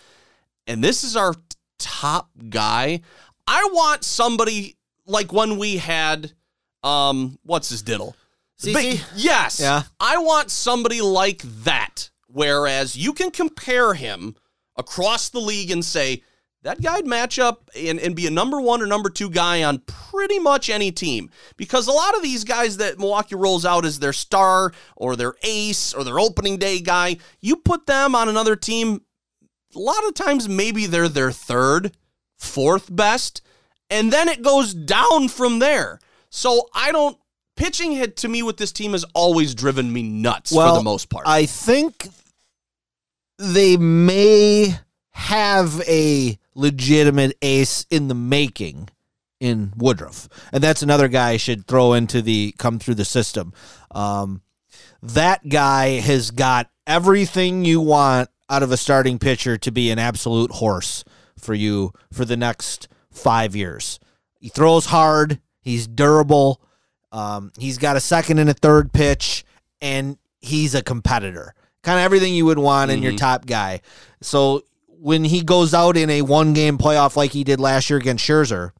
And 0.66 0.84
this 0.84 1.02
is 1.02 1.16
our 1.16 1.34
top 1.78 2.28
guy. 2.50 3.00
I 3.46 3.68
want 3.72 4.04
somebody 4.04 4.76
like 5.06 5.32
when 5.32 5.58
we 5.58 5.76
had 5.78 6.32
um 6.82 7.38
what's 7.42 7.68
his 7.68 7.82
diddle? 7.82 8.16
But- 8.74 9.04
yes. 9.16 9.60
Yeah. 9.60 9.82
I 10.00 10.18
want 10.18 10.50
somebody 10.50 11.00
like 11.00 11.42
that. 11.64 12.10
Whereas 12.28 12.96
you 12.96 13.12
can 13.12 13.30
compare 13.30 13.94
him 13.94 14.36
across 14.76 15.28
the 15.28 15.40
league 15.40 15.70
and 15.70 15.84
say, 15.84 16.22
that 16.62 16.80
guy'd 16.80 17.06
match 17.06 17.40
up 17.40 17.68
and, 17.76 17.98
and 17.98 18.14
be 18.14 18.26
a 18.28 18.30
number 18.30 18.60
one 18.60 18.80
or 18.80 18.86
number 18.86 19.10
two 19.10 19.28
guy 19.28 19.64
on 19.64 19.80
pretty 19.80 20.38
much 20.38 20.70
any 20.70 20.92
team. 20.92 21.28
Because 21.56 21.88
a 21.88 21.92
lot 21.92 22.14
of 22.16 22.22
these 22.22 22.44
guys 22.44 22.76
that 22.76 22.98
Milwaukee 23.00 23.34
rolls 23.34 23.64
out 23.66 23.84
as 23.84 23.98
their 23.98 24.12
star 24.12 24.72
or 24.96 25.16
their 25.16 25.34
ace 25.42 25.92
or 25.92 26.04
their 26.04 26.20
opening 26.20 26.58
day 26.58 26.78
guy, 26.78 27.16
you 27.40 27.56
put 27.56 27.86
them 27.86 28.14
on 28.14 28.28
another 28.28 28.54
team, 28.54 29.02
a 29.74 29.78
lot 29.78 30.06
of 30.06 30.14
times 30.14 30.48
maybe 30.48 30.86
they're 30.86 31.08
their 31.08 31.32
third, 31.32 31.96
fourth 32.42 32.94
best, 32.94 33.42
and 33.90 34.12
then 34.12 34.28
it 34.28 34.42
goes 34.42 34.74
down 34.74 35.28
from 35.28 35.58
there. 35.58 36.00
So 36.30 36.68
I 36.74 36.92
don't 36.92 37.18
pitching 37.56 37.92
hit 37.92 38.16
to 38.18 38.28
me 38.28 38.42
with 38.42 38.56
this 38.56 38.72
team 38.72 38.92
has 38.92 39.04
always 39.14 39.54
driven 39.54 39.92
me 39.92 40.02
nuts 40.02 40.52
for 40.52 40.72
the 40.72 40.82
most 40.82 41.08
part. 41.08 41.26
I 41.26 41.46
think 41.46 42.08
they 43.38 43.76
may 43.76 44.74
have 45.10 45.80
a 45.82 46.38
legitimate 46.54 47.36
ace 47.42 47.86
in 47.90 48.08
the 48.08 48.14
making 48.14 48.88
in 49.40 49.72
Woodruff. 49.76 50.28
And 50.52 50.62
that's 50.62 50.82
another 50.82 51.08
guy 51.08 51.30
I 51.30 51.36
should 51.36 51.66
throw 51.66 51.92
into 51.92 52.22
the 52.22 52.54
come 52.58 52.78
through 52.78 52.94
the 52.94 53.04
system. 53.04 53.52
Um, 53.90 54.42
that 55.02 55.48
guy 55.48 56.00
has 56.00 56.30
got 56.30 56.70
everything 56.86 57.64
you 57.64 57.80
want 57.80 58.30
out 58.48 58.62
of 58.62 58.70
a 58.70 58.76
starting 58.76 59.18
pitcher 59.18 59.56
to 59.58 59.70
be 59.70 59.90
an 59.90 59.98
absolute 59.98 60.52
horse 60.52 61.04
for 61.42 61.54
you 61.54 61.92
for 62.12 62.24
the 62.24 62.36
next 62.36 62.88
five 63.10 63.54
years. 63.54 63.98
He 64.38 64.48
throws 64.48 64.86
hard, 64.86 65.40
he's 65.60 65.86
durable, 65.86 66.60
um, 67.12 67.52
he's 67.58 67.78
got 67.78 67.96
a 67.96 68.00
second 68.00 68.38
and 68.38 68.48
a 68.48 68.54
third 68.54 68.92
pitch, 68.92 69.44
and 69.80 70.16
he's 70.40 70.74
a 70.74 70.82
competitor. 70.82 71.54
Kind 71.82 71.98
of 71.98 72.04
everything 72.04 72.34
you 72.34 72.46
would 72.46 72.58
want 72.58 72.90
in 72.90 73.02
your 73.02 73.16
top 73.16 73.44
guy. 73.44 73.80
So 74.20 74.62
when 74.86 75.24
he 75.24 75.42
goes 75.42 75.74
out 75.74 75.96
in 75.96 76.10
a 76.10 76.22
one 76.22 76.52
game 76.52 76.78
playoff 76.78 77.16
like 77.16 77.32
he 77.32 77.42
did 77.42 77.58
last 77.58 77.90
year 77.90 77.98
against 77.98 78.24
Scherzer, 78.24 78.70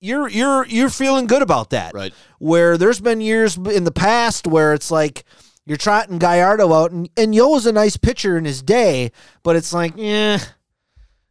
you're 0.00 0.28
you're 0.28 0.64
you're 0.66 0.88
feeling 0.90 1.26
good 1.26 1.42
about 1.42 1.70
that. 1.70 1.92
Right. 1.92 2.14
Where 2.38 2.78
there's 2.78 3.00
been 3.00 3.20
years 3.20 3.56
in 3.56 3.84
the 3.84 3.90
past 3.90 4.46
where 4.46 4.72
it's 4.72 4.90
like 4.90 5.24
you're 5.66 5.76
trotting 5.76 6.18
Gallardo 6.18 6.72
out 6.72 6.90
and, 6.90 7.08
and 7.16 7.34
Yo 7.34 7.54
is 7.56 7.66
a 7.66 7.72
nice 7.72 7.96
pitcher 7.96 8.38
in 8.38 8.44
his 8.44 8.62
day, 8.62 9.12
but 9.42 9.56
it's 9.56 9.72
like, 9.72 9.94
yeah, 9.96 10.38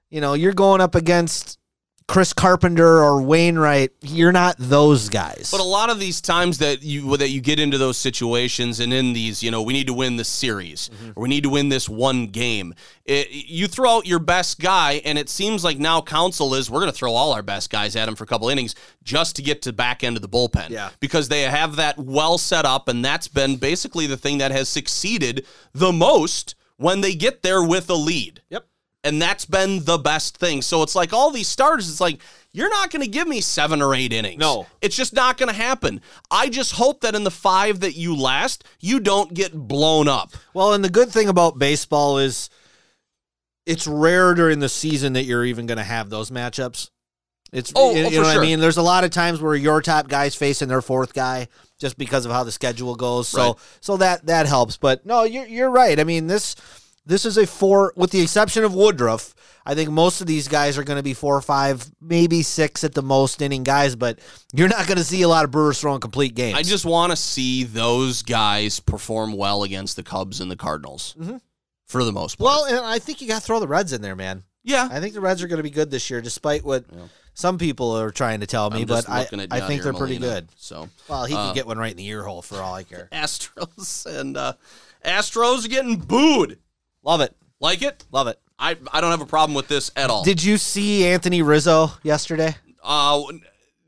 you 0.09 0.21
know, 0.21 0.33
you're 0.33 0.53
going 0.53 0.81
up 0.81 0.95
against 0.95 1.59
Chris 2.09 2.33
Carpenter 2.33 3.03
or 3.03 3.21
Wainwright. 3.21 3.91
You're 4.01 4.31
not 4.31 4.55
those 4.57 5.09
guys. 5.09 5.49
But 5.51 5.59
a 5.59 5.63
lot 5.63 5.91
of 5.91 5.99
these 5.99 6.21
times 6.21 6.57
that 6.57 6.81
you 6.81 7.15
that 7.17 7.29
you 7.29 7.39
get 7.39 7.59
into 7.59 7.77
those 7.77 7.97
situations 7.97 8.79
and 8.79 8.91
in 8.91 9.13
these, 9.13 9.43
you 9.43 9.51
know, 9.51 9.61
we 9.61 9.73
need 9.73 9.85
to 9.85 9.93
win 9.93 10.17
this 10.17 10.27
series 10.27 10.89
mm-hmm. 10.89 11.11
or 11.11 11.21
we 11.21 11.29
need 11.29 11.43
to 11.43 11.49
win 11.49 11.69
this 11.69 11.87
one 11.87 12.25
game. 12.25 12.73
It, 13.05 13.29
you 13.29 13.67
throw 13.67 13.97
out 13.97 14.07
your 14.07 14.17
best 14.17 14.59
guy, 14.59 15.01
and 15.05 15.19
it 15.19 15.29
seems 15.29 15.63
like 15.63 15.77
now 15.77 16.01
Counsell 16.01 16.55
is 16.55 16.69
we're 16.69 16.79
going 16.79 16.91
to 16.91 16.97
throw 16.97 17.13
all 17.13 17.31
our 17.31 17.43
best 17.43 17.69
guys 17.69 17.95
at 17.95 18.07
him 18.07 18.15
for 18.15 18.23
a 18.23 18.27
couple 18.27 18.49
innings 18.49 18.73
just 19.03 19.35
to 19.35 19.43
get 19.43 19.61
to 19.63 19.73
back 19.73 20.03
end 20.03 20.15
of 20.15 20.23
the 20.23 20.29
bullpen. 20.29 20.69
Yeah. 20.69 20.89
because 20.99 21.29
they 21.29 21.43
have 21.43 21.75
that 21.75 21.99
well 21.99 22.39
set 22.39 22.65
up, 22.65 22.87
and 22.87 23.05
that's 23.05 23.27
been 23.27 23.57
basically 23.57 24.07
the 24.07 24.17
thing 24.17 24.39
that 24.39 24.51
has 24.51 24.67
succeeded 24.67 25.45
the 25.73 25.91
most 25.91 26.55
when 26.77 27.01
they 27.01 27.13
get 27.13 27.43
there 27.43 27.63
with 27.63 27.87
a 27.89 27.93
lead. 27.93 28.41
Yep. 28.49 28.65
And 29.03 29.21
that's 29.21 29.45
been 29.45 29.85
the 29.85 29.97
best 29.97 30.37
thing. 30.37 30.61
So 30.61 30.83
it's 30.83 30.93
like 30.95 31.13
all 31.13 31.31
these 31.31 31.47
starters, 31.47 31.89
it's 31.89 32.01
like, 32.01 32.19
you're 32.51 32.69
not 32.69 32.91
going 32.91 33.01
to 33.03 33.07
give 33.09 33.27
me 33.27 33.39
seven 33.39 33.81
or 33.81 33.95
eight 33.95 34.11
innings. 34.11 34.39
No. 34.39 34.67
It's 34.81 34.95
just 34.95 35.13
not 35.13 35.37
going 35.37 35.47
to 35.47 35.55
happen. 35.55 36.01
I 36.29 36.49
just 36.49 36.73
hope 36.73 37.01
that 37.01 37.15
in 37.15 37.23
the 37.23 37.31
five 37.31 37.79
that 37.79 37.95
you 37.95 38.13
last, 38.15 38.65
you 38.81 38.99
don't 38.99 39.33
get 39.33 39.53
blown 39.53 40.07
up. 40.09 40.31
Well, 40.53 40.73
and 40.73 40.83
the 40.83 40.89
good 40.89 41.09
thing 41.09 41.29
about 41.29 41.57
baseball 41.57 42.17
is 42.17 42.49
it's 43.65 43.87
rare 43.87 44.33
during 44.33 44.59
the 44.59 44.67
season 44.69 45.13
that 45.13 45.23
you're 45.23 45.45
even 45.45 45.65
going 45.65 45.77
to 45.77 45.83
have 45.83 46.09
those 46.09 46.31
matchups. 46.31 46.89
It's 47.53 47.71
Oh, 47.75 47.91
you, 47.95 48.01
oh, 48.05 48.09
you 48.09 48.09
for 48.09 48.15
know 48.15 48.21
what 48.27 48.33
sure. 48.33 48.41
I 48.41 48.45
mean. 48.45 48.59
There's 48.59 48.77
a 48.77 48.81
lot 48.81 49.03
of 49.03 49.11
times 49.11 49.41
where 49.41 49.55
your 49.55 49.81
top 49.81 50.07
guys 50.07 50.35
facing 50.35 50.67
their 50.67 50.81
fourth 50.81 51.13
guy 51.13 51.47
just 51.79 51.97
because 51.97 52.25
of 52.25 52.31
how 52.31 52.43
the 52.43 52.51
schedule 52.51 52.95
goes. 52.95 53.27
So 53.27 53.41
Right. 53.53 53.55
so 53.81 53.97
that 53.97 54.25
that 54.27 54.45
helps. 54.45 54.77
But 54.77 55.05
no, 55.05 55.23
you're 55.23 55.47
you're 55.47 55.69
right. 55.69 55.99
I 55.99 56.03
mean 56.03 56.27
this 56.27 56.55
this 57.09 57.25
is 57.25 57.37
a 57.37 57.45
four 57.45 57.91
with 57.95 58.11
the 58.11 58.21
exception 58.21 58.63
of 58.63 58.73
Woodruff. 58.73 59.35
I 59.65 59.75
think 59.75 59.89
most 59.89 60.21
of 60.21 60.27
these 60.27 60.47
guys 60.47 60.77
are 60.77 60.83
going 60.83 60.97
to 60.97 61.03
be 61.03 61.13
four 61.13 61.35
or 61.35 61.41
five, 61.41 61.85
maybe 62.01 62.41
six 62.41 62.83
at 62.83 62.93
the 62.93 63.01
most 63.03 63.41
inning 63.41 63.63
guys. 63.63 63.95
But 63.95 64.19
you're 64.53 64.69
not 64.69 64.87
going 64.87 64.97
to 64.97 65.03
see 65.03 65.21
a 65.21 65.27
lot 65.27 65.43
of 65.45 65.51
Brewers 65.51 65.79
throwing 65.81 65.99
complete 65.99 66.33
games. 66.33 66.57
I 66.57 66.63
just 66.63 66.85
want 66.85 67.11
to 67.11 67.15
see 67.15 67.65
those 67.65 68.21
guys 68.23 68.79
perform 68.79 69.33
well 69.33 69.63
against 69.63 69.95
the 69.95 70.03
Cubs 70.03 70.39
and 70.39 70.49
the 70.49 70.55
Cardinals 70.55 71.15
for 71.87 72.03
the 72.03 72.11
most 72.11 72.37
part. 72.37 72.45
well, 72.45 72.65
and 72.65 72.77
I 72.85 72.99
think 72.99 73.21
you 73.21 73.27
got 73.27 73.41
to 73.41 73.45
throw 73.45 73.59
the 73.59 73.67
Reds 73.67 73.93
in 73.93 74.01
there, 74.01 74.15
man. 74.15 74.43
yeah. 74.63 74.87
I 74.91 74.99
think 74.99 75.13
the 75.13 75.21
Reds 75.21 75.43
are 75.43 75.47
going 75.47 75.57
to 75.57 75.63
be 75.63 75.69
good 75.71 75.91
this 75.91 76.09
year, 76.09 76.21
despite 76.21 76.63
what 76.63 76.85
some 77.33 77.57
people 77.57 77.91
are 77.97 78.11
trying 78.11 78.39
to 78.41 78.47
tell 78.47 78.69
me. 78.69 78.85
But 78.85 79.09
I, 79.09 79.27
I 79.51 79.59
think 79.61 79.83
they're 79.83 79.93
pretty 79.93 80.19
Molina, 80.19 80.41
good. 80.41 80.49
So 80.57 80.89
Well, 81.07 81.25
he 81.25 81.33
Uh, 81.35 81.47
can 81.47 81.55
get 81.55 81.67
one 81.67 81.77
right 81.77 81.91
in 81.91 81.97
the 81.97 82.07
ear 82.07 82.23
hole 82.23 82.41
for 82.41 82.57
all 82.61 82.73
I 82.75 82.83
care. 82.83 83.07
Astros 83.11 84.05
and 84.05 84.35
uh, 84.37 84.53
Astros 85.05 85.69
getting 85.69 85.97
booed. 85.97 86.59
Love 87.03 87.21
it, 87.21 87.35
Like 87.59 87.81
it? 87.81 88.05
love 88.11 88.27
it. 88.27 88.39
I, 88.57 88.75
I 88.91 88.99
don't 89.01 89.11
have 89.11 89.21
a 89.21 89.25
problem 89.25 89.55
with 89.55 89.67
this 89.69 89.89
at 89.95 90.09
all. 90.09 90.23
Did 90.23 90.43
you 90.43 90.57
see 90.57 91.05
Anthony 91.05 91.41
Rizzo 91.41 91.91
yesterday? 92.03 92.55
uh, 92.83 93.21
r- 93.21 93.31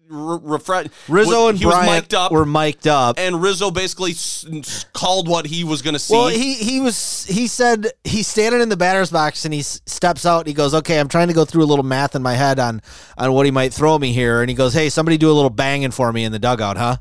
refresh. 0.09 0.87
Rizzo 1.09 1.47
and 1.49 1.57
he 1.57 1.65
was 1.65 1.75
Bryant 1.75 2.03
mic'd 2.03 2.13
up, 2.13 2.31
were 2.31 2.45
mic'd 2.45 2.87
up. 2.87 3.17
and 3.19 3.41
Rizzo 3.41 3.69
basically 3.71 4.11
s- 4.11 4.45
s- 4.49 4.85
called 4.93 5.27
what 5.27 5.45
he 5.45 5.63
was 5.65 5.81
going 5.81 5.93
to 5.93 5.99
see. 5.99 6.13
Well, 6.13 6.27
he 6.29 6.53
he 6.53 6.79
was 6.79 7.25
he 7.25 7.47
said 7.47 7.87
he's 8.05 8.27
standing 8.27 8.61
in 8.61 8.69
the 8.69 8.77
batter's 8.77 9.11
box 9.11 9.43
and 9.45 9.53
he 9.53 9.59
s- 9.61 9.81
steps 9.85 10.25
out. 10.25 10.39
And 10.39 10.47
he 10.47 10.53
goes, 10.53 10.73
"Okay, 10.73 10.99
I'm 10.99 11.07
trying 11.09 11.27
to 11.29 11.33
go 11.33 11.43
through 11.45 11.63
a 11.63 11.69
little 11.71 11.83
math 11.85 12.15
in 12.15 12.21
my 12.21 12.33
head 12.35 12.57
on 12.59 12.81
on 13.17 13.33
what 13.33 13.45
he 13.45 13.51
might 13.51 13.73
throw 13.73 13.97
me 13.99 14.13
here." 14.13 14.41
And 14.41 14.49
he 14.49 14.55
goes, 14.55 14.73
"Hey, 14.73 14.89
somebody 14.89 15.17
do 15.17 15.29
a 15.29 15.33
little 15.33 15.49
banging 15.49 15.91
for 15.91 16.11
me 16.13 16.23
in 16.23 16.31
the 16.31 16.39
dugout, 16.39 16.77
huh?" 16.77 16.97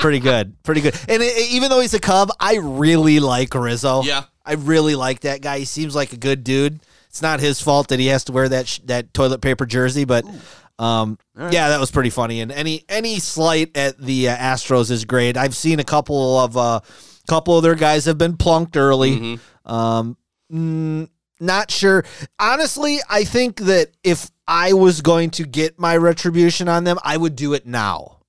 Pretty 0.00 0.18
good, 0.20 0.60
pretty 0.62 0.80
good. 0.80 0.94
And 1.08 1.22
it, 1.22 1.50
even 1.52 1.70
though 1.70 1.80
he's 1.80 1.94
a 1.94 2.00
Cub, 2.00 2.30
I 2.40 2.56
really 2.56 3.20
like 3.20 3.54
Rizzo. 3.54 4.02
Yeah. 4.02 4.24
I 4.44 4.54
really 4.54 4.94
like 4.94 5.20
that 5.20 5.42
guy. 5.42 5.60
He 5.60 5.64
seems 5.64 5.94
like 5.94 6.12
a 6.12 6.16
good 6.16 6.42
dude. 6.44 6.80
It's 7.08 7.22
not 7.22 7.40
his 7.40 7.60
fault 7.60 7.88
that 7.88 7.98
he 8.00 8.06
has 8.06 8.24
to 8.24 8.32
wear 8.32 8.48
that 8.48 8.68
sh- 8.68 8.80
that 8.84 9.12
toilet 9.12 9.40
paper 9.40 9.66
jersey, 9.66 10.04
but 10.04 10.24
Um, 10.78 11.18
yeah, 11.36 11.68
that 11.68 11.78
was 11.78 11.90
pretty 11.90 12.08
funny. 12.08 12.40
And 12.40 12.50
any 12.50 12.84
any 12.88 13.18
slight 13.18 13.76
at 13.76 13.98
the 13.98 14.30
uh, 14.30 14.36
Astros 14.36 14.90
is 14.90 15.04
great. 15.04 15.36
I've 15.36 15.54
seen 15.54 15.78
a 15.78 15.84
couple 15.84 16.38
of 16.38 16.56
uh, 16.56 16.80
couple 17.28 17.54
of 17.56 17.62
their 17.62 17.74
guys 17.74 18.06
have 18.06 18.16
been 18.16 18.36
plunked 18.38 18.78
early. 18.78 19.16
Mm-hmm. 19.16 19.70
Um, 19.70 20.16
mm, 20.50 21.08
not 21.38 21.70
sure. 21.70 22.04
Honestly, 22.38 22.98
I 23.10 23.24
think 23.24 23.60
that 23.60 23.88
if 24.02 24.30
I 24.48 24.72
was 24.72 25.02
going 25.02 25.30
to 25.32 25.44
get 25.44 25.78
my 25.78 25.98
retribution 25.98 26.66
on 26.66 26.84
them, 26.84 26.98
I 27.04 27.18
would 27.18 27.36
do 27.36 27.52
it 27.52 27.66
now. 27.66 28.19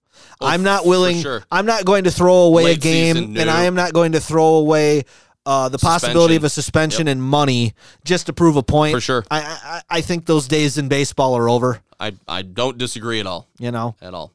Oh, 0.41 0.47
I'm 0.47 0.63
not 0.63 0.85
willing. 0.85 1.21
sure. 1.21 1.43
I'm 1.51 1.65
not 1.65 1.85
going 1.85 2.05
to 2.05 2.11
throw 2.11 2.43
away 2.43 2.73
a 2.73 2.75
game, 2.75 3.15
season, 3.15 3.37
and. 3.37 3.49
I 3.49 3.63
am 3.65 3.75
not 3.75 3.93
going 3.93 4.13
to 4.13 4.19
throw 4.19 4.55
away 4.55 5.03
uh, 5.45 5.69
the 5.69 5.77
possibility 5.77 6.35
of 6.35 6.43
a 6.43 6.49
Suspension. 6.49 6.89
suspension 6.91 7.07
and 7.07 7.23
money 7.23 7.73
just 8.03 8.27
to 8.27 8.33
prove 8.33 8.55
a 8.57 8.63
point. 8.63 8.93
For 8.95 9.01
sure. 9.01 9.23
I, 9.31 9.41
I 9.89 9.97
I 9.97 10.01
think 10.01 10.25
those 10.25 10.47
days 10.47 10.77
in 10.77 10.87
baseball 10.87 11.35
are 11.37 11.49
over. 11.49 11.81
I 11.99 12.13
I 12.27 12.41
don't 12.41 12.77
disagree 12.77 13.19
at 13.19 13.27
all. 13.27 13.47
You 13.59 13.71
know. 13.71 13.95
At 14.01 14.13
all. 14.13 14.31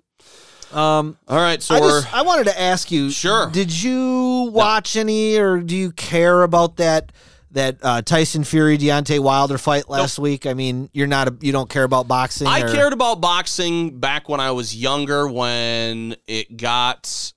Um, 0.72 1.16
All 1.28 1.38
right, 1.38 1.62
so 1.62 1.76
I 1.76 1.78
just 1.78 2.12
I 2.14 2.22
wanted 2.22 2.44
to 2.44 2.60
ask 2.60 2.90
you. 2.90 3.10
Sure. 3.10 3.48
Did 3.50 3.72
you 3.82 4.50
watch 4.52 4.96
any, 4.96 5.36
or 5.36 5.60
do 5.60 5.76
you 5.76 5.92
care 5.92 6.42
about 6.42 6.76
that? 6.78 7.12
That 7.56 7.78
uh, 7.80 8.02
Tyson 8.02 8.44
Fury 8.44 8.76
Deontay 8.76 9.18
Wilder 9.18 9.56
fight 9.56 9.88
last 9.88 10.18
week. 10.18 10.44
I 10.44 10.52
mean, 10.52 10.90
you're 10.92 11.06
not 11.06 11.28
a, 11.28 11.36
you 11.40 11.52
don't 11.52 11.70
care 11.70 11.84
about 11.84 12.06
boxing. 12.06 12.46
I 12.46 12.60
or- 12.60 12.68
cared 12.68 12.92
about 12.92 13.22
boxing 13.22 13.98
back 13.98 14.28
when 14.28 14.40
I 14.40 14.50
was 14.50 14.76
younger 14.76 15.26
when 15.26 16.16
it 16.26 16.58
got 16.58 17.32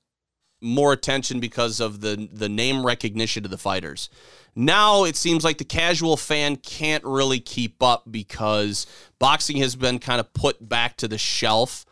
more 0.59 0.91
attention 0.91 1.39
because 1.39 1.80
of 1.80 2.01
the 2.01 2.28
the 2.34 2.49
name 2.49 2.86
recognition 2.86 3.45
of 3.45 3.51
the 3.51 3.57
fighters. 3.57 4.09
Now 4.57 5.05
it 5.05 5.15
seems 5.15 5.45
like 5.45 5.57
the 5.57 5.63
casual 5.63 6.17
fan 6.17 6.57
can't 6.57 7.05
really 7.05 7.39
keep 7.39 7.82
up 7.82 8.03
because 8.11 8.88
boxing 9.20 9.55
has 9.57 9.78
been 9.78 9.99
kind 9.99 10.20
of 10.20 10.34
put 10.34 10.67
back 10.67 10.97
to 10.97 11.07
the 11.07 11.17
shelf 11.17 11.86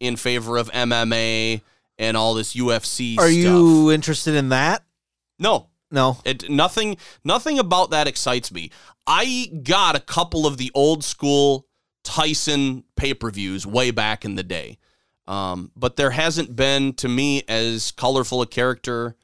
in 0.00 0.16
favor 0.16 0.56
of 0.56 0.68
MMA 0.72 1.60
and 1.96 2.16
all 2.16 2.34
this 2.34 2.54
UFC 2.56 3.12
stuff. 3.14 3.24
Are 3.24 3.28
stuff. 3.28 3.44
you 3.44 3.92
interested 3.92 4.34
in 4.34 4.48
that? 4.48 4.82
No, 5.38 5.68
No. 5.90 6.18
it 6.24 6.50
nothing 6.50 6.96
nothing 7.24 7.58
about 7.58 7.90
that 7.90 8.06
excites 8.06 8.52
me. 8.52 8.70
I 9.06 9.50
got 9.62 9.96
a 9.96 10.00
couple 10.00 10.46
of 10.46 10.58
the 10.58 10.70
old 10.74 11.02
school 11.02 11.66
Tyson 12.04 12.84
pay-per-views 12.96 13.66
way 13.66 13.90
back 13.90 14.24
in 14.24 14.34
the 14.34 14.42
day. 14.42 14.78
Um, 15.26 15.70
but 15.76 15.96
there 15.96 16.10
hasn't 16.10 16.56
been 16.56 16.94
to 16.94 17.08
me 17.08 17.42
as 17.48 17.90
colorful 17.90 18.40
a 18.40 18.46
character 18.46 19.14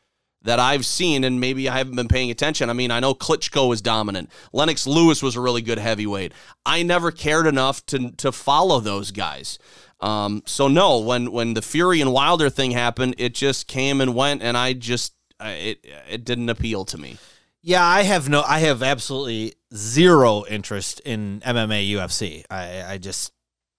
that 0.42 0.60
I've 0.60 0.84
seen, 0.84 1.24
and 1.24 1.40
maybe 1.40 1.66
I 1.68 1.78
haven't 1.78 1.96
been 1.96 2.08
paying 2.08 2.30
attention. 2.30 2.68
I 2.68 2.74
mean, 2.74 2.90
I 2.90 3.00
know 3.00 3.14
Klitschko 3.14 3.66
was 3.66 3.80
dominant. 3.80 4.30
Lennox 4.52 4.86
Lewis 4.86 5.22
was 5.22 5.36
a 5.36 5.40
really 5.40 5.62
good 5.62 5.78
heavyweight. 5.78 6.32
I 6.66 6.82
never 6.82 7.10
cared 7.10 7.46
enough 7.46 7.84
to 7.86 8.10
to 8.12 8.30
follow 8.30 8.80
those 8.80 9.10
guys. 9.10 9.58
Um, 10.00 10.42
so 10.44 10.68
no, 10.68 10.98
when 10.98 11.32
when 11.32 11.54
the 11.54 11.62
Fury 11.62 12.02
and 12.02 12.12
Wilder 12.12 12.50
thing 12.50 12.72
happened, 12.72 13.14
it 13.16 13.34
just 13.34 13.66
came 13.66 14.02
and 14.02 14.14
went, 14.14 14.42
and 14.42 14.56
I 14.58 14.74
just 14.74 15.14
I- 15.40 15.50
it 15.52 15.86
it 16.10 16.24
didn't 16.24 16.48
appeal 16.48 16.84
to 16.86 16.98
me. 16.98 17.18
Yeah, 17.62 17.84
I 17.84 18.02
have 18.02 18.28
no. 18.28 18.42
I 18.42 18.58
have 18.60 18.82
absolutely 18.82 19.54
zero 19.74 20.44
interest 20.48 21.00
in 21.00 21.40
MMA 21.40 21.90
UFC. 21.90 22.44
I 22.50 22.82
I 22.94 22.98
just 22.98 23.32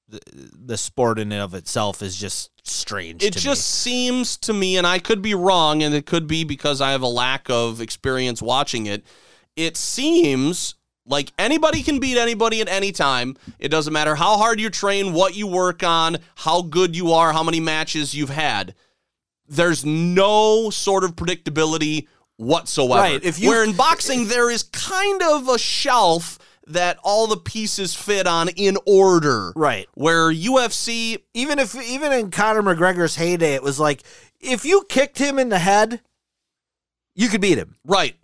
the, 0.07 0.19
the 0.33 0.77
sport 0.77 1.19
in 1.19 1.31
and 1.31 1.41
of 1.41 1.53
itself 1.53 2.01
is 2.01 2.15
just 2.15 2.51
strange. 2.67 3.23
It 3.23 3.35
just 3.35 3.67
seems 3.67 4.37
to 4.37 4.53
me, 4.53 4.77
and 4.77 4.85
I 4.87 4.99
could 4.99 5.21
be 5.21 5.35
wrong, 5.35 5.83
and 5.83 5.93
it 5.93 6.05
could 6.05 6.27
be 6.27 6.43
because 6.43 6.81
I 6.81 6.91
have 6.91 7.01
a 7.01 7.07
lack 7.07 7.49
of 7.49 7.81
experience 7.81 8.41
watching 8.41 8.85
it. 8.87 9.03
It 9.55 9.77
seems 9.77 10.75
like 11.07 11.31
anybody 11.37 11.83
can 11.83 11.99
beat 11.99 12.17
anybody 12.17 12.61
at 12.61 12.67
any 12.67 12.91
time. 12.91 13.37
It 13.59 13.69
doesn't 13.69 13.93
matter 13.93 14.15
how 14.15 14.37
hard 14.37 14.59
you 14.59 14.69
train, 14.71 15.13
what 15.13 15.35
you 15.35 15.45
work 15.47 15.83
on, 15.83 16.17
how 16.35 16.63
good 16.63 16.95
you 16.95 17.11
are, 17.13 17.31
how 17.31 17.43
many 17.43 17.59
matches 17.59 18.15
you've 18.15 18.29
had. 18.31 18.73
There's 19.47 19.85
no 19.85 20.69
sort 20.69 21.03
of 21.03 21.15
predictability 21.15 22.07
whatsoever. 22.37 23.01
Right, 23.01 23.23
if 23.23 23.39
you- 23.39 23.49
Where 23.49 23.63
in 23.63 23.73
boxing, 23.73 24.27
there 24.27 24.49
is 24.49 24.63
kind 24.63 25.21
of 25.21 25.47
a 25.47 25.57
shelf 25.57 26.37
that 26.67 26.97
all 27.03 27.27
the 27.27 27.37
pieces 27.37 27.93
fit 27.93 28.25
on 28.25 28.49
in 28.49 28.77
order. 28.87 29.53
right. 29.55 29.87
Where 29.93 30.31
UFC, 30.33 31.19
Even 31.35 31.59
if 31.59 31.75
even 31.75 32.11
in 32.11 32.31
Conor 32.31 32.63
McGregor's 32.63 33.15
heyday, 33.15 33.53
it 33.53 33.61
was 33.63 33.79
like 33.79 34.01
if 34.41 34.65
you 34.65 34.83
kicked 34.89 35.17
him 35.19 35.37
in 35.37 35.49
the 35.49 35.59
head, 35.59 36.01
you 37.13 37.29
could 37.29 37.41
beat 37.41 37.57
him. 37.59 37.75
right, 37.85 38.15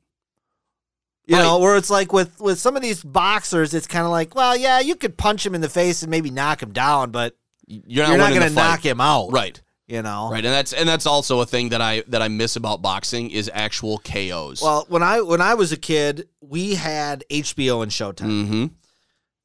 You 1.28 1.36
Right. 1.38 1.44
know, 1.44 1.60
where 1.60 1.78
it's 1.78 1.90
like 1.92 2.12
with 2.12 2.40
with 2.42 2.60
some 2.60 2.76
of 2.76 2.82
these 2.82 3.04
boxers, 3.04 3.74
it's 3.76 3.86
kind 3.88 4.06
of 4.06 4.12
like, 4.12 4.34
well, 4.36 4.58
yeah, 4.58 4.80
you 4.80 4.96
could 4.96 5.18
punch 5.18 5.46
him 5.46 5.54
in 5.56 5.62
the 5.62 5.70
face 5.70 6.02
and 6.02 6.10
maybe 6.10 6.32
knock 6.32 6.62
him 6.64 6.74
down, 6.74 7.12
but 7.12 7.38
you're 7.68 8.04
not, 8.06 8.10
you're 8.10 8.18
not 8.18 8.34
going 8.34 8.50
to 8.50 8.56
knock 8.56 8.84
him 8.84 9.00
out. 9.00 9.32
Right. 9.32 9.62
You 9.92 10.02
know. 10.02 10.30
Right, 10.32 10.46
and 10.46 10.54
that's 10.54 10.72
and 10.72 10.88
that's 10.88 11.06
also 11.06 11.42
a 11.42 11.46
thing 11.46 11.70
that 11.70 11.82
I 11.82 12.04
that 12.08 12.22
I 12.22 12.30
miss 12.30 12.56
about 12.56 12.82
boxing 12.82 13.30
is 13.30 13.52
actual 13.54 13.98
KOs. 14.00 14.62
Well, 14.62 14.86
when 14.88 15.04
I 15.04 15.20
when 15.22 15.42
I 15.42 15.56
was 15.56 15.74
a 15.74 15.78
kid, 15.78 16.30
we 16.39 16.76
had 16.76 17.26
HBO 17.30 17.84
and 17.84 17.92
Showtime. 17.92 18.46
mm-hmm. 18.46 18.66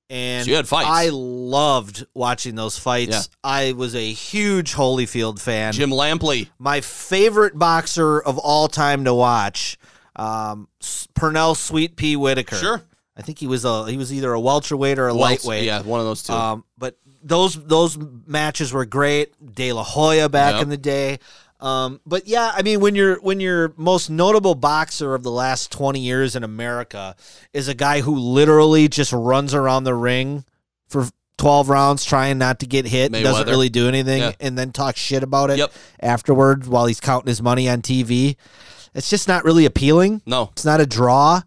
and 0.09 0.45
So 0.45 0.51
you 0.51 0.57
had 0.57 0.69
fights. 0.69 0.89
I 0.89 1.09
loved 1.11 2.07
watching 2.15 2.55
those 2.55 2.79
fights. 2.79 3.11
Yeah. 3.11 3.23
I 3.43 3.73
was 3.73 3.97
a 3.97 4.13
huge 4.13 4.73
Holyfield 4.75 5.41
fan. 5.41 5.73
Jim 5.73 5.91
Lampley, 5.91 6.49
My 6.59 6.81
favorite 6.81 7.59
boxer 7.59 8.21
of 8.21 8.39
all 8.39 8.69
time 8.69 9.05
to 9.05 9.15
watch, 9.15 9.79
um, 10.15 10.69
Pernell 11.15 11.57
Sweet 11.57 11.97
Pea 11.97 12.15
Whitaker. 12.15 12.55
sure, 12.57 12.83
I 13.17 13.23
think 13.23 13.41
he 13.41 13.49
was 13.49 13.65
a 13.65 13.91
he 13.91 13.97
was 13.97 14.13
either 14.13 14.33
a 14.33 14.41
welterweight 14.41 14.99
or 15.01 15.09
a 15.09 15.15
Welts- 15.15 15.45
lightweight. 15.45 15.65
yeah, 15.65 15.83
one 15.83 15.99
of 15.99 16.07
those 16.07 16.23
two. 16.23 16.33
Um, 16.33 16.65
but 16.79 16.97
those 17.27 17.55
those 17.55 17.99
matches 18.27 18.73
were 18.73 18.85
great. 18.87 19.33
De 19.55 19.73
La 19.73 19.83
Hoya 19.85 20.29
back 20.29 20.55
Yep. 20.55 20.63
in 20.63 20.69
the 20.69 20.77
day. 20.77 21.19
Um, 21.59 22.01
but 22.05 22.27
yeah, 22.29 22.53
I 22.55 22.63
mean, 22.63 22.81
when 22.81 22.95
you're 22.95 23.17
when 23.21 23.41
your 23.41 23.73
most 23.77 24.11
notable 24.11 24.55
boxer 24.55 25.15
of 25.15 25.23
the 25.23 25.31
last 25.31 25.73
twenty 25.73 26.01
years 26.01 26.37
in 26.37 26.45
America 26.45 27.17
is 27.53 27.69
a 27.69 27.75
guy 27.75 28.01
who 28.03 28.15
literally 28.17 28.89
just 28.89 29.13
runs 29.13 29.55
around 29.55 29.85
the 29.85 29.95
ring 29.95 30.45
for 30.89 31.09
twelve 31.39 31.69
rounds 31.71 32.05
trying 32.05 32.37
not 32.39 32.61
to 32.61 32.67
get 32.67 32.87
hit, 32.87 33.13
and 33.15 33.25
doesn't 33.25 33.49
really 33.49 33.69
do 33.71 33.89
anything, 33.89 34.21
Yeah. 34.23 34.33
and 34.41 34.57
then 34.59 34.71
talk 34.73 34.97
shit 34.97 35.23
about 35.23 35.51
it 35.51 35.59
Yep. 35.59 35.73
afterward 36.01 36.67
while 36.67 36.87
he's 36.87 37.01
counting 37.01 37.29
his 37.29 37.41
money 37.43 37.69
on 37.69 37.81
TV. 37.83 38.37
It's 38.95 39.11
just 39.11 39.27
not 39.29 39.45
really 39.45 39.65
appealing. 39.67 40.23
no, 40.27 40.51
It's 40.53 40.65
not 40.65 40.81
a 40.81 40.87
draw. 40.87 41.41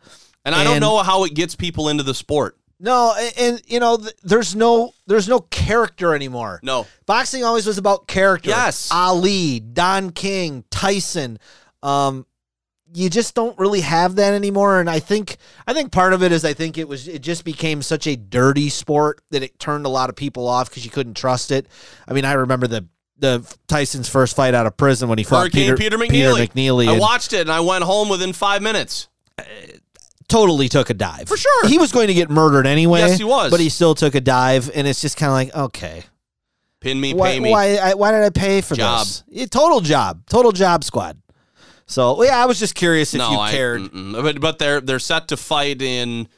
and 0.46 0.54
I 0.56 0.64
don't 0.64 0.80
know 0.80 1.00
how 1.00 1.24
it 1.24 1.34
gets 1.34 1.56
people 1.56 1.90
into 1.90 2.04
the 2.04 2.14
sport. 2.14 2.56
No, 2.80 3.14
and, 3.18 3.34
and 3.38 3.62
you 3.68 3.80
know, 3.80 3.98
th- 3.98 4.14
there's 4.24 4.56
no 4.56 4.94
there's 5.06 5.28
no 5.28 5.40
character 5.40 6.16
anymore. 6.16 6.60
No, 6.64 6.88
Boxing 7.06 7.44
always 7.44 7.66
was 7.66 7.78
about 7.78 8.08
character. 8.08 8.50
Yes. 8.50 8.90
Ali, 8.92 9.60
Don 9.60 10.12
King, 10.12 10.64
Tyson. 10.72 11.40
Um, 11.84 12.26
you 12.94 13.10
just 13.10 13.36
don't 13.36 13.58
really 13.60 13.82
have 13.82 14.16
that 14.16 14.34
anymore. 14.34 14.80
And 14.80 14.90
I 14.90 15.00
think 15.00 15.38
I 15.68 15.74
think 15.74 15.92
part 15.92 16.14
of 16.14 16.24
it 16.24 16.32
is 16.32 16.46
I 16.46 16.54
think 16.54 16.78
it 16.78 16.88
was 16.88 17.08
it 17.08 17.22
just 17.22 17.44
became 17.44 17.82
such 17.82 18.08
a 18.08 18.16
dirty 18.16 18.70
sport 18.70 19.22
that 19.32 19.44
it 19.44 19.60
turned 19.60 19.86
a 19.86 19.90
lot 19.90 20.10
of 20.10 20.16
people 20.16 20.48
off 20.48 20.70
because 20.70 20.86
you 20.86 20.92
couldn't 20.92 21.16
trust 21.16 21.52
it. 21.52 21.68
I 22.08 22.14
mean, 22.14 22.26
I 22.26 22.34
remember 22.34 22.68
the 22.68 22.88
the 23.18 23.46
Tyson's 23.68 24.08
first 24.08 24.36
fight 24.36 24.54
out 24.54 24.66
of 24.66 24.78
prison 24.78 25.10
when 25.10 25.18
he 25.18 25.26
fought 25.26 25.42
Hurricane 25.42 25.76
Peter, 25.76 25.98
Peter, 25.98 26.14
McNeely. 26.14 26.48
McNeely 26.48 26.88
I 26.88 26.92
and 26.94 27.02
watched 27.02 27.34
it 27.34 27.42
and 27.42 27.52
I 27.52 27.60
went 27.60 27.84
home 27.84 28.08
within 28.10 28.32
five 28.34 28.62
minutes. 28.62 29.10
Totally 30.30 30.70
took 30.70 30.90
a 30.90 30.94
dive 30.94 31.28
For 31.28 31.36
sure. 31.38 31.68
He 31.68 31.78
was 31.78 31.92
going 31.92 32.08
to 32.08 32.14
get 32.14 32.30
murdered 32.30 32.66
anyway. 32.68 33.00
Yes, 33.00 33.18
he 33.18 33.24
was. 33.24 33.52
but 33.52 33.60
he 33.60 33.70
still 33.70 33.96
took 33.96 34.16
a 34.16 34.22
dive, 34.22 34.72
and 34.74 34.88
it's 34.88 35.02
just 35.02 35.18
kind 35.18 35.30
of 35.30 35.34
like 35.34 35.68
okay. 35.68 36.04
Pin 36.80 37.02
me, 37.02 37.14
why, 37.14 37.32
pay 37.32 37.40
me. 37.42 37.52
Why, 37.52 37.76
I, 37.76 37.94
why 37.96 38.12
did 38.12 38.24
I 38.24 38.30
pay 38.30 38.62
for 38.62 38.74
Job. 38.76 39.06
this? 39.06 39.24
Yeah, 39.28 39.48
total 39.48 39.82
job. 39.82 40.24
Total 40.30 40.54
job 40.54 40.86
squad. 40.86 41.22
So, 41.88 42.24
yeah, 42.24 42.42
I 42.42 42.46
was 42.46 42.58
just 42.58 42.74
curious 42.74 43.14
if 43.14 43.18
no, 43.18 43.32
you 43.32 43.38
I 43.38 43.52
cared. 43.52 43.82
mm-mm. 43.82 44.14
but 44.22 44.40
but 44.40 44.60
they're 44.60 44.80
they're 44.80 45.00
set 45.00 45.28
to 45.30 45.38
fight 45.38 45.82
in 45.82 46.30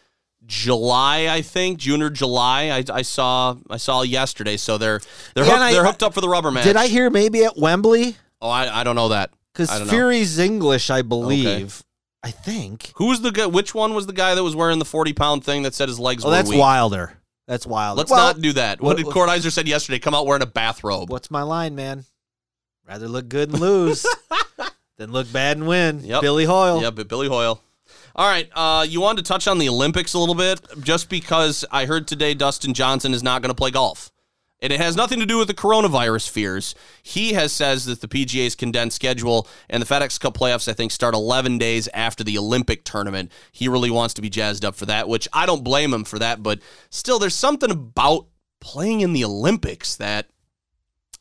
July, 0.45 1.27
I 1.29 1.41
think, 1.41 1.77
June 1.77 2.01
or 2.01 2.09
July. 2.09 2.69
I, 2.69 2.83
I 2.91 3.01
saw 3.03 3.55
I 3.69 3.77
saw 3.77 4.01
yesterday, 4.01 4.57
so 4.57 4.77
they're 4.77 5.01
they're 5.35 5.45
Yeah, 5.45 5.51
hooked, 5.51 5.61
I- 5.61 5.73
they're 5.73 5.85
hooked 5.85 6.03
up 6.03 6.13
for 6.13 6.21
the 6.21 6.29
rubber 6.29 6.51
match. 6.51 6.63
Did 6.63 6.77
I 6.77 6.87
hear 6.87 7.09
maybe 7.09 7.43
at 7.45 7.57
Wembley? 7.57 8.15
Oh, 8.41 8.49
I, 8.49 8.79
I 8.81 8.83
don't 8.83 8.95
know 8.95 9.09
that. 9.09 9.31
Because. 9.53 9.89
Fury's 9.89 10.39
English, 10.39 10.89
I 10.89 11.01
believe. 11.03 11.83
I 12.23 12.31
think. 12.31 12.91
Who 12.95 13.07
was 13.07 13.21
the 13.21 13.31
guy? 13.31 13.45
Which 13.47 13.73
one 13.73 13.93
was 13.93 14.05
the 14.07 14.13
guy 14.13 14.35
that 14.35 14.43
was 14.43 14.55
wearing 14.55 14.79
the 14.79 14.85
forty 14.85 15.13
pound 15.13 15.43
thing 15.43 15.63
that 15.63 15.73
said 15.73 15.87
his 15.89 15.99
legs 15.99 16.23
Oh, 16.23 16.27
were 16.29 16.35
that's 16.35 16.49
weak? 16.49 16.59
Wilder. 16.59 17.17
That's 17.47 17.65
Wilder. 17.65 17.97
Let's 17.97 18.11
Well, 18.11 18.27
not 18.33 18.41
do 18.41 18.53
that. 18.53 18.79
What, 18.79 18.97
what- 18.97 18.97
did 18.97 19.05
Kortizer 19.07 19.51
said 19.51 19.67
yesterday? 19.67 19.99
Come 19.99 20.13
out 20.13 20.25
wearing 20.27 20.43
a 20.43 20.47
bathrobe. 20.47 21.09
What's 21.09 21.31
my 21.31 21.41
line, 21.41 21.75
man? 21.75 22.05
Rather 22.87 23.07
look 23.07 23.27
good 23.29 23.49
and 23.51 23.59
lose 23.59 24.05
than 24.97 25.11
look 25.11 25.31
bad 25.33 25.57
and 25.57 25.67
win. 25.67 26.01
Yep. 26.03 26.21
Billy 26.21 26.45
Hoyle. 26.45 26.81
Yeah, 26.81 26.91
but 26.91 27.07
Billy 27.07 27.27
Hoyle. 27.27 27.61
All 28.15 28.27
right, 28.27 28.49
uh, 28.53 28.85
you 28.87 28.99
wanted 29.01 29.23
to 29.25 29.27
touch 29.29 29.47
on 29.47 29.57
the 29.57 29.69
Olympics 29.69 30.13
a 30.13 30.19
little 30.19 30.35
bit, 30.35 30.59
just 30.81 31.09
because 31.09 31.63
I 31.71 31.85
heard 31.85 32.07
today 32.07 32.33
Dustin 32.33 32.73
Johnson 32.73 33.13
is 33.13 33.23
not 33.23 33.41
going 33.41 33.49
to 33.51 33.55
play 33.55 33.71
golf, 33.71 34.11
and 34.61 34.71
it 34.71 34.79
has 34.79 34.95
nothing 34.95 35.19
to 35.19 35.25
do 35.25 35.37
with 35.37 35.47
the 35.47 35.53
coronavirus 35.53 36.29
fears. 36.29 36.75
He 37.01 37.33
has 37.33 37.51
says 37.51 37.85
that 37.85 38.01
the 38.01 38.07
PGA's 38.07 38.55
condensed 38.55 38.95
schedule 38.95 39.47
and 39.69 39.81
the 39.81 39.87
FedEx 39.87 40.19
Cup 40.19 40.35
playoffs, 40.35 40.67
I 40.67 40.73
think, 40.73 40.91
start 40.91 41.15
11 41.15 41.57
days 41.57 41.87
after 41.93 42.23
the 42.23 42.37
Olympic 42.37 42.83
tournament. 42.83 43.31
He 43.51 43.67
really 43.67 43.89
wants 43.89 44.13
to 44.15 44.21
be 44.21 44.29
jazzed 44.29 44.63
up 44.63 44.75
for 44.75 44.85
that, 44.85 45.09
which 45.09 45.27
I 45.33 45.45
don't 45.45 45.63
blame 45.63 45.93
him 45.93 46.03
for 46.03 46.19
that, 46.19 46.43
but 46.43 46.59
still, 46.89 47.19
there's 47.19 47.35
something 47.35 47.71
about 47.71 48.27
playing 48.59 49.01
in 49.01 49.13
the 49.13 49.23
Olympics 49.25 49.95
that 49.95 50.27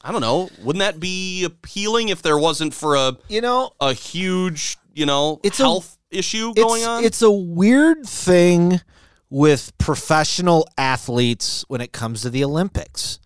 I 0.03 0.13
don't 0.13 0.23
know, 0.23 0.49
wouldn't 0.63 0.81
that 0.81 0.99
be 0.99 1.45
appealing 1.45 2.09
if 2.09 2.23
there 2.23 2.39
wasn't 2.39 2.73
for 2.73 2.97
a 2.97 3.17
You 3.29 3.43
know, 3.43 3.73
a 3.81 3.93
huge, 3.93 4.79
you 4.95 5.05
know, 5.05 5.41
It's 5.43 5.61
a- 5.61 5.65
health 5.65 5.99
issue 6.11 6.55
going 6.55 6.81
it's, 6.81 6.89
on? 6.89 7.05
It's 7.05 7.23
a 7.23 7.31
weird 7.31 8.07
thing 8.07 8.81
with 9.29 9.77
professional 9.79 10.67
athletes 10.79 11.65
when 11.69 11.81
it 11.81 11.93
comes 11.93 12.23
to 12.23 12.31
the 12.31 12.43
Olympics. 12.43 13.19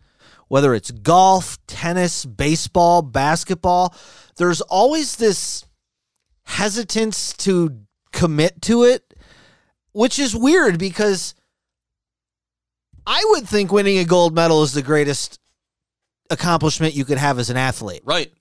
Whether 0.48 0.74
it's 0.74 0.90
golf, 0.90 1.58
tennis, 1.66 2.24
baseball, 2.24 3.02
basketball, 3.02 3.94
there's 4.36 4.60
always 4.60 5.16
this 5.16 5.64
hesitance 6.44 7.32
to 7.38 7.80
commit 8.12 8.62
to 8.62 8.84
it, 8.84 9.14
which 9.92 10.18
is 10.18 10.34
weird 10.34 10.78
because 10.78 11.34
I 13.06 13.24
would 13.30 13.48
think 13.48 13.72
winning 13.72 13.98
a 13.98 14.04
gold 14.04 14.34
medal 14.34 14.62
is 14.62 14.72
the 14.72 14.82
greatest 14.82 15.38
accomplishment 16.30 16.94
you 16.94 17.04
could 17.04 17.18
have 17.18 17.38
as 17.38 17.50
an 17.50 17.56
athlete. 17.56 18.02
right. 18.04 18.32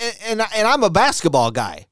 And 0.00 0.40
and, 0.40 0.42
and 0.54 0.68
I'm 0.68 0.82
a 0.82 0.90
basketball 0.90 1.50
guy. 1.50 1.86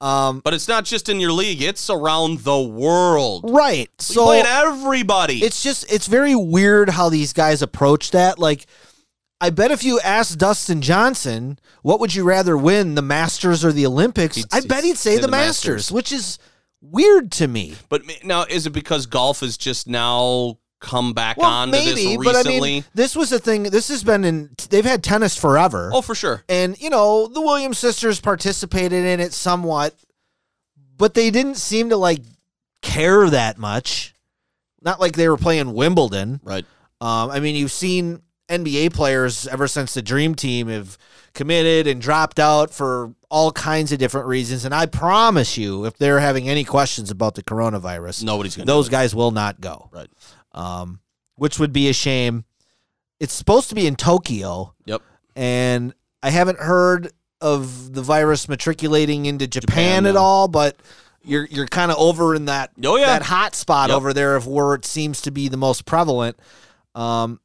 Um, 0.00 0.40
But 0.44 0.54
it's 0.54 0.68
not 0.68 0.84
just 0.84 1.08
in 1.08 1.18
your 1.20 1.32
league, 1.32 1.60
it's 1.60 1.90
around 1.90 2.40
the 2.40 2.60
world. 2.60 3.44
right. 3.48 3.90
So 3.98 4.14
So 4.14 4.24
playing 4.26 4.46
everybody. 4.46 5.42
it's 5.44 5.62
just 5.62 5.90
it's 5.92 6.06
very 6.06 6.34
weird 6.36 6.90
how 6.90 7.08
these 7.08 7.32
guys 7.32 7.62
approach 7.62 8.12
that. 8.12 8.38
Like, 8.38 8.66
I 9.40 9.50
bet 9.50 9.70
if 9.70 9.82
you 9.84 10.00
asked 10.00 10.38
Dustin 10.38 10.82
Johnson, 10.82 11.58
what 11.82 12.00
would 12.00 12.14
you 12.14 12.24
rather 12.24 12.56
win, 12.56 12.94
the 12.96 13.02
Masters 13.02 13.64
or 13.64 13.72
the 13.72 13.86
Olympics? 13.86 14.36
He'd- 14.36 14.48
I 14.52 14.60
bet 14.60 14.84
he'd 14.84 14.96
say, 14.98 15.14
say 15.14 15.16
the, 15.16 15.22
the 15.22 15.28
Masters, 15.30 15.74
Masters. 15.90 15.92
which 15.92 16.12
is 16.12 16.38
weird 16.80 17.32
to 17.32 17.48
me. 17.48 17.74
but 17.88 18.02
now 18.24 18.44
is 18.48 18.66
it 18.66 18.70
because 18.70 19.06
golf 19.06 19.42
is 19.42 19.56
just 19.56 19.86
now 19.88 20.58
come 20.80 21.12
back 21.12 21.36
Well, 21.36 21.50
on 21.50 21.70
maybe, 21.70 22.14
to 22.14 22.18
this 22.18 22.24
but 22.24 22.36
I 22.36 22.48
mean, 22.48 22.84
this 22.94 23.16
was 23.16 23.32
a 23.32 23.38
thing. 23.38 23.64
This 23.64 23.88
has 23.88 24.04
been 24.04 24.24
in. 24.24 24.50
They've 24.70 24.84
had 24.84 25.02
tennis 25.02 25.36
forever. 25.36 25.90
oh, 25.92 26.02
for 26.02 26.14
sure. 26.14 26.44
And, 26.48 26.80
you 26.80 26.90
know, 26.90 27.26
the 27.26 27.40
Williams 27.40 27.78
sisters 27.78 28.20
participated 28.20 29.04
in 29.04 29.20
it 29.20 29.32
somewhat, 29.32 29.94
but 30.96 31.14
they 31.14 31.30
didn't 31.30 31.56
seem 31.56 31.88
to 31.90 31.96
like 31.96 32.22
care 32.82 33.28
that 33.30 33.58
much. 33.58 34.14
Not 34.80 35.00
like 35.00 35.14
they 35.16 35.28
were 35.28 35.36
playing 35.36 35.72
Wimbledon. 35.74 36.40
Right. 36.44 36.64
Um, 37.00 37.30
I 37.30 37.40
mean, 37.40 37.56
you've 37.56 37.72
seen 37.72 38.22
NBA 38.48 38.92
players 38.94 39.46
ever 39.48 39.66
since 39.68 39.94
the 39.94 40.02
Dream 40.02 40.34
Team 40.34 40.68
have 40.68 40.96
committed 41.34 41.86
and 41.86 42.00
dropped 42.00 42.38
out 42.40 42.72
for 42.72 43.14
all 43.30 43.52
kinds 43.52 43.92
of 43.92 43.98
different 43.98 44.26
reasons. 44.26 44.64
And 44.64 44.74
I 44.74 44.86
promise 44.86 45.58
you, 45.58 45.84
if 45.84 45.98
they're 45.98 46.20
having 46.20 46.48
any 46.48 46.64
questions 46.64 47.10
about 47.10 47.34
the 47.34 47.42
coronavirus, 47.42 48.24
Nobody's 48.24 48.56
going 48.56 48.66
those 48.66 48.88
guys 48.88 49.14
will 49.14 49.30
not 49.32 49.60
go. 49.60 49.90
Right. 49.92 50.08
Um, 50.52 51.00
which 51.36 51.58
would 51.58 51.72
be 51.72 51.88
a 51.88 51.92
shame. 51.92 52.44
It's 53.20 53.32
supposed 53.34 53.68
to 53.68 53.74
be 53.74 53.86
in 53.86 53.96
Tokyo 53.96 54.74
Yep. 54.86 55.02
and 55.36 55.92
I 56.22 56.30
haven't 56.30 56.58
heard 56.58 57.12
of 57.40 57.94
the 57.94 58.02
virus 58.02 58.48
matriculating 58.48 59.26
into 59.26 59.46
Japan, 59.46 59.68
Japan, 60.02 60.06
at 60.06 60.14
no. 60.14 60.20
all, 60.20 60.48
but 60.48 60.76
you're 61.22 61.46
you're 61.50 61.66
kind 61.66 61.90
of 61.92 61.98
over 61.98 62.34
in 62.34 62.46
that 62.46 62.70
Oh, 62.84 62.96
yeah. 62.96 63.06
that 63.06 63.22
hot 63.22 63.54
spot 63.54 63.90
Yep. 63.90 63.96
over 63.96 64.12
there 64.12 64.34
of 64.36 64.46
where 64.46 64.74
it 64.74 64.84
seems 64.84 65.20
to 65.22 65.30
be 65.30 65.48
the 65.48 65.56
most 65.56 65.84
prevalent. 65.84 66.38
Um, 66.94 67.40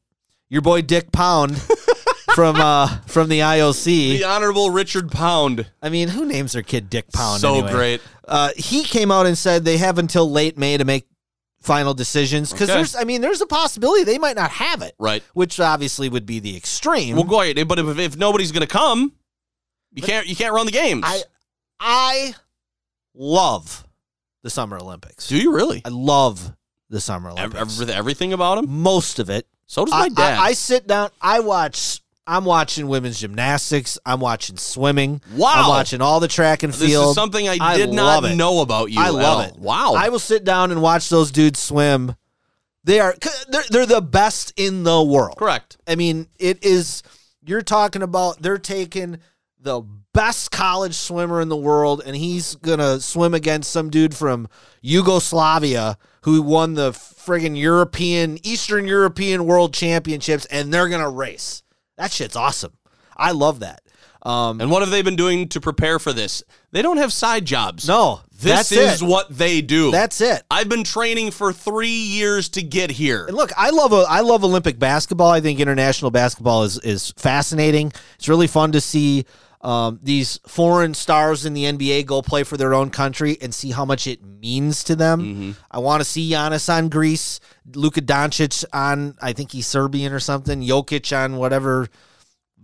your 0.49 0.61
boy 0.61 0.81
Dick 0.81 1.11
Pound 1.11 1.59
from 2.35 2.55
uh 2.55 2.87
from 3.07 3.29
the 3.29 3.39
IOC. 3.39 3.83
The 4.19 4.23
Honorable 4.23 4.69
Richard 4.71 5.11
Pound. 5.11 5.67
I 5.81 5.89
mean, 5.89 6.07
who 6.09 6.25
names 6.25 6.53
their 6.53 6.61
kid 6.63 6.89
Dick 6.89 7.11
Pound? 7.11 7.41
so 7.41 7.55
anyway? 7.55 7.71
great. 7.71 8.01
Uh, 8.27 8.49
he 8.55 8.83
came 8.83 9.11
out 9.11 9.25
and 9.25 9.37
said 9.37 9.65
they 9.65 9.77
have 9.77 9.97
until 9.99 10.29
late 10.31 10.57
May 10.57 10.77
to 10.77 10.85
make 10.85 11.05
final 11.63 11.93
decisions 11.93 12.51
because 12.51 12.69
Okay. 12.69 12.77
there's, 12.77 12.95
I 12.95 13.03
mean, 13.05 13.21
there's 13.21 13.41
a 13.41 13.45
possibility 13.47 14.03
they 14.03 14.17
might 14.19 14.35
not 14.35 14.51
have 14.51 14.81
it, 14.81 14.93
Right. 14.99 15.23
which 15.33 15.59
obviously 15.59 16.09
would 16.09 16.25
be 16.25 16.39
the 16.39 16.55
extreme. 16.55 17.15
Well, 17.15 17.23
go 17.25 17.41
ahead. 17.41 17.67
But 17.67 17.79
if, 17.79 17.97
if 17.97 18.17
nobody's 18.17 18.51
going 18.51 18.61
to 18.61 18.67
come, 18.67 19.13
you 19.93 20.01
can't 20.03 20.27
you 20.27 20.35
can't 20.35 20.53
run 20.53 20.65
the 20.65 20.71
games. 20.71 21.03
I 21.05 21.21
I 21.79 22.35
love 23.15 23.85
the 24.43 24.49
Summer 24.49 24.77
Olympics. 24.77 25.27
Do 25.27 25.37
you 25.37 25.55
really? 25.55 25.81
I 25.85 25.89
love 25.89 26.53
the 26.89 26.99
Summer 26.99 27.29
Olympics. 27.31 27.79
every- 27.79 27.93
everything 27.93 28.33
about 28.33 28.55
them 28.55 28.69
Most 28.69 29.19
of 29.19 29.29
it. 29.29 29.47
So 29.65 29.85
does 29.85 29.91
my 29.93 30.09
dad. 30.09 30.37
I, 30.39 30.47
I 30.47 30.53
sit 30.53 30.85
down. 30.87 31.09
I 31.21 31.39
watch. 31.39 32.01
I'm 32.25 32.45
watching 32.45 32.87
women's 32.87 33.19
gymnastics. 33.19 33.97
I'm 34.05 34.19
watching 34.19 34.57
swimming. 34.57 35.21
Wow. 35.35 35.53
I'm 35.55 35.67
watching 35.67 36.01
all 36.01 36.19
the 36.19 36.27
track 36.27 36.63
and 36.63 36.73
field. 36.73 37.03
this 37.03 37.09
is 37.09 37.15
something 37.15 37.47
I, 37.47 37.57
I 37.59 37.77
did 37.77 37.91
not 37.91 38.23
it. 38.23 38.35
know 38.35 38.61
about 38.61 38.91
you. 38.91 38.99
I 39.01 39.09
love 39.09 39.45
it. 39.47 39.57
Wow. 39.57 39.93
I 39.95 40.09
will 40.09 40.19
sit 40.19 40.43
down 40.43 40.71
and 40.71 40.81
watch 40.81 41.09
those 41.09 41.31
dudes 41.31 41.59
swim. 41.59 42.15
They 42.85 42.99
are. 42.99 43.15
They're 43.47 43.63
they're 43.69 43.85
the 43.85 44.01
best 44.01 44.53
in 44.57 44.83
the 44.83 45.01
world. 45.01 45.37
Correct. 45.37 45.77
I 45.87 45.95
mean, 45.95 46.27
it 46.37 46.63
is. 46.63 47.03
You're 47.45 47.61
talking 47.61 48.01
about 48.01 48.41
they're 48.41 48.57
taking 48.57 49.19
the 49.59 49.81
best 50.13 50.51
college 50.51 50.93
swimmer 50.93 51.41
in 51.41 51.49
the 51.49 51.57
world, 51.57 52.01
and 52.05 52.15
he's 52.15 52.55
gonna 52.55 52.99
swim 52.99 53.33
against 53.33 53.71
some 53.71 53.89
dude 53.89 54.15
from 54.15 54.47
Yugoslavia 54.81 55.97
who 56.23 56.41
won 56.41 56.73
the 56.75 56.91
friggin' 56.91 57.57
European, 57.57 58.37
Eastern 58.45 58.85
European 58.87 59.45
World 59.45 59.73
Championships, 59.73 60.45
and 60.45 60.73
they're 60.73 60.89
gonna 60.89 61.09
race. 61.09 61.62
That 61.97 62.11
shit's 62.11 62.35
awesome. 62.35 62.73
I 63.15 63.31
love 63.31 63.59
that. 63.59 63.81
Um, 64.23 64.61
And 64.61 64.71
what 64.71 64.81
have 64.81 64.89
they 64.91 65.01
been 65.01 65.15
doing 65.17 65.49
to 65.49 65.59
prepare 65.61 65.99
for 65.99 66.13
this? 66.13 66.43
They 66.71 66.81
don't 66.81 66.97
have 66.97 67.11
side 67.11 67.45
jobs. 67.45 67.87
no, 67.87 68.21
This 68.39 68.71
is 68.71 69.01
it. 69.01 69.05
what 69.05 69.27
they 69.29 69.61
do. 69.61 69.91
That's 69.91 70.21
it. 70.21 70.43
I've 70.49 70.69
been 70.69 70.83
training 70.85 71.31
for 71.31 71.51
three 71.53 71.89
years 71.89 72.49
to 72.49 72.63
get 72.63 72.89
here. 72.91 73.25
And 73.25 73.35
look, 73.35 73.51
I 73.57 73.69
love 73.71 73.91
a, 73.91 74.05
I 74.09 74.21
love 74.21 74.43
Olympic 74.43 74.79
basketball. 74.79 75.29
I 75.29 75.41
think 75.41 75.59
international 75.59 76.09
basketball 76.09 76.63
is 76.63 76.79
is 76.79 77.13
fascinating. 77.17 77.91
It's 78.15 78.29
really 78.29 78.47
fun 78.47 78.71
to 78.71 78.81
see 78.81 79.25
um, 79.63 79.99
these 80.03 80.39
foreign 80.45 80.93
stars 80.93 81.45
in 81.45 81.53
the 81.53 81.63
NBA 81.63 82.05
go 82.05 82.21
play 82.21 82.43
for 82.43 82.57
their 82.57 82.73
own 82.73 82.89
country 82.89 83.37
and 83.41 83.53
see 83.53 83.71
how 83.71 83.85
much 83.85 84.07
it 84.07 84.21
means 84.21 84.83
to 84.83 84.95
them. 84.95 85.21
Mm-hmm. 85.21 85.51
I 85.71 85.79
want 85.79 86.01
to 86.01 86.05
see 86.05 86.29
Giannis 86.29 86.71
on 86.71 86.89
Greece, 86.89 87.39
Luka 87.73 88.01
Doncic 88.01 88.65
on 88.73 89.17
I 89.21 89.31
think 89.31 89.53
he's 89.53 89.65
Serbian 89.65 90.11
or 90.11 90.19
something, 90.19 90.61
Jokic 90.61 91.15
on 91.17 91.37
whatever 91.37 91.87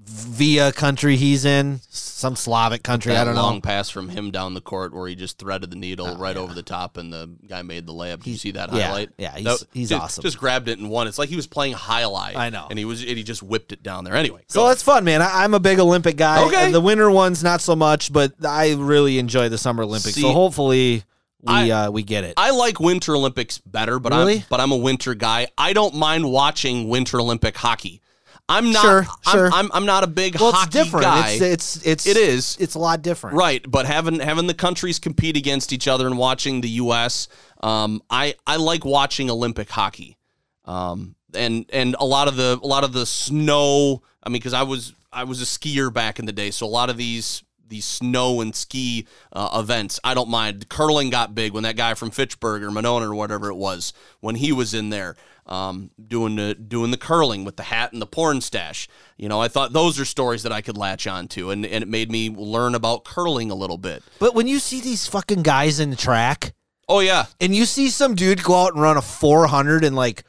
via 0.10 0.72
country 0.72 1.16
he's 1.16 1.46
in, 1.46 1.80
some 1.90 2.36
Slavic 2.36 2.82
country. 2.84 3.14
That 3.14 3.22
I 3.22 3.24
don't 3.26 3.36
long 3.36 3.44
know. 3.44 3.50
Long 3.52 3.62
pass 3.62 3.90
from 3.90 4.10
him 4.10 4.32
down 4.32 4.54
the 4.56 4.62
court 4.62 4.94
where 4.94 5.08
he 5.08 5.16
just 5.16 5.38
threaded 5.38 5.70
the 5.70 5.76
needle 5.76 6.18
right 6.18 6.36
over 6.36 6.54
the 6.54 6.64
top 6.64 6.98
and 6.98 7.14
the 7.14 7.30
guy 7.48 7.62
made 7.62 7.86
the 7.86 7.94
layup. 7.94 8.24
Did 8.24 8.32
you 8.32 8.38
see 8.38 8.52
that 8.52 8.74
yeah, 8.74 8.88
highlight? 8.88 9.10
yeah, 9.18 9.36
he's- 9.38 9.60
That- 9.60 9.68
he's 9.74 9.92
awesome. 9.92 10.24
Just 10.24 10.40
grabbed 10.40 10.68
it 10.68 10.80
and 10.80 10.90
won. 10.90 11.08
It's 11.08 11.20
like 11.20 11.30
he 11.30 11.36
was 11.36 11.48
playing 11.48 11.74
highlight. 11.74 12.36
I 12.36 12.50
know. 12.50 12.68
And 12.70 12.80
he 12.80 12.86
was 12.86 13.02
and 13.02 13.18
he 13.18 13.24
just 13.24 13.44
whipped 13.44 13.72
it 13.72 13.84
down 13.84 14.04
there. 14.04 14.16
Anyway. 14.16 14.44
So 14.48 14.68
that's 14.68 14.82
fun, 14.84 15.04
man. 15.04 15.22
I, 15.22 15.44
I'm 15.44 15.54
a 15.54 15.60
big 15.60 15.80
Olympic 15.80 16.18
guy. 16.18 16.44
Okay. 16.48 16.72
The 16.72 16.82
winter 16.82 17.10
ones, 17.12 17.44
not 17.44 17.62
so 17.62 17.76
much, 17.76 18.12
but 18.12 18.34
I 18.46 18.74
really 18.74 19.20
enjoy 19.20 19.50
the 19.50 19.58
Summer 19.58 19.84
Olympics. 19.84 20.16
See, 20.16 20.22
so 20.22 20.32
hopefully 20.34 21.04
we 21.42 21.54
I- 21.54 21.70
uh, 21.70 21.92
we 21.92 22.04
get 22.04 22.24
it. 22.24 22.34
I 22.36 22.50
like 22.52 22.80
Winter 22.80 23.16
Olympics 23.16 23.60
better, 23.60 24.00
but 24.00 24.12
Really? 24.14 24.38
I'm 24.40 24.44
but 24.50 24.60
I'm 24.60 24.72
a 24.72 24.78
winter 24.78 25.14
guy. 25.14 25.48
I 25.58 25.74
don't 25.74 25.94
mind 25.96 26.30
watching 26.30 26.90
Winter 26.90 27.20
Olympic 27.20 27.56
hockey. 27.56 28.02
I'm 28.50 28.72
not 28.72 28.82
Sure, 28.82 29.06
I'm, 29.28 29.32
sure. 29.32 29.50
I'm, 29.54 29.70
I'm 29.74 29.86
not 29.86 30.04
a 30.04 30.08
big 30.08 30.40
well, 30.40 30.50
it's 30.50 30.58
hockey 30.58 30.72
different. 30.72 31.04
guy. 31.04 31.30
It's 31.30 31.42
it's 31.42 31.86
it's 31.86 32.08
It 32.08 32.18
is. 32.18 32.58
It's 32.60 32.74
a 32.74 32.80
lot 32.80 33.02
different. 33.04 33.38
Right, 33.38 33.64
but 33.70 33.86
having 33.86 34.20
having 34.20 34.48
the 34.48 34.56
countries 34.56 34.98
compete 34.98 35.38
against 35.38 35.72
each 35.72 35.88
other 35.88 36.08
and 36.08 36.18
watching 36.18 36.62
the 36.62 36.70
U.S., 36.70 37.28
um, 37.62 38.02
I 38.10 38.36
I 38.48 38.56
like 38.58 38.84
watching 38.84 39.30
Olympic 39.30 39.70
hockey, 39.70 40.18
um, 40.66 41.16
and 41.34 41.66
and 41.72 41.96
a 42.00 42.06
lot 42.06 42.28
of 42.28 42.36
the 42.36 42.60
a 42.62 42.66
lot 42.68 42.84
of 42.84 42.92
the 42.92 43.06
snow. 43.06 44.02
I 44.24 44.30
mean, 44.30 44.40
because 44.40 44.54
I 44.54 44.64
was 44.64 44.94
I 45.14 45.26
was 45.26 45.42
a 45.42 45.46
skier 45.46 45.94
back 45.94 46.18
in 46.18 46.26
the 46.26 46.34
day, 46.34 46.50
so 46.50 46.66
a 46.66 46.68
lot 46.68 46.90
of 46.90 46.98
these 46.98 47.44
these 47.70 47.86
snow 47.86 48.42
and 48.42 48.56
ski 48.56 49.08
uh, 49.32 49.50
events, 49.62 50.00
I 50.04 50.14
don't 50.14 50.30
mind. 50.30 50.68
Curling 50.70 51.10
got 51.10 51.34
big 51.36 51.54
when 51.54 51.64
that 51.64 51.76
guy 51.78 51.94
from 51.94 52.12
Fitchburg 52.12 52.64
or 52.64 52.72
Monona 52.72 53.10
or 53.10 53.16
whatever 53.16 53.50
it 53.50 53.56
was 53.56 53.94
when 54.20 54.36
he 54.36 54.52
was 54.52 54.74
in 54.74 54.90
there. 54.90 55.16
Um, 55.46 55.90
doing 56.08 56.36
the 56.36 56.54
doing 56.54 56.92
the 56.92 56.98
curling 56.98 57.44
with 57.44 57.56
the 57.56 57.64
hat 57.64 57.92
and 57.92 58.00
the 58.00 58.06
porn 58.06 58.40
stash, 58.42 58.88
you 59.18 59.28
know, 59.28 59.42
I 59.42 59.48
thought 59.48 59.74
those 59.74 60.00
are 60.00 60.06
stories 60.06 60.44
that 60.44 60.52
I 60.52 60.62
could 60.62 60.78
latch 60.78 61.08
on 61.08 61.28
to, 61.30 61.50
and, 61.50 61.66
and 61.66 61.82
it 61.82 61.88
made 61.88 62.12
me 62.12 62.30
learn 62.30 62.76
about 62.76 63.04
curling 63.04 63.50
a 63.50 63.56
little 63.56 63.80
bit. 63.80 64.04
But 64.20 64.36
when 64.36 64.48
you 64.48 64.60
see 64.60 64.80
these 64.80 65.08
fucking 65.08 65.42
guys 65.42 65.80
in 65.80 65.90
the 65.90 65.96
track, 65.96 66.54
Oh 66.88 67.00
yeah, 67.00 67.26
and 67.42 67.56
you 67.56 67.66
see 67.66 67.90
some 67.90 68.14
dude 68.14 68.44
go 68.44 68.62
out 68.64 68.74
and 68.74 68.82
run 68.84 68.96
a 68.98 69.02
400 69.02 69.84
in 69.84 69.96
like 69.96 70.24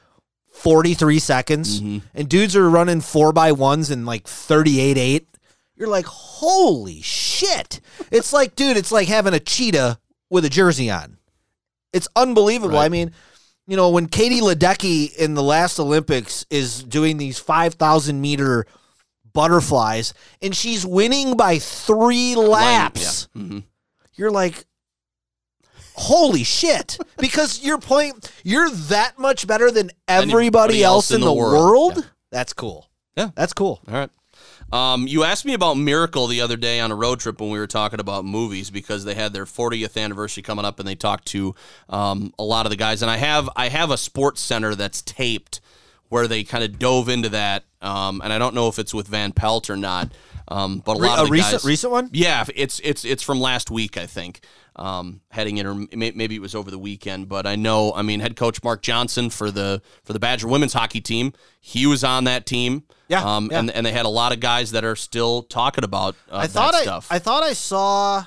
43 0.52 1.18
seconds, 1.18 1.80
Mm-hmm. 1.80 1.98
and 2.14 2.28
dudes 2.28 2.56
are 2.56 2.68
running 2.68 3.00
four 3.00 3.32
by 3.32 3.52
ones 3.52 3.90
in 3.90 4.04
like 4.06 4.26
38 4.26 4.96
eight, 4.98 5.28
you're 5.80 5.88
like, 5.88 6.06
holy 6.06 7.00
shit! 7.00 7.80
It's 8.12 8.32
like, 8.32 8.54
dude, 8.54 8.76
it's 8.76 8.92
like 8.92 9.08
having 9.08 9.34
a 9.34 9.40
cheetah 9.40 9.98
with 10.28 10.44
a 10.44 10.48
jersey 10.50 10.90
on. 10.90 11.16
It's 11.92 12.06
unbelievable. 12.14 12.74
Right. 12.76 12.84
I 12.84 12.88
mean, 12.90 13.10
you 13.66 13.76
know, 13.76 13.90
when 13.90 14.06
Katie 14.06 14.40
Ledecky 14.40 15.12
in 15.16 15.34
the 15.34 15.42
last 15.42 15.80
Olympics 15.80 16.44
is 16.50 16.84
doing 16.84 17.16
these 17.16 17.38
5,000 17.38 18.20
meter 18.20 18.66
butterflies 19.32 20.12
and 20.42 20.54
she's 20.56 20.84
winning 20.84 21.36
by 21.36 21.58
three 21.58 22.34
laps, 22.36 23.28
Yeah. 23.34 23.42
Mhm. 23.42 23.62
you're 24.14 24.30
like, 24.30 24.66
holy 25.94 26.44
shit 26.44 26.98
because 27.18 27.60
you're 27.62 27.78
playing 27.78 28.14
you're 28.42 28.70
that 28.70 29.18
much 29.18 29.46
better 29.46 29.70
than 29.70 29.90
everybody 30.08 30.82
else, 30.82 31.10
in 31.10 31.20
the, 31.20 31.32
world, 31.32 31.96
Yeah. 31.96 32.02
that's 32.30 32.52
cool 32.52 32.88
Yeah. 33.16 33.30
that's 33.34 33.52
cool 33.52 33.80
All 33.88 33.94
right. 33.94 34.10
Um, 34.72 35.06
you 35.06 35.24
asked 35.24 35.44
me 35.44 35.54
about 35.54 35.74
Miracle 35.74 36.26
the 36.26 36.40
other 36.40 36.56
day 36.56 36.80
on 36.80 36.92
a 36.92 36.94
road 36.94 37.20
trip 37.20 37.40
when 37.40 37.50
we 37.50 37.58
were 37.58 37.66
talking 37.66 38.00
about 38.00 38.24
movies 38.24 38.70
because 38.70 39.04
they 39.04 39.14
had 39.14 39.32
their 39.32 39.44
40th 39.44 40.00
anniversary 40.00 40.42
coming 40.42 40.64
up 40.64 40.78
and 40.78 40.86
they 40.86 40.94
talked 40.94 41.26
to 41.28 41.54
um, 41.88 42.32
a 42.38 42.44
lot 42.44 42.66
of 42.66 42.70
the 42.70 42.76
guys. 42.76 43.02
And 43.02 43.10
I 43.10 43.16
have 43.16 43.48
I 43.56 43.68
have 43.68 43.90
a 43.90 43.96
sports 43.96 44.40
center 44.40 44.74
that's 44.74 45.02
taped 45.02 45.60
where 46.08 46.28
they 46.28 46.44
kind 46.44 46.62
of 46.62 46.78
dove 46.78 47.08
into 47.08 47.30
that. 47.30 47.64
Um, 47.80 48.20
and 48.22 48.32
I 48.32 48.38
don't 48.38 48.54
know 48.54 48.68
if 48.68 48.78
it's 48.78 48.92
with 48.92 49.08
Van 49.08 49.32
Pelt 49.32 49.70
or 49.70 49.76
not. 49.76 50.12
Um, 50.50 50.82
but 50.84 50.96
a 50.96 51.00
lot 51.00 51.18
a 51.20 51.22
of 51.22 51.30
recent 51.30 51.52
guys, 51.62 51.64
recent 51.64 51.92
one 51.92 52.10
yeah, 52.12 52.44
it's 52.54 52.80
it's 52.82 53.04
it's 53.04 53.22
from 53.22 53.40
last 53.40 53.70
week, 53.70 53.96
I 53.96 54.06
think. 54.06 54.40
Um, 54.76 55.20
heading 55.30 55.58
in, 55.58 55.66
or 55.66 55.74
maybe 55.94 56.34
it 56.34 56.40
was 56.40 56.54
over 56.54 56.70
the 56.70 56.78
weekend, 56.78 57.28
but 57.28 57.46
I 57.46 57.54
know. 57.54 57.92
I 57.92 58.02
mean, 58.02 58.20
head 58.20 58.34
coach 58.34 58.62
Mark 58.62 58.82
Johnson 58.82 59.28
for 59.30 59.50
the 59.50 59.82
for 60.04 60.12
the 60.12 60.18
Badger 60.18 60.48
women's 60.48 60.72
hockey 60.72 61.00
team, 61.00 61.32
he 61.60 61.86
was 61.86 62.02
on 62.02 62.24
that 62.24 62.46
team. 62.46 62.84
Yeah, 63.08 63.22
um, 63.22 63.48
yeah. 63.50 63.58
and 63.58 63.70
and 63.70 63.84
they 63.86 63.92
had 63.92 64.06
a 64.06 64.10
lot 64.10 64.32
of 64.32 64.40
guys 64.40 64.70
that 64.72 64.84
are 64.84 64.96
still 64.96 65.42
talking 65.42 65.84
about 65.84 66.14
uh, 66.30 66.38
I 66.38 66.46
thought 66.46 66.72
that 66.72 66.78
I, 66.78 66.82
stuff. 66.82 67.08
I 67.10 67.18
thought 67.18 67.42
I 67.42 67.52
saw 67.52 68.18
I 68.20 68.26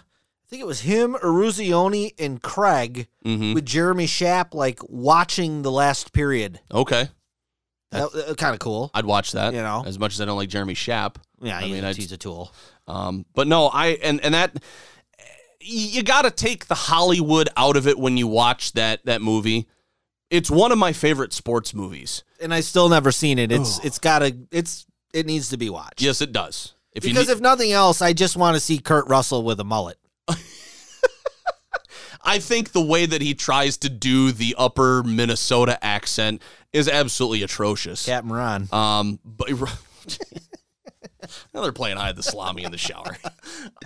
think 0.49 0.61
it 0.61 0.67
was 0.67 0.81
him, 0.81 1.15
Eruzione, 1.15 2.13
and 2.19 2.41
Craig 2.41 3.07
Mhm. 3.25 3.55
with 3.55 3.65
Jeremy 3.65 4.05
Schaap 4.05 4.53
like 4.53 4.79
watching 4.87 5.63
the 5.63 5.71
last 5.71 6.13
period. 6.13 6.59
okay, 6.71 7.09
That, 7.93 8.35
kind 8.37 8.53
of 8.53 8.59
cool. 8.59 8.91
I'd 8.93 9.05
watch 9.05 9.31
that. 9.33 9.53
You 9.53 9.61
know. 9.61 9.83
as 9.85 9.97
much 9.99 10.13
as 10.13 10.21
I 10.21 10.25
don't 10.25 10.37
like 10.37 10.49
Jeremy 10.49 10.73
Schaap. 10.73 11.15
Yeah, 11.41 11.57
I 11.57 11.63
he's, 11.63 11.81
mean, 11.81 11.93
he's 11.93 12.11
a 12.11 12.17
tool. 12.17 12.53
Um, 12.87 13.25
but 13.33 13.47
no, 13.47 13.67
I 13.67 13.87
and 14.01 14.19
and 14.21 14.33
that 14.33 14.61
you 15.59 16.03
got 16.03 16.23
to 16.23 16.31
take 16.31 16.67
the 16.67 16.75
Hollywood 16.75 17.49
out 17.55 17.77
of 17.77 17.87
it 17.87 17.97
when 17.97 18.17
you 18.17 18.27
watch 18.27 18.73
that 18.73 19.05
that 19.05 19.21
movie. 19.21 19.67
It's 20.29 20.49
one 20.49 20.71
of 20.71 20.77
my 20.77 20.93
favorite 20.93 21.31
sports 21.31 21.73
movies. 21.73 22.23
And 22.41 22.53
I 22.53 22.61
still 22.61 22.89
never 22.89 23.11
seen 23.11 23.37
it. 23.39 23.51
It's 23.51 23.79
it's 23.85 23.99
gotta 23.99 24.35
it's 24.51 24.85
it 25.13 25.25
needs 25.25 25.49
to 25.49 25.57
be 25.57 25.69
watched. 25.69 26.01
Yes, 26.01 26.21
it 26.21 26.31
does. 26.31 26.73
If 26.93 27.05
you 27.05 27.11
because 27.11 27.27
need- 27.27 27.33
if 27.33 27.41
nothing 27.41 27.71
else, 27.71 28.01
I 28.01 28.13
just 28.13 28.35
want 28.35 28.55
to 28.55 28.59
see 28.59 28.79
Kurt 28.79 29.07
Russell 29.07 29.43
with 29.43 29.59
a 29.59 29.63
mullet. 29.63 29.97
I 32.23 32.39
think 32.39 32.71
the 32.71 32.81
way 32.81 33.05
that 33.05 33.21
he 33.21 33.33
tries 33.33 33.77
to 33.77 33.89
do 33.89 34.31
the 34.31 34.55
upper 34.57 35.03
Minnesota 35.03 35.83
accent 35.83 36.41
is 36.71 36.87
absolutely 36.87 37.43
atrocious. 37.43 38.05
Captain 38.05 38.31
Ron. 38.31 38.67
Um, 38.71 39.19
but 39.25 39.49
now 41.53 41.61
they're 41.61 41.71
playing 41.71 41.97
hide 41.97 42.15
the 42.15 42.23
salami 42.23 42.63
in 42.63 42.71
the 42.71 42.77
shower. 42.77 43.17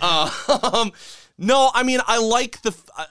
um, 0.00 0.92
no, 1.38 1.70
I 1.72 1.82
mean 1.84 2.00
I 2.06 2.18
like 2.18 2.60
the 2.62 2.74
uh, 2.96 3.04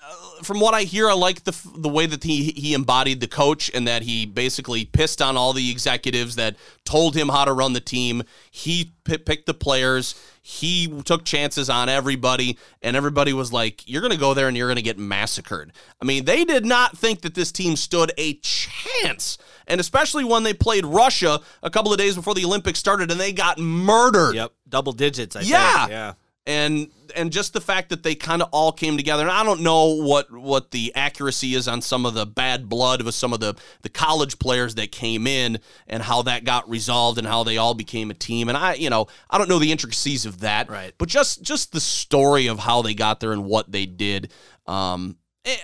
from 0.43 0.59
what 0.59 0.73
I 0.73 0.83
hear, 0.83 1.09
I 1.09 1.13
like 1.13 1.43
the 1.45 1.55
the 1.77 1.89
way 1.89 2.05
that 2.05 2.23
he 2.23 2.51
he 2.51 2.73
embodied 2.73 3.21
the 3.21 3.27
coach 3.27 3.71
and 3.73 3.87
that 3.87 4.01
he 4.03 4.25
basically 4.25 4.85
pissed 4.85 5.21
on 5.21 5.37
all 5.37 5.53
the 5.53 5.71
executives 5.71 6.35
that 6.35 6.55
told 6.83 7.15
him 7.15 7.29
how 7.29 7.45
to 7.45 7.53
run 7.53 7.73
the 7.73 7.79
team. 7.79 8.23
He 8.51 8.91
p- 9.05 9.17
picked 9.17 9.45
the 9.45 9.53
players. 9.53 10.13
He 10.41 10.87
took 11.03 11.25
chances 11.25 11.69
on 11.69 11.89
everybody, 11.89 12.57
and 12.81 12.95
everybody 12.95 13.33
was 13.33 13.51
like, 13.51 13.87
"You're 13.87 14.01
going 14.01 14.13
to 14.13 14.19
go 14.19 14.33
there 14.33 14.47
and 14.47 14.55
you're 14.55 14.67
going 14.67 14.77
to 14.77 14.81
get 14.81 14.97
massacred." 14.97 15.73
I 16.01 16.05
mean, 16.05 16.23
they 16.25 16.45
did 16.45 16.65
not 16.65 16.97
think 16.97 17.21
that 17.21 17.33
this 17.33 17.51
team 17.51 17.75
stood 17.75 18.13
a 18.17 18.35
chance, 18.35 19.37
and 19.67 19.79
especially 19.81 20.23
when 20.23 20.43
they 20.43 20.53
played 20.53 20.85
Russia 20.85 21.41
a 21.63 21.69
couple 21.69 21.91
of 21.91 21.97
days 21.97 22.15
before 22.15 22.33
the 22.33 22.45
Olympics 22.45 22.79
started, 22.79 23.11
and 23.11 23.19
they 23.19 23.33
got 23.33 23.57
murdered. 23.57 24.35
Yep, 24.35 24.53
double 24.69 24.93
digits. 24.93 25.35
I 25.35 25.41
Yeah. 25.41 25.77
think. 25.79 25.91
yeah. 25.91 26.13
And 26.47 26.89
and 27.15 27.31
just 27.31 27.53
the 27.53 27.61
fact 27.61 27.89
that 27.89 28.01
they 28.03 28.15
kind 28.15 28.41
of 28.41 28.49
all 28.51 28.71
came 28.71 28.97
together 28.97 29.21
and 29.23 29.31
i 29.31 29.43
don't 29.43 29.61
know 29.61 29.95
what 30.01 30.31
what 30.31 30.71
the 30.71 30.91
accuracy 30.95 31.53
is 31.53 31.67
on 31.67 31.81
some 31.81 32.05
of 32.05 32.13
the 32.13 32.25
bad 32.25 32.67
blood 32.69 33.01
with 33.03 33.13
some 33.13 33.33
of 33.33 33.39
the 33.39 33.53
the 33.81 33.89
college 33.89 34.39
players 34.39 34.75
that 34.75 34.91
came 34.91 35.27
in 35.27 35.59
and 35.87 36.01
how 36.03 36.21
that 36.21 36.43
got 36.45 36.67
resolved 36.69 37.17
and 37.17 37.27
how 37.27 37.43
they 37.43 37.57
all 37.57 37.73
became 37.73 38.09
a 38.09 38.13
team 38.13 38.49
and 38.49 38.57
i 38.57 38.73
you 38.73 38.89
know 38.89 39.05
i 39.29 39.37
don't 39.37 39.49
know 39.49 39.59
the 39.59 39.71
intricacies 39.71 40.25
of 40.25 40.39
that 40.39 40.69
Right. 40.69 40.93
but 40.97 41.09
just 41.09 41.41
just 41.43 41.71
the 41.73 41.79
story 41.81 42.47
of 42.47 42.59
how 42.59 42.81
they 42.81 42.93
got 42.93 43.19
there 43.19 43.33
and 43.33 43.45
what 43.45 43.71
they 43.71 43.85
did 43.85 44.31
um 44.65 45.17
it, 45.45 45.59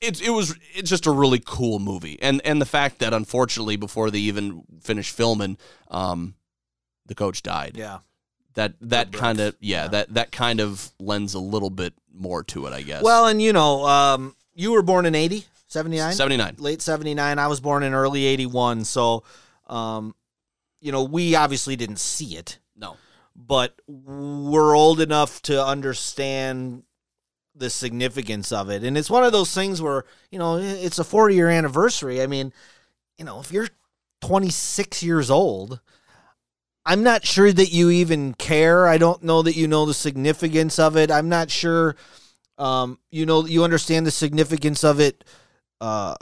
it, 0.00 0.22
it 0.22 0.30
was 0.30 0.56
it's 0.74 0.90
just 0.90 1.06
a 1.06 1.10
really 1.12 1.42
cool 1.44 1.78
movie 1.78 2.18
and 2.22 2.40
and 2.44 2.60
the 2.60 2.66
fact 2.66 2.98
that 2.98 3.12
unfortunately 3.14 3.76
before 3.76 4.10
they 4.10 4.18
even 4.20 4.62
finished 4.82 5.14
filming 5.14 5.56
um 5.88 6.34
the 7.06 7.14
coach 7.14 7.42
died 7.42 7.76
Yeah. 7.76 7.98
That 8.54 8.74
that 8.80 9.12
kind 9.12 9.40
of 9.40 9.56
yeah, 9.60 9.88
that 9.88 10.14
that 10.14 10.32
kind 10.32 10.60
of 10.60 10.90
lends 10.98 11.34
a 11.34 11.38
little 11.38 11.70
bit 11.70 11.94
more 12.12 12.42
to 12.44 12.66
it, 12.66 12.72
I 12.72 12.82
guess. 12.82 13.02
Well, 13.02 13.26
and 13.26 13.40
you 13.40 13.52
know, 13.52 13.86
um, 13.86 14.34
you 14.54 14.72
were 14.72 14.82
born 14.82 15.06
in 15.06 15.14
80, 15.14 15.44
79? 15.68 16.12
79. 16.12 16.56
Late 16.58 16.82
79. 16.82 17.38
I 17.38 17.46
was 17.46 17.60
born 17.60 17.82
in 17.82 17.94
early 17.94 18.24
81. 18.26 18.84
So, 18.84 19.22
um, 19.68 20.14
you 20.80 20.92
know, 20.92 21.04
we 21.04 21.34
obviously 21.34 21.76
didn't 21.76 22.00
see 22.00 22.36
it, 22.36 22.58
No. 22.76 22.96
but 23.36 23.80
we're 23.86 24.74
old 24.76 25.00
enough 25.00 25.40
to 25.42 25.64
understand 25.64 26.82
the 27.54 27.70
significance 27.70 28.52
of 28.52 28.70
it. 28.70 28.82
And 28.84 28.96
it's 28.98 29.10
one 29.10 29.24
of 29.24 29.32
those 29.32 29.54
things 29.54 29.80
where, 29.82 30.04
you 30.30 30.38
know, 30.38 30.56
it's 30.56 30.98
a 30.98 31.04
40 31.04 31.34
year 31.34 31.48
anniversary. 31.48 32.22
I 32.22 32.26
mean, 32.26 32.52
you 33.18 33.24
know, 33.24 33.40
if 33.40 33.52
you're 33.52 33.68
26 34.22 35.02
years 35.02 35.30
old, 35.30 35.80
I'm 36.90 37.04
not 37.04 37.24
sure 37.24 37.52
that 37.52 37.70
you 37.70 37.90
even 37.90 38.34
care. 38.34 38.88
I 38.88 38.98
don't 38.98 39.22
know 39.22 39.42
that 39.42 39.54
you 39.56 39.68
know 39.68 39.86
the 39.86 39.94
significance 39.94 40.76
of 40.80 40.96
it. 40.96 41.08
I'm 41.10 41.28
not 41.28 41.48
sure 41.48 41.94
um, 42.58 42.98
you 43.12 43.26
know 43.26 43.46
you 43.46 43.62
understand 43.62 44.06
the 44.06 44.10
significance 44.10 44.82
of 44.82 44.98
it 44.98 45.22
uh, 45.80 46.16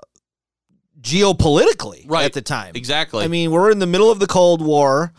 geopolitically 1.00 2.04
Right. 2.06 2.24
at 2.26 2.34
the 2.34 2.42
time. 2.42 2.72
Exactly. 2.74 3.24
I 3.24 3.28
mean, 3.28 3.50
we're 3.50 3.70
in 3.70 3.78
the 3.78 3.86
middle 3.86 4.10
of 4.10 4.18
the 4.18 4.26
Cold 4.26 4.60
War. 4.60 5.12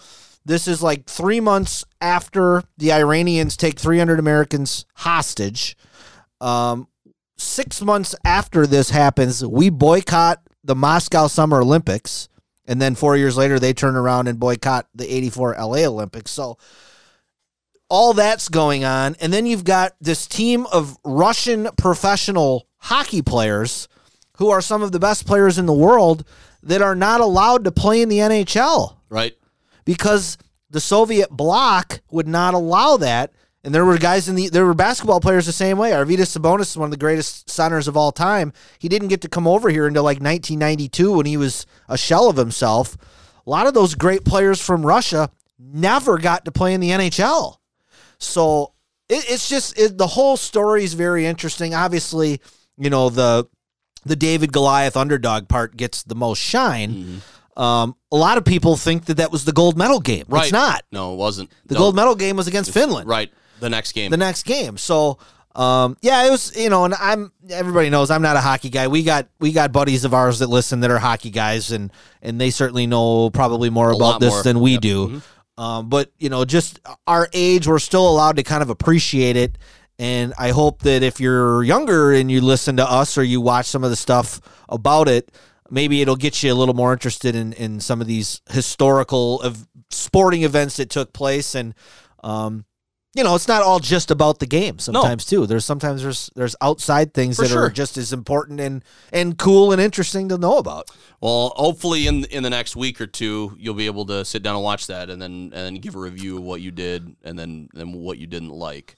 This 0.45 0.67
is 0.67 0.83
like 0.83 1.05
three 1.05 1.39
months 1.39 1.83
after 1.99 2.63
the 2.77 2.91
Iranians 2.91 3.57
take 3.57 3.79
300 3.79 4.19
Americans 4.19 4.85
hostage. 4.97 5.75
Um, 6.41 6.87
six 7.37 7.81
months 7.81 8.13
after 8.23 8.67
this 8.67 8.91
happens, 8.91 9.43
we 9.45 9.69
boycott 9.69 10.41
the 10.63 10.75
Moscow 10.75 11.25
Summer 11.27 11.61
Olympics. 11.61 12.29
And 12.69 12.79
then 12.79 12.93
four 12.93 13.17
years 13.17 13.35
later, 13.35 13.57
they 13.57 13.73
turn 13.73 13.95
around 13.95 14.27
and 14.27 14.39
boycott 14.39 14.87
the 14.93 15.11
84 15.11 15.55
LA 15.57 15.87
Olympics. 15.87 16.29
So 16.29 16.59
all 17.89 18.13
that's 18.13 18.47
going 18.47 18.85
on. 18.85 19.15
And 19.19 19.33
then 19.33 19.47
you've 19.47 19.63
got 19.63 19.95
this 19.99 20.27
team 20.27 20.67
of 20.67 20.95
Russian 21.03 21.69
professional 21.77 22.67
hockey 22.77 23.23
players 23.23 23.87
who 24.37 24.51
are 24.51 24.61
some 24.61 24.83
of 24.83 24.91
the 24.91 24.99
best 24.99 25.25
players 25.25 25.57
in 25.57 25.65
the 25.65 25.73
world 25.73 26.23
that 26.61 26.83
are 26.83 26.93
not 26.93 27.21
allowed 27.21 27.63
to 27.63 27.71
play 27.71 28.03
in 28.03 28.07
the 28.09 28.19
NHL 28.19 28.97
right. 29.09 29.35
because 29.83 30.37
the 30.69 30.79
Soviet 30.79 31.31
bloc 31.31 32.01
would 32.11 32.27
not 32.27 32.53
allow 32.53 32.97
that. 32.97 33.33
And 33.63 33.75
there 33.75 33.83
were 33.83 33.97
guys 33.97 34.29
in 34.29 34.35
the 34.35 34.47
there 34.49 34.65
were 34.65 34.73
basketball 34.73 35.19
players 35.19 35.45
the 35.45 35.51
same 35.51 35.77
way. 35.77 35.91
Arvydas 35.91 36.37
Sabonis 36.37 36.61
is 36.61 36.77
one 36.77 36.85
of 36.87 36.91
the 36.91 36.97
greatest 36.97 37.49
centers 37.49 37.87
of 37.89 37.97
all 37.97 38.11
time. 38.13 38.53
He 38.79 38.87
didn't 38.87 39.09
get 39.09 39.21
to 39.21 39.27
come 39.29 39.47
over 39.47 39.69
here 39.69 39.85
until 39.85 40.03
like 40.03 40.21
1992 40.21 41.11
when 41.17 41.25
he 41.25 41.35
was 41.35 41.65
a 41.89 41.97
shell 41.97 42.29
of 42.29 42.37
himself. 42.37 42.95
A 43.45 43.49
lot 43.49 43.67
of 43.67 43.73
those 43.73 43.95
great 43.95 44.23
players 44.23 44.61
from 44.61 44.85
Russia 44.85 45.29
never 45.59 46.17
got 46.17 46.45
to 46.45 46.51
play 46.51 46.73
in 46.73 46.79
the 46.79 46.91
NHL. 46.91 47.57
So 48.17 48.73
it, 49.09 49.25
it's 49.29 49.49
just 49.49 49.77
it, 49.77 49.97
the 49.97 50.07
whole 50.07 50.37
story 50.37 50.83
is 50.85 50.93
very 50.93 51.25
interesting. 51.25 51.73
Obviously, 51.73 52.39
you 52.77 52.89
know 52.89 53.09
the 53.09 53.45
the 54.05 54.15
David 54.15 54.53
Goliath 54.53 54.95
underdog 54.95 55.49
part 55.49 55.75
gets 55.75 56.03
the 56.03 56.15
most 56.15 56.39
shine. 56.39 57.21
Um, 57.57 57.97
a 58.09 58.15
lot 58.15 58.37
of 58.37 58.45
people 58.45 58.77
think 58.77 59.05
that 59.05 59.17
that 59.17 59.33
was 59.33 59.43
the 59.43 59.51
gold 59.51 59.77
medal 59.77 59.99
game. 59.99 60.23
Right. 60.29 60.43
It's 60.43 60.53
not. 60.53 60.83
No, 60.93 61.13
it 61.13 61.17
wasn't. 61.17 61.51
The 61.65 61.73
No. 61.73 61.79
gold 61.81 61.95
medal 61.97 62.15
game 62.15 62.37
was 62.37 62.47
against 62.47 62.71
Finland. 62.71 63.09
Right. 63.09 63.29
The 63.59 63.69
next 63.69 63.91
game. 63.93 64.11
The 64.11 64.17
next 64.17 64.43
game. 64.43 64.77
So, 64.77 65.17
um, 65.55 65.97
yeah, 66.01 66.25
it 66.25 66.29
was. 66.31 66.55
You 66.55 66.69
know, 66.69 66.85
and 66.85 66.93
I'm. 66.93 67.31
Everybody 67.49 67.89
knows 67.89 68.11
I'm 68.11 68.21
not 68.21 68.35
a 68.35 68.41
hockey 68.41 68.69
guy. 68.69 68.87
We 68.87 69.03
got 69.03 69.27
we 69.39 69.51
got 69.51 69.71
buddies 69.71 70.05
of 70.05 70.13
ours 70.13 70.39
that 70.39 70.47
listen 70.47 70.79
that 70.81 70.91
are 70.91 70.99
hockey 70.99 71.29
guys, 71.31 71.71
and 71.71 71.91
and 72.21 72.39
they 72.39 72.49
certainly 72.51 72.87
know 72.87 73.29
probably 73.29 73.69
more 73.69 73.91
about 73.91 74.19
this 74.19 74.33
more. 74.33 74.43
than 74.43 74.59
we 74.59 74.73
Yep. 74.73 74.81
do. 74.81 75.07
Mhm. 75.07 75.21
Um, 75.61 75.89
but 75.89 76.11
you 76.19 76.29
know, 76.29 76.45
just 76.45 76.79
our 77.07 77.27
age, 77.33 77.67
we're 77.67 77.79
still 77.79 78.07
allowed 78.07 78.37
to 78.37 78.43
kind 78.43 78.61
of 78.63 78.69
appreciate 78.69 79.35
it. 79.35 79.57
And 79.97 80.33
I 80.37 80.51
hope 80.51 80.83
that 80.83 81.03
if 81.03 81.19
you're 81.19 81.61
younger 81.63 82.13
and 82.13 82.31
you 82.31 82.39
listen 82.39 82.77
to 82.77 82.89
us 82.89 83.17
or 83.17 83.23
you 83.23 83.41
watch 83.41 83.65
some 83.65 83.83
of 83.83 83.89
the 83.89 83.97
stuff 83.97 84.39
about 84.69 85.09
it, 85.09 85.29
maybe 85.69 86.01
it'll 86.01 86.15
get 86.15 86.41
you 86.41 86.53
a 86.53 86.55
little 86.55 86.73
more 86.73 86.93
interested 86.93 87.35
in, 87.35 87.51
in 87.51 87.81
some 87.81 87.99
of 87.99 88.07
these 88.07 88.39
historical 88.49 89.41
of 89.41 89.67
sporting 89.89 90.43
events 90.43 90.77
that 90.77 90.89
took 90.89 91.11
place. 91.11 91.53
And, 91.53 91.73
um, 92.23 92.63
you 93.15 93.23
know, 93.23 93.33
it's 93.33 93.47
not 93.47 93.63
all 93.63 93.79
just 93.79 94.11
about 94.11 94.39
the 94.39 94.45
game 94.45 94.77
sometimes 94.77 95.25
too. 95.25 95.47
There's 95.47 95.65
sometimes 95.65 96.03
there's 96.03 96.29
there's 96.35 96.55
outside 96.61 97.13
things 97.13 97.37
For 97.37 97.47
that 97.47 97.57
are 97.57 97.69
just 97.69 97.97
as 97.97 98.13
important 98.13 98.59
and 98.59 98.83
and 99.11 99.37
cool 99.37 99.71
and 99.71 99.81
interesting 99.81 100.29
to 100.29 100.37
know 100.37 100.57
about. 100.57 100.91
well, 101.19 101.53
hopefully 101.55 102.05
in 102.07 102.25
in 102.25 102.43
the 102.43 102.49
next 102.49 102.75
week 102.75 103.01
or 103.01 103.07
two, 103.07 103.55
you'll 103.57 103.73
be 103.73 103.87
able 103.87 104.05
to 104.07 104.23
sit 104.23 104.43
down 104.43 104.55
and 104.55 104.63
watch 104.63 104.87
that, 104.87 105.09
and 105.09 105.21
then 105.21 105.31
and 105.31 105.53
then 105.53 105.75
give 105.75 105.95
a 105.95 105.99
review 105.99 106.37
of 106.37 106.43
what 106.43 106.61
you 106.61 106.71
did, 106.71 107.15
and 107.23 107.37
then 107.37 107.69
and 107.75 107.95
what 107.95 108.19
you 108.19 108.27
didn't 108.27 108.51
like. 108.51 108.95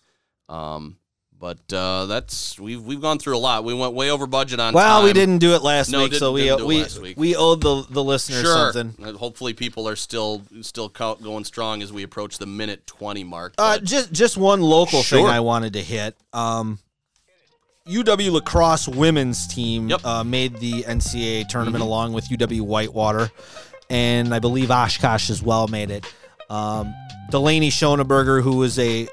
Um, 0.49 0.97
But 1.41 1.73
uh, 1.73 2.05
that's 2.05 2.59
we've 2.59 2.83
we've 2.83 3.01
gone 3.01 3.17
through 3.17 3.35
a 3.35 3.39
lot. 3.39 3.63
We 3.63 3.73
went 3.73 3.93
way 3.95 4.11
over 4.11 4.27
budget 4.27 4.59
on. 4.59 4.75
Well, 4.75 5.03
we 5.03 5.11
didn't 5.11 5.39
do 5.39 5.55
it 5.55 5.63
last 5.63 5.89
No, 5.89 6.03
week, 6.03 6.13
so 6.13 6.31
we 6.33 6.43
didn't 6.43 6.67
we 6.67 6.85
we 7.17 7.35
owed 7.35 7.61
the 7.61 7.83
the 7.89 8.03
listeners 8.03 8.41
Sure. 8.43 8.71
something. 8.71 9.03
Uh, 9.03 9.13
Hopefully, 9.13 9.53
people 9.53 9.87
are 9.89 9.95
still 9.95 10.43
still 10.61 10.87
going 10.87 11.43
strong 11.43 11.81
as 11.81 11.91
we 11.91 12.03
approach 12.03 12.37
the 12.37 12.45
minute 12.45 12.85
twenty 12.85 13.23
mark. 13.23 13.55
Uh, 13.57 13.79
just 13.79 14.11
just 14.11 14.37
one 14.37 14.61
local 14.61 15.01
thing 15.01 15.25
I 15.25 15.39
wanted 15.39 15.73
to 15.73 15.81
hit. 15.81 16.15
Um, 16.31 16.77
UW 17.87 18.31
lacrosse 18.33 18.87
women's 18.87 19.47
team 19.47 19.89
Yep. 19.89 19.99
Mm-hmm. 20.01 20.07
uh, 20.07 20.23
made 20.23 20.57
the 20.57 20.83
NCAA 20.83 21.47
tournament 21.49 21.83
along 21.83 22.13
with 22.13 22.29
UW 22.29 22.61
Whitewater, 22.61 23.31
and 23.89 24.31
I 24.31 24.37
believe 24.37 24.69
Oshkosh 24.69 25.31
as 25.31 25.41
well 25.41 25.67
made 25.67 25.89
it. 25.89 26.05
Um, 26.51 26.93
Delaney 27.31 27.71
Schoneberger, 27.71 28.43
who 28.43 28.57
was 28.57 28.77
a 28.77 29.07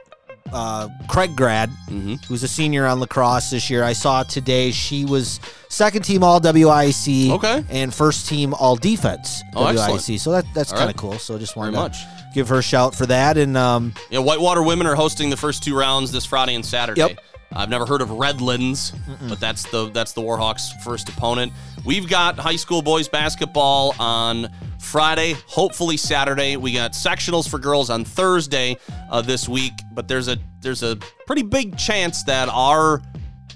uh, 0.52 0.88
Craig 1.08 1.36
grad, 1.36 1.70
Mhm. 1.90 2.24
who's 2.26 2.42
a 2.42 2.48
senior 2.48 2.86
on 2.86 3.00
lacrosse 3.00 3.50
this 3.50 3.68
year. 3.70 3.84
I 3.84 3.92
saw 3.92 4.22
today 4.22 4.70
she 4.70 5.04
was 5.04 5.40
second 5.68 6.02
team 6.02 6.22
All 6.22 6.40
WIC, 6.40 7.30
Okay. 7.32 7.64
and 7.70 7.92
first 7.92 8.28
team 8.28 8.54
All 8.54 8.76
Defense 8.76 9.42
Oh, 9.54 9.64
WIC. 9.64 9.78
excellent. 9.78 10.20
So 10.20 10.30
that 10.32 10.44
that's 10.54 10.70
kind 10.70 10.82
of 10.84 10.88
right. 10.88 10.96
cool. 10.96 11.18
So 11.18 11.36
I 11.36 11.38
just 11.38 11.54
Very 11.54 11.66
to 11.72 11.72
much. 11.72 11.98
give 12.34 12.48
her 12.48 12.58
a 12.58 12.62
shout 12.62 12.94
for 12.94 13.06
that. 13.06 13.36
And 13.38 13.56
um, 13.56 13.94
Yeah, 14.10 14.20
Whitewater 14.20 14.62
women 14.62 14.86
are 14.86 14.94
hosting 14.94 15.30
the 15.30 15.36
first 15.36 15.62
two 15.62 15.76
rounds 15.76 16.12
this 16.12 16.24
Friday 16.24 16.54
and 16.54 16.64
Saturday. 16.64 17.00
Yep. 17.00 17.18
I've 17.54 17.70
never 17.70 17.86
heard 17.86 18.02
of 18.02 18.10
Redlands, 18.10 18.92
but 19.26 19.40
that's 19.40 19.62
the 19.70 19.90
that's 19.90 20.12
the 20.12 20.20
Warhawks' 20.20 20.68
first 20.82 21.08
opponent. 21.08 21.52
We've 21.88 22.06
got 22.06 22.38
high 22.38 22.56
school 22.56 22.82
boys 22.82 23.08
basketball 23.08 23.94
on 23.98 24.50
Friday, 24.78 25.36
hopefully 25.46 25.96
Saturday. 25.96 26.58
We 26.58 26.74
got 26.74 26.92
sectionals 26.92 27.48
for 27.48 27.58
girls 27.58 27.88
on 27.88 28.04
Thursday 28.04 28.76
uh, 29.10 29.22
this 29.22 29.48
week, 29.48 29.72
but 29.94 30.06
there's 30.06 30.28
a 30.28 30.36
there's 30.60 30.82
a 30.82 30.96
pretty 31.26 31.40
big 31.40 31.78
chance 31.78 32.24
that 32.24 32.50
our 32.50 33.00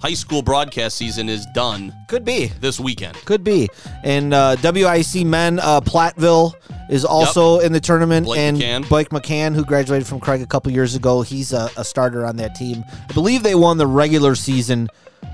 high 0.00 0.14
school 0.14 0.40
broadcast 0.40 0.96
season 0.96 1.28
is 1.28 1.44
done 1.54 1.92
could 2.08 2.24
be. 2.24 2.46
this 2.58 2.80
weekend. 2.80 3.16
Could 3.26 3.44
be. 3.44 3.68
And 4.02 4.32
uh, 4.32 4.56
WIC 4.62 5.26
men, 5.26 5.60
uh, 5.60 5.82
Platteville 5.82 6.54
is 6.88 7.04
also 7.04 7.58
in 7.58 7.72
the 7.72 7.80
tournament. 7.80 8.24
Blake 8.24 8.38
and 8.38 8.56
McCann. 8.56 8.88
Blake 8.88 9.10
McCann, 9.10 9.54
who 9.54 9.62
graduated 9.62 10.08
from 10.08 10.20
Craig 10.20 10.40
a 10.40 10.46
couple 10.46 10.72
years 10.72 10.94
ago, 10.94 11.20
he's 11.20 11.52
a, 11.52 11.68
a 11.76 11.84
starter 11.84 12.24
on 12.24 12.36
that 12.36 12.54
team. 12.54 12.82
I 13.10 13.12
believe 13.12 13.42
they 13.42 13.54
won 13.54 13.76
the 13.76 13.86
regular 13.86 14.34
season 14.36 14.88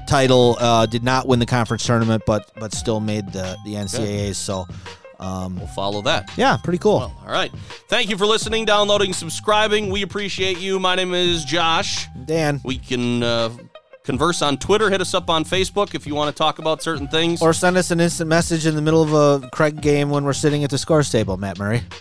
title. 0.08 0.56
Uh, 0.58 0.86
did 0.86 1.04
not 1.04 1.28
win 1.28 1.38
the 1.38 1.46
conference 1.46 1.86
tournament, 1.86 2.22
but 2.26 2.50
but 2.58 2.72
still 2.74 3.00
made 3.00 3.32
the 3.32 3.56
the 3.64 3.74
NCAAs. 3.74 4.34
So, 4.36 4.66
um, 5.20 5.56
We'll 5.56 5.66
follow 5.68 6.02
that. 6.02 6.30
yeah, 6.36 6.56
pretty 6.56 6.78
cool. 6.78 6.98
Well, 6.98 7.16
all 7.24 7.32
right. 7.32 7.52
Thank 7.88 8.10
you 8.10 8.16
for 8.16 8.26
listening, 8.26 8.64
downloading, 8.64 9.12
subscribing. 9.12 9.90
We 9.90 10.02
appreciate 10.02 10.58
you. 10.58 10.78
My 10.80 10.94
name 10.94 11.14
is 11.14 11.44
Josh. 11.44 12.06
Dan, 12.24 12.60
We 12.64 12.78
can 12.78 13.22
uh, 13.22 13.50
converse 14.04 14.42
on 14.42 14.58
Twitter. 14.58 14.90
Hit 14.90 15.00
us 15.00 15.14
up 15.14 15.28
on 15.30 15.44
Facebook 15.44 15.94
if 15.94 16.06
you 16.06 16.14
want 16.14 16.34
to 16.34 16.38
talk 16.38 16.58
about 16.58 16.82
certain 16.82 17.08
things. 17.08 17.42
or 17.42 17.52
send 17.52 17.76
us 17.76 17.90
an 17.90 18.00
instant 18.00 18.28
message 18.28 18.66
in 18.66 18.74
the 18.74 18.82
middle 18.82 19.02
of 19.02 19.42
a 19.42 19.48
Craig 19.50 19.80
game 19.80 20.10
when 20.10 20.24
we're 20.24 20.32
sitting 20.32 20.64
at 20.64 20.70
the 20.70 20.78
scores 20.78 21.10
table, 21.10 21.36
Matt 21.36 21.58
Murray. 21.58 21.82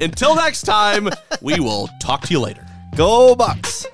Until 0.00 0.34
next 0.34 0.62
time, 0.62 1.08
we 1.40 1.60
will 1.60 1.88
talk 2.00 2.22
to 2.22 2.32
you 2.32 2.40
later. 2.40 2.66
Go 2.96 3.36
Bucks. 3.36 3.86